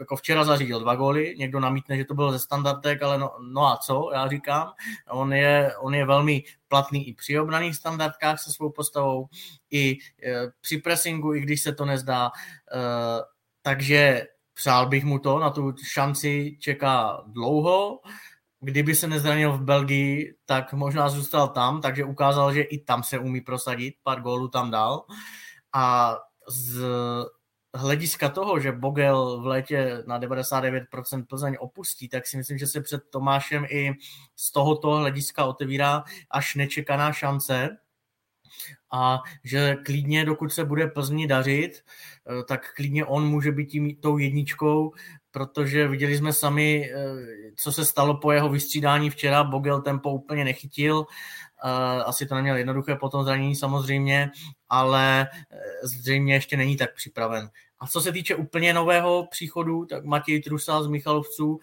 Jako 0.00 0.16
včera 0.16 0.44
zařídil 0.44 0.80
dva 0.80 0.94
góly, 0.94 1.34
někdo 1.38 1.60
namítne, 1.60 1.96
že 1.96 2.04
to 2.04 2.14
bylo 2.14 2.32
ze 2.32 2.38
standardek, 2.38 3.02
ale 3.02 3.18
no, 3.18 3.30
no 3.40 3.66
a 3.66 3.76
co, 3.76 4.10
já 4.14 4.28
říkám. 4.28 4.72
On 5.10 5.32
je, 5.32 5.76
on 5.76 5.94
je 5.94 6.06
velmi 6.06 6.42
platný 6.68 7.08
i 7.08 7.14
při 7.14 7.40
obraných 7.40 7.76
standardkách 7.76 8.40
se 8.40 8.52
svou 8.52 8.70
postavou, 8.70 9.26
i 9.70 9.92
e, 9.92 9.96
při 10.60 10.78
pressingu, 10.78 11.34
i 11.34 11.40
když 11.40 11.62
se 11.62 11.72
to 11.72 11.84
nezdá. 11.84 12.26
E, 12.26 12.30
takže 13.62 14.26
přál 14.54 14.88
bych 14.88 15.04
mu 15.04 15.18
to, 15.18 15.38
na 15.38 15.50
tu 15.50 15.74
šanci 15.92 16.56
čeká 16.60 17.22
dlouho 17.26 18.00
kdyby 18.64 18.94
se 18.94 19.08
nezranil 19.08 19.52
v 19.52 19.62
Belgii, 19.62 20.34
tak 20.44 20.72
možná 20.72 21.08
zůstal 21.08 21.48
tam, 21.48 21.80
takže 21.80 22.04
ukázal, 22.04 22.54
že 22.54 22.62
i 22.62 22.78
tam 22.78 23.02
se 23.02 23.18
umí 23.18 23.40
prosadit, 23.40 23.94
pár 24.02 24.20
gólů 24.20 24.48
tam 24.48 24.70
dal. 24.70 25.04
A 25.74 26.16
z 26.48 26.84
hlediska 27.74 28.28
toho, 28.28 28.60
že 28.60 28.72
Bogel 28.72 29.40
v 29.40 29.46
létě 29.46 30.02
na 30.06 30.20
99% 30.20 31.26
Plzeň 31.26 31.56
opustí, 31.60 32.08
tak 32.08 32.26
si 32.26 32.36
myslím, 32.36 32.58
že 32.58 32.66
se 32.66 32.80
před 32.80 33.02
Tomášem 33.10 33.66
i 33.70 33.92
z 34.36 34.52
tohoto 34.52 34.90
hlediska 34.90 35.44
otevírá 35.44 36.04
až 36.30 36.54
nečekaná 36.54 37.12
šance 37.12 37.76
a 38.92 39.20
že 39.44 39.76
klidně, 39.84 40.24
dokud 40.24 40.52
se 40.52 40.64
bude 40.64 40.86
Plzni 40.86 41.26
dařit, 41.26 41.84
tak 42.48 42.74
klidně 42.74 43.04
on 43.04 43.26
může 43.26 43.52
být 43.52 43.66
tím, 43.66 43.96
tou 43.96 44.18
jedničkou 44.18 44.92
protože 45.32 45.88
viděli 45.88 46.16
jsme 46.16 46.32
sami, 46.32 46.90
eh, 46.92 46.96
co 47.56 47.72
se 47.72 47.84
stalo 47.84 48.16
po 48.16 48.32
jeho 48.32 48.48
vystřídání 48.48 49.10
včera. 49.10 49.44
Bogel 49.44 49.82
tempo 49.82 50.10
úplně 50.10 50.44
nechytil, 50.44 51.06
eh, 51.64 52.02
asi 52.04 52.26
to 52.26 52.34
neměl 52.34 52.56
jednoduché 52.56 52.96
po 52.96 53.08
tom 53.08 53.24
zranění 53.24 53.56
samozřejmě, 53.56 54.30
ale 54.68 55.28
eh, 55.50 55.58
zřejmě 55.82 56.34
ještě 56.34 56.56
není 56.56 56.76
tak 56.76 56.94
připraven. 56.94 57.48
A 57.80 57.86
co 57.86 58.00
se 58.00 58.12
týče 58.12 58.34
úplně 58.36 58.74
nového 58.74 59.26
příchodu, 59.30 59.86
tak 59.86 60.04
Matěj 60.04 60.42
Trusa 60.42 60.82
z 60.82 60.86
Michalovců, 60.86 61.60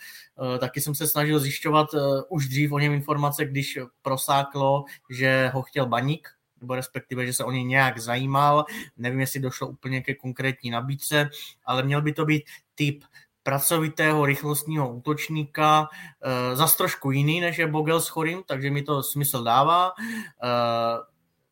taky 0.60 0.82
jsem 0.82 0.96
se 0.96 1.08
snažil 1.08 1.40
zjišťovat 1.40 1.88
už 2.30 2.48
dřív 2.48 2.72
o 2.72 2.80
něm 2.80 2.94
informace, 2.94 3.46
když 3.46 3.80
prosáklo, 4.02 4.84
že 5.10 5.52
ho 5.54 5.62
chtěl 5.62 5.86
Baník, 5.86 6.30
nebo 6.62 6.76
respektive, 6.76 7.26
že 7.26 7.34
se 7.34 7.44
o 7.44 7.52
něj 7.52 7.64
nějak 7.64 8.00
zajímal. 8.00 8.66
Nevím, 8.98 9.20
jestli 9.20 9.40
došlo 9.40 9.68
úplně 9.68 10.02
ke 10.02 10.16
konkrétní 10.16 10.70
nabídce, 10.70 11.30
ale 11.66 11.84
měl 11.84 12.02
by 12.02 12.14
to 12.14 12.26
být 12.26 12.44
typ 12.76 13.04
pracovitého 13.50 14.26
rychlostního 14.26 14.94
útočníka, 14.94 15.90
e, 16.22 16.56
zas 16.56 16.78
trošku 16.78 17.12
jiný, 17.12 17.42
než 17.42 17.58
je 17.58 17.68
Bogel 17.68 18.02
s 18.02 18.08
Chorým, 18.08 18.44
takže 18.46 18.72
mi 18.72 18.82
to 18.84 19.04
smysl 19.04 19.44
dává. 19.44 19.90
E, 19.90 19.92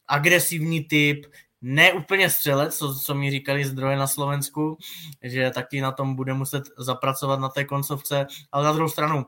agresivní 0.08 0.84
typ, 0.84 1.26
ne 1.62 1.94
úplně 1.94 2.30
střelec, 2.30 2.78
co, 2.78 2.96
co 2.96 3.16
mi 3.16 3.32
říkali 3.32 3.66
zdroje 3.66 3.98
na 3.98 4.08
Slovensku, 4.08 4.78
že 5.24 5.52
taky 5.52 5.82
na 5.82 5.92
tom 5.92 6.16
bude 6.16 6.34
muset 6.34 6.64
zapracovat 6.78 7.40
na 7.40 7.50
té 7.50 7.66
koncovce, 7.66 8.28
ale 8.52 8.66
na 8.66 8.72
druhou 8.72 8.90
stranu 8.90 9.26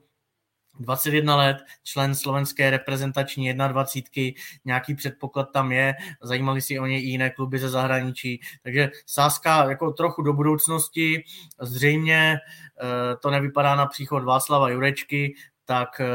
21 0.80 1.36
let, 1.36 1.58
člen 1.84 2.16
slovenské 2.16 2.70
reprezentační 2.70 3.54
21, 3.54 4.42
nějaký 4.66 4.96
předpoklad 4.96 5.52
tam 5.52 5.72
je, 5.72 5.94
zajímali 6.22 6.62
si 6.62 6.80
o 6.80 6.86
něj 6.86 7.04
i 7.04 7.08
jiné 7.08 7.30
kluby 7.30 7.60
ze 7.60 7.70
zahraničí, 7.70 8.42
takže 8.64 8.92
sázka 9.06 9.70
jako 9.70 9.92
trochu 9.92 10.22
do 10.22 10.34
budoucnosti, 10.34 11.24
zřejmě 11.62 12.38
eh, 12.38 13.16
to 13.16 13.32
nevypadá 13.32 13.76
na 13.76 13.86
příchod 13.86 14.24
Václava 14.24 14.70
Jurečky, 14.70 15.36
tak 15.66 16.00
eh, 16.00 16.06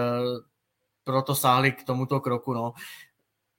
proto 1.05 1.35
sáhli 1.35 1.73
k 1.73 1.85
tomuto 1.85 2.21
kroku. 2.21 2.55
No. 2.55 2.73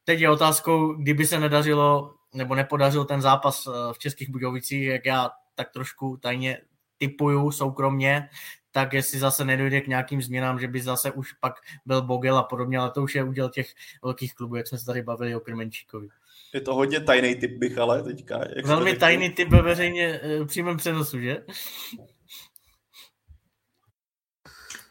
Teď 0.03 0.20
je 0.20 0.30
otázkou, 0.30 0.93
kdyby 0.93 1.28
se 1.28 1.39
nedařilo 1.39 2.16
nebo 2.34 2.56
nepodařil 2.56 3.06
ten 3.06 3.22
zápas 3.22 3.68
eh, 3.68 3.93
v 3.93 3.99
Českých 3.99 4.30
Budějovicích, 4.30 4.84
jak 4.84 5.06
já 5.06 5.30
tak 5.56 5.72
trošku 5.72 6.18
tajně 6.18 6.58
typuju 6.97 7.51
soukromně, 7.51 8.30
tak 8.76 8.93
jestli 8.93 9.19
zase 9.19 9.45
nedojde 9.45 9.82
k 9.82 9.88
nějakým 9.88 10.21
změnám, 10.21 10.59
že 10.59 10.67
by 10.67 10.82
zase 10.82 11.11
už 11.11 11.34
pak 11.34 11.53
byl 11.86 12.01
Bogel 12.01 12.38
a 12.38 12.43
podobně, 12.43 12.78
ale 12.78 12.91
to 12.91 13.03
už 13.03 13.15
je 13.15 13.23
uděl 13.23 13.49
těch 13.49 13.73
velkých 14.03 14.36
klubů, 14.36 14.55
jak 14.55 14.67
jsme 14.67 14.78
se 14.78 14.86
tady 14.86 15.01
bavili 15.01 15.36
o 15.36 15.39
Krmenčíkovi. 15.39 16.07
Je 16.53 16.61
to 16.61 16.76
hodně 16.76 16.99
tajný 16.99 17.36
typ 17.36 17.51
bych, 17.51 17.78
ale 17.78 18.03
teďka. 18.03 18.39
Jak 18.55 18.65
Velmi 18.65 18.95
tajný 18.95 19.30
typ 19.30 19.49
ve 19.49 19.61
veřejně 19.61 20.19
e, 20.23 20.45
přímém 20.45 20.78
přenosu, 20.78 21.19
že? 21.19 21.38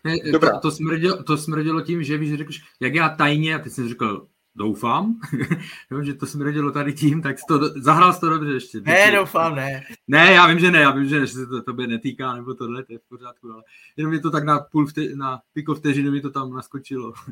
Ne, 0.05 0.33
Dobrá. 0.33 0.51
To, 0.51 0.61
to, 0.61 0.71
smrdilo, 0.71 1.23
to 1.23 1.37
smrdilo 1.37 1.81
tím, 1.81 2.03
že 2.03 2.19
víš, 2.19 2.39
řekl, 2.39 2.53
jak 2.81 2.95
já 2.95 3.09
tajně, 3.09 3.55
a 3.55 3.59
ty 3.59 3.71
jsi 3.71 3.89
řekl, 3.89 4.29
doufám, 4.57 5.21
že 6.03 6.15
to 6.15 6.27
smrdilo 6.27 6.73
tady 6.73 6.93
tím, 6.93 7.23
tak 7.23 7.37
to, 7.49 7.81
zahrál 7.81 8.13
jsi 8.13 8.21
to 8.21 8.31
dobře 8.31 8.53
ještě. 8.53 8.81
Ne, 8.81 9.13
doufám, 9.17 9.55
ne. 9.55 9.83
Ne, 10.09 10.33
já 10.33 10.47
vím, 10.47 10.59
že 10.59 10.71
ne, 10.71 10.81
já 10.81 10.91
vím, 10.91 11.09
že 11.09 11.27
se 11.27 11.47
to 11.47 11.63
tobě 11.63 11.87
netýká, 11.87 12.35
nebo 12.35 12.55
tohle, 12.55 12.85
to 12.85 12.93
je 12.93 12.99
v 12.99 13.09
pořádku, 13.09 13.53
ale 13.53 13.63
jenom 13.97 14.13
je 14.13 14.21
to 14.21 14.31
tak 14.31 14.45
na 14.45 14.59
půl 14.59 14.87
vte, 14.87 15.03
na 15.15 15.41
piko 15.53 15.75
vteřiny 15.75 16.11
mi 16.11 16.21
to 16.21 16.31
tam 16.31 16.53
naskočilo. 16.53 17.13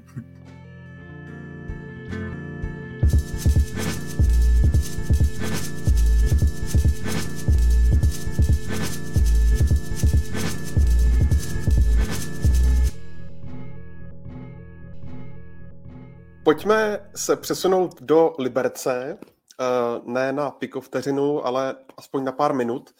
Pojďme 16.45 17.11
se 17.16 17.36
přesunout 17.36 18.03
do 18.03 18.34
Liberce, 18.38 19.18
eh, 19.61 19.64
ne 20.05 20.32
na 20.32 20.51
piko 20.51 20.80
vteřinu, 20.80 21.47
ale 21.47 21.76
aspoň 21.97 22.24
na 22.24 22.32
pár 22.32 22.55
minut. 22.55 22.90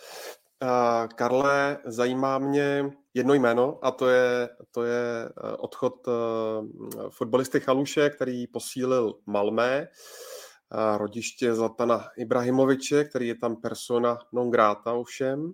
Eh, 0.63 1.09
Karle, 1.15 1.79
zajímá 1.85 2.39
mě 2.39 2.91
jedno 3.15 3.35
jméno 3.35 3.79
a 3.83 3.91
to 3.91 4.09
je, 4.09 4.49
to 4.71 4.85
je 4.85 5.29
eh, 5.29 5.57
odchod 5.57 5.95
fotbalisty 7.11 7.61
Chaluše, 7.61 8.11
který 8.11 8.47
posílil 8.47 9.15
Malmé, 9.27 9.89
rodiště 10.97 11.55
Zlatana 11.55 12.05
Ibrahimoviče, 12.17 13.05
který 13.05 13.29
je 13.29 13.35
tam 13.35 13.57
persona 13.57 14.19
non 14.33 14.51
grata 14.51 14.93
ovšem. 14.93 15.53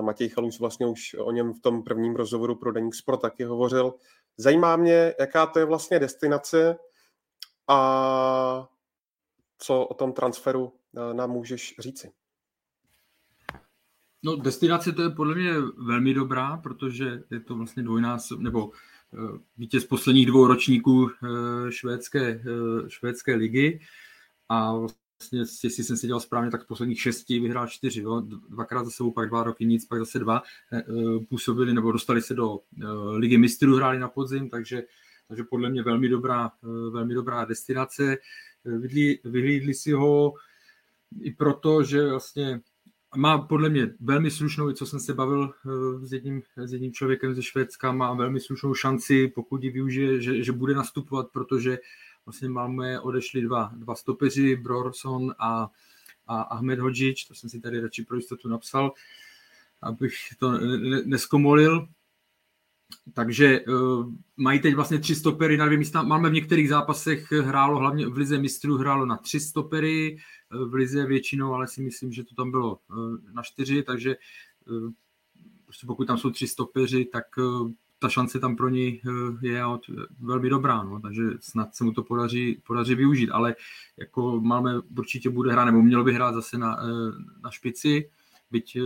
Matěj 0.00 0.28
Chaluš 0.28 0.60
vlastně 0.60 0.86
už 0.86 1.16
o 1.18 1.32
něm 1.32 1.52
v 1.52 1.60
tom 1.60 1.82
prvním 1.82 2.16
rozhovoru 2.16 2.54
pro 2.54 2.72
Deník 2.72 2.94
Sport 2.94 3.20
taky 3.20 3.44
hovořil. 3.44 3.94
Zajímá 4.40 4.76
mě, 4.76 5.14
jaká 5.20 5.46
to 5.46 5.58
je 5.58 5.64
vlastně 5.64 5.98
destinace 5.98 6.76
a 7.68 8.68
co 9.58 9.82
o 9.82 9.94
tom 9.94 10.12
transferu 10.12 10.72
eh, 10.96 11.14
nám 11.14 11.30
můžeš 11.30 11.74
říci. 11.78 12.12
No, 14.22 14.36
destinace 14.36 14.92
to 14.92 15.02
je 15.02 15.10
podle 15.10 15.34
mě 15.34 15.52
velmi 15.86 16.14
dobrá, 16.14 16.56
protože 16.56 17.22
je 17.30 17.40
to 17.40 17.54
vlastně 17.54 17.82
dvojnásob, 17.82 18.40
nebo 18.40 18.70
eh, 18.72 19.38
vítěz 19.56 19.84
posledních 19.84 20.26
dvou 20.26 20.46
ročníků 20.46 21.10
eh, 21.10 21.72
švédské, 21.72 22.42
švédské 22.88 23.34
ligy 23.34 23.80
a 24.48 24.72
vlastně, 25.20 25.68
jestli 25.68 25.84
jsem 25.84 25.96
si 25.96 26.06
dělal 26.06 26.20
správně, 26.20 26.50
tak 26.50 26.62
z 26.62 26.66
posledních 26.66 27.00
šesti 27.00 27.40
vyhrál 27.40 27.68
čtyři, 27.68 28.00
jo? 28.00 28.20
dvakrát 28.48 28.84
za 28.84 28.90
sebou, 28.90 29.10
pak 29.10 29.28
dva 29.28 29.42
roky 29.42 29.66
nic, 29.66 29.84
pak 29.84 29.98
zase 29.98 30.18
dva, 30.18 30.42
působili 31.28 31.74
nebo 31.74 31.92
dostali 31.92 32.22
se 32.22 32.34
do 32.34 32.60
ligy 33.12 33.38
mistrů, 33.38 33.76
hráli 33.76 33.98
na 33.98 34.08
podzim, 34.08 34.50
takže, 34.50 34.82
takže 35.28 35.44
podle 35.44 35.70
mě 35.70 35.82
velmi 35.82 36.08
dobrá, 36.08 36.50
velmi 36.90 37.14
dobrá 37.14 37.44
destinace. 37.44 38.16
Vyhlídli 39.24 39.74
si 39.74 39.92
ho 39.92 40.34
i 41.20 41.30
proto, 41.30 41.82
že 41.82 42.10
vlastně 42.10 42.60
má 43.16 43.38
podle 43.38 43.68
mě 43.68 43.94
velmi 44.00 44.30
slušnou, 44.30 44.72
co 44.72 44.86
jsem 44.86 45.00
se 45.00 45.14
bavil 45.14 45.52
s 46.02 46.12
jedním, 46.12 46.42
s 46.56 46.72
jedním 46.72 46.92
člověkem 46.92 47.34
ze 47.34 47.42
Švédska, 47.42 47.92
má 47.92 48.14
velmi 48.14 48.40
slušnou 48.40 48.74
šanci, 48.74 49.28
pokud 49.28 49.64
ji 49.64 49.70
využije, 49.70 50.20
že, 50.20 50.42
že 50.42 50.52
bude 50.52 50.74
nastupovat, 50.74 51.26
protože 51.32 51.78
vlastně 52.26 52.48
máme 52.48 53.00
odešli 53.00 53.42
dva, 53.42 53.72
dva 53.76 53.94
stopeři, 53.94 54.56
Brorson 54.56 55.34
a, 55.38 55.70
a 56.26 56.42
Ahmed 56.42 56.78
Hodžič, 56.78 57.24
to 57.24 57.34
jsem 57.34 57.50
si 57.50 57.60
tady 57.60 57.80
radši 57.80 58.04
pro 58.04 58.16
jistotu 58.16 58.48
napsal, 58.48 58.92
abych 59.82 60.14
to 60.38 60.52
neskomolil. 61.04 61.88
Takže 63.14 63.60
uh, 63.60 64.12
mají 64.36 64.60
teď 64.60 64.74
vlastně 64.74 64.98
tři 64.98 65.14
stopery 65.14 65.56
na 65.56 65.66
dvě 65.66 65.78
místa. 65.78 66.02
Máme 66.02 66.30
v 66.30 66.32
některých 66.32 66.68
zápasech 66.68 67.32
hrálo, 67.32 67.78
hlavně 67.78 68.06
v 68.08 68.16
Lize 68.16 68.38
mistrů 68.38 68.76
hrálo 68.76 69.06
na 69.06 69.16
tři 69.16 69.40
stopery, 69.40 70.18
v 70.50 70.74
Lize 70.74 71.06
většinou, 71.06 71.54
ale 71.54 71.68
si 71.68 71.82
myslím, 71.82 72.12
že 72.12 72.24
to 72.24 72.34
tam 72.34 72.50
bylo 72.50 72.78
uh, 72.90 73.16
na 73.32 73.42
čtyři, 73.42 73.82
takže 73.82 74.16
uh, 74.66 74.90
prostě 75.64 75.86
pokud 75.86 76.04
tam 76.04 76.18
jsou 76.18 76.30
tři 76.30 76.48
stopeři, 76.48 77.04
tak 77.04 77.24
uh, 77.38 77.70
ta 78.00 78.08
šance 78.08 78.40
tam 78.40 78.56
pro 78.56 78.68
něj 78.68 79.02
eh, 79.06 79.46
je 79.46 79.62
velmi 80.20 80.50
dobrá, 80.50 80.82
no, 80.82 81.00
takže 81.00 81.22
snad 81.40 81.74
se 81.74 81.84
mu 81.84 81.92
to 81.92 82.02
podaří, 82.02 82.62
podaří 82.66 82.94
využít, 82.94 83.30
ale 83.30 83.56
jako 83.96 84.40
máme 84.40 84.78
určitě 84.98 85.30
bude 85.30 85.52
hrát, 85.52 85.64
nebo 85.64 85.82
mělo 85.82 86.04
by 86.04 86.12
hrát 86.12 86.34
zase 86.34 86.58
na, 86.58 86.78
eh, 86.82 87.12
na 87.42 87.50
špici, 87.50 88.10
byť 88.50 88.78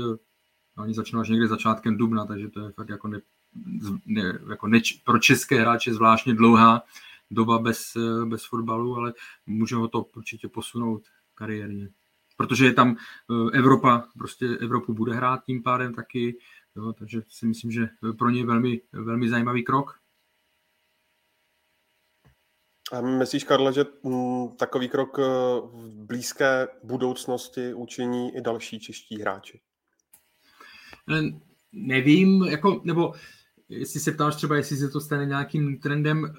oni 0.79 0.95
začnou 0.95 1.21
až 1.21 1.29
někdy 1.29 1.49
začátkem 1.49 1.97
dubna, 1.97 2.27
takže 2.27 2.49
to 2.49 2.61
je 2.61 2.73
fakt 2.73 2.89
jako, 2.89 3.09
ne, 3.09 3.21
ne, 4.07 4.39
jako 4.51 4.67
ne, 4.67 4.81
pro 5.05 5.19
české 5.19 5.61
hráče 5.61 5.95
zvláštně 5.95 6.35
dlouhá 6.35 6.83
doba 7.31 7.59
bez, 7.59 7.97
bez 8.25 8.45
fotbalu, 8.45 8.97
ale 8.97 9.13
může 9.47 9.77
ho 9.77 9.89
to 9.89 10.07
určitě 10.17 10.49
posunout 10.49 11.03
kariérně. 11.35 11.89
Protože 12.37 12.65
je 12.65 12.73
tam 12.73 12.97
Evropa, 13.53 14.09
prostě 14.19 14.47
Evropu 14.47 14.95
bude 14.95 15.15
hrát 15.15 15.45
tím 15.45 15.63
pádem 15.63 15.95
taky, 15.95 16.39
jo, 16.77 16.93
takže 16.93 17.23
si 17.29 17.47
myslím, 17.47 17.71
že 17.71 17.89
pro 18.19 18.31
ně 18.31 18.41
je 18.41 18.47
velmi, 18.47 18.81
velmi 18.93 19.29
zajímavý 19.29 19.65
krok. 19.65 19.99
A 22.93 23.01
myslíš, 23.01 23.45
Karle, 23.45 23.73
že 23.73 23.85
mm, 24.03 24.49
takový 24.49 24.89
krok 24.89 25.19
v 25.19 25.91
blízké 26.07 26.69
budoucnosti 26.83 27.75
učiní 27.75 28.37
i 28.37 28.41
další 28.41 28.81
čeští 28.81 29.21
hráči? 29.21 29.61
Nevím, 31.73 32.43
jako, 32.43 32.81
nebo 32.85 33.15
jestli 33.69 34.01
se 34.01 34.13
ptáš 34.13 34.37
třeba, 34.37 34.57
jestli 34.57 34.77
se 34.77 34.89
to 34.89 35.01
stane 35.01 35.27
nějakým 35.27 35.79
trendem, 35.81 36.35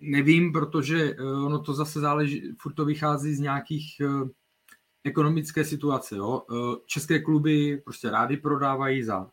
nevím, 0.00 0.52
protože 0.52 1.16
ono 1.44 1.58
to 1.58 1.74
zase 1.74 2.00
záleží, 2.00 2.52
furt 2.60 2.74
to 2.74 2.84
vychází 2.84 3.34
z 3.34 3.40
nějakých 3.40 4.00
ekonomické 5.08 5.64
situace. 5.64 6.16
Jo? 6.16 6.42
České 6.86 7.18
kluby 7.18 7.82
prostě 7.84 8.10
rády 8.10 8.36
prodávají 8.36 9.02
za 9.02 9.30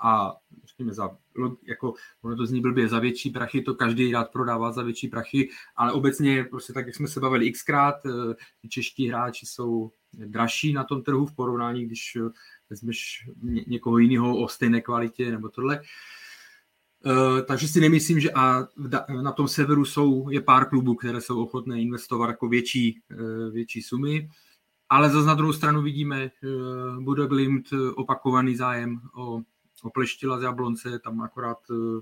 a 0.00 0.36
řekněme 0.66 0.94
za, 0.94 1.16
jako, 1.68 1.94
ono 2.22 2.36
to 2.36 2.46
zní 2.46 2.60
blbě, 2.60 2.88
za 2.88 2.98
větší 2.98 3.30
prachy, 3.30 3.62
to 3.62 3.74
každý 3.74 4.12
rád 4.12 4.32
prodává 4.32 4.72
za 4.72 4.82
větší 4.82 5.08
prachy, 5.08 5.48
ale 5.76 5.92
obecně 5.92 6.44
prostě 6.44 6.72
tak, 6.72 6.86
jak 6.86 6.96
jsme 6.96 7.08
se 7.08 7.20
bavili 7.20 7.52
xkrát, 7.52 8.06
eh, 8.06 8.34
ty 8.62 8.68
čeští 8.68 9.08
hráči 9.08 9.46
jsou 9.46 9.90
dražší 10.12 10.72
na 10.72 10.84
tom 10.84 11.02
trhu 11.02 11.26
v 11.26 11.34
porovnání, 11.34 11.86
když 11.86 12.18
vezmeš 12.70 13.28
někoho 13.66 13.98
jiného 13.98 14.38
o 14.38 14.48
stejné 14.48 14.80
kvalitě 14.80 15.30
nebo 15.30 15.48
tohle. 15.48 15.80
Takže 17.46 17.68
si 17.68 17.80
nemyslím, 17.80 18.20
že 18.20 18.30
a 18.32 18.66
na 19.22 19.32
tom 19.32 19.48
severu 19.48 19.84
jsou, 19.84 20.30
je 20.30 20.40
pár 20.40 20.68
klubů, 20.68 20.94
které 20.94 21.20
jsou 21.20 21.42
ochotné 21.42 21.80
investovat 21.80 22.26
jako 22.26 22.48
větší, 22.48 23.00
větší 23.52 23.82
sumy, 23.82 24.28
ale 24.88 25.10
zase 25.10 25.26
na 25.26 25.34
druhou 25.34 25.52
stranu 25.52 25.82
vidíme, 25.82 26.30
uh, 26.42 27.02
bude 27.02 27.26
Glimt 27.26 27.66
opakovaný 27.94 28.56
zájem 28.56 29.00
o 29.14 29.42
opleštila 29.82 30.38
z 30.38 30.42
Jablonce, 30.42 30.98
tam 30.98 31.20
akorát 31.20 31.58
eh, 31.70 32.00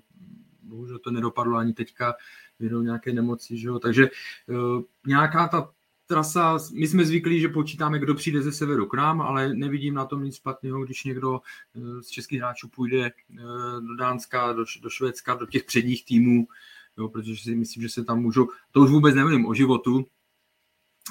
bohužel 0.62 0.98
to 0.98 1.10
nedopadlo 1.10 1.58
ani 1.58 1.72
teďka, 1.72 2.14
vědou 2.58 2.82
nějaké 2.82 3.12
nemoci, 3.12 3.58
že 3.58 3.68
jo? 3.68 3.78
takže 3.78 4.08
nějaká 5.06 5.48
ta 5.48 5.70
trasa, 6.06 6.58
my 6.72 6.86
jsme 6.86 7.04
zvyklí, 7.04 7.40
že 7.40 7.48
počítáme, 7.48 7.98
kdo 7.98 8.14
přijde 8.14 8.42
ze 8.42 8.52
severu 8.52 8.86
k 8.86 8.94
nám, 8.94 9.20
ale 9.20 9.54
nevidím 9.54 9.94
na 9.94 10.04
tom 10.04 10.24
nic 10.24 10.36
špatného, 10.36 10.84
když 10.84 11.04
někdo 11.04 11.40
z 12.00 12.08
českých 12.08 12.38
hráčů 12.38 12.68
půjde 12.68 13.12
do 13.80 13.96
Dánska, 13.96 14.52
do, 14.52 14.64
do 14.82 14.90
Švédska, 14.90 15.34
do 15.34 15.46
těch 15.46 15.64
předních 15.64 16.04
týmů, 16.04 16.48
jo, 16.98 17.08
protože 17.08 17.36
si 17.36 17.54
myslím, 17.54 17.82
že 17.82 17.88
se 17.88 18.04
tam 18.04 18.22
můžou, 18.22 18.48
to 18.72 18.80
už 18.80 18.90
vůbec 18.90 19.14
nevím 19.14 19.46
o 19.46 19.54
životu, 19.54 20.06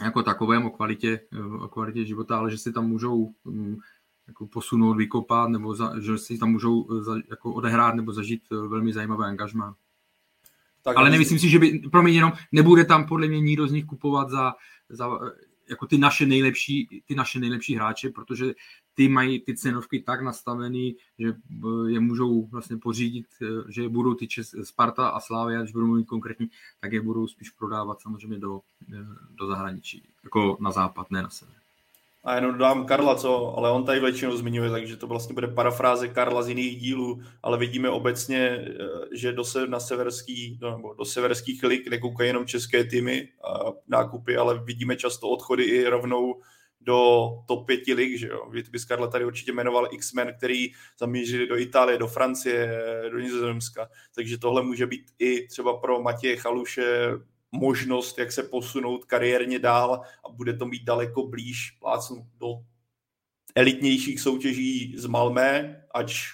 jako 0.04 0.24
takovém, 0.24 0.66
o 0.66 0.70
kvalitě, 0.70 1.20
o 1.60 1.68
kvalitě 1.68 2.06
života, 2.06 2.38
ale 2.38 2.52
že 2.52 2.58
si 2.58 2.74
tam 2.74 2.88
můžou 2.88 3.34
um, 3.44 3.82
jako 4.28 4.48
posunout, 4.48 4.94
vykopat, 4.94 5.50
nebo 5.50 5.76
za, 5.76 5.94
že 6.00 6.18
si 6.18 6.38
tam 6.38 6.52
můžou 6.52 6.88
eh, 6.92 7.04
za, 7.04 7.16
jako 7.30 7.54
odehrát 7.54 7.96
nebo 7.96 8.14
zažít 8.14 8.44
eh, 8.52 8.56
velmi 8.56 8.94
zajímavé 8.94 9.26
angažmá. 9.26 9.76
Tak, 10.82 10.98
Ale 10.98 11.10
nemyslím 11.10 11.40
si, 11.40 11.50
že 11.50 11.60
by, 11.60 11.80
pro 11.92 12.04
mě 12.04 12.14
jenom, 12.14 12.34
nebude 12.52 12.86
tam 12.86 13.08
podle 13.08 13.28
mě 13.28 13.42
nikdo 13.42 13.68
z 13.68 13.72
nich 13.72 13.86
kupovat 13.86 14.30
za, 14.30 14.54
za 14.90 15.08
eh, 15.08 15.30
jako 15.70 15.88
ty 15.88 15.98
naše 15.98 16.26
nejlepší, 16.26 17.04
ty 17.06 17.16
naše 17.16 17.40
nejlepší 17.40 17.76
hráče, 17.76 18.10
protože 18.10 18.54
ty 18.94 19.08
mají 19.08 19.40
ty 19.40 19.58
cenovky 19.58 20.00
tak 20.00 20.22
nastavený, 20.22 20.96
že 21.20 21.34
je 21.88 22.00
můžou 22.00 22.46
vlastně 22.46 22.78
pořídit, 22.78 23.26
že 23.70 23.90
budou 23.90 24.14
ty 24.14 24.28
Čes, 24.28 24.56
Sparta 24.64 25.10
a 25.10 25.20
Slávia, 25.20 25.62
když 25.62 25.72
budou 25.72 25.88
mít 25.88 26.06
konkrétní, 26.06 26.50
tak 26.80 26.94
je 26.94 27.02
budou 27.02 27.28
spíš 27.28 27.50
prodávat 27.50 28.02
samozřejmě 28.02 28.38
do, 28.38 28.62
do 29.30 29.48
zahraničí, 29.48 30.10
jako 30.24 30.58
na 30.60 30.72
západ, 30.72 31.12
ne 31.12 31.22
na 31.22 31.30
sever. 31.30 31.65
A 32.26 32.36
jenom 32.36 32.58
dám 32.58 32.86
Karla, 32.86 33.16
co, 33.16 33.58
ale 33.58 33.72
on 33.72 33.86
tady 33.86 34.00
většinou 34.00 34.38
zmiňuje, 34.38 34.70
takže 34.70 34.98
to 34.98 35.08
vlastně 35.08 35.34
bude 35.34 35.48
parafráze 35.48 36.08
Karla 36.08 36.44
z 36.44 36.50
jiných 36.50 36.80
dílů, 36.82 37.22
ale 37.44 37.58
vidíme 37.58 37.90
obecně, 37.90 38.40
eh, 38.40 38.74
že 39.14 39.32
do, 39.32 39.44
se, 39.44 39.68
na 39.68 39.80
severský, 39.80 40.60
no, 40.62 40.72
nebo 40.72 40.94
do 40.94 41.06
severských 41.06 41.64
lig 41.64 41.88
nekoukají 41.88 42.30
jenom 42.30 42.46
české 42.46 42.84
týmy 42.84 43.30
a 43.44 43.72
nákupy, 43.88 44.38
ale 44.38 44.64
vidíme 44.64 44.96
často 44.96 45.30
odchody 45.30 45.64
i 45.64 45.88
rovnou 45.88 46.42
do 46.82 47.30
top 47.48 47.68
5 47.68 47.94
lig, 47.94 48.20
že 48.20 48.28
jo. 48.28 48.50
Vy 48.50 48.64
bys 48.72 48.86
Karla 48.86 49.08
tady 49.08 49.26
určitě 49.26 49.52
jmenoval 49.52 49.88
X-Men, 49.92 50.34
který 50.38 50.72
zamířili 51.00 51.48
do 51.48 51.58
Itálie, 51.58 51.98
do 51.98 52.08
Francie, 52.08 52.82
do 53.12 53.20
Nizozemska, 53.20 53.90
takže 54.16 54.38
tohle 54.38 54.64
může 54.64 54.88
být 54.88 55.12
i 55.20 55.48
třeba 55.48 55.78
pro 55.78 56.02
Matěje 56.02 56.36
Chaluše 56.38 57.10
možnost, 57.56 58.18
jak 58.18 58.32
se 58.32 58.44
posunout 58.44 59.06
kariérně 59.06 59.60
dál 59.60 60.02
a 60.26 60.30
bude 60.30 60.54
to 60.54 60.66
mít 60.66 60.84
daleko 60.84 61.28
blíž 61.28 61.72
plácnu 61.72 62.28
do 62.38 62.48
elitnějších 63.56 64.22
soutěží 64.22 64.94
z 64.98 65.06
Malmé, 65.06 65.84
ač 65.94 66.28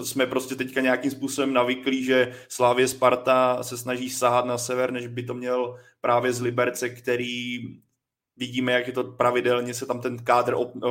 jsme 0.00 0.26
prostě 0.26 0.54
teďka 0.54 0.80
nějakým 0.80 1.10
způsobem 1.10 1.52
navyklí, 1.52 2.04
že 2.04 2.34
Slávě 2.48 2.88
Sparta 2.88 3.62
se 3.62 3.78
snaží 3.78 4.10
sahat 4.10 4.46
na 4.46 4.58
sever, 4.58 4.90
než 4.90 5.06
by 5.06 5.22
to 5.22 5.34
měl 5.34 5.78
právě 6.00 6.32
z 6.32 6.40
Liberce, 6.40 6.88
který 6.88 7.58
vidíme, 8.36 8.72
jak 8.72 8.86
je 8.86 8.92
to 8.92 9.04
pravidelně 9.04 9.74
se 9.74 9.86
tam 9.86 10.00
ten 10.00 10.18
kádr 10.24 10.54
op, 10.54 10.76
uh, 10.76 10.90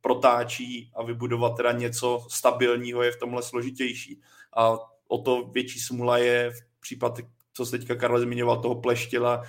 protáčí 0.00 0.90
a 0.94 1.02
vybudovat 1.02 1.56
teda 1.56 1.72
něco 1.72 2.26
stabilního 2.30 3.02
je 3.02 3.12
v 3.12 3.18
tomhle 3.18 3.42
složitější. 3.42 4.20
A 4.56 4.78
o 5.08 5.18
to 5.18 5.50
větší 5.52 5.80
smula 5.80 6.18
je 6.18 6.50
v 6.50 6.80
případě 6.80 7.22
co 7.60 7.66
se 7.66 7.78
teďka 7.78 7.94
Karel 7.94 8.20
zmiňoval, 8.20 8.62
toho 8.62 8.80
pleštila, 8.80 9.42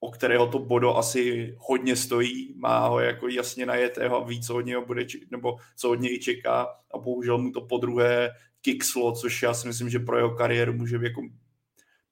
o 0.00 0.10
kterého 0.10 0.46
to 0.46 0.58
Bodo 0.58 0.96
asi 0.96 1.54
hodně 1.58 1.96
stojí, 1.96 2.54
má 2.56 2.86
ho 2.86 3.00
jako 3.00 3.28
jasně 3.28 3.66
najetého 3.66 4.16
a 4.16 4.24
ví, 4.24 4.42
co 4.42 4.56
od 4.56 4.60
něho 4.60 4.86
bude, 4.86 5.06
nebo 5.30 5.56
co 5.76 5.90
od 5.90 6.00
něj 6.00 6.18
čeká 6.18 6.66
a 6.94 6.98
bohužel 6.98 7.38
mu 7.38 7.50
to 7.50 7.60
po 7.60 7.78
druhé 7.78 8.30
kikslo, 8.60 9.12
což 9.12 9.42
já 9.42 9.54
si 9.54 9.68
myslím, 9.68 9.90
že 9.90 9.98
pro 9.98 10.16
jeho 10.16 10.30
kariéru 10.30 10.72
může 10.72 10.98
jako 11.02 11.22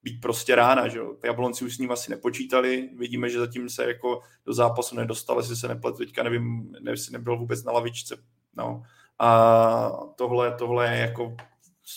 být 0.03 0.21
prostě 0.21 0.55
rána, 0.55 0.87
že 0.87 0.97
jo. 0.97 1.15
Jablonci 1.23 1.65
už 1.65 1.75
s 1.75 1.77
ním 1.77 1.91
asi 1.91 2.11
nepočítali, 2.11 2.89
vidíme, 2.97 3.29
že 3.29 3.39
zatím 3.39 3.69
se 3.69 3.83
jako 3.87 4.21
do 4.45 4.53
zápasu 4.53 4.95
nedostal, 4.95 5.37
jestli 5.39 5.55
se 5.55 5.67
nepletu, 5.67 5.97
teďka 5.97 6.23
nevím, 6.23 6.71
nevím, 6.71 6.87
jestli 6.87 7.13
nebyl 7.13 7.37
vůbec 7.37 7.63
na 7.63 7.71
lavičce, 7.71 8.17
no. 8.57 8.83
A 9.19 9.89
tohle, 10.15 10.55
tohle 10.55 10.95
je 10.95 11.01
jako 11.01 11.35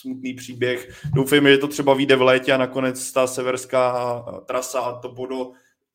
smutný 0.01 0.33
příběh. 0.33 1.03
Doufejme, 1.13 1.51
že 1.51 1.57
to 1.57 1.67
třeba 1.67 1.93
vyjde 1.93 2.15
v 2.15 2.21
létě 2.21 2.53
a 2.53 2.57
nakonec 2.57 3.11
ta 3.11 3.27
severská 3.27 4.25
trasa 4.45 4.79
a 4.79 4.99
to 4.99 5.11
Bodo 5.11 5.51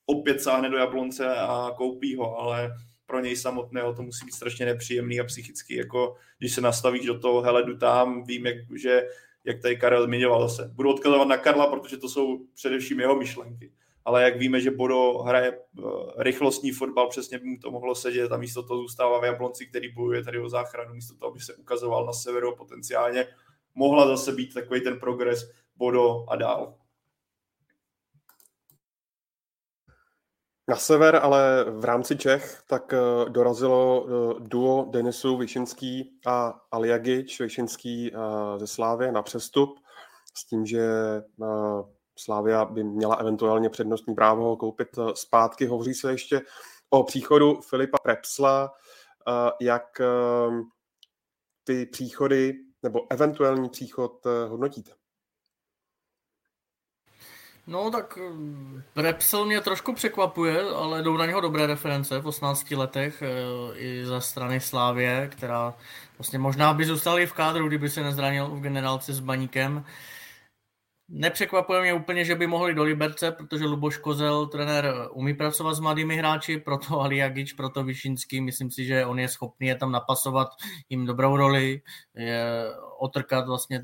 opět 0.06 0.42
sáhne 0.42 0.70
do 0.70 0.76
Jablonce 0.76 1.36
a 1.36 1.70
koupí 1.76 2.16
ho, 2.16 2.38
ale 2.38 2.72
pro 3.06 3.20
něj 3.20 3.36
samotného 3.36 3.94
to 3.94 4.02
musí 4.02 4.26
být 4.26 4.34
strašně 4.34 4.66
nepříjemný 4.66 5.20
a 5.20 5.24
psychicky, 5.24 5.76
jako 5.76 6.16
když 6.38 6.54
se 6.54 6.60
nastavíš 6.60 7.06
do 7.06 7.18
toho, 7.18 7.42
hele, 7.42 7.62
jdu 7.62 7.76
tam, 7.76 8.24
vím, 8.24 8.46
jak, 8.46 8.56
že, 8.76 9.08
jak 9.44 9.62
tady 9.62 9.76
Karel 9.76 10.04
zmiňoval 10.04 10.48
se. 10.48 10.70
Budu 10.74 10.90
odkazovat 10.90 11.28
na 11.28 11.36
Karla, 11.36 11.66
protože 11.66 11.96
to 11.96 12.08
jsou 12.08 12.46
především 12.54 13.00
jeho 13.00 13.16
myšlenky. 13.16 13.72
Ale 14.04 14.22
jak 14.22 14.36
víme, 14.36 14.60
že 14.60 14.70
Bodo 14.70 15.18
hraje 15.18 15.52
eh, 15.52 15.82
rychlostní 16.18 16.72
fotbal, 16.72 17.08
přesně 17.08 17.38
by 17.38 17.44
mu 17.44 17.58
to 17.58 17.70
mohlo 17.70 17.94
sedět 17.94 18.32
a 18.32 18.36
místo 18.36 18.62
toho 18.62 18.80
zůstává 18.80 19.20
v 19.20 19.24
Jablonci, 19.24 19.66
který 19.66 19.92
bojuje 19.92 20.24
tady 20.24 20.38
o 20.38 20.48
záchranu, 20.48 20.94
místo 20.94 21.14
toho, 21.14 21.30
aby 21.30 21.40
se 21.40 21.54
ukazoval 21.54 22.06
na 22.06 22.12
severu 22.12 22.56
potenciálně 22.56 23.26
mohla 23.74 24.06
zase 24.06 24.32
být 24.32 24.54
takový 24.54 24.80
ten 24.80 25.00
progres 25.00 25.50
Bodo 25.76 26.24
a 26.28 26.36
dál. 26.36 26.80
Na 30.70 30.76
sever, 30.76 31.16
ale 31.22 31.64
v 31.64 31.84
rámci 31.84 32.16
Čech, 32.16 32.62
tak 32.66 32.92
eh, 32.92 33.30
dorazilo 33.30 34.06
eh, 34.06 34.34
duo 34.38 34.86
Denisů 34.90 35.36
Vyšinský 35.36 36.20
a 36.26 36.60
Aliagič, 36.70 37.40
Vyšinský 37.40 38.12
eh, 38.14 38.18
ze 38.58 38.66
Slávy 38.66 39.12
na 39.12 39.22
přestup, 39.22 39.80
s 40.36 40.46
tím, 40.46 40.66
že 40.66 40.82
Slávia 42.18 42.64
by 42.64 42.84
měla 42.84 43.14
eventuálně 43.14 43.70
přednostní 43.70 44.14
právo 44.14 44.44
ho 44.44 44.56
koupit 44.56 44.88
zpátky. 45.14 45.66
Hovoří 45.66 45.94
se 45.94 46.10
ještě 46.10 46.40
o 46.90 47.04
příchodu 47.04 47.60
Filipa 47.60 47.98
Prepsla, 48.02 48.72
jak 49.60 50.00
ty 51.64 51.86
příchody 51.86 52.54
nebo 52.82 53.06
eventuální 53.10 53.68
příchod 53.68 54.26
eh, 54.26 54.48
hodnotíte? 54.48 54.92
No 57.66 57.90
tak 57.90 58.18
Repsel 58.96 59.44
mě 59.44 59.60
trošku 59.60 59.92
překvapuje, 59.92 60.62
ale 60.62 61.02
jdou 61.02 61.16
na 61.16 61.26
něho 61.26 61.40
dobré 61.40 61.66
reference 61.66 62.20
v 62.20 62.26
18 62.26 62.70
letech 62.70 63.22
eh, 63.22 63.78
i 63.78 64.06
ze 64.06 64.20
strany 64.20 64.60
Slávě, 64.60 65.28
která 65.32 65.74
vlastně 66.18 66.38
možná 66.38 66.74
by 66.74 66.84
zůstala 66.84 67.20
i 67.20 67.26
v 67.26 67.32
kádru, 67.32 67.68
kdyby 67.68 67.90
se 67.90 68.02
nezranil 68.02 68.46
v 68.46 68.60
generálce 68.60 69.12
s 69.12 69.20
Baníkem. 69.20 69.84
Nepřekvapuje 71.12 71.80
mě 71.80 71.94
úplně, 71.94 72.24
že 72.24 72.34
by 72.34 72.46
mohli 72.46 72.74
do 72.74 72.82
Liberce, 72.82 73.32
protože 73.32 73.64
Luboš 73.64 73.96
Kozel, 73.96 74.46
trenér, 74.46 74.94
umí 75.12 75.34
pracovat 75.34 75.74
s 75.74 75.80
mladými 75.80 76.16
hráči, 76.16 76.58
proto 76.58 77.00
Aliagič, 77.00 77.52
proto 77.52 77.84
Vyšinský, 77.84 78.40
myslím 78.40 78.70
si, 78.70 78.84
že 78.84 79.06
on 79.06 79.18
je 79.18 79.28
schopný 79.28 79.66
je 79.66 79.74
tam 79.74 79.92
napasovat 79.92 80.48
jim 80.88 81.06
dobrou 81.06 81.36
roli, 81.36 81.82
je 82.14 82.44
otrkat 82.98 83.46
vlastně 83.46 83.78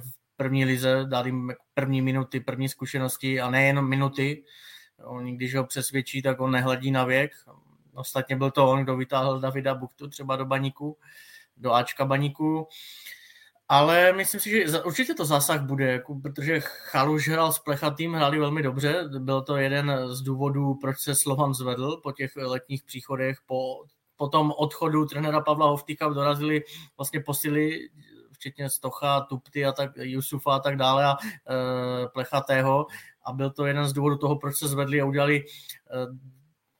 v 0.00 0.36
první 0.36 0.64
lize, 0.64 1.04
dát 1.04 1.26
jim 1.26 1.52
první 1.74 2.02
minuty, 2.02 2.40
první 2.40 2.68
zkušenosti 2.68 3.40
a 3.40 3.50
nejenom 3.50 3.88
minuty. 3.88 4.44
On, 5.04 5.36
když 5.36 5.54
ho 5.54 5.64
přesvědčí, 5.64 6.22
tak 6.22 6.40
on 6.40 6.50
nehledí 6.50 6.90
na 6.90 7.04
věk. 7.04 7.32
Ostatně 7.94 8.36
byl 8.36 8.50
to 8.50 8.70
on, 8.70 8.82
kdo 8.82 8.96
vytáhl 8.96 9.40
Davida 9.40 9.74
Buchtu 9.74 10.08
třeba 10.08 10.36
do 10.36 10.44
baníku, 10.44 10.98
do 11.56 11.72
Ačka 11.72 12.04
baníku. 12.04 12.68
Ale 13.68 14.12
myslím 14.12 14.40
si, 14.40 14.50
že 14.50 14.82
určitě 14.82 15.14
to 15.14 15.24
zásah 15.24 15.62
bude, 15.62 15.92
jako, 15.92 16.14
protože 16.14 16.60
Chaluš 16.60 17.28
hrál 17.28 17.52
s 17.52 17.58
Plechatým, 17.58 18.14
hráli 18.14 18.38
velmi 18.38 18.62
dobře. 18.62 19.04
Byl 19.18 19.42
to 19.42 19.56
jeden 19.56 19.92
z 20.06 20.22
důvodů, 20.22 20.74
proč 20.74 20.98
se 20.98 21.14
Slovan 21.14 21.54
zvedl 21.54 22.00
po 22.02 22.12
těch 22.12 22.36
letních 22.36 22.84
příchodech, 22.84 23.38
po, 23.46 23.84
po 24.16 24.28
tom 24.28 24.52
odchodu 24.56 25.06
trenéra 25.06 25.40
Pavla 25.40 25.66
Hovtyka 25.66 26.08
dorazili 26.08 26.64
vlastně 26.96 27.20
posily 27.20 27.88
včetně 28.32 28.70
Stocha, 28.70 29.20
Tupty 29.20 29.64
a 29.64 29.72
tak, 29.72 29.90
Jusufa 29.96 30.54
a 30.54 30.58
tak 30.58 30.76
dále 30.76 31.04
a 31.04 31.16
e, 31.16 32.08
Plechatého 32.08 32.86
a 33.24 33.32
byl 33.32 33.50
to 33.50 33.66
jeden 33.66 33.86
z 33.88 33.92
důvodů 33.92 34.16
toho, 34.16 34.36
proč 34.36 34.56
se 34.56 34.68
zvedli 34.68 35.00
a 35.00 35.04
udělali 35.04 35.36
e, 35.36 35.44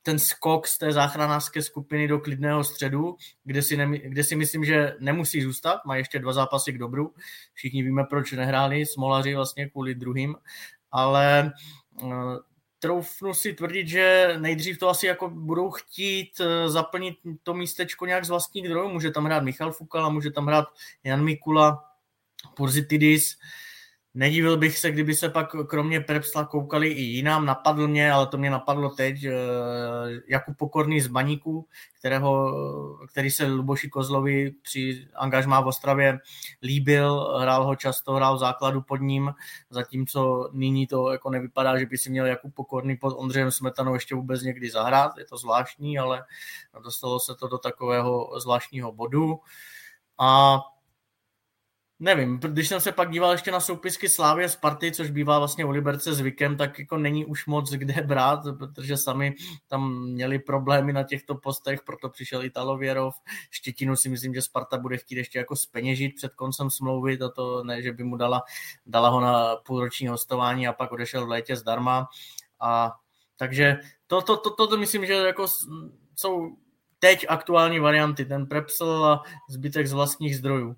ten 0.02 0.18
skok 0.18 0.66
z 0.66 0.78
té 0.78 0.92
záchranářské 0.92 1.62
skupiny 1.62 2.08
do 2.08 2.18
klidného 2.18 2.64
středu, 2.64 3.16
kde 3.44 3.62
si, 3.62 3.76
ne, 3.76 3.98
kde 3.98 4.24
si 4.24 4.36
myslím, 4.36 4.64
že 4.64 4.96
nemusí 5.00 5.42
zůstat, 5.42 5.84
má 5.84 5.96
ještě 5.96 6.18
dva 6.18 6.32
zápasy 6.32 6.72
k 6.72 6.78
dobru. 6.78 7.14
Všichni 7.54 7.82
víme, 7.82 8.04
proč 8.04 8.32
nehráli 8.32 8.86
smolaři 8.86 9.34
vlastně 9.34 9.68
kvůli 9.68 9.94
druhým, 9.94 10.36
ale 10.92 11.52
uh, 12.02 12.36
troufnu 12.78 13.34
si 13.34 13.52
tvrdit, 13.52 13.88
že 13.88 14.34
nejdřív 14.38 14.78
to 14.78 14.88
asi 14.88 15.06
jako 15.06 15.28
budou 15.28 15.70
chtít 15.70 16.40
uh, 16.40 16.72
zaplnit 16.72 17.14
to 17.42 17.54
místečko 17.54 18.06
nějak 18.06 18.24
z 18.24 18.28
vlastních 18.28 18.66
zdrojů. 18.66 18.88
Může 18.88 19.10
tam 19.10 19.24
hrát 19.24 19.42
Michal 19.42 19.72
Fukala, 19.72 20.08
může 20.08 20.30
tam 20.30 20.46
hrát 20.46 20.64
Jan 21.04 21.24
Mikula, 21.24 21.84
Porzitidis, 22.56 23.34
uh, 23.34 23.40
Nedivil 24.14 24.56
bych 24.56 24.78
se, 24.78 24.90
kdyby 24.90 25.14
se 25.14 25.28
pak 25.28 25.48
kromě 25.66 26.01
Prepsla 26.01 26.44
koukali 26.44 26.89
i 26.89 27.02
jinám. 27.02 27.47
Napadl 27.47 27.89
mě, 27.89 28.12
ale 28.12 28.26
to 28.26 28.39
mě 28.39 28.51
napadlo 28.51 28.90
teď, 28.90 29.16
Jakub 30.28 30.56
Pokorný 30.56 31.01
z 31.01 31.06
Baníku, 31.06 31.66
kterého, 31.98 32.55
který 33.06 33.30
se 33.30 33.47
Luboši 33.47 33.89
Kozlovi 33.89 34.52
při 34.62 35.09
angažmá 35.14 35.60
v 35.60 35.66
Ostravě 35.66 36.18
líbil, 36.62 37.39
hrál 37.40 37.64
ho 37.64 37.76
často, 37.76 38.12
hrál 38.12 38.39
základu 38.39 38.82
pod 38.82 38.97
ním, 38.97 39.35
zatímco 39.70 40.51
nyní 40.52 40.86
to 40.86 41.12
jako 41.12 41.30
nevypadá, 41.30 41.78
že 41.78 41.86
by 41.86 41.98
si 41.98 42.10
měl 42.10 42.26
Jakub 42.26 42.55
Pokorný 42.55 42.97
pod 42.97 43.14
Ondřejem 43.16 43.51
Smetanou 43.51 43.94
ještě 43.94 44.14
vůbec 44.14 44.43
někdy 44.43 44.70
zahrát. 44.70 45.18
Je 45.18 45.24
to 45.24 45.36
zvláštní, 45.36 45.98
ale 45.98 46.24
dostalo 46.85 47.20
se 47.20 47.35
to 47.35 47.48
do 47.48 47.59
takového 47.59 48.30
zvláštního 48.40 48.93
bodu. 48.93 49.40
A 50.18 50.60
Nevím, 52.00 52.38
když 52.38 52.68
jsem 52.68 52.80
se 52.80 52.92
pak 52.92 53.10
díval 53.10 53.32
ještě 53.32 53.50
na 53.50 53.60
soupisky 53.60 54.08
Slávy 54.08 54.44
a 54.44 54.48
Sparty, 54.48 54.92
což 54.92 55.10
bývá 55.10 55.38
vlastně 55.38 55.64
u 55.64 55.70
Liberce 55.70 56.12
zvykem, 56.14 56.56
tak 56.56 56.78
jako 56.78 56.98
není 56.98 57.24
už 57.24 57.46
moc 57.46 57.70
kde 57.70 58.02
brát, 58.06 58.40
protože 58.58 58.96
sami 58.96 59.34
tam 59.68 60.02
měli 60.02 60.38
problémy 60.38 60.92
na 60.92 61.02
těchto 61.02 61.34
postech, 61.34 61.80
proto 61.82 62.08
přišel 62.08 62.44
Italo 62.44 62.76
Věrov. 62.76 63.14
Štětinu 63.50 63.96
si 63.96 64.08
myslím, 64.08 64.34
že 64.34 64.42
Sparta 64.42 64.78
bude 64.78 64.96
chtít 64.96 65.16
ještě 65.16 65.38
jako 65.38 65.56
speněžit 65.56 66.14
před 66.14 66.34
koncem 66.34 66.70
smlouvy, 66.70 67.18
a 67.18 67.28
to 67.28 67.64
ne, 67.64 67.82
že 67.82 67.92
by 67.92 68.04
mu 68.04 68.16
dala, 68.16 68.42
dala 68.86 69.08
ho 69.08 69.20
na 69.20 69.56
půlroční 69.56 70.08
hostování 70.08 70.68
a 70.68 70.72
pak 70.72 70.92
odešel 70.92 71.26
v 71.26 71.28
létě 71.28 71.56
zdarma. 71.56 72.08
A 72.60 72.92
takže 73.36 73.76
to, 74.06 74.22
to, 74.22 74.36
to, 74.36 74.50
to, 74.50 74.66
to 74.66 74.76
myslím, 74.76 75.06
že 75.06 75.12
jako 75.12 75.46
jsou 76.16 76.56
teď 76.98 77.26
aktuální 77.28 77.78
varianty, 77.78 78.24
ten 78.24 78.46
Prepsel 78.46 79.04
a 79.04 79.22
zbytek 79.48 79.86
z 79.86 79.92
vlastních 79.92 80.36
zdrojů. 80.36 80.76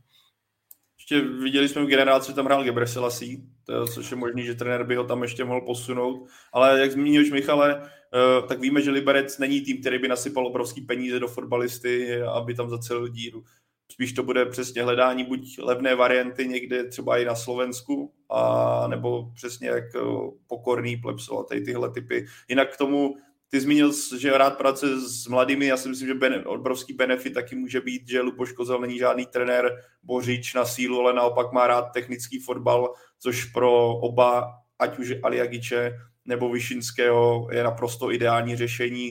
Ještě 1.10 1.28
viděli 1.28 1.68
jsme 1.68 1.84
v 1.84 1.88
generaci, 1.88 2.34
tam 2.34 2.44
hrál 2.44 2.64
Gebreselassie, 2.64 3.38
to, 3.64 3.86
což 3.86 4.10
je 4.10 4.16
možný, 4.16 4.44
že 4.44 4.54
trenér 4.54 4.84
by 4.84 4.96
ho 4.96 5.04
tam 5.04 5.22
ještě 5.22 5.44
mohl 5.44 5.60
posunout. 5.60 6.28
Ale 6.52 6.80
jak 6.80 6.92
zmínil 6.92 7.30
Michale, 7.32 7.82
eh, 7.82 8.46
tak 8.48 8.60
víme, 8.60 8.82
že 8.82 8.90
Liberec 8.90 9.38
není 9.38 9.60
tým, 9.60 9.80
který 9.80 9.98
by 9.98 10.08
nasypal 10.08 10.46
obrovský 10.46 10.80
peníze 10.80 11.20
do 11.20 11.28
fotbalisty, 11.28 12.22
aby 12.22 12.54
tam 12.54 12.70
zacelil 12.70 13.08
díru. 13.08 13.44
Spíš 13.92 14.12
to 14.12 14.22
bude 14.22 14.46
přesně 14.46 14.82
hledání 14.82 15.24
buď 15.24 15.58
levné 15.58 15.94
varianty 15.94 16.48
někde 16.48 16.84
třeba 16.84 17.18
i 17.18 17.24
na 17.24 17.34
Slovensku, 17.34 18.12
a 18.30 18.86
nebo 18.88 19.32
přesně 19.34 19.68
jak 19.68 19.84
eh, 19.96 20.00
pokorný 20.46 20.96
plepso 20.96 21.38
a 21.38 21.44
tady 21.44 21.60
tyhle 21.60 21.90
typy. 21.90 22.26
Jinak 22.48 22.74
k 22.74 22.78
tomu 22.78 23.14
ty 23.50 23.60
zmínil, 23.60 23.92
že 24.18 24.38
rád 24.38 24.58
pracuje 24.58 25.00
s 25.00 25.26
mladými, 25.26 25.66
já 25.66 25.76
si 25.76 25.88
myslím, 25.88 26.08
že 26.08 26.14
bene, 26.14 26.44
obrovský 26.44 26.92
benefit 26.92 27.34
taky 27.34 27.56
může 27.56 27.80
být, 27.80 28.08
že 28.08 28.20
Luboš 28.20 28.52
Kozel 28.52 28.80
není 28.80 28.98
žádný 28.98 29.26
trenér 29.26 29.84
bořič 30.02 30.54
na 30.54 30.64
sílu, 30.64 31.00
ale 31.00 31.14
naopak 31.14 31.52
má 31.52 31.66
rád 31.66 31.82
technický 31.82 32.38
fotbal, 32.38 32.94
což 33.18 33.44
pro 33.44 33.88
oba, 33.88 34.52
ať 34.78 34.98
už 34.98 35.14
Aliagiče 35.22 35.92
nebo 36.24 36.50
Vyšinského, 36.50 37.48
je 37.52 37.64
naprosto 37.64 38.12
ideální 38.12 38.56
řešení. 38.56 39.10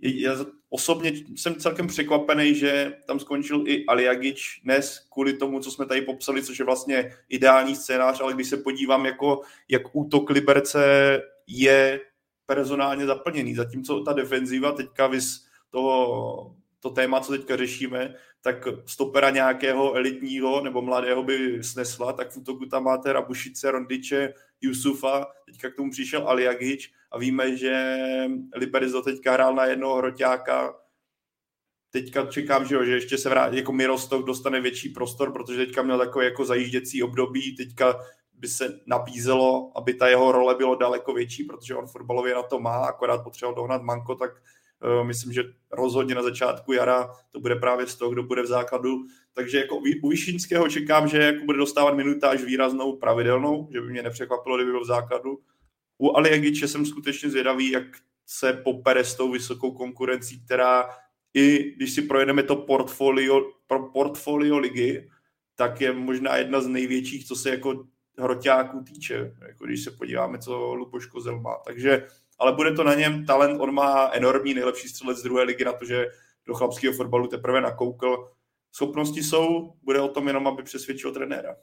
Já 0.00 0.36
osobně 0.70 1.12
jsem 1.36 1.54
celkem 1.54 1.86
překvapený, 1.86 2.54
že 2.54 2.92
tam 3.06 3.20
skončil 3.20 3.64
i 3.66 3.86
Aliagič 3.86 4.60
dnes 4.64 5.06
kvůli 5.12 5.32
tomu, 5.32 5.60
co 5.60 5.70
jsme 5.70 5.86
tady 5.86 6.02
popsali, 6.02 6.42
což 6.42 6.58
je 6.58 6.64
vlastně 6.64 7.12
ideální 7.28 7.76
scénář, 7.76 8.20
ale 8.20 8.34
když 8.34 8.48
se 8.48 8.56
podívám, 8.56 9.06
jako, 9.06 9.40
jak 9.68 9.82
útok 9.92 10.30
Liberce 10.30 11.20
je 11.46 12.00
personálně 12.46 13.06
zaplněný. 13.06 13.54
Zatímco 13.54 14.00
ta 14.00 14.12
defenziva 14.12 14.72
teďka 14.72 15.06
vys 15.06 15.46
toho, 15.70 16.56
to 16.80 16.90
téma, 16.90 17.20
co 17.20 17.32
teďka 17.32 17.56
řešíme, 17.56 18.14
tak 18.40 18.68
stopera 18.86 19.30
nějakého 19.30 19.94
elitního 19.94 20.60
nebo 20.60 20.82
mladého 20.82 21.22
by 21.22 21.64
snesla, 21.64 22.12
tak 22.12 22.30
v 22.30 22.36
útoku 22.36 22.66
tam 22.66 22.84
máte 22.84 23.12
Rabušice, 23.12 23.70
Rondiče, 23.70 24.34
Jusufa, 24.60 25.26
teďka 25.46 25.70
k 25.70 25.74
tomu 25.74 25.90
přišel 25.90 26.28
Aliagič 26.28 26.92
a 27.10 27.18
víme, 27.18 27.56
že 27.56 27.96
Liberec 28.54 28.92
teďka 29.04 29.32
hrál 29.32 29.54
na 29.54 29.64
jednoho 29.64 29.96
hroťáka, 29.96 30.74
teďka 31.90 32.26
čekám, 32.26 32.66
že, 32.66 32.74
jo, 32.74 32.84
že 32.84 32.92
ještě 32.92 33.18
se 33.18 33.28
vrátí, 33.28 33.56
jako 33.56 33.72
Mirostok 33.72 34.26
dostane 34.26 34.60
větší 34.60 34.88
prostor, 34.88 35.32
protože 35.32 35.66
teďka 35.66 35.82
měl 35.82 35.98
takové 35.98 36.24
jako 36.24 36.44
zajížděcí 36.44 37.02
období, 37.02 37.56
teďka 37.56 38.00
by 38.42 38.48
se 38.48 38.80
nabízelo, 38.86 39.72
aby 39.74 39.94
ta 39.94 40.08
jeho 40.08 40.32
role 40.32 40.54
bylo 40.54 40.74
daleko 40.74 41.14
větší, 41.14 41.44
protože 41.44 41.74
on 41.74 41.86
fotbalově 41.86 42.34
na 42.34 42.42
to 42.42 42.60
má, 42.60 42.76
akorát 42.76 43.24
potřeboval 43.24 43.54
dohnat 43.54 43.82
Manko, 43.82 44.14
tak 44.14 44.30
uh, 44.30 45.06
myslím, 45.06 45.32
že 45.32 45.42
rozhodně 45.72 46.14
na 46.14 46.22
začátku 46.22 46.72
jara 46.72 47.10
to 47.30 47.40
bude 47.40 47.56
právě 47.56 47.86
z 47.86 47.94
toho, 47.94 48.10
kdo 48.10 48.22
bude 48.22 48.42
v 48.42 48.46
základu. 48.46 48.96
Takže 49.34 49.58
jako 49.58 49.76
u 50.02 50.08
Vyšínského 50.08 50.68
čekám, 50.68 51.08
že 51.08 51.22
jako 51.22 51.44
bude 51.44 51.58
dostávat 51.58 51.94
minutáž 51.94 52.42
výraznou 52.42 52.96
pravidelnou, 52.96 53.68
že 53.72 53.80
by 53.80 53.90
mě 53.90 54.02
nepřekvapilo, 54.02 54.56
kdyby 54.56 54.70
byl 54.70 54.84
v 54.84 54.86
základu. 54.86 55.38
U 55.98 56.16
Aliagiče 56.16 56.68
jsem 56.68 56.86
skutečně 56.86 57.30
zvědavý, 57.30 57.70
jak 57.70 57.84
se 58.26 58.52
popere 58.52 59.04
s 59.04 59.14
tou 59.14 59.30
vysokou 59.30 59.70
konkurencí, 59.70 60.44
která 60.44 60.90
i 61.34 61.74
když 61.76 61.92
si 61.92 62.02
projedeme 62.02 62.42
to 62.42 62.56
portfolio, 62.56 63.50
portfolio 63.92 64.58
ligy, 64.58 65.10
tak 65.54 65.80
je 65.80 65.92
možná 65.92 66.36
jedna 66.36 66.60
z 66.60 66.66
největších, 66.66 67.26
co 67.26 67.36
se 67.36 67.50
jako 67.50 67.92
hroťáků 68.22 68.82
týče, 68.82 69.34
jako 69.48 69.64
když 69.64 69.84
se 69.84 69.90
podíváme, 69.90 70.38
co 70.38 70.74
Luboš 70.74 71.06
Kozel 71.06 71.40
má. 71.40 71.54
Takže, 71.66 72.06
ale 72.38 72.52
bude 72.52 72.72
to 72.72 72.84
na 72.84 72.94
něm 72.94 73.26
talent, 73.26 73.60
on 73.60 73.74
má 73.74 74.10
enormní 74.12 74.54
nejlepší 74.54 74.88
střelec 74.88 75.18
z 75.18 75.22
druhé 75.22 75.42
ligy 75.42 75.64
na 75.64 75.72
to, 75.72 75.84
že 75.84 76.06
do 76.46 76.54
chlapského 76.54 76.94
fotbalu 76.94 77.26
teprve 77.26 77.60
nakoukl. 77.60 78.28
Schopnosti 78.72 79.22
jsou, 79.22 79.74
bude 79.82 80.00
o 80.00 80.08
tom 80.08 80.26
jenom, 80.26 80.46
aby 80.46 80.62
přesvědčil 80.62 81.12
trenéra. 81.12 81.56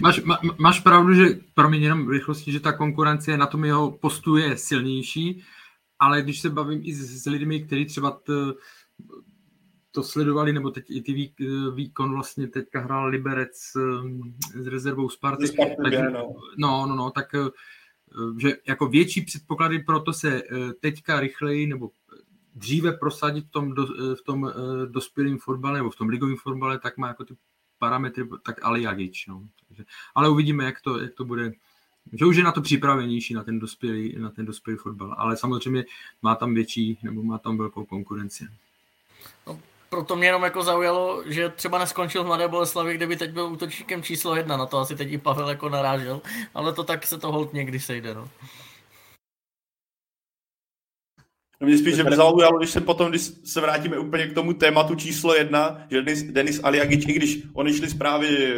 Máš, 0.00 0.22
má, 0.22 0.40
máš 0.58 0.80
pravdu, 0.80 1.14
že 1.14 1.24
pro 1.54 1.70
mě 1.70 1.78
jenom 1.78 2.10
rychlosti, 2.10 2.52
že 2.52 2.60
ta 2.60 2.72
konkurence 2.72 3.36
na 3.36 3.46
tom 3.46 3.64
jeho 3.64 3.90
postu 3.90 4.36
je 4.36 4.56
silnější, 4.56 5.44
ale 5.98 6.22
když 6.22 6.40
se 6.40 6.50
bavím 6.50 6.80
i 6.84 6.94
s, 6.94 7.22
s 7.22 7.26
lidmi, 7.26 7.60
kteří 7.60 7.86
třeba 7.86 8.10
t, 8.10 8.32
to 9.98 10.04
sledovali, 10.04 10.52
nebo 10.52 10.70
teď 10.70 10.84
i 10.90 11.02
ty 11.02 11.32
výkon 11.74 12.14
vlastně 12.14 12.48
teďka 12.48 12.80
hrál 12.80 13.06
Liberec 13.06 13.56
s 14.54 14.66
rezervou 14.66 15.08
Sparty. 15.08 15.48
Sparty 15.48 15.76
tak, 15.82 16.12
no. 16.12 16.34
no, 16.58 16.86
no, 16.86 16.96
no, 16.96 17.10
tak 17.10 17.34
eh, 17.34 17.50
že 18.38 18.56
jako 18.66 18.86
větší 18.86 19.20
předpoklady 19.20 19.78
pro 19.78 20.00
to 20.00 20.12
se 20.12 20.42
eh, 20.42 20.72
teďka 20.80 21.20
rychleji 21.20 21.66
nebo 21.66 21.90
dříve 22.54 22.92
prosadit 22.92 23.46
v 23.46 23.50
tom, 23.50 23.74
do, 23.74 23.82
eh, 23.82 24.16
v 24.16 24.22
tom 24.22 24.52
dospělém 24.86 25.38
fotbale 25.38 25.78
nebo 25.78 25.90
v 25.90 25.96
tom 25.96 26.08
ligovém 26.08 26.36
fotbale, 26.36 26.78
tak 26.78 26.96
má 26.96 27.08
jako 27.08 27.24
ty 27.24 27.36
parametry, 27.78 28.28
tak 28.42 28.64
Ali 28.64 28.82
Jagič. 28.82 29.26
No. 29.26 29.48
Takže, 29.68 29.84
ale 30.14 30.28
uvidíme, 30.28 30.64
jak 30.64 30.80
to, 30.80 30.98
jak 30.98 31.14
to 31.14 31.24
bude 31.24 31.52
že 32.12 32.24
už 32.24 32.36
je 32.36 32.44
na 32.44 32.52
to 32.52 32.60
připravenější, 32.60 33.34
na 33.34 33.44
ten 33.44 33.58
dospělý, 33.58 34.16
na 34.18 34.30
ten 34.30 34.46
dospělý 34.46 34.78
fotbal, 34.78 35.14
ale 35.18 35.36
samozřejmě 35.36 35.84
má 36.22 36.34
tam 36.34 36.54
větší, 36.54 36.98
nebo 37.02 37.22
má 37.22 37.38
tam 37.38 37.58
velkou 37.58 37.84
konkurenci. 37.84 38.48
No, 39.46 39.60
proto 39.88 40.16
mě 40.16 40.28
jenom 40.28 40.42
jako 40.42 40.62
zaujalo, 40.62 41.22
že 41.26 41.48
třeba 41.48 41.78
neskončil 41.78 42.24
v 42.24 42.26
Mladé 42.26 42.48
Boleslavi, 42.48 42.94
kde 42.94 43.06
by 43.06 43.16
teď 43.16 43.30
byl 43.30 43.46
útočníkem 43.46 44.02
číslo 44.02 44.36
jedna, 44.36 44.56
na 44.56 44.66
to 44.66 44.78
asi 44.78 44.96
teď 44.96 45.12
i 45.12 45.18
Pavel 45.18 45.48
jako 45.48 45.68
narážel, 45.68 46.20
ale 46.54 46.72
to 46.72 46.84
tak 46.84 47.06
se 47.06 47.18
to 47.18 47.32
hold 47.32 47.52
někdy 47.52 47.80
sejde, 47.80 48.14
no. 48.14 48.28
No 51.60 51.66
mě 51.66 51.78
spíš, 51.78 51.96
že 51.96 52.04
mě 52.04 52.16
zaujalo, 52.16 52.58
když 52.58 52.70
se 52.70 52.80
potom, 52.80 53.08
když 53.08 53.22
se 53.44 53.60
vrátíme 53.60 53.98
úplně 53.98 54.26
k 54.26 54.34
tomu 54.34 54.52
tématu 54.52 54.94
číslo 54.94 55.34
jedna, 55.34 55.86
že 55.90 56.02
Denis, 56.02 56.22
Denis 56.22 56.60
Aliagič, 56.62 57.06
i 57.06 57.12
když 57.12 57.38
oni 57.52 57.74
šli 57.74 57.90
zprávy, 57.90 58.54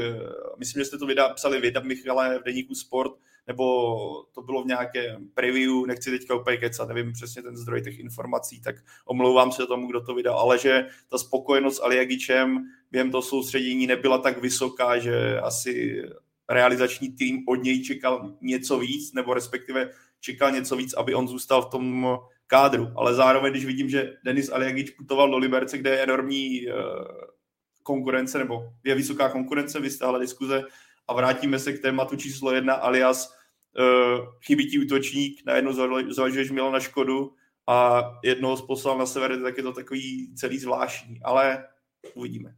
myslím, 0.59 0.81
že 0.81 0.85
jste 0.85 0.99
to 0.99 1.07
vydá, 1.07 1.29
psali 1.29 1.61
vy, 1.61 1.73
Michale, 1.83 2.39
v 2.39 2.43
deníku 2.43 2.75
Sport, 2.75 3.13
nebo 3.51 4.25
to 4.33 4.43
bylo 4.43 4.63
v 4.63 4.67
nějakém 4.67 5.29
preview, 5.35 5.87
nechci 5.87 6.11
teďka 6.11 6.35
úplně 6.35 6.57
kecat, 6.57 6.89
nevím 6.89 7.13
přesně 7.13 7.43
ten 7.43 7.57
zdroj 7.57 7.83
těch 7.83 7.99
informací, 7.99 8.63
tak 8.63 8.77
omlouvám 9.05 9.53
se 9.53 9.67
tomu, 9.67 9.87
kdo 9.87 10.01
to 10.01 10.15
vydal, 10.15 10.39
ale 10.39 10.59
že 10.59 10.87
ta 11.09 11.19
spokojenost 11.19 11.77
s 11.77 11.83
Aliagičem 11.83 12.59
během 12.91 13.11
toho 13.11 13.23
soustředění 13.23 13.87
nebyla 13.87 14.19
tak 14.19 14.43
vysoká, 14.43 14.99
že 14.99 15.41
asi 15.41 16.03
realizační 16.49 17.13
tým 17.13 17.45
od 17.49 17.63
něj 17.63 17.83
čekal 17.83 18.37
něco 18.41 18.79
víc, 18.79 19.13
nebo 19.13 19.35
respektive 19.35 19.91
čekal 20.21 20.51
něco 20.51 20.77
víc, 20.77 20.95
aby 20.95 21.15
on 21.15 21.29
zůstal 21.29 21.63
v 21.63 21.71
tom 21.71 22.19
kádru. 22.47 22.89
Ale 22.97 23.15
zároveň, 23.15 23.53
když 23.53 23.65
vidím, 23.65 23.89
že 23.89 24.13
Denis 24.25 24.53
Aliagič 24.53 24.91
putoval 24.91 25.31
do 25.31 25.39
Liberce, 25.39 25.79
kde 25.79 25.91
je 25.91 26.03
enormní 26.03 26.67
uh, 26.67 26.75
konkurence, 27.83 28.39
nebo 28.39 28.63
je 28.85 28.95
vysoká 28.95 29.29
konkurence, 29.29 29.81
vy 29.81 29.91
jste 29.91 30.07
diskuze, 30.21 30.65
a 31.09 31.13
vrátíme 31.13 31.59
se 31.59 31.73
k 31.73 31.83
tématu 31.83 32.17
číslo 32.17 32.53
jedna, 32.53 32.75
alias 32.75 33.40
chybí 34.47 34.71
ti 34.71 34.79
útočník, 34.79 35.43
najednou 35.47 35.73
zvažuješ 36.13 36.51
na 36.51 36.81
Škodu 36.81 37.35
a 37.67 38.03
jednoho 38.25 38.67
poslal 38.67 38.99
na 38.99 39.07
sever, 39.07 39.43
tak 39.43 39.57
je 39.57 39.63
to 39.63 39.73
takový 39.73 40.35
celý 40.35 40.59
zvláštní, 40.59 41.21
ale 41.23 41.69
uvidíme. 42.15 42.55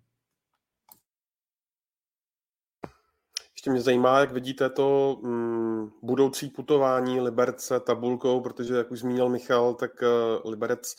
Ještě 3.63 3.71
mě 3.71 3.81
zajímá, 3.81 4.19
jak 4.19 4.33
vidíte 4.33 4.71
to 4.71 5.19
mm, 5.23 5.91
budoucí 6.03 6.49
putování 6.49 7.21
Liberce 7.21 7.81
tabulkou, 7.81 8.41
protože, 8.41 8.75
jak 8.75 8.91
už 8.91 8.99
zmínil 8.99 9.29
Michal, 9.29 9.75
tak 9.75 9.91
uh, 10.03 10.51
Liberec 10.51 10.95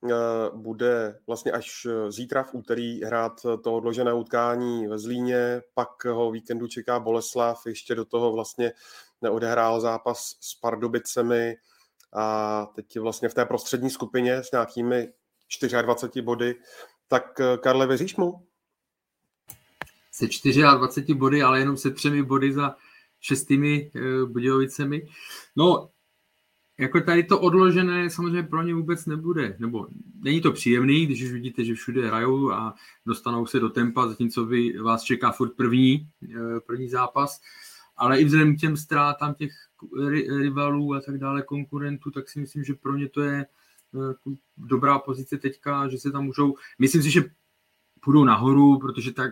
uh, 0.00 0.10
bude 0.54 1.18
vlastně 1.26 1.52
až 1.52 1.86
zítra 2.08 2.42
v 2.42 2.54
úterý 2.54 3.04
hrát 3.04 3.40
to 3.64 3.74
odložené 3.74 4.12
utkání 4.12 4.86
ve 4.86 4.98
Zlíně, 4.98 5.62
pak 5.74 6.04
ho 6.04 6.30
víkendu 6.30 6.66
čeká 6.66 7.00
Boleslav, 7.00 7.66
ještě 7.66 7.94
do 7.94 8.04
toho 8.04 8.32
vlastně 8.32 8.72
neodehrál 9.22 9.80
zápas 9.80 10.36
s 10.40 10.54
Pardubicemi 10.54 11.56
a 12.12 12.66
teď 12.66 12.98
vlastně 12.98 13.28
v 13.28 13.34
té 13.34 13.44
prostřední 13.44 13.90
skupině 13.90 14.42
s 14.42 14.52
nějakými 14.52 15.08
24 15.82 16.22
body. 16.22 16.54
Tak 17.08 17.40
eh, 17.40 17.56
Karle, 17.56 17.86
věříš 17.86 18.16
mu? 18.16 18.46
Se 20.12 20.26
24 20.26 21.14
body, 21.14 21.42
ale 21.42 21.58
jenom 21.58 21.76
se 21.76 21.90
třemi 21.90 22.22
body 22.22 22.52
za 22.52 22.76
šestými 23.20 23.90
uh, 23.94 24.30
Budějovicemi. 24.30 25.06
No, 25.56 25.90
jako 26.78 27.00
tady 27.00 27.24
to 27.24 27.40
odložené 27.40 28.10
samozřejmě 28.10 28.42
pro 28.42 28.62
ně 28.62 28.74
vůbec 28.74 29.06
nebude. 29.06 29.56
Nebo 29.58 29.86
není 30.20 30.40
to 30.40 30.52
příjemný, 30.52 31.06
když 31.06 31.22
už 31.22 31.32
vidíte, 31.32 31.64
že 31.64 31.74
všude 31.74 32.06
hrajou 32.06 32.50
a 32.52 32.74
dostanou 33.06 33.46
se 33.46 33.60
do 33.60 33.68
tempa, 33.68 34.08
zatímco 34.08 34.46
vy, 34.46 34.78
vás 34.78 35.02
čeká 35.02 35.32
furt 35.32 35.56
první, 35.56 36.08
eh, 36.24 36.60
první 36.66 36.88
zápas 36.88 37.40
ale 37.96 38.20
i 38.20 38.24
vzhledem 38.24 38.56
k 38.56 38.60
těm 38.60 38.76
ztrátám 38.76 39.34
těch 39.34 39.52
rivalů 40.38 40.94
a 40.94 41.00
tak 41.00 41.18
dále, 41.18 41.42
konkurentů, 41.42 42.10
tak 42.10 42.28
si 42.28 42.40
myslím, 42.40 42.64
že 42.64 42.74
pro 42.74 42.96
ně 42.96 43.08
to 43.08 43.22
je 43.22 43.46
eh, 43.94 44.30
dobrá 44.56 44.98
pozice 44.98 45.38
teďka, 45.38 45.88
že 45.88 45.98
se 45.98 46.10
tam 46.10 46.24
můžou, 46.24 46.54
myslím 46.78 47.02
si, 47.02 47.10
že 47.10 47.24
půjdou 48.00 48.24
nahoru, 48.24 48.78
protože 48.78 49.12
tak 49.12 49.30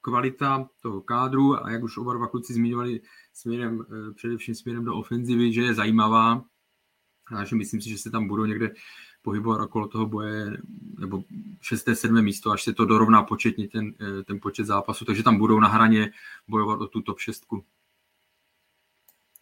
kvalita 0.00 0.68
toho 0.80 1.00
kádru 1.00 1.64
a 1.64 1.70
jak 1.70 1.82
už 1.82 1.96
oba 1.96 2.14
dva 2.14 2.26
kluci 2.26 2.54
zmiňovali 2.54 3.00
směrem, 3.32 3.86
eh, 3.88 4.12
především 4.14 4.54
směrem 4.54 4.84
do 4.84 4.94
ofenzivy, 4.94 5.52
že 5.52 5.62
je 5.62 5.74
zajímavá. 5.74 6.44
Takže 7.36 7.56
myslím 7.56 7.80
si, 7.80 7.88
že 7.88 7.98
se 7.98 8.10
tam 8.10 8.28
budou 8.28 8.44
někde 8.44 8.74
pohybovat 9.22 9.60
okolo 9.60 9.88
toho 9.88 10.06
boje, 10.06 10.56
nebo 10.98 11.24
6. 11.60 11.94
7. 11.94 12.22
místo, 12.22 12.50
až 12.50 12.62
se 12.62 12.72
to 12.72 12.84
dorovná 12.84 13.22
početně 13.22 13.68
ten, 13.68 13.94
eh, 14.00 14.22
ten 14.24 14.40
počet 14.40 14.64
zápasů, 14.64 15.04
takže 15.04 15.22
tam 15.22 15.38
budou 15.38 15.60
na 15.60 15.68
hraně 15.68 16.12
bojovat 16.48 16.80
o 16.80 16.86
tu 16.86 17.02
top 17.02 17.18
6 17.18 17.44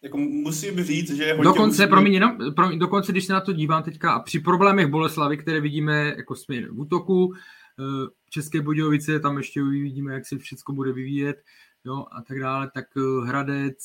jako 0.03 0.17
musím 0.17 0.83
říct, 0.83 1.15
že 1.15 1.23
je 1.23 1.33
hodně 1.33 1.43
Dokonce, 1.43 1.81
musím... 1.81 1.89
promiň, 1.89 2.13
jenom, 2.13 2.37
promiň, 2.55 2.79
dokonce, 2.79 3.11
když 3.11 3.25
se 3.25 3.33
na 3.33 3.41
to 3.41 3.53
dívám 3.53 3.83
teďka 3.83 4.11
a 4.11 4.19
při 4.19 4.39
problémech 4.39 4.87
Boleslavy, 4.87 5.37
které 5.37 5.61
vidíme 5.61 6.13
jako 6.17 6.35
směr 6.35 6.67
v 6.71 6.79
útoku, 6.79 7.33
eh, 7.79 8.09
České 8.29 8.61
Budějovice, 8.61 9.19
tam 9.19 9.37
ještě 9.37 9.63
uvidíme, 9.63 10.13
jak 10.13 10.25
se 10.25 10.37
všechno 10.37 10.73
bude 10.73 10.91
vyvíjet, 10.93 11.43
jo, 11.85 12.05
a 12.11 12.21
tak 12.21 12.39
dále, 12.39 12.71
tak 12.73 12.85
eh, 12.97 13.27
Hradec, 13.27 13.77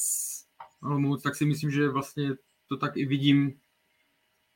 Olomouc, 0.83 1.23
tak 1.23 1.37
si 1.37 1.45
myslím, 1.45 1.71
že 1.71 1.89
vlastně 1.89 2.31
to 2.69 2.77
tak 2.77 2.97
i 2.97 3.07
vidím, 3.07 3.55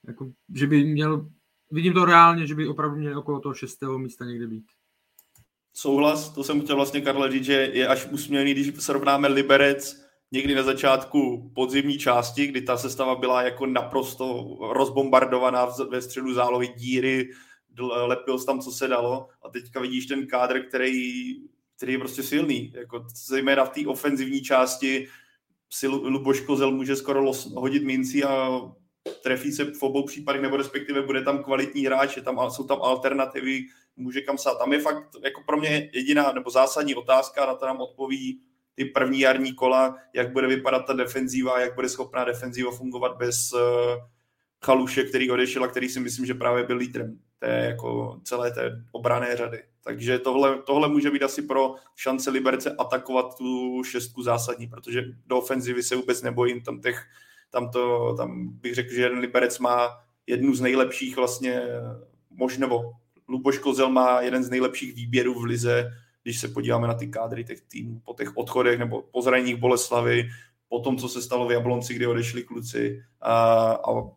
jako, 0.07 0.33
že 0.55 0.67
by 0.67 0.85
měl, 0.85 1.31
vidím 1.71 1.93
to 1.93 2.05
reálně, 2.05 2.47
že 2.47 2.55
by 2.55 2.69
opravdu 2.69 2.97
měl 2.97 3.19
okolo 3.19 3.41
toho 3.41 3.55
šestého 3.55 3.99
místa 3.99 4.25
někde 4.25 4.47
být. 4.47 4.65
Souhlas, 5.75 6.31
to 6.31 6.45
jsem 6.45 6.61
chtěl 6.61 6.77
vlastně 6.77 7.01
Karle 7.01 7.33
říct, 7.33 7.45
že 7.45 7.53
je 7.53 7.89
až 7.89 8.09
usměvný, 8.11 8.53
když 8.53 8.73
srovnáme 8.79 9.29
Liberec 9.29 10.02
někdy 10.33 10.55
na 10.55 10.63
začátku 10.63 11.51
podzimní 11.55 11.99
části, 11.99 12.47
kdy 12.47 12.63
ta 12.63 12.77
sestava 12.77 13.15
byla 13.15 13.43
jako 13.43 13.67
naprosto 13.67 14.57
rozbombardovaná 14.73 15.69
ve 15.91 16.03
středu 16.03 16.35
zálohy 16.35 16.69
díry, 16.77 17.31
lepil 17.91 18.45
tam, 18.45 18.61
co 18.61 18.71
se 18.71 18.89
dalo 18.89 19.29
a 19.43 19.49
teďka 19.49 19.81
vidíš 19.81 20.07
ten 20.07 20.27
kádr, 20.27 20.63
který, 20.63 21.35
který 21.77 21.93
je 21.93 21.99
prostě 21.99 22.23
silný. 22.23 22.73
Jako, 22.75 23.07
zejména 23.27 23.65
v 23.65 23.71
té 23.71 23.87
ofenzivní 23.87 24.41
části 24.41 25.09
si 25.71 25.89
Luboš 25.89 26.41
Kozel 26.41 26.71
může 26.71 26.97
skoro 26.97 27.23
los, 27.23 27.53
hodit 27.55 27.85
minci 27.85 28.25
a 28.25 28.61
trefí 29.23 29.53
se 29.53 29.65
v 29.65 29.83
obou 29.83 30.07
případech, 30.07 30.43
nebo 30.43 30.57
respektive 30.57 31.03
bude 31.03 31.23
tam 31.23 31.45
kvalitní 31.45 31.87
hráč, 31.87 32.17
je 32.17 32.23
tam, 32.23 32.51
jsou 32.51 32.65
tam 32.65 32.83
alternativy, 32.83 33.65
může 33.97 34.21
kam 34.21 34.39
sát. 34.39 34.59
Tam 34.59 34.73
je 34.73 34.81
fakt 34.81 35.17
jako 35.25 35.43
pro 35.47 35.57
mě 35.57 35.91
jediná 35.93 36.33
nebo 36.33 36.51
zásadní 36.51 36.95
otázka, 36.95 37.47
na 37.47 37.55
to 37.55 37.67
nám 37.67 37.81
odpoví 37.81 38.41
ty 38.75 38.85
první 38.85 39.21
jarní 39.21 39.55
kola, 39.55 39.97
jak 40.15 40.33
bude 40.33 40.47
vypadat 40.47 40.87
ta 40.87 40.93
defenzíva, 40.93 41.61
jak 41.61 41.75
bude 41.75 41.89
schopná 41.89 42.25
defenzíva 42.25 42.71
fungovat 42.71 43.17
bez 43.17 43.53
uh, 43.53 43.61
Chaluše, 44.65 45.05
který 45.05 45.31
odešel 45.31 45.65
a 45.65 45.69
který 45.69 45.89
si 45.89 46.01
myslím, 46.01 46.27
že 46.27 46.35
právě 46.35 46.65
byl 46.65 46.77
lídrem 46.77 47.19
té 47.39 47.49
jako 47.49 48.21
celé 48.25 48.51
té 48.51 48.85
obrané 48.93 49.37
řady. 49.37 49.63
Takže 49.85 50.19
tohle, 50.19 50.63
tohle 50.63 50.89
může 50.89 51.11
být 51.11 51.23
asi 51.23 51.43
pro 51.43 51.75
šance 51.97 52.31
Liberce 52.31 52.75
atakovat 52.79 53.39
tu 53.39 53.83
šestku 53.85 54.23
zásadní, 54.23 54.67
protože 54.67 55.05
do 55.27 55.39
ofenzivy 55.39 55.83
se 55.83 55.97
vůbec 55.97 56.23
nebojím, 56.23 56.63
tam 56.63 56.81
těch, 56.81 57.05
tam, 57.51 57.71
to, 57.71 58.15
tam 58.15 58.49
bych 58.49 58.75
řekl, 58.75 58.95
že 58.95 59.03
jeden 59.03 59.19
Liberec 59.19 59.59
má 59.59 59.89
jednu 60.27 60.55
z 60.55 60.61
nejlepších 60.61 61.17
vlastně 61.17 61.63
možno, 62.31 62.93
Luboš 63.29 63.59
Kozel 63.59 63.91
má 63.91 64.21
jeden 64.21 64.45
z 64.45 64.51
nejlepších 64.51 64.95
výběrů 64.95 65.41
v 65.41 65.45
lize 65.45 65.91
když 66.23 66.41
se 66.41 66.49
podíváme 66.49 66.89
na 66.89 66.95
ty 66.95 67.09
kádry 67.09 67.45
těch 67.45 67.61
týmů 67.61 68.01
po 68.05 68.15
těch 68.15 68.37
odchodech 68.37 68.79
nebo 68.79 69.03
po 69.03 69.23
zraněních 69.23 69.57
Boleslavy, 69.57 70.29
po 70.69 70.81
tom, 70.81 70.97
co 70.97 71.09
se 71.09 71.23
stalo 71.23 71.49
v 71.49 71.53
Jablonci, 71.53 71.95
kdy 71.95 72.07
odešli 72.07 72.43
kluci 72.43 73.03
a, 73.21 73.33
a 73.73 74.11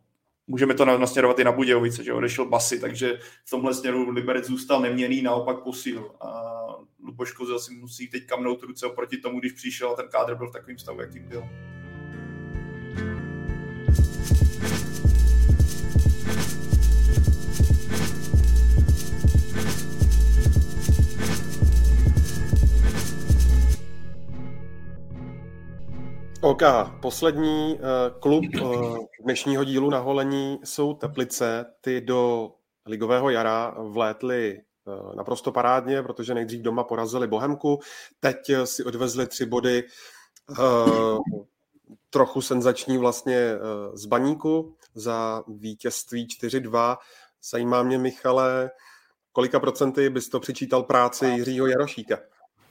můžeme 0.46 0.74
to 0.74 0.84
nasměrovat 0.84 1.38
i 1.38 1.44
na 1.44 1.52
Budějovice, 1.52 2.04
že 2.04 2.12
odešel 2.12 2.48
Basy, 2.48 2.80
takže 2.80 3.18
v 3.44 3.50
tomhle 3.50 3.74
směru 3.74 4.10
Liberec 4.10 4.46
zůstal 4.46 4.80
neměný, 4.80 5.22
naopak 5.22 5.62
posíl. 5.62 6.10
A 6.20 6.52
Luboš 7.04 7.32
Kozel 7.32 7.58
si 7.58 7.74
musí 7.74 8.08
teď 8.08 8.26
kamnout 8.26 8.62
ruce 8.62 8.86
oproti 8.86 9.16
tomu, 9.16 9.40
když 9.40 9.52
přišel 9.52 9.90
a 9.90 9.96
ten 9.96 10.08
kádr 10.08 10.34
byl 10.34 10.48
v 10.48 10.52
takovém 10.52 10.78
stavu, 10.78 11.00
jakým 11.00 11.28
byl. 11.28 11.42
OK, 26.46 26.62
poslední 27.02 27.74
uh, 27.74 27.80
klub 28.20 28.44
uh, 28.62 28.98
dnešního 29.24 29.64
dílu 29.64 29.90
na 29.90 29.98
holení 29.98 30.58
jsou 30.64 30.94
Teplice. 30.94 31.64
Ty 31.80 32.00
do 32.00 32.52
ligového 32.86 33.30
jara 33.30 33.74
vlétly 33.78 34.60
uh, 34.84 35.14
naprosto 35.14 35.52
parádně, 35.52 36.02
protože 36.02 36.34
nejdřív 36.34 36.62
doma 36.62 36.84
porazili 36.84 37.26
Bohemku, 37.26 37.80
teď 38.20 38.36
si 38.64 38.84
odvezli 38.84 39.26
tři 39.26 39.46
body 39.46 39.84
trochu 42.10 42.42
senzační 42.42 42.98
vlastně 42.98 43.52
z 43.94 44.06
baníku 44.06 44.76
za 44.94 45.44
vítězství 45.48 46.26
4-2. 46.26 46.96
Zajímá 47.50 47.82
mě, 47.82 47.98
Michale, 47.98 48.70
kolika 49.32 49.60
procenty 49.60 50.10
bys 50.10 50.28
to 50.28 50.40
přičítal 50.40 50.82
práci 50.82 51.26
Jiřího 51.26 51.66
Jarošíka? 51.66 52.18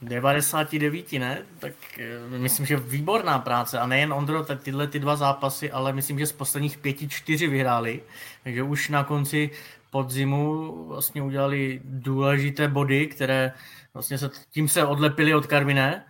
99, 0.02 1.14
ne? 1.20 1.46
Tak 1.60 1.74
eh, 2.00 2.38
myslím, 2.38 2.66
že 2.66 2.78
výborná 2.78 3.40
práce. 3.40 3.80
A 3.80 3.88
nejen 3.88 4.14
Ondro, 4.14 4.44
tyhle 4.44 4.88
ty 4.88 5.00
dva 5.00 5.16
zápasy, 5.16 5.72
ale 5.72 5.94
myslím, 5.94 6.20
že 6.20 6.26
z 6.26 6.32
posledních 6.32 6.78
pěti 6.78 7.10
čtyři 7.10 7.48
vyhráli. 7.48 8.02
Takže 8.44 8.64
už 8.64 8.90
na 8.90 9.04
konci 9.04 9.50
podzimu 9.90 10.74
vlastně 10.88 11.22
udělali 11.22 11.82
důležité 11.84 12.68
body, 12.68 13.08
které 13.08 13.52
vlastně 13.94 14.18
se, 14.18 14.30
tím 14.52 14.68
se 14.68 14.86
odlepili 14.86 15.36
od 15.36 15.48
Karviné 15.48 16.06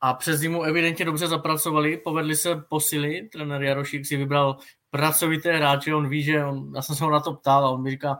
a 0.00 0.14
přes 0.14 0.40
zimu 0.40 0.62
evidentně 0.62 1.04
dobře 1.04 1.28
zapracovali, 1.28 1.96
povedli 1.96 2.36
se 2.36 2.56
posily, 2.68 3.28
trenér 3.32 3.62
Jarošík 3.62 4.06
si 4.06 4.16
vybral 4.16 4.56
pracovité 4.90 5.56
hráče, 5.56 5.94
on 5.94 6.08
ví, 6.08 6.22
že 6.22 6.44
on, 6.44 6.72
já 6.74 6.82
jsem 6.82 6.96
se 6.96 7.04
ho 7.04 7.10
na 7.10 7.20
to 7.20 7.34
ptal 7.34 7.66
a 7.66 7.70
on 7.70 7.82
mi 7.82 7.90
říká, 7.90 8.18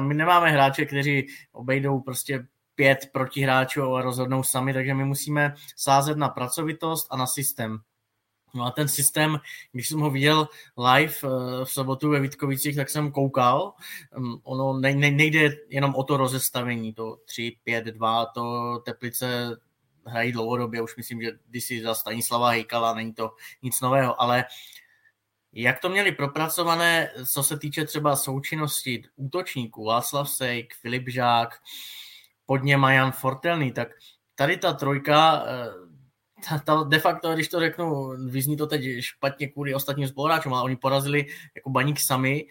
my 0.00 0.14
nemáme 0.14 0.50
hráče, 0.50 0.86
kteří 0.86 1.26
obejdou 1.52 2.00
prostě 2.00 2.46
pět 2.78 3.08
protihráčů 3.12 3.94
a 3.94 4.02
rozhodnou 4.02 4.42
sami, 4.42 4.72
takže 4.72 4.94
my 4.94 5.04
musíme 5.04 5.54
sázet 5.76 6.18
na 6.18 6.28
pracovitost 6.28 7.06
a 7.10 7.16
na 7.16 7.26
systém. 7.26 7.78
No 8.54 8.64
a 8.64 8.70
ten 8.70 8.88
systém, 8.88 9.40
když 9.72 9.88
jsem 9.88 10.00
ho 10.00 10.10
viděl 10.10 10.48
live 10.76 11.14
eh, 11.24 11.64
v 11.64 11.70
sobotu 11.70 12.10
ve 12.10 12.20
Vítkovicích, 12.20 12.76
tak 12.76 12.90
jsem 12.90 13.12
koukal. 13.12 13.72
Mm, 14.16 14.34
ono 14.42 14.78
nejde 14.78 15.56
jenom 15.68 15.94
o 15.94 16.04
to 16.04 16.16
rozestavení, 16.16 16.94
to 16.94 17.16
3, 17.24 17.56
5, 17.64 17.84
2, 17.84 18.26
to 18.26 18.78
Teplice 18.84 19.56
hrají 20.06 20.32
dlouhodobě, 20.32 20.82
už 20.82 20.96
myslím, 20.96 21.22
že 21.22 21.30
když 21.48 21.64
si 21.64 21.82
za 21.82 21.94
Stanislava 21.94 22.50
Hejkala, 22.50 22.94
není 22.94 23.14
to 23.14 23.30
nic 23.62 23.80
nového, 23.80 24.22
ale 24.22 24.44
jak 25.52 25.80
to 25.80 25.88
měli 25.88 26.12
propracované, 26.12 27.10
co 27.32 27.42
se 27.42 27.58
týče 27.58 27.84
třeba 27.84 28.16
součinnosti 28.16 29.02
útočníků, 29.16 29.84
Václav 29.84 30.30
Sejk, 30.30 30.74
Filip 30.74 31.08
Žák, 31.08 31.60
pod 32.48 32.62
něm 32.64 32.82
Jan 32.82 33.12
Fortelný, 33.12 33.72
tak 33.72 33.88
tady 34.34 34.56
ta 34.56 34.72
trojka, 34.72 35.44
eh, 35.46 35.70
ta, 36.48 36.58
ta 36.58 36.82
de 36.82 36.98
facto, 36.98 37.34
když 37.34 37.48
to 37.48 37.60
řeknu, 37.60 38.08
vyzní 38.30 38.56
to 38.56 38.66
teď 38.66 38.82
špatně 39.00 39.48
kvůli 39.48 39.74
ostatním 39.74 40.08
spoluhráčům, 40.08 40.54
ale 40.54 40.62
oni 40.62 40.76
porazili 40.76 41.26
jako 41.54 41.70
baník 41.70 42.00
sami, 42.00 42.46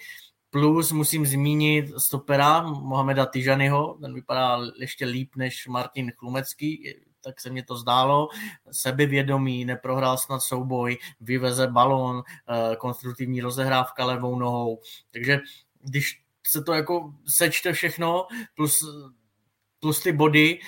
plus 0.50 0.92
musím 0.92 1.26
zmínit 1.26 1.86
stopera 1.98 2.62
Mohameda 2.62 3.26
Tyžanyho, 3.26 3.98
ten 4.02 4.14
vypadá 4.14 4.60
ještě 4.80 5.06
líp 5.06 5.36
než 5.36 5.68
Martin 5.68 6.12
Chlumecký, 6.12 6.94
tak 7.22 7.42
se 7.42 7.50
mně 7.50 7.64
to 7.64 7.78
zdálo. 7.78 8.28
Sebevědomý, 8.72 9.66
neprohrál 9.66 10.18
snad 10.18 10.40
souboj, 10.40 10.98
vyveze 11.20 11.68
balón, 11.68 12.24
eh, 12.24 12.76
konstruktivní 12.76 13.42
rozehrávka 13.42 14.06
levou 14.06 14.40
nohou. 14.40 14.80
Takže 15.12 15.40
když 15.82 16.22
se 16.48 16.64
to 16.64 16.74
jako 16.74 17.14
sečte 17.28 17.74
všechno, 17.74 18.28
plus 18.56 18.84
plus 19.80 20.04
ty 20.04 20.12
body, 20.12 20.60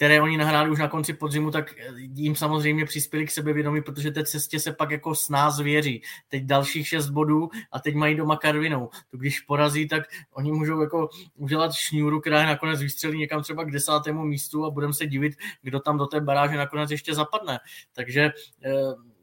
které 0.00 0.22
oni 0.22 0.36
nahráli 0.36 0.70
už 0.70 0.78
na 0.78 0.88
konci 0.88 1.14
podzimu, 1.14 1.50
tak 1.50 1.74
jim 1.96 2.36
samozřejmě 2.36 2.84
přispěli 2.84 3.26
k 3.26 3.30
sebevědomí, 3.30 3.82
protože 3.82 4.10
té 4.10 4.24
cestě 4.24 4.60
se 4.60 4.72
pak 4.72 4.90
jako 4.90 5.14
s 5.14 5.28
nás 5.28 5.60
věří. 5.60 6.02
Teď 6.28 6.44
dalších 6.44 6.88
šest 6.88 7.10
bodů 7.10 7.48
a 7.72 7.80
teď 7.80 7.94
mají 7.94 8.14
doma 8.14 8.36
Karvinou. 8.36 8.88
To 9.10 9.16
když 9.16 9.40
porazí, 9.40 9.88
tak 9.88 10.02
oni 10.32 10.52
můžou 10.52 10.80
jako 10.80 11.08
udělat 11.36 11.72
šňůru, 11.72 12.20
která 12.20 12.46
nakonec 12.46 12.80
vystřelí 12.80 13.18
někam 13.18 13.42
třeba 13.42 13.64
k 13.64 13.70
desátému 13.70 14.24
místu 14.24 14.64
a 14.64 14.70
budeme 14.70 14.94
se 14.94 15.06
divit, 15.06 15.34
kdo 15.62 15.80
tam 15.80 15.98
do 15.98 16.06
té 16.06 16.20
baráže 16.20 16.56
nakonec 16.56 16.90
ještě 16.90 17.14
zapadne. 17.14 17.58
Takže 17.92 18.20
eh, 18.64 18.70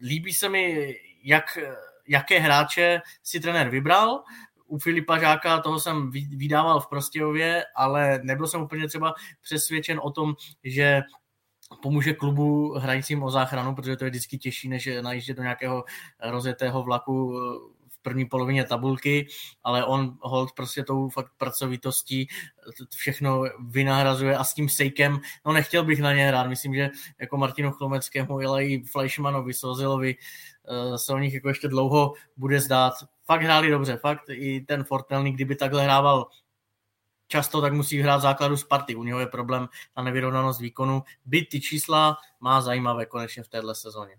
líbí 0.02 0.34
se 0.34 0.50
mi, 0.50 0.96
jak 1.24 1.58
jaké 2.08 2.40
hráče 2.40 3.02
si 3.24 3.40
trenér 3.40 3.70
vybral, 3.70 4.24
u 4.68 4.78
Filipa 4.78 5.20
Žáka 5.20 5.60
toho 5.60 5.80
jsem 5.80 6.12
vydával 6.12 6.80
v 6.80 6.88
Prostějově, 6.88 7.66
ale 7.76 8.20
nebyl 8.24 8.48
jsem 8.48 8.62
úplně 8.62 8.88
třeba 8.88 9.14
přesvědčen 9.42 10.00
o 10.04 10.12
tom, 10.12 10.34
že 10.64 11.02
pomůže 11.82 12.14
klubu 12.14 12.74
hrajícím 12.74 13.24
o 13.24 13.32
záchranu, 13.32 13.76
protože 13.76 13.96
to 13.96 14.04
je 14.04 14.10
vždycky 14.10 14.38
těžší, 14.38 14.70
než 14.70 14.90
najíždět 15.02 15.38
do 15.38 15.44
nějakého 15.44 15.84
rozjetého 16.24 16.84
vlaku 16.84 17.40
v 17.90 18.02
první 18.02 18.26
polovině 18.26 18.64
tabulky, 18.64 19.28
ale 19.64 19.86
on 19.86 20.18
hold 20.22 20.52
prostě 20.52 20.84
tou 20.84 21.10
fakt 21.10 21.32
pracovitostí 21.38 22.28
všechno 22.96 23.44
vynahrazuje 23.68 24.38
a 24.38 24.44
s 24.44 24.54
tím 24.54 24.70
sejkem, 24.70 25.20
no 25.46 25.54
nechtěl 25.54 25.84
bych 25.84 26.02
na 26.02 26.14
ně 26.14 26.28
hrát, 26.28 26.48
myslím, 26.48 26.76
že 26.76 26.90
jako 27.20 27.38
Martinu 27.38 27.72
Chlomeckému, 27.72 28.40
ale 28.40 28.66
i 28.66 28.84
Fleischmanovi, 28.84 29.54
Sozilovi 29.54 30.16
eh, 30.16 30.98
se 30.98 31.14
o 31.14 31.18
nich 31.18 31.34
jako 31.34 31.48
ještě 31.48 31.68
dlouho 31.68 32.14
bude 32.38 32.60
zdát 32.60 32.94
fakt 33.28 33.42
hráli 33.42 33.70
dobře, 33.70 33.98
fakt 33.98 34.24
i 34.30 34.62
ten 34.62 34.84
Fortelný, 34.84 35.32
kdyby 35.32 35.56
takhle 35.56 35.84
hrával 35.84 36.28
často, 37.28 37.62
tak 37.62 37.74
musí 37.74 38.00
hrát 38.00 38.20
základu 38.20 38.58
Sparty. 38.58 38.96
U 38.96 39.04
něho 39.04 39.20
je 39.20 39.28
problém 39.28 39.68
na 39.98 40.04
nevyrovnanost 40.04 40.62
výkonu. 40.62 41.04
Byť 41.26 41.50
ty 41.50 41.62
čísla 41.62 42.18
má 42.40 42.62
zajímavé 42.62 43.06
konečně 43.06 43.44
v 43.44 43.48
téhle 43.48 43.76
sezóně. 43.76 44.16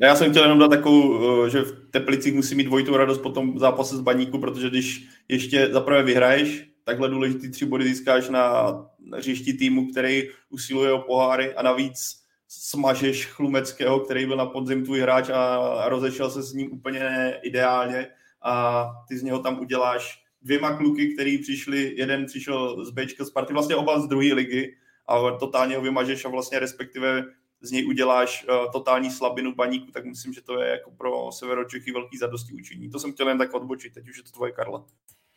Já 0.00 0.16
jsem 0.16 0.30
chtěl 0.30 0.42
jenom 0.42 0.58
dát 0.58 0.68
takovou, 0.68 1.46
eh, 1.46 1.50
že 1.50 1.62
v 1.62 1.90
Teplicích 1.90 2.34
musí 2.34 2.54
mít 2.54 2.64
dvojitou 2.64 2.96
radost 2.96 3.18
po 3.18 3.30
tom 3.30 3.58
zápase 3.58 3.96
s 3.96 4.00
Baníku, 4.00 4.38
protože 4.38 4.70
když 4.70 5.08
ještě 5.28 5.68
zaprvé 5.72 6.02
vyhraješ, 6.02 6.64
takhle 6.84 7.08
důležitý 7.08 7.50
tři 7.50 7.66
body 7.66 7.84
získáš 7.84 8.28
na 8.28 8.72
hřišti 9.16 9.52
týmu, 9.52 9.90
který 9.90 10.28
usiluje 10.50 10.92
o 10.92 10.98
poháry 10.98 11.54
a 11.54 11.62
navíc 11.62 12.28
smažeš 12.48 13.26
Chlumeckého, 13.26 14.00
který 14.00 14.26
byl 14.26 14.36
na 14.36 14.46
podzim 14.46 14.84
tvůj 14.84 15.00
hráč 15.00 15.28
a 15.28 15.58
rozešel 15.88 16.30
se 16.30 16.42
s 16.42 16.52
ním 16.52 16.72
úplně 16.72 17.34
ideálně, 17.42 18.06
a 18.48 18.86
ty 19.08 19.18
z 19.18 19.22
něho 19.22 19.38
tam 19.38 19.60
uděláš 19.60 20.24
dvěma 20.42 20.76
kluky, 20.76 21.14
který 21.14 21.38
přišli, 21.38 21.94
jeden 21.96 22.26
přišel 22.26 22.84
z 22.84 22.90
Bčka 22.90 23.24
z 23.24 23.30
party, 23.30 23.52
vlastně 23.52 23.76
oba 23.76 24.00
z 24.00 24.08
druhé 24.08 24.34
ligy 24.34 24.76
a 25.08 25.30
totálně 25.30 25.76
ho 25.76 25.82
vymažeš 25.82 26.24
a 26.24 26.28
vlastně 26.28 26.58
respektive 26.58 27.24
z 27.60 27.70
něj 27.70 27.86
uděláš 27.86 28.46
uh, 28.48 28.72
totální 28.72 29.10
slabinu 29.10 29.54
baníku, 29.54 29.92
tak 29.92 30.04
myslím, 30.04 30.32
že 30.32 30.42
to 30.42 30.60
je 30.60 30.68
jako 30.68 30.90
pro 30.90 31.32
Severočechy 31.32 31.92
velký 31.92 32.18
zadosti 32.18 32.52
učení. 32.52 32.90
To 32.90 32.98
jsem 32.98 33.12
chtěl 33.12 33.28
jen 33.28 33.38
tak 33.38 33.54
odbočit, 33.54 33.94
teď 33.94 34.08
už 34.08 34.16
je 34.16 34.22
to 34.22 34.30
tvoje, 34.30 34.52
Karla. 34.52 34.84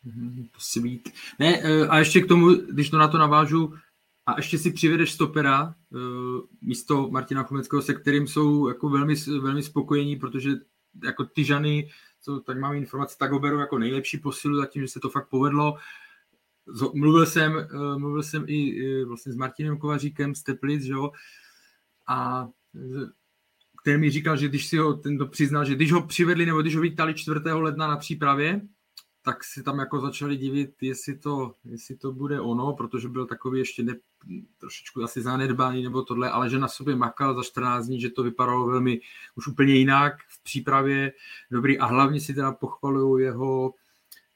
Mm, 0.04 0.46
sweet. 0.58 1.08
Ne, 1.38 1.58
uh, 1.58 1.86
a 1.90 1.98
ještě 1.98 2.20
k 2.20 2.28
tomu, 2.28 2.48
když 2.50 2.90
to 2.90 2.98
na 2.98 3.08
to 3.08 3.18
navážu, 3.18 3.74
a 4.26 4.36
ještě 4.36 4.58
si 4.58 4.72
přivedeš 4.72 5.12
stopera 5.12 5.74
uh, 5.90 6.00
místo 6.60 7.08
Martina 7.10 7.42
Chumeckého, 7.42 7.82
se 7.82 7.94
kterým 7.94 8.26
jsou 8.26 8.68
jako 8.68 8.88
velmi, 8.88 9.14
velmi 9.40 9.62
spokojení, 9.62 10.16
protože 10.16 10.50
jako 11.04 11.24
ty 11.24 11.44
žany 11.44 11.88
co 12.22 12.40
tady 12.40 12.60
máme 12.60 12.76
informace, 12.76 13.16
tak 13.18 13.32
ho 13.32 13.38
beru 13.38 13.58
jako 13.58 13.78
nejlepší 13.78 14.18
posilu, 14.18 14.56
zatím, 14.56 14.82
že 14.82 14.88
se 14.88 15.00
to 15.00 15.10
fakt 15.10 15.28
povedlo. 15.28 15.76
Mluvil 16.94 17.26
jsem, 17.26 17.52
eh, 17.58 17.98
mluvil 17.98 18.22
jsem 18.22 18.44
i 18.46 19.04
vlastně 19.04 19.32
s 19.32 19.36
Martinem 19.36 19.78
Kovaříkem 19.78 20.34
z 20.34 20.42
Teplic, 20.42 20.82
že 20.82 20.92
jo, 20.92 21.10
a 22.08 22.48
který 23.82 23.98
mi 23.98 24.10
říkal, 24.10 24.36
že 24.36 24.48
když 24.48 24.66
si 24.66 24.76
ho, 24.76 24.94
tento 24.94 25.26
přiznal, 25.26 25.64
že 25.64 25.74
když 25.74 25.92
ho 25.92 26.06
přivedli 26.06 26.46
nebo 26.46 26.62
když 26.62 26.76
ho 26.76 26.82
vítali 26.82 27.14
4. 27.14 27.40
ledna 27.52 27.86
na 27.86 27.96
přípravě, 27.96 28.60
tak 29.22 29.44
si 29.44 29.62
tam 29.62 29.78
jako 29.78 30.00
začali 30.00 30.36
divit, 30.36 30.74
jestli 30.80 31.18
to, 31.18 31.54
jestli 31.64 31.96
to 31.96 32.12
bude 32.12 32.40
ono, 32.40 32.72
protože 32.72 33.08
byl 33.08 33.26
takový 33.26 33.58
ještě 33.58 33.82
ne, 33.82 33.94
trošičku 34.58 35.02
asi 35.02 35.22
zanedbaný 35.22 35.82
nebo 35.82 36.02
tohle, 36.02 36.30
ale 36.30 36.50
že 36.50 36.58
na 36.58 36.68
sobě 36.68 36.96
makal 36.96 37.34
za 37.34 37.42
14 37.42 37.86
dní, 37.86 38.00
že 38.00 38.10
to 38.10 38.22
vypadalo 38.22 38.66
velmi 38.66 39.00
už 39.34 39.46
úplně 39.46 39.74
jinak 39.74 40.14
v 40.28 40.42
přípravě, 40.42 41.12
dobrý 41.50 41.78
a 41.78 41.86
hlavně 41.86 42.20
si 42.20 42.34
teda 42.34 42.52
pochvaluju 42.52 43.18
jeho 43.18 43.74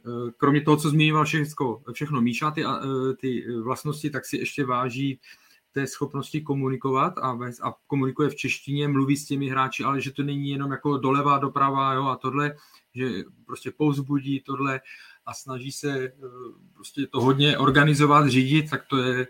eh, 0.07 0.33
kromě 0.37 0.61
toho, 0.61 0.77
co 0.77 0.91
zmiňoval 0.91 1.25
všechno, 1.25 1.83
všechno 1.93 2.21
Míša, 2.21 2.51
ty, 2.51 2.65
eh, 2.65 3.15
ty 3.21 3.45
vlastnosti, 3.63 4.11
tak 4.11 4.25
si 4.25 4.37
ještě 4.37 4.65
váží 4.65 5.21
té 5.77 5.87
schopnosti 5.87 6.41
komunikovat 6.41 7.19
a, 7.19 7.39
a 7.63 7.75
komunikuje 7.87 8.29
v 8.29 8.35
češtině, 8.35 8.89
mluví 8.89 9.17
s 9.17 9.27
těmi 9.27 9.49
hráči, 9.49 9.85
ale 9.85 10.01
že 10.01 10.13
to 10.13 10.23
není 10.23 10.51
jenom 10.51 10.71
jako 10.73 10.99
doleva, 10.99 11.39
doprava 11.39 11.95
jo, 11.95 12.05
a 12.05 12.17
tohle, 12.17 12.57
že 12.95 13.09
prostě 13.47 13.71
povzbudí 13.71 14.41
tohle 14.41 14.81
a 15.27 15.35
snaží 15.35 15.73
se 15.73 15.93
eh, 15.99 16.13
prostě 16.75 17.07
to 17.07 17.21
hodně 17.21 17.59
organizovat, 17.59 18.29
řídit, 18.29 18.71
tak 18.71 18.87
to 18.87 18.97
je 18.97 19.27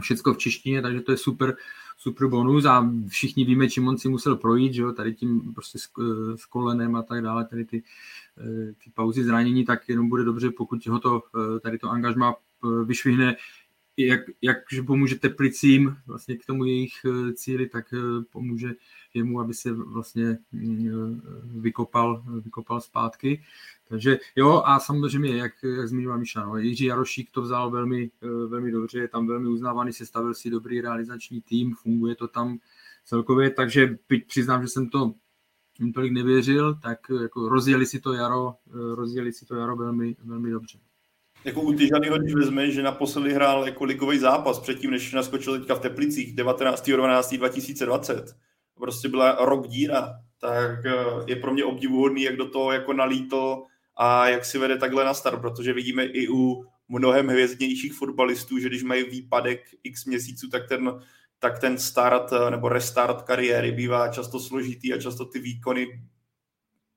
všecko 0.00 0.34
v 0.34 0.38
češtině, 0.38 0.82
takže 0.82 1.00
to 1.00 1.12
je 1.12 1.18
super, 1.18 1.56
super 1.98 2.28
bonus 2.28 2.64
a 2.64 2.90
všichni 3.08 3.44
víme, 3.44 3.70
čím 3.70 3.88
on 3.88 3.98
si 3.98 4.08
musel 4.08 4.36
projít, 4.36 4.74
že 4.74 4.82
jo, 4.82 4.92
tady 4.92 5.14
tím 5.14 5.54
prostě 5.54 5.78
s, 5.78 5.88
eh, 6.00 6.36
s 6.36 6.46
kolenem 6.46 6.96
a 6.96 7.02
tak 7.02 7.22
dále, 7.22 7.44
tady 7.44 7.64
ty, 7.64 7.82
eh, 8.38 8.72
ty 8.84 8.90
pauzy 8.94 9.24
zranění, 9.24 9.64
tak 9.64 9.88
jenom 9.88 10.08
bude 10.08 10.24
dobře, 10.24 10.50
pokud 10.50 10.86
ho 10.86 10.98
to, 10.98 11.22
tady 11.62 11.78
to 11.78 11.90
angažma 11.90 12.34
vyšvihne 12.84 13.36
jak, 13.96 14.20
jak 14.42 14.56
že 14.72 14.82
pomůže 14.82 15.18
Teplicím 15.18 15.96
vlastně 16.06 16.36
k 16.36 16.46
tomu 16.46 16.64
jejich 16.64 16.92
eh, 17.04 17.32
cíli, 17.32 17.68
tak 17.68 17.94
eh, 17.94 18.24
pomůže 18.32 18.72
jemu, 19.14 19.40
aby 19.40 19.54
se 19.54 19.72
vlastně 19.72 20.38
mm, 20.52 20.88
eh, 20.88 21.60
vykopal, 21.60 22.24
vykopal 22.40 22.80
zpátky. 22.80 23.42
Takže 23.88 24.18
jo, 24.36 24.62
a 24.64 24.78
samozřejmě, 24.78 25.36
jak, 25.36 25.52
jak 25.76 25.88
zmiňoval 25.88 26.18
Míša, 26.18 26.44
no, 26.44 26.56
Jiří 26.56 26.84
Jarošík 26.84 27.30
to 27.30 27.42
vzal 27.42 27.70
velmi, 27.70 28.10
velmi 28.46 28.72
dobře, 28.72 28.98
je 28.98 29.08
tam 29.08 29.26
velmi 29.26 29.48
uznávaný, 29.48 29.92
sestavil 29.92 30.34
si 30.34 30.50
dobrý 30.50 30.80
realizační 30.80 31.40
tým, 31.40 31.74
funguje 31.74 32.14
to 32.14 32.28
tam 32.28 32.58
celkově, 33.04 33.50
takže 33.50 33.98
přiznám, 34.26 34.62
že 34.62 34.68
jsem 34.68 34.88
to 34.88 35.14
tolik 35.94 36.12
nevěřil, 36.12 36.74
tak 36.74 36.98
jako 37.22 37.48
rozjeli 37.48 37.86
si 37.86 38.00
to 38.00 38.12
jaro, 38.12 38.54
rozjeli 38.94 39.32
si 39.32 39.46
to 39.46 39.54
jaro 39.54 39.76
velmi, 39.76 40.16
velmi 40.24 40.50
dobře. 40.50 40.78
Jako 41.44 41.60
u 41.60 41.72
Tyžanyho, 41.72 42.18
když 42.18 42.34
vezme, 42.34 42.70
že 42.70 42.82
naposledy 42.82 43.34
hrál 43.34 43.66
jako 43.66 43.84
ligový 43.84 44.18
zápas 44.18 44.58
předtím, 44.58 44.90
než 44.90 45.12
naskočil 45.12 45.58
teďka 45.58 45.74
v 45.74 45.80
Teplicích 45.80 46.36
19.12.2020. 46.36 48.24
Prostě 48.74 49.08
byla 49.08 49.36
rok 49.40 49.68
díra, 49.68 50.14
tak 50.40 50.86
eh, 50.86 50.92
je 51.26 51.36
pro 51.36 51.52
mě 51.52 51.64
obdivuhodný, 51.64 52.22
jak 52.22 52.36
do 52.36 52.48
toho 52.48 52.72
jako 52.72 52.92
nalítl 52.92 53.62
a 53.96 54.28
jak 54.28 54.44
si 54.44 54.58
vede 54.58 54.76
takhle 54.76 55.04
na 55.04 55.14
start, 55.14 55.40
protože 55.40 55.72
vidíme 55.72 56.04
i 56.04 56.28
u 56.28 56.64
mnohem 56.88 57.28
hvězdnějších 57.28 57.92
fotbalistů, 57.92 58.58
že 58.58 58.68
když 58.68 58.82
mají 58.82 59.04
výpadek 59.04 59.60
x 59.82 60.04
měsíců, 60.04 60.48
tak 60.48 60.68
ten, 60.68 61.00
tak 61.38 61.58
ten 61.58 61.78
start 61.78 62.32
eh, 62.32 62.50
nebo 62.50 62.68
restart 62.68 63.22
kariéry 63.22 63.72
bývá 63.72 64.08
často 64.08 64.40
složitý 64.40 64.94
a 64.94 65.00
často 65.00 65.24
ty 65.24 65.38
výkony 65.38 65.86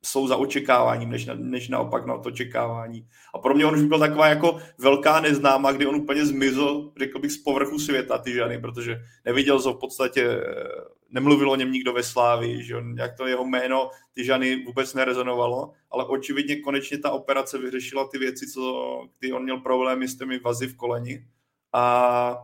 jsou 0.05 0.27
za 0.27 0.35
očekáváním, 0.35 1.09
než, 1.09 1.25
na, 1.25 1.33
než 1.37 1.69
naopak 1.69 2.05
na 2.05 2.17
to 2.17 2.29
očekávání. 2.29 3.07
A 3.33 3.39
pro 3.39 3.53
mě 3.55 3.65
on 3.65 3.75
už 3.75 3.81
byl 3.81 3.99
taková 3.99 4.27
jako 4.27 4.57
velká 4.77 5.19
neznáma, 5.19 5.71
kdy 5.71 5.85
on 5.85 5.95
úplně 5.95 6.25
zmizel, 6.25 6.91
řekl 6.97 7.19
bych, 7.19 7.31
z 7.31 7.37
povrchu 7.37 7.79
světa, 7.79 8.17
ty 8.17 8.33
ženy, 8.33 8.61
protože 8.61 9.01
neviděl 9.25 9.61
ho 9.61 9.73
v 9.73 9.79
podstatě, 9.79 10.21
eh, 10.21 10.67
nemluvil 11.09 11.51
o 11.51 11.55
něm 11.55 11.71
nikdo 11.71 11.93
ve 11.93 12.03
Slávi, 12.03 12.63
že 12.63 12.75
on, 12.75 12.97
jak 12.97 13.17
to 13.17 13.27
jeho 13.27 13.45
jméno 13.45 13.89
ty 14.13 14.23
žany 14.23 14.63
vůbec 14.65 14.93
nerezonovalo, 14.93 15.71
ale 15.91 16.05
očividně 16.05 16.55
konečně 16.55 16.97
ta 16.97 17.11
operace 17.11 17.57
vyřešila 17.57 18.07
ty 18.07 18.17
věci, 18.17 18.47
co, 18.47 19.01
kdy 19.19 19.33
on 19.33 19.43
měl 19.43 19.57
problémy 19.57 20.07
s 20.07 20.17
těmi 20.17 20.39
vazy 20.39 20.67
v 20.67 20.75
koleni. 20.75 21.27
A 21.73 22.37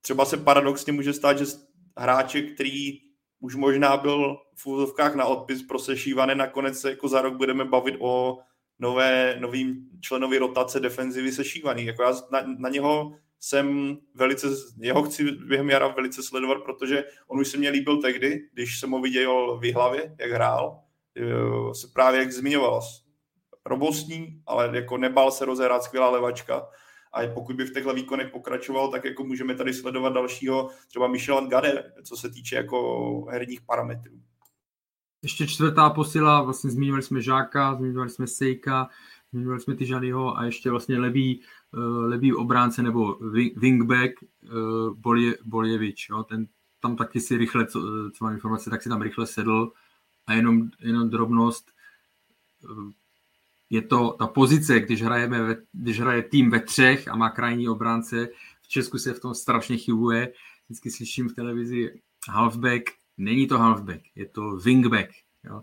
třeba 0.00 0.24
se 0.24 0.36
paradoxně 0.36 0.92
může 0.92 1.12
stát, 1.12 1.38
že 1.38 1.44
hráče, 1.96 2.42
který 2.42 3.05
už 3.46 3.54
možná 3.54 3.96
byl 3.96 4.36
v 4.54 4.66
úzovkách 4.66 5.14
na 5.14 5.24
odpis 5.24 5.62
pro 5.62 5.78
sešívané, 5.78 6.34
nakonec 6.34 6.80
se 6.80 6.90
jako 6.90 7.08
za 7.08 7.22
rok 7.22 7.34
budeme 7.34 7.64
bavit 7.64 7.94
o 7.98 8.38
nové, 8.78 9.36
novým 9.40 9.88
členovi 10.00 10.38
rotace 10.38 10.80
defenzivy 10.80 11.32
sešívaný. 11.32 11.84
Jako 11.86 12.02
já 12.02 12.12
na, 12.30 12.42
na 12.58 12.68
něho 12.68 13.12
jsem 13.40 13.96
velice, 14.14 14.46
jeho 14.78 15.02
chci 15.02 15.24
během 15.24 15.70
jara 15.70 15.88
velice 15.88 16.22
sledovat, 16.22 16.58
protože 16.64 17.04
on 17.26 17.40
už 17.40 17.48
se 17.48 17.58
mě 17.58 17.70
líbil 17.70 18.02
tehdy, 18.02 18.48
když 18.52 18.80
jsem 18.80 18.90
ho 18.90 19.00
viděl 19.00 19.58
v 19.62 19.72
hlavě, 19.72 20.16
jak 20.18 20.30
hrál, 20.30 20.80
se 21.72 21.86
právě 21.94 22.20
jak 22.20 22.32
zmiňoval, 22.32 22.80
robustní, 23.66 24.42
ale 24.46 24.70
jako 24.74 24.96
nebál 24.96 25.30
se 25.30 25.44
rozehrát 25.44 25.82
skvělá 25.82 26.10
levačka 26.10 26.66
a 27.16 27.34
pokud 27.34 27.56
by 27.56 27.64
v 27.64 27.72
těchto 27.72 27.94
výkonech 27.94 28.30
pokračoval, 28.30 28.90
tak 28.90 29.04
jako 29.04 29.24
můžeme 29.24 29.54
tady 29.54 29.74
sledovat 29.74 30.12
dalšího 30.12 30.70
třeba 30.88 31.08
Michel 31.08 31.46
Gade, 31.46 31.92
co 32.02 32.16
se 32.16 32.30
týče 32.30 32.56
jako 32.56 33.26
herních 33.30 33.60
parametrů. 33.60 34.20
Ještě 35.22 35.46
čtvrtá 35.46 35.90
posila, 35.90 36.42
vlastně 36.42 36.70
zmiňovali 36.70 37.02
jsme 37.02 37.22
Žáka, 37.22 37.74
zmiňovali 37.74 38.10
jsme 38.10 38.26
Sejka, 38.26 38.88
zmiňovali 39.32 39.60
jsme 39.60 39.74
Tyžanyho 39.74 40.38
a 40.38 40.44
ještě 40.44 40.70
vlastně 40.70 40.98
levý, 40.98 41.40
uh, 41.72 42.04
levý 42.04 42.34
obránce 42.34 42.82
nebo 42.82 43.18
wingback 43.56 44.12
uh, 44.22 44.94
Bolje, 44.94 45.38
Boljevič. 45.44 46.08
Jo? 46.08 46.22
Ten 46.22 46.46
tam 46.80 46.96
taky 46.96 47.20
si 47.20 47.36
rychle, 47.36 47.66
co, 47.66 47.80
co 48.16 48.24
mám 48.24 48.32
informace, 48.32 48.70
tak 48.70 48.82
si 48.82 48.88
tam 48.88 49.02
rychle 49.02 49.26
sedl 49.26 49.72
a 50.26 50.32
jenom, 50.32 50.70
jenom 50.80 51.10
drobnost, 51.10 51.70
uh, 52.70 52.90
je 53.70 53.82
to 53.82 54.16
ta 54.18 54.26
pozice, 54.26 54.80
když, 54.80 55.02
hrajeme 55.02 55.42
ve, 55.42 55.56
když 55.72 56.00
hraje 56.00 56.22
tým 56.22 56.50
ve 56.50 56.60
třech 56.60 57.08
a 57.08 57.16
má 57.16 57.30
krajní 57.30 57.68
obránce, 57.68 58.28
v 58.62 58.68
Česku 58.68 58.98
se 58.98 59.14
v 59.14 59.20
tom 59.20 59.34
strašně 59.34 59.76
chybuje. 59.76 60.32
Vždycky 60.68 60.90
slyším 60.90 61.28
v 61.28 61.34
televizi 61.34 62.00
halfback, 62.28 62.82
není 63.18 63.46
to 63.46 63.58
halfback, 63.58 64.00
je 64.14 64.26
to 64.28 64.56
wingback. 64.56 65.10
Jo? 65.44 65.62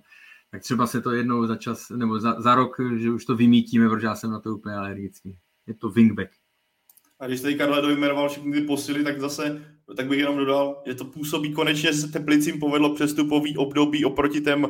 Tak 0.52 0.62
třeba 0.62 0.88
se 0.88 1.02
to 1.02 1.12
jednou 1.12 1.48
za 1.48 1.56
čas, 1.56 1.90
nebo 1.90 2.20
za, 2.20 2.42
za 2.42 2.56
rok, 2.56 2.76
že 2.98 3.12
už 3.12 3.26
to 3.26 3.36
vymítíme, 3.36 3.90
protože 3.90 4.08
já 4.08 4.16
jsem 4.16 4.32
na 4.32 4.40
to 4.40 4.56
úplně 4.56 4.76
alergický. 4.76 5.38
Je 5.68 5.74
to 5.74 5.90
wingback. 5.90 6.30
A 7.20 7.28
když 7.28 7.42
tady 7.42 7.56
Karle 7.56 7.82
dojmenoval 7.82 8.30
všechny 8.30 8.52
ty 8.52 8.62
posily, 8.62 9.04
tak 9.04 9.20
zase, 9.20 9.76
tak 9.96 10.08
bych 10.08 10.20
jenom 10.20 10.38
dodal, 10.38 10.84
že 10.86 10.96
to 10.96 11.06
působí 11.06 11.54
konečně 11.54 11.94
se 11.94 12.08
Teplicím 12.08 12.60
povedlo 12.60 12.96
přestupový 12.96 13.58
období 13.58 14.06
oproti 14.06 14.42
těm 14.42 14.64
uh, 14.64 14.70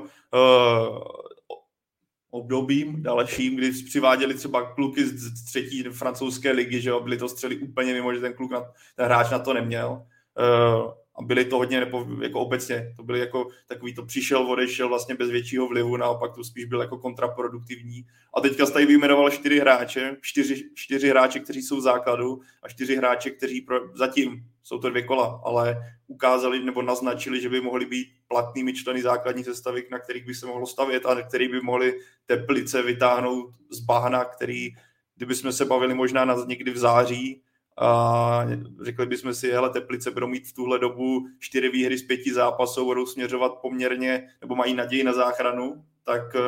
obdobím 2.33 3.03
dalším, 3.03 3.55
kdy 3.55 3.71
přiváděli 3.71 4.33
třeba 4.33 4.73
kluky 4.73 5.05
z 5.05 5.43
třetí 5.45 5.83
francouzské 5.83 6.51
ligy, 6.51 6.81
že 6.81 6.89
jo, 6.89 6.99
byli 6.99 7.17
to 7.17 7.29
střeli 7.29 7.57
úplně 7.57 7.93
mimo, 7.93 8.13
že 8.13 8.21
ten 8.21 8.33
kluk, 8.33 8.51
na, 8.51 8.61
ten 8.95 9.05
hráč 9.05 9.29
na 9.31 9.39
to 9.39 9.53
neměl. 9.53 10.05
Uh, 10.39 10.91
a 11.15 11.21
byli 11.21 11.45
to 11.45 11.57
hodně 11.57 11.79
nepo, 11.79 12.07
jako 12.21 12.39
obecně, 12.39 12.93
to 12.95 13.03
byly 13.03 13.19
jako 13.19 13.47
takový 13.67 13.93
to 13.93 14.05
přišel, 14.05 14.51
odešel 14.51 14.89
vlastně 14.89 15.15
bez 15.15 15.29
většího 15.29 15.67
vlivu, 15.67 15.97
naopak 15.97 16.35
to 16.35 16.43
spíš 16.43 16.65
byl 16.65 16.81
jako 16.81 16.97
kontraproduktivní. 16.97 18.05
A 18.33 18.41
teďka 18.41 18.65
jste 18.65 18.73
tady 18.73 18.85
vyjmenoval 18.85 19.29
čtyři 19.29 19.59
hráče, 19.59 20.17
čtyři, 20.21 20.69
čtyři 20.75 21.09
hráče, 21.09 21.39
kteří 21.39 21.61
jsou 21.61 21.77
v 21.77 21.81
základu 21.81 22.41
a 22.63 22.69
čtyři 22.69 22.95
hráče, 22.95 23.29
kteří 23.29 23.61
pro, 23.61 23.79
zatím 23.95 24.45
jsou 24.63 24.79
to 24.79 24.89
dvě 24.89 25.03
kola, 25.03 25.41
ale 25.45 25.77
ukázali 26.07 26.63
nebo 26.63 26.81
naznačili, 26.81 27.41
že 27.41 27.49
by 27.49 27.61
mohli 27.61 27.85
být 27.85 28.07
platnými 28.27 28.73
členy 28.73 29.01
základní 29.01 29.43
sestavy, 29.43 29.87
na 29.91 29.99
kterých 29.99 30.25
by 30.25 30.35
se 30.35 30.45
mohlo 30.45 30.67
stavět 30.67 31.05
a 31.05 31.21
který 31.21 31.47
by 31.47 31.61
mohli 31.61 31.99
teplice 32.25 32.81
vytáhnout 32.81 33.53
z 33.69 33.79
bahna, 33.79 34.25
který, 34.25 34.69
kdybychom 35.15 35.51
se 35.51 35.65
bavili 35.65 35.93
možná 35.93 36.25
na 36.25 36.35
někdy 36.47 36.71
v 36.71 36.77
září, 36.77 37.41
a 37.77 38.45
řekli 38.81 39.05
bychom 39.05 39.33
si, 39.33 39.51
hele, 39.51 39.69
Teplice 39.69 40.11
budou 40.11 40.27
mít 40.27 40.47
v 40.47 40.53
tuhle 40.53 40.79
dobu 40.79 41.27
čtyři 41.39 41.69
výhry 41.69 41.97
z 41.97 42.03
pěti 42.03 42.33
zápasů, 42.33 42.85
budou 42.85 43.05
směřovat 43.05 43.53
poměrně, 43.61 44.27
nebo 44.41 44.55
mají 44.55 44.73
naději 44.73 45.03
na 45.03 45.13
záchranu, 45.13 45.83
tak 46.03 46.21
uh, 46.35 46.41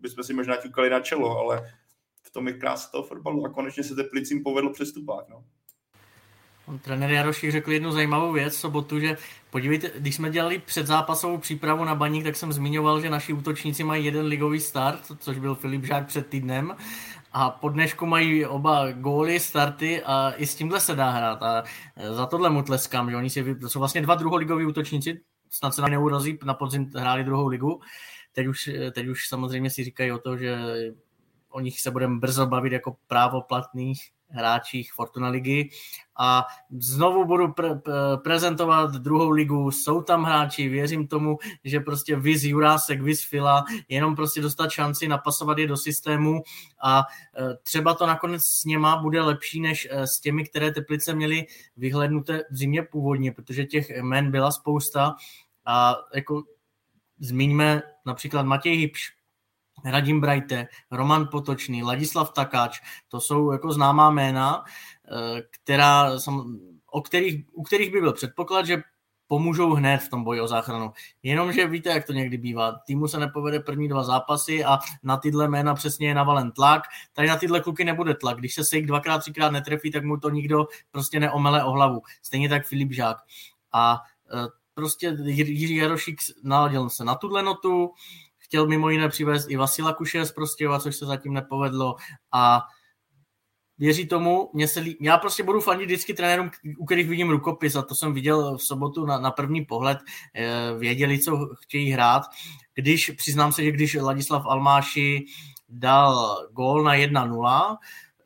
bychom 0.00 0.24
si 0.24 0.34
možná 0.34 0.56
ťukali 0.56 0.90
na 0.90 1.00
čelo, 1.00 1.38
ale 1.38 1.70
v 2.22 2.30
tom 2.30 2.48
je 2.48 2.54
krása 2.54 2.88
toho 2.90 3.04
fotbalu 3.04 3.46
a 3.46 3.48
konečně 3.48 3.84
se 3.84 3.94
Teplicím 3.94 4.42
povedlo 4.42 4.72
přestupák. 4.72 5.28
No. 5.28 5.44
On 6.66 6.78
trenér 6.78 7.10
Jarošík 7.10 7.50
řekl 7.50 7.72
jednu 7.72 7.92
zajímavou 7.92 8.32
věc 8.32 8.54
v 8.56 8.58
sobotu, 8.58 9.00
že 9.00 9.16
podívejte, 9.50 9.90
když 9.98 10.14
jsme 10.14 10.30
dělali 10.30 10.58
předzápasovou 10.58 11.38
přípravu 11.38 11.84
na 11.84 11.94
baník, 11.94 12.24
tak 12.24 12.36
jsem 12.36 12.52
zmiňoval, 12.52 13.00
že 13.00 13.10
naši 13.10 13.32
útočníci 13.32 13.84
mají 13.84 14.04
jeden 14.04 14.26
ligový 14.26 14.60
start, 14.60 15.00
což 15.18 15.38
byl 15.38 15.54
Filip 15.54 15.84
Žák 15.84 16.06
před 16.06 16.26
týdnem 16.26 16.76
a 17.34 17.50
po 17.50 17.68
dnešku 17.68 18.06
mají 18.06 18.46
oba 18.46 18.92
góly, 18.92 19.40
starty 19.40 20.02
a 20.02 20.32
i 20.36 20.46
s 20.46 20.54
tímhle 20.54 20.80
se 20.80 20.94
dá 20.94 21.10
hrát. 21.10 21.42
A 21.42 21.64
za 22.10 22.26
tohle 22.26 22.50
mu 22.50 22.62
tleskám, 22.62 23.10
že 23.10 23.16
oni 23.16 23.30
si, 23.30 23.54
to 23.54 23.68
jsou 23.68 23.78
vlastně 23.78 24.02
dva 24.02 24.14
druholigoví 24.14 24.66
útočníci, 24.66 25.20
snad 25.50 25.74
se 25.74 25.82
nám 25.82 25.90
neurazí, 25.90 26.38
na 26.44 26.54
podzim 26.54 26.90
hráli 26.96 27.24
druhou 27.24 27.46
ligu, 27.46 27.80
teď 28.32 28.46
už, 28.46 28.70
teď 28.94 29.06
už 29.06 29.28
samozřejmě 29.28 29.70
si 29.70 29.84
říkají 29.84 30.12
o 30.12 30.18
to, 30.18 30.36
že 30.36 30.58
o 31.50 31.60
nich 31.60 31.80
se 31.80 31.90
budeme 31.90 32.18
brzo 32.18 32.46
bavit 32.46 32.72
jako 32.72 32.96
právoplatných 33.06 34.10
hráčích 34.34 34.92
Fortuna 34.92 35.28
ligy. 35.28 35.68
A 36.18 36.46
znovu 36.78 37.24
budu 37.24 37.46
pre- 37.46 37.80
prezentovat 38.22 38.90
druhou 38.90 39.30
ligu, 39.30 39.70
jsou 39.70 40.02
tam 40.02 40.24
hráči, 40.24 40.68
věřím 40.68 41.06
tomu, 41.06 41.38
že 41.64 41.80
prostě 41.80 42.16
Viz 42.16 42.44
Jurásek, 42.44 43.02
Viz 43.02 43.24
Fila, 43.24 43.64
jenom 43.88 44.16
prostě 44.16 44.40
dostat 44.40 44.70
šanci 44.70 45.08
napasovat 45.08 45.58
je 45.58 45.66
do 45.66 45.76
systému. 45.76 46.42
A 46.82 46.98
e, 46.98 47.56
třeba 47.62 47.94
to 47.94 48.06
nakonec 48.06 48.42
s 48.44 48.64
něma 48.64 48.96
bude 48.96 49.22
lepší 49.22 49.60
než 49.60 49.88
e, 49.90 50.06
s 50.06 50.20
těmi, 50.20 50.44
které 50.44 50.72
Teplice 50.72 51.14
měly 51.14 51.46
vyhlednuté 51.76 52.42
v 52.50 52.56
zimě 52.56 52.82
původně, 52.82 53.32
protože 53.32 53.64
těch 53.64 54.02
men 54.02 54.30
byla 54.30 54.50
spousta. 54.50 55.16
A 55.66 55.96
jako 56.14 56.42
zmiňme 57.18 57.82
například 58.06 58.42
Matěj 58.42 58.76
Hybš, 58.76 59.12
Radim 59.84 60.20
Brajte, 60.20 60.66
Roman 60.90 61.28
Potočný, 61.30 61.82
Ladislav 61.82 62.32
Takáč, 62.32 62.80
to 63.08 63.20
jsou 63.20 63.52
jako 63.52 63.72
známá 63.72 64.10
jména, 64.10 64.64
eh, 64.64 65.42
která, 65.50 66.10
o 66.90 67.00
kterých, 67.00 67.44
u 67.52 67.62
kterých 67.62 67.92
by 67.92 68.00
byl 68.00 68.12
předpoklad, 68.12 68.66
že 68.66 68.82
pomůžou 69.28 69.74
hned 69.74 69.98
v 69.98 70.08
tom 70.08 70.24
boji 70.24 70.40
o 70.40 70.48
záchranu. 70.48 70.92
Jenomže 71.22 71.66
víte, 71.66 71.90
jak 71.90 72.06
to 72.06 72.12
někdy 72.12 72.38
bývá. 72.38 72.72
Týmu 72.86 73.08
se 73.08 73.18
nepovede 73.18 73.60
první 73.60 73.88
dva 73.88 74.02
zápasy 74.02 74.64
a 74.64 74.78
na 75.02 75.16
tyhle 75.16 75.48
jména 75.48 75.74
přesně 75.74 76.08
je 76.08 76.14
navalen 76.14 76.52
tlak. 76.52 76.82
Tady 77.12 77.28
na 77.28 77.36
tyhle 77.36 77.60
kluky 77.60 77.84
nebude 77.84 78.14
tlak. 78.14 78.38
Když 78.38 78.54
se 78.54 78.64
Sejk 78.64 78.86
dvakrát, 78.86 79.18
třikrát 79.18 79.50
netrefí, 79.50 79.90
tak 79.90 80.04
mu 80.04 80.16
to 80.16 80.30
nikdo 80.30 80.66
prostě 80.90 81.20
neomele 81.20 81.64
o 81.64 81.70
hlavu. 81.70 82.02
Stejně 82.22 82.48
tak 82.48 82.66
Filip 82.66 82.92
Žák. 82.92 83.16
A 83.72 84.00
eh, 84.32 84.48
prostě 84.74 85.16
Jiří 85.24 85.76
Jarošík 85.76 86.20
naladil 86.42 86.90
se 86.90 87.04
na 87.04 87.14
tuhle 87.14 87.42
notu, 87.42 87.90
chtěl 88.54 88.66
mimo 88.66 88.90
jiné 88.90 89.08
přivést 89.08 89.50
i 89.50 89.56
Vasila 89.56 89.92
Kuše 89.92 90.24
z 90.24 90.32
Prostějova, 90.32 90.78
což 90.78 90.96
se 90.96 91.06
zatím 91.06 91.32
nepovedlo 91.32 91.96
a 92.32 92.62
věří 93.78 94.06
tomu, 94.06 94.50
mě 94.52 94.68
se 94.68 94.80
lí... 94.80 94.96
já 95.00 95.18
prostě 95.18 95.42
budu 95.42 95.60
fandit 95.60 95.86
vždycky 95.86 96.14
trenérům, 96.14 96.50
u 96.78 96.84
kterých 96.84 97.08
vidím 97.08 97.30
rukopis 97.30 97.76
a 97.76 97.82
to 97.82 97.94
jsem 97.94 98.14
viděl 98.14 98.56
v 98.56 98.62
sobotu 98.62 99.06
na, 99.06 99.18
na 99.18 99.30
první 99.30 99.64
pohled, 99.64 99.98
eh, 100.34 100.74
věděli, 100.78 101.18
co 101.18 101.48
chtějí 101.62 101.90
hrát. 101.90 102.22
Když, 102.74 103.10
přiznám 103.10 103.52
se, 103.52 103.64
že 103.64 103.72
když 103.72 103.94
Ladislav 103.94 104.46
Almáši 104.46 105.24
dal 105.68 106.36
gól 106.52 106.82
na 106.82 106.94
1-0, 106.94 107.76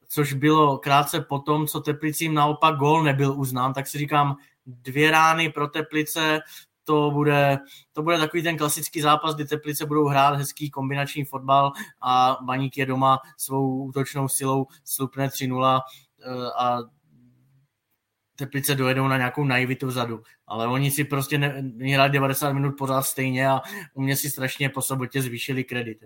což 0.08 0.32
bylo 0.32 0.78
krátce 0.78 1.20
potom, 1.20 1.66
co 1.66 1.80
Teplicím 1.80 2.34
naopak 2.34 2.76
gól 2.76 3.02
nebyl 3.02 3.40
uznán, 3.40 3.72
tak 3.72 3.86
si 3.86 3.98
říkám, 3.98 4.36
dvě 4.66 5.10
rány 5.10 5.52
pro 5.52 5.68
Teplice, 5.68 6.40
to 6.88 7.10
bude, 7.10 7.58
to 7.92 8.02
bude 8.02 8.18
takový 8.18 8.42
ten 8.42 8.56
klasický 8.56 9.00
zápas, 9.00 9.34
kdy 9.34 9.44
Teplice 9.44 9.86
budou 9.86 10.06
hrát 10.06 10.34
hezký 10.34 10.70
kombinační 10.70 11.24
fotbal 11.24 11.72
a 12.02 12.38
Baník 12.42 12.76
je 12.76 12.86
doma 12.86 13.18
svou 13.36 13.84
útočnou 13.84 14.28
silou 14.28 14.66
slupne 14.84 15.26
3-0 15.26 15.80
eh, 15.80 16.30
a 16.58 16.78
Teplice 18.36 18.74
dojedou 18.74 19.08
na 19.08 19.16
nějakou 19.16 19.44
naivitu 19.44 19.86
vzadu. 19.86 20.22
Ale 20.46 20.66
oni 20.66 20.90
si 20.90 21.04
prostě 21.04 21.38
hráli 21.92 22.10
90 22.10 22.52
minut 22.52 22.72
pořád 22.78 23.02
stejně 23.02 23.48
a 23.48 23.60
u 23.94 24.02
mě 24.02 24.16
si 24.16 24.30
strašně 24.30 24.68
po 24.68 24.82
sobotě 24.82 25.22
zvýšili 25.22 25.64
kredit. 25.64 25.98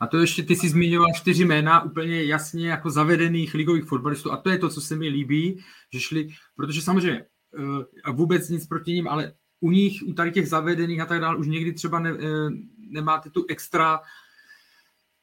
A 0.00 0.06
to 0.06 0.18
ještě 0.18 0.42
ty 0.42 0.56
si 0.56 0.68
zmiňoval 0.68 1.12
čtyři 1.14 1.44
jména 1.44 1.82
úplně 1.82 2.24
jasně 2.24 2.68
jako 2.68 2.90
zavedených 2.90 3.54
ligových 3.54 3.84
fotbalistů 3.84 4.32
a 4.32 4.36
to 4.36 4.50
je 4.50 4.58
to, 4.58 4.68
co 4.68 4.80
se 4.80 4.96
mi 4.96 5.08
líbí, 5.08 5.60
že 5.92 6.00
šli, 6.00 6.28
protože 6.56 6.82
samozřejmě 6.82 7.20
eh, 7.20 7.84
a 8.04 8.10
vůbec 8.10 8.48
nic 8.48 8.66
proti 8.66 8.92
ním, 8.92 9.08
ale 9.08 9.32
u 9.60 9.70
nich, 9.70 10.02
u 10.06 10.12
tady 10.12 10.30
těch 10.30 10.48
zavedených 10.48 11.00
a 11.00 11.06
tak 11.06 11.20
dále, 11.20 11.36
už 11.36 11.46
někdy 11.46 11.72
třeba 11.72 11.98
ne, 11.98 12.10
eh, 12.10 12.50
nemáte 12.90 13.30
tu 13.30 13.44
extra 13.48 14.00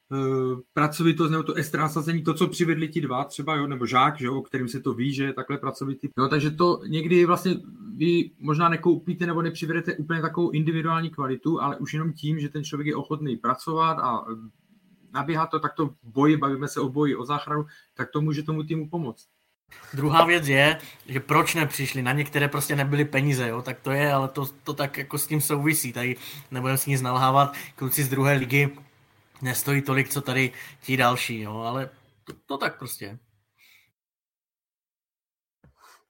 uh, 0.10 0.60
pracovitost 0.74 1.32
nebo 1.32 1.44
to 1.44 1.54
extra 1.54 1.82
nasazení, 1.82 2.24
to, 2.24 2.34
co 2.34 2.48
přivedli 2.48 2.88
ti 2.88 3.02
dva, 3.02 3.24
třeba, 3.24 3.56
jo, 3.56 3.68
nebo 3.68 3.86
žák, 3.86 4.20
že 4.20 4.26
jo, 4.26 4.36
o 4.36 4.42
kterým 4.42 4.68
se 4.68 4.80
to 4.80 4.94
ví, 4.94 5.14
že 5.14 5.24
je 5.24 5.34
takhle 5.34 5.58
pracovitý. 5.58 6.10
Jo, 6.18 6.28
takže 6.28 6.52
to 6.52 6.82
někdy 6.88 7.26
vlastně 7.26 7.56
vy 7.96 8.32
možná 8.40 8.70
nekoupíte 8.70 9.26
nebo 9.26 9.42
nepřivedete 9.42 9.96
úplně 9.96 10.22
takovou 10.22 10.50
individuální 10.50 11.10
kvalitu, 11.10 11.62
ale 11.62 11.78
už 11.78 11.94
jenom 11.94 12.14
tím, 12.14 12.40
že 12.40 12.50
ten 12.50 12.64
člověk 12.64 12.88
je 12.88 12.96
ochotný 12.96 13.38
pracovat 13.38 14.00
a 14.00 14.26
nabíhá 15.14 15.48
to 15.48 15.60
takto 15.60 15.88
v 15.88 15.96
boji, 16.04 16.38
bavíme 16.38 16.68
se 16.68 16.80
o 16.80 16.90
boji, 16.90 17.16
o 17.16 17.26
záchranu, 17.26 17.66
tak 17.94 18.12
to 18.12 18.22
může 18.22 18.44
tomu 18.44 18.64
týmu 18.64 18.90
pomoct. 18.90 19.28
Druhá 19.96 20.26
věc 20.26 20.48
je, 20.48 20.80
že 21.06 21.20
proč 21.20 21.56
nepřišli, 21.56 22.02
na 22.02 22.12
některé 22.12 22.48
prostě 22.48 22.76
nebyly 22.76 23.06
peníze, 23.06 23.48
jo? 23.48 23.62
tak 23.62 23.80
to 23.80 23.92
je, 23.92 24.14
ale 24.14 24.28
to, 24.28 24.46
to 24.64 24.74
tak 24.74 24.98
jako 24.98 25.18
s 25.18 25.28
tím 25.28 25.42
souvisí, 25.42 25.94
tady 25.94 26.16
nebudeme 26.52 26.78
si 26.78 26.90
nic 26.90 27.02
nalhávat, 27.02 27.54
kluci 27.76 28.04
z 28.04 28.10
druhé 28.10 28.34
ligy 28.34 28.78
nestojí 29.42 29.82
tolik, 29.82 30.10
co 30.10 30.22
tady 30.22 30.52
ti 30.82 30.98
další, 30.98 31.42
jo? 31.42 31.58
ale 31.58 31.90
to, 32.24 32.34
to 32.46 32.58
tak 32.58 32.80
prostě. 32.80 33.20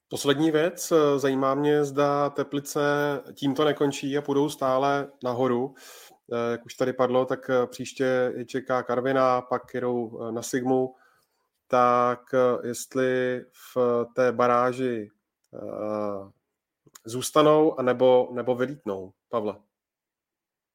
Poslední 0.07 0.51
věc, 0.51 0.93
zajímá 1.17 1.55
mě, 1.55 1.85
zda 1.85 2.29
Teplice 2.29 2.81
tímto 3.33 3.65
nekončí 3.65 4.17
a 4.17 4.21
půjdou 4.21 4.49
stále 4.49 5.07
nahoru. 5.23 5.75
Jak 6.51 6.65
už 6.65 6.73
tady 6.73 6.93
padlo, 6.93 7.25
tak 7.25 7.51
příště 7.65 8.33
je 8.37 8.45
čeká 8.45 8.83
Karvina, 8.83 9.41
pak 9.41 9.73
jedou 9.73 10.31
na 10.31 10.41
Sigmu 10.41 10.95
tak 11.67 12.33
eh, 12.33 12.67
jestli 12.67 13.41
v 13.75 14.05
té 14.15 14.31
baráži 14.31 15.09
uh, 15.51 16.29
zůstanou 17.05 17.79
anebo, 17.79 18.29
nebo 18.33 18.55
vylítnou, 18.55 19.13
Pavle? 19.29 19.55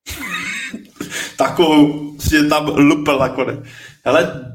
Takovou 1.39 2.19
si 2.19 2.49
tam 2.49 2.67
lupel 2.67 3.19
nakonec. 3.19 3.61
Hele, 4.05 4.53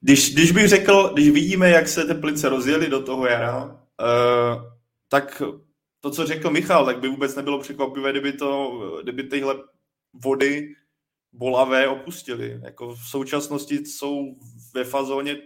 když, 0.00 0.34
když 0.34 0.52
bych 0.52 0.68
řekl, 0.68 1.10
když 1.14 1.30
vidíme, 1.30 1.70
jak 1.70 1.88
se 1.88 2.04
Teplice 2.04 2.48
rozjeli 2.48 2.90
do 2.90 3.02
toho 3.02 3.26
jara, 3.26 3.64
uh, 3.64 4.62
tak 5.08 5.42
to, 6.00 6.10
co 6.10 6.26
řekl 6.26 6.50
Michal, 6.50 6.86
tak 6.86 7.00
by 7.00 7.08
vůbec 7.08 7.34
nebylo 7.34 7.60
překvapivé, 7.60 8.10
kdyby, 8.10 8.32
to, 8.32 8.80
kdyby 9.02 9.22
tyhle 9.22 9.54
vody 10.12 10.74
bolavé 11.32 11.88
opustili. 11.88 12.60
Jako 12.62 12.94
v 12.94 13.08
současnosti 13.10 13.86
jsou 13.86 14.36
ve 14.74 14.84
fazóně 14.84 15.36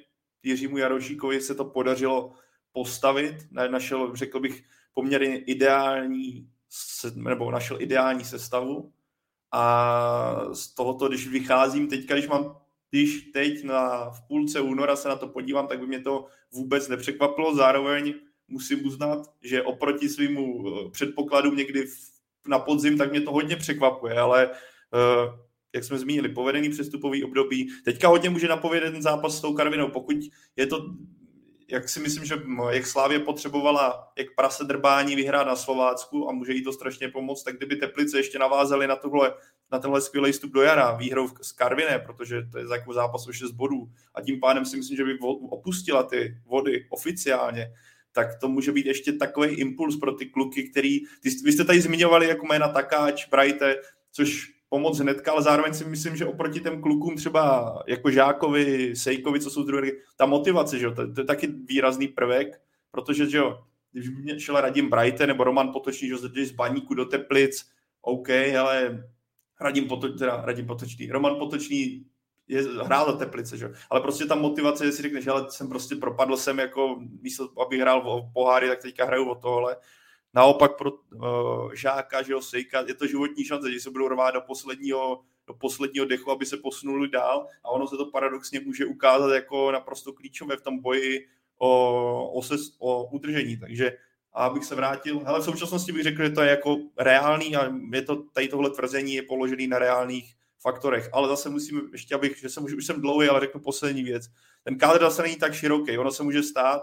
Jiřímu 0.43 0.79
Jarošíkovi 0.79 1.41
se 1.41 1.55
to 1.55 1.65
podařilo 1.65 2.33
postavit, 2.73 3.37
našel, 3.51 4.17
řekl 4.17 4.41
bych, 4.41 4.63
poměrně 4.95 5.39
ideální, 5.39 6.49
nebo 7.15 7.51
našel 7.51 7.83
ideální 7.83 8.25
sestavu 8.25 8.93
a 9.53 10.55
z 10.55 10.75
tohoto, 10.75 11.09
když 11.09 11.29
vycházím 11.29 11.89
teďka, 11.89 12.15
když 12.15 12.29
mám 12.29 12.61
když 12.91 13.23
teď 13.23 13.65
na, 13.65 14.11
v 14.11 14.27
půlce 14.29 14.61
února 14.61 14.97
se 14.97 15.09
na 15.09 15.17
to 15.17 15.29
podívám, 15.29 15.67
tak 15.67 15.81
by 15.81 15.87
mě 15.87 16.01
to 16.01 16.27
vůbec 16.53 16.89
nepřekvapilo. 16.89 17.55
Zároveň 17.55 18.15
musím 18.49 18.87
uznat, 18.87 19.19
že 19.43 19.63
oproti 19.63 20.09
svýmu 20.09 20.65
eh, 20.69 20.91
předpokladu 20.91 21.55
někdy 21.55 21.87
v, 21.87 21.97
na 22.49 22.59
podzim, 22.59 22.99
tak 22.99 23.11
mě 23.11 23.21
to 23.21 23.33
hodně 23.33 23.57
překvapuje, 23.57 24.19
ale 24.19 24.49
uh, 24.49 25.39
jak 25.75 25.85
jsme 25.85 25.99
zmínili, 25.99 26.29
povedený 26.29 26.71
přestupový 26.71 27.25
období. 27.25 27.69
Teďka 27.85 28.09
hodně 28.09 28.31
může 28.31 28.49
napovědět 28.49 28.91
ten 28.91 29.03
zápas 29.03 29.39
s 29.39 29.41
tou 29.41 29.55
Karvinou, 29.55 29.89
pokud 29.89 30.17
je 30.57 30.67
to, 30.67 30.95
jak 31.71 31.89
si 31.89 32.01
myslím, 32.01 32.25
že 32.25 32.35
jak 32.71 32.87
Slávě 32.87 33.19
potřebovala, 33.19 34.13
jak 34.19 34.27
prase 34.37 34.65
drbání 34.65 35.17
vyhrát 35.17 35.47
na 35.47 35.57
Slovácku 35.57 36.29
a 36.29 36.33
může 36.33 36.53
jí 36.53 36.65
to 36.65 36.73
strašně 36.73 37.09
pomoct, 37.09 37.43
tak 37.43 37.57
kdyby 37.57 37.77
Teplice 37.77 38.19
ještě 38.19 38.39
navázali 38.39 38.87
na, 38.87 38.97
tohle, 38.97 39.35
na 39.73 39.79
tenhle 39.79 40.01
skvělý 40.01 40.33
vstup 40.33 40.53
do 40.53 40.63
jara, 40.63 40.93
výhrou 40.93 41.29
z 41.43 41.53
Karviné, 41.53 41.99
protože 41.99 42.43
to 42.53 42.59
je 42.59 42.65
jako 42.73 42.93
zápas 42.93 43.29
o 43.29 43.33
6 43.33 43.51
bodů 43.51 43.91
a 44.15 44.23
tím 44.23 44.41
pádem 44.41 44.65
si 44.65 44.77
myslím, 44.77 44.97
že 44.97 45.05
by 45.05 45.19
opustila 45.51 46.03
ty 46.03 46.37
vody 46.47 46.87
oficiálně, 46.91 47.73
tak 48.13 48.41
to 48.41 48.49
může 48.49 48.73
být 48.73 48.87
ještě 48.87 49.13
takový 49.13 49.49
impuls 49.49 49.97
pro 49.97 50.13
ty 50.13 50.27
kluky, 50.27 50.69
který, 50.71 51.01
ty, 51.01 51.31
vy 51.45 51.53
jste 51.53 51.65
tady 51.65 51.81
zmiňovali 51.81 52.29
jako 52.29 52.47
jména 52.47 52.69
Takáč, 52.69 53.29
Brajte, 53.29 53.77
což 54.13 54.60
pomoct 54.71 54.99
hnedka, 54.99 55.33
ale 55.33 55.43
zároveň 55.43 55.75
si 55.75 55.85
myslím, 55.85 56.17
že 56.17 56.27
oproti 56.27 56.61
těm 56.61 56.83
klukům 56.83 57.17
třeba 57.17 57.75
jako 57.87 58.11
Žákovi, 58.11 58.97
Sejkovi, 58.97 59.41
co 59.41 59.51
jsou 59.51 59.63
druhé, 59.63 59.91
ta 60.17 60.27
motivace, 60.27 60.79
že 60.79 60.85
jo, 60.85 60.95
to, 60.95 61.13
to, 61.13 61.21
je 61.21 61.25
taky 61.25 61.47
výrazný 61.47 62.09
prvek, 62.09 62.61
protože, 62.91 63.31
že 63.31 63.39
jo, 63.39 63.65
když 63.93 64.11
mě 64.11 64.41
šel 64.41 64.61
Radim 64.61 64.91
Brajte 64.91 65.27
nebo 65.27 65.45
Roman 65.45 65.73
Potočný, 65.73 66.09
že 66.09 66.15
jo, 66.15 66.19
z 66.45 66.51
Baníku 66.51 66.95
do 66.95 67.05
Teplic, 67.05 67.67
OK, 68.03 68.29
ale 68.61 69.05
Radim, 69.61 69.89
Potočný, 69.89 70.19
teda 70.19 70.43
Radim 70.45 70.67
Potočný, 70.67 71.11
Roman 71.11 71.39
Potočný 71.39 72.07
je, 72.49 72.63
hrál 72.63 73.07
za 73.07 73.19
Teplice, 73.19 73.57
že? 73.57 73.73
ale 73.91 74.01
prostě 74.01 74.27
ta 74.27 74.35
motivace, 74.35 74.85
jestli 74.85 75.03
řekneš, 75.03 75.27
ale 75.27 75.51
jsem 75.51 75.69
prostě 75.69 75.97
propadl 75.97 76.37
jsem 76.37 76.59
jako, 76.59 77.01
místo, 77.23 77.49
aby 77.67 77.81
hrál 77.81 78.03
o 78.11 78.31
poháry, 78.35 78.69
tak 78.69 78.83
teďka 78.83 79.05
hraju 79.05 79.31
o 79.31 79.35
tohle, 79.35 79.77
Naopak 80.35 80.79
pro 80.79 80.93
uh, 80.93 81.73
žáka, 81.73 82.23
že 82.23 82.33
jo, 82.33 82.41
Sejka, 82.41 82.85
je 82.87 82.95
to 82.95 83.07
životní 83.07 83.45
šance, 83.45 83.73
že 83.73 83.81
se 83.81 83.91
budou 83.91 84.09
rvát 84.09 84.31
do 84.31 84.41
posledního, 84.41 85.21
do 85.47 85.55
posledního 85.55 86.07
dechu, 86.07 86.31
aby 86.31 86.47
se 86.47 86.57
posunuli 86.57 87.09
dál 87.09 87.47
a 87.65 87.69
ono 87.69 87.87
se 87.87 87.97
to 87.97 88.07
paradoxně 88.07 88.61
může 88.61 88.87
ukázat 88.87 89.35
jako 89.35 89.71
naprosto 89.71 90.13
klíčové 90.13 90.57
v 90.57 90.63
tom 90.63 90.79
boji 90.79 91.27
o, 91.59 92.31
o, 92.33 92.43
ses, 92.43 92.61
o 92.79 93.05
udržení. 93.05 93.57
Takže 93.57 93.93
a 94.33 94.47
abych 94.47 94.65
se 94.65 94.75
vrátil, 94.75 95.21
hele, 95.25 95.41
v 95.41 95.45
současnosti 95.45 95.93
bych 95.93 96.03
řekl, 96.03 96.23
že 96.23 96.31
to 96.31 96.43
je 96.43 96.51
jako 96.51 96.77
reálný 96.99 97.57
a 97.57 97.73
je 97.93 98.03
to, 98.03 98.23
tady 98.33 98.49
tohle 98.49 98.71
tvrzení 98.71 99.15
je 99.15 99.23
položený 99.23 99.67
na 99.67 99.79
reálných 99.79 100.35
faktorech, 100.61 101.09
ale 101.13 101.29
zase 101.29 101.51
musím 101.51 101.89
ještě, 101.93 102.15
abych, 102.15 102.39
že 102.39 102.49
jsem 102.49 102.65
už, 102.65 102.73
už 102.73 102.87
jsem 102.87 103.01
dlouhý, 103.01 103.29
ale 103.29 103.41
řeknu 103.41 103.61
poslední 103.61 104.03
věc. 104.03 104.29
Ten 104.65 104.79
kádr 104.79 105.01
zase 105.01 105.23
není 105.23 105.37
tak 105.37 105.55
široký, 105.55 105.99
ono 105.99 106.11
se 106.11 106.23
může 106.23 106.43
stát, 106.43 106.83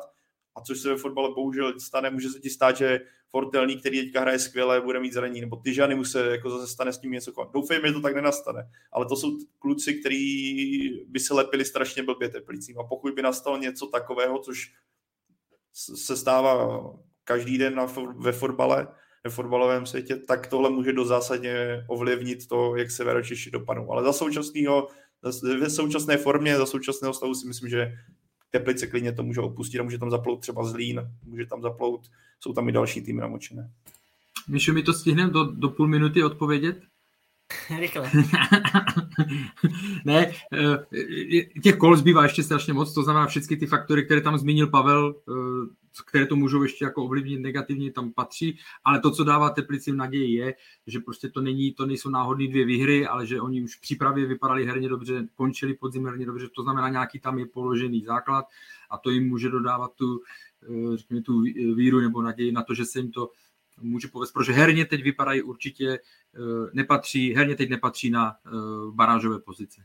a 0.58 0.62
což 0.62 0.80
se 0.80 0.90
ve 0.90 0.98
fotbale 0.98 1.30
bohužel 1.36 1.80
stane, 1.80 2.10
může 2.10 2.30
se 2.30 2.40
ti 2.40 2.50
stát, 2.50 2.78
že 2.78 3.00
Fortelný, 3.30 3.78
který 3.78 4.02
teďka 4.02 4.22
hraje 4.22 4.40
skvěle, 4.40 4.82
bude 4.82 5.00
mít 5.00 5.14
zranění, 5.14 5.42
nebo 5.42 5.56
Tyžany 5.56 5.96
mu 5.96 6.06
se 6.06 6.32
jako 6.32 6.50
zase 6.50 6.68
stane 6.68 6.94
s 6.94 6.98
tím 6.98 7.12
něco 7.12 7.32
kolem. 7.32 7.50
Doufejme, 7.54 7.88
že 7.88 7.94
to 7.94 8.02
tak 8.02 8.16
nenastane. 8.16 8.70
Ale 8.92 9.06
to 9.06 9.16
jsou 9.16 9.38
kluci, 9.60 9.94
kteří 9.94 11.06
by 11.08 11.20
se 11.20 11.34
lepili 11.34 11.66
strašně 11.66 12.04
blbě 12.04 12.30
teplicím. 12.30 12.80
A 12.80 12.84
pokud 12.84 13.14
by 13.14 13.22
nastalo 13.22 13.58
něco 13.58 13.88
takového, 13.88 14.40
což 14.40 14.74
se 15.74 16.18
stává 16.18 16.82
každý 17.24 17.58
den 17.58 17.76
na, 17.76 17.88
ve 18.18 18.32
fotbale, 18.32 18.88
ve 19.24 19.30
fotbalovém 19.30 19.86
světě, 19.86 20.16
tak 20.16 20.48
tohle 20.48 20.70
může 20.70 20.94
do 20.94 21.06
zásadně 21.06 21.86
ovlivnit 21.88 22.48
to, 22.48 22.76
jak 22.76 22.92
se 22.92 23.04
Veročiši 23.04 23.52
dopadnou. 23.52 23.92
Ale 23.92 24.04
za 24.04 24.14
současného, 24.14 24.88
ve 25.60 25.70
současné 25.70 26.18
formě, 26.18 26.58
za 26.58 26.66
současného 26.66 27.14
stavu 27.14 27.36
si 27.36 27.48
myslím, 27.48 27.70
že 27.70 27.94
Teplice 28.52 28.88
klidně 28.88 29.11
to 29.11 29.24
může 29.24 29.41
opustit 29.41 29.80
a 29.80 29.84
může 29.84 29.98
tam 29.98 30.11
zaplout 30.11 30.41
třeba 30.41 30.64
Zlín, 30.64 31.02
může 31.24 31.45
tam 31.45 31.61
zaplout, 31.61 32.07
jsou 32.40 32.53
tam 32.53 32.69
i 32.69 32.72
další 32.72 33.02
týmy 33.02 33.22
namočené. 33.22 33.72
Míšu, 34.48 34.74
mi 34.74 34.84
to 34.84 34.94
stihneme 34.94 35.32
do, 35.32 35.44
do 35.44 35.69
půl 35.69 35.88
minuty 35.88 36.24
odpovědět? 36.24 36.84
Rychle. 37.80 38.11
ne, 40.06 40.31
eh, 40.53 41.60
těch 41.64 41.77
kol 41.77 41.95
zbývá 41.98 42.23
ještě 42.23 42.44
strašně 42.44 42.73
moc, 42.73 42.94
to 42.94 43.03
znamená 43.03 43.27
všechny 43.27 43.57
ty 43.57 43.65
faktory, 43.65 44.06
které 44.06 44.22
tam 44.22 44.38
zmínil 44.38 44.68
Pavel, 44.68 45.15
eh, 45.30 45.88
které 46.06 46.26
to 46.26 46.35
můžou 46.35 46.64
ještě 46.64 46.85
jako 46.85 47.03
ovlivnit 47.03 47.39
negativně, 47.39 47.91
tam 47.91 48.14
patří, 48.14 48.57
ale 48.84 48.99
to, 48.99 49.11
co 49.11 49.23
dává 49.23 49.49
Teplicím 49.49 49.98
naději, 49.98 50.35
je, 50.35 50.56
že 50.88 50.99
prostě 50.99 51.30
to, 51.30 51.41
není, 51.41 51.73
to 51.73 51.85
nejsou 51.85 52.10
náhodné 52.10 52.48
dvě 52.48 52.65
výhry, 52.65 53.07
ale 53.07 53.27
že 53.27 53.41
oni 53.41 53.64
už 53.64 53.77
v 53.77 53.81
přípravě 53.81 54.26
vypadali 54.26 54.65
herně 54.65 54.89
dobře, 54.89 55.27
končili 55.35 55.73
podzim 55.73 56.06
herně 56.06 56.26
dobře, 56.26 56.48
to 56.56 56.64
znamená, 56.64 56.89
nějaký 56.89 57.19
tam 57.19 57.39
je 57.39 57.45
položený 57.45 58.03
základ 58.03 58.45
a 58.89 58.98
to 58.98 59.10
jim 59.10 59.27
může 59.27 59.49
dodávat 59.49 59.91
tu, 59.95 60.22
eh, 60.64 60.98
řekněme, 60.98 61.22
tu 61.22 61.41
víru 61.76 61.99
nebo 61.99 62.22
naději 62.22 62.52
na 62.52 62.64
to, 62.64 62.73
že 62.73 62.85
se 62.85 62.99
jim 62.99 63.11
to 63.11 63.31
může 63.82 64.08
povést, 64.08 64.34
protože 64.34 64.54
herně 64.54 64.86
teď 64.86 65.04
vypadají 65.04 65.41
určitě, 65.41 65.90
eh, 65.90 66.40
nepatří, 66.74 67.36
herně 67.36 67.56
teď 67.56 67.70
nepatří 67.70 68.10
na 68.10 68.36
eh, 68.45 68.49
barážové 68.91 69.40
pozice. 69.40 69.82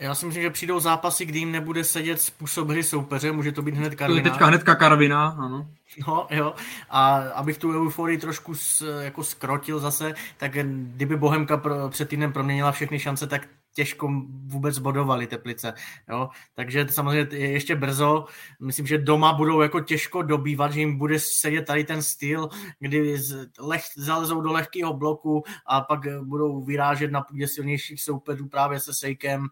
Já 0.00 0.14
si 0.14 0.26
myslím, 0.26 0.42
že 0.42 0.50
přijdou 0.50 0.80
zápasy, 0.80 1.24
kdy 1.24 1.38
jim 1.38 1.52
nebude 1.52 1.84
sedět 1.84 2.20
způsob 2.20 2.68
hry 2.68 2.82
soupeře, 2.82 3.32
může 3.32 3.52
to 3.52 3.62
být 3.62 3.74
hned 3.74 3.94
Karvina. 3.94 4.22
To 4.22 4.28
je 4.28 4.30
teďka 4.30 4.46
hnedka 4.46 4.74
Karvina, 4.74 5.28
ano. 5.28 5.70
No 6.06 6.26
jo, 6.30 6.54
a 6.90 7.16
abych 7.16 7.58
tu 7.58 7.72
euforii 7.72 8.18
trošku 8.18 8.54
s, 8.54 9.00
jako 9.00 9.24
skrotil 9.24 9.78
zase, 9.78 10.14
tak 10.36 10.52
kdyby 10.52 11.16
Bohemka 11.16 11.56
pro, 11.56 11.88
před 11.88 12.08
týdnem 12.08 12.32
proměnila 12.32 12.72
všechny 12.72 12.98
šance, 12.98 13.26
tak 13.26 13.48
těžko 13.74 14.10
vůbec 14.46 14.78
bodovali 14.78 15.26
Teplice. 15.26 15.72
Jo? 16.08 16.28
Takže 16.54 16.86
samozřejmě 16.90 17.36
je 17.36 17.50
ještě 17.50 17.76
brzo. 17.76 18.24
Myslím, 18.60 18.86
že 18.86 18.98
doma 18.98 19.32
budou 19.32 19.60
jako 19.60 19.80
těžko 19.80 20.22
dobývat, 20.22 20.72
že 20.72 20.80
jim 20.80 20.98
bude 20.98 21.20
sedět 21.20 21.62
tady 21.62 21.84
ten 21.84 22.02
styl, 22.02 22.48
kdy 22.78 23.16
leh, 23.58 23.82
zalezou 23.96 24.40
do 24.40 24.52
lehkého 24.52 24.94
bloku 24.94 25.42
a 25.66 25.80
pak 25.80 26.00
budou 26.22 26.64
vyrážet 26.64 27.10
na 27.10 27.20
půdě 27.20 27.48
silnějších 27.48 28.02
soupeřů 28.02 28.48
právě 28.48 28.80
se 28.80 28.94
Sejkem, 28.94 29.46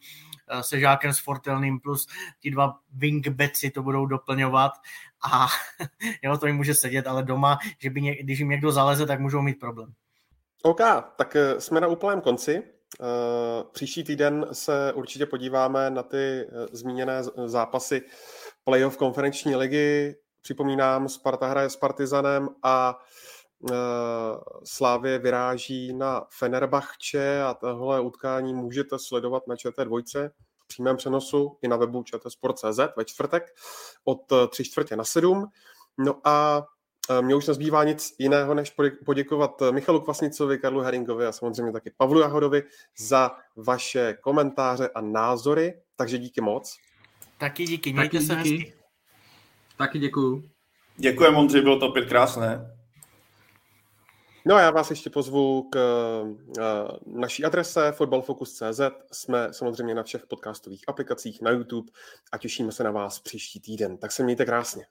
eh, 0.49 0.63
se 0.63 0.81
Žákem 0.81 1.13
s 1.13 1.19
Fortelným, 1.19 1.81
plus 1.81 2.07
ti 2.41 2.51
dva 2.51 2.79
wingbeci 2.93 3.71
to 3.71 3.83
budou 3.83 4.07
doplňovat 4.07 4.73
a 5.33 5.47
jo, 6.23 6.39
to 6.39 6.47
jim 6.47 6.57
může 6.57 6.75
sedět, 6.75 7.07
ale 7.07 7.23
doma, 7.23 7.59
že 7.79 7.91
by 7.91 8.03
ně, 8.03 8.23
když 8.23 8.39
jim 8.39 8.49
někdo 8.49 8.73
zaleze, 8.73 9.07
tak 9.07 9.21
můžou 9.21 9.43
mít 9.43 9.61
problém. 9.61 9.93
OK, 10.63 10.81
tak 11.17 11.37
eh, 11.37 11.61
jsme 11.61 11.81
na 11.81 11.87
úplném 11.87 12.21
konci. 12.21 12.78
Eh, 13.01 13.65
příští 13.73 14.05
týden 14.05 14.47
se 14.53 14.93
určitě 14.93 15.27
podíváme 15.27 15.91
na 15.91 16.03
ty 16.03 16.41
eh, 16.41 16.67
zmíněné 16.73 17.23
zápasy 17.47 18.03
playoff 18.65 18.97
konferenční 18.97 19.57
ligy. 19.57 20.17
Připomínám, 20.43 21.09
Sparta 21.09 21.47
hraje 21.47 21.71
s 21.71 21.77
Partizanem 21.77 22.49
a 22.63 22.99
eh, 23.71 23.75
Slávě 24.65 25.19
vyráží 25.19 25.95
na 25.95 26.27
Fenerbahče 26.31 27.43
a 27.43 27.55
tohle 27.55 28.01
utkání 28.01 28.55
můžete 28.55 28.99
sledovat 28.99 29.47
na 29.47 29.55
ČT2 29.55 30.31
v 30.65 30.67
přímém 30.67 30.97
přenosu 30.97 31.59
i 31.63 31.69
na 31.69 31.77
webu 31.77 32.03
čtsport.cz 32.03 32.81
ve 32.97 33.05
čtvrtek 33.05 33.55
od 34.05 34.21
tři 34.49 34.65
čtvrtě 34.65 34.97
na 34.97 35.05
sedm. 35.05 35.47
No 35.99 36.21
a 36.25 36.67
mě 37.21 37.35
už 37.35 37.47
nezbývá 37.47 37.85
nic 37.85 38.15
jiného, 38.19 38.55
než 38.55 38.75
poděkovat 39.05 39.63
Michalu 39.71 40.01
Kvasnicovi, 40.01 40.59
Karlu 40.59 40.81
Heringovi 40.81 41.27
a 41.27 41.33
samozřejmě 41.33 41.73
taky 41.73 41.93
Pavlu 41.97 42.21
Jahodovi 42.21 42.63
za 42.99 43.31
vaše 43.57 44.17
komentáře 44.21 44.89
a 44.89 45.01
názory, 45.01 45.81
takže 45.97 46.19
díky 46.19 46.41
moc. 46.41 46.77
Taky 47.39 47.65
díky, 47.65 47.93
mějte 47.93 48.17
Taky 48.19 48.27
se 48.27 48.35
díky. 48.35 48.57
hezky. 48.57 48.75
Taky 49.77 49.99
děkuju. 49.99 50.51
Děkujem, 50.97 51.37
Ondřej, 51.37 51.63
bylo 51.63 51.79
to 51.79 51.89
opět 51.89 52.09
krásné. 52.09 52.75
No 54.47 54.55
a 54.55 54.61
já 54.61 54.71
vás 54.71 54.91
ještě 54.91 55.11
pozvu 55.11 55.69
k 55.71 55.77
uh, 56.23 57.19
naší 57.21 57.45
adrese 57.45 57.93
fotbalfocus.cz. 57.93 58.81
Jsme 59.13 59.49
samozřejmě 59.53 59.95
na 59.95 60.03
všech 60.03 60.27
podcastových 60.27 60.85
aplikacích, 60.89 61.43
na 61.43 61.51
YouTube 61.51 61.93
a 62.33 62.39
těšíme 62.39 62.73
se 62.73 62.85
na 62.85 62.91
vás 62.91 63.21
příští 63.21 63.61
týden. 63.61 63.99
Tak 63.99 64.13
se 64.13 64.23
mějte 64.23 64.45
krásně. 64.45 64.87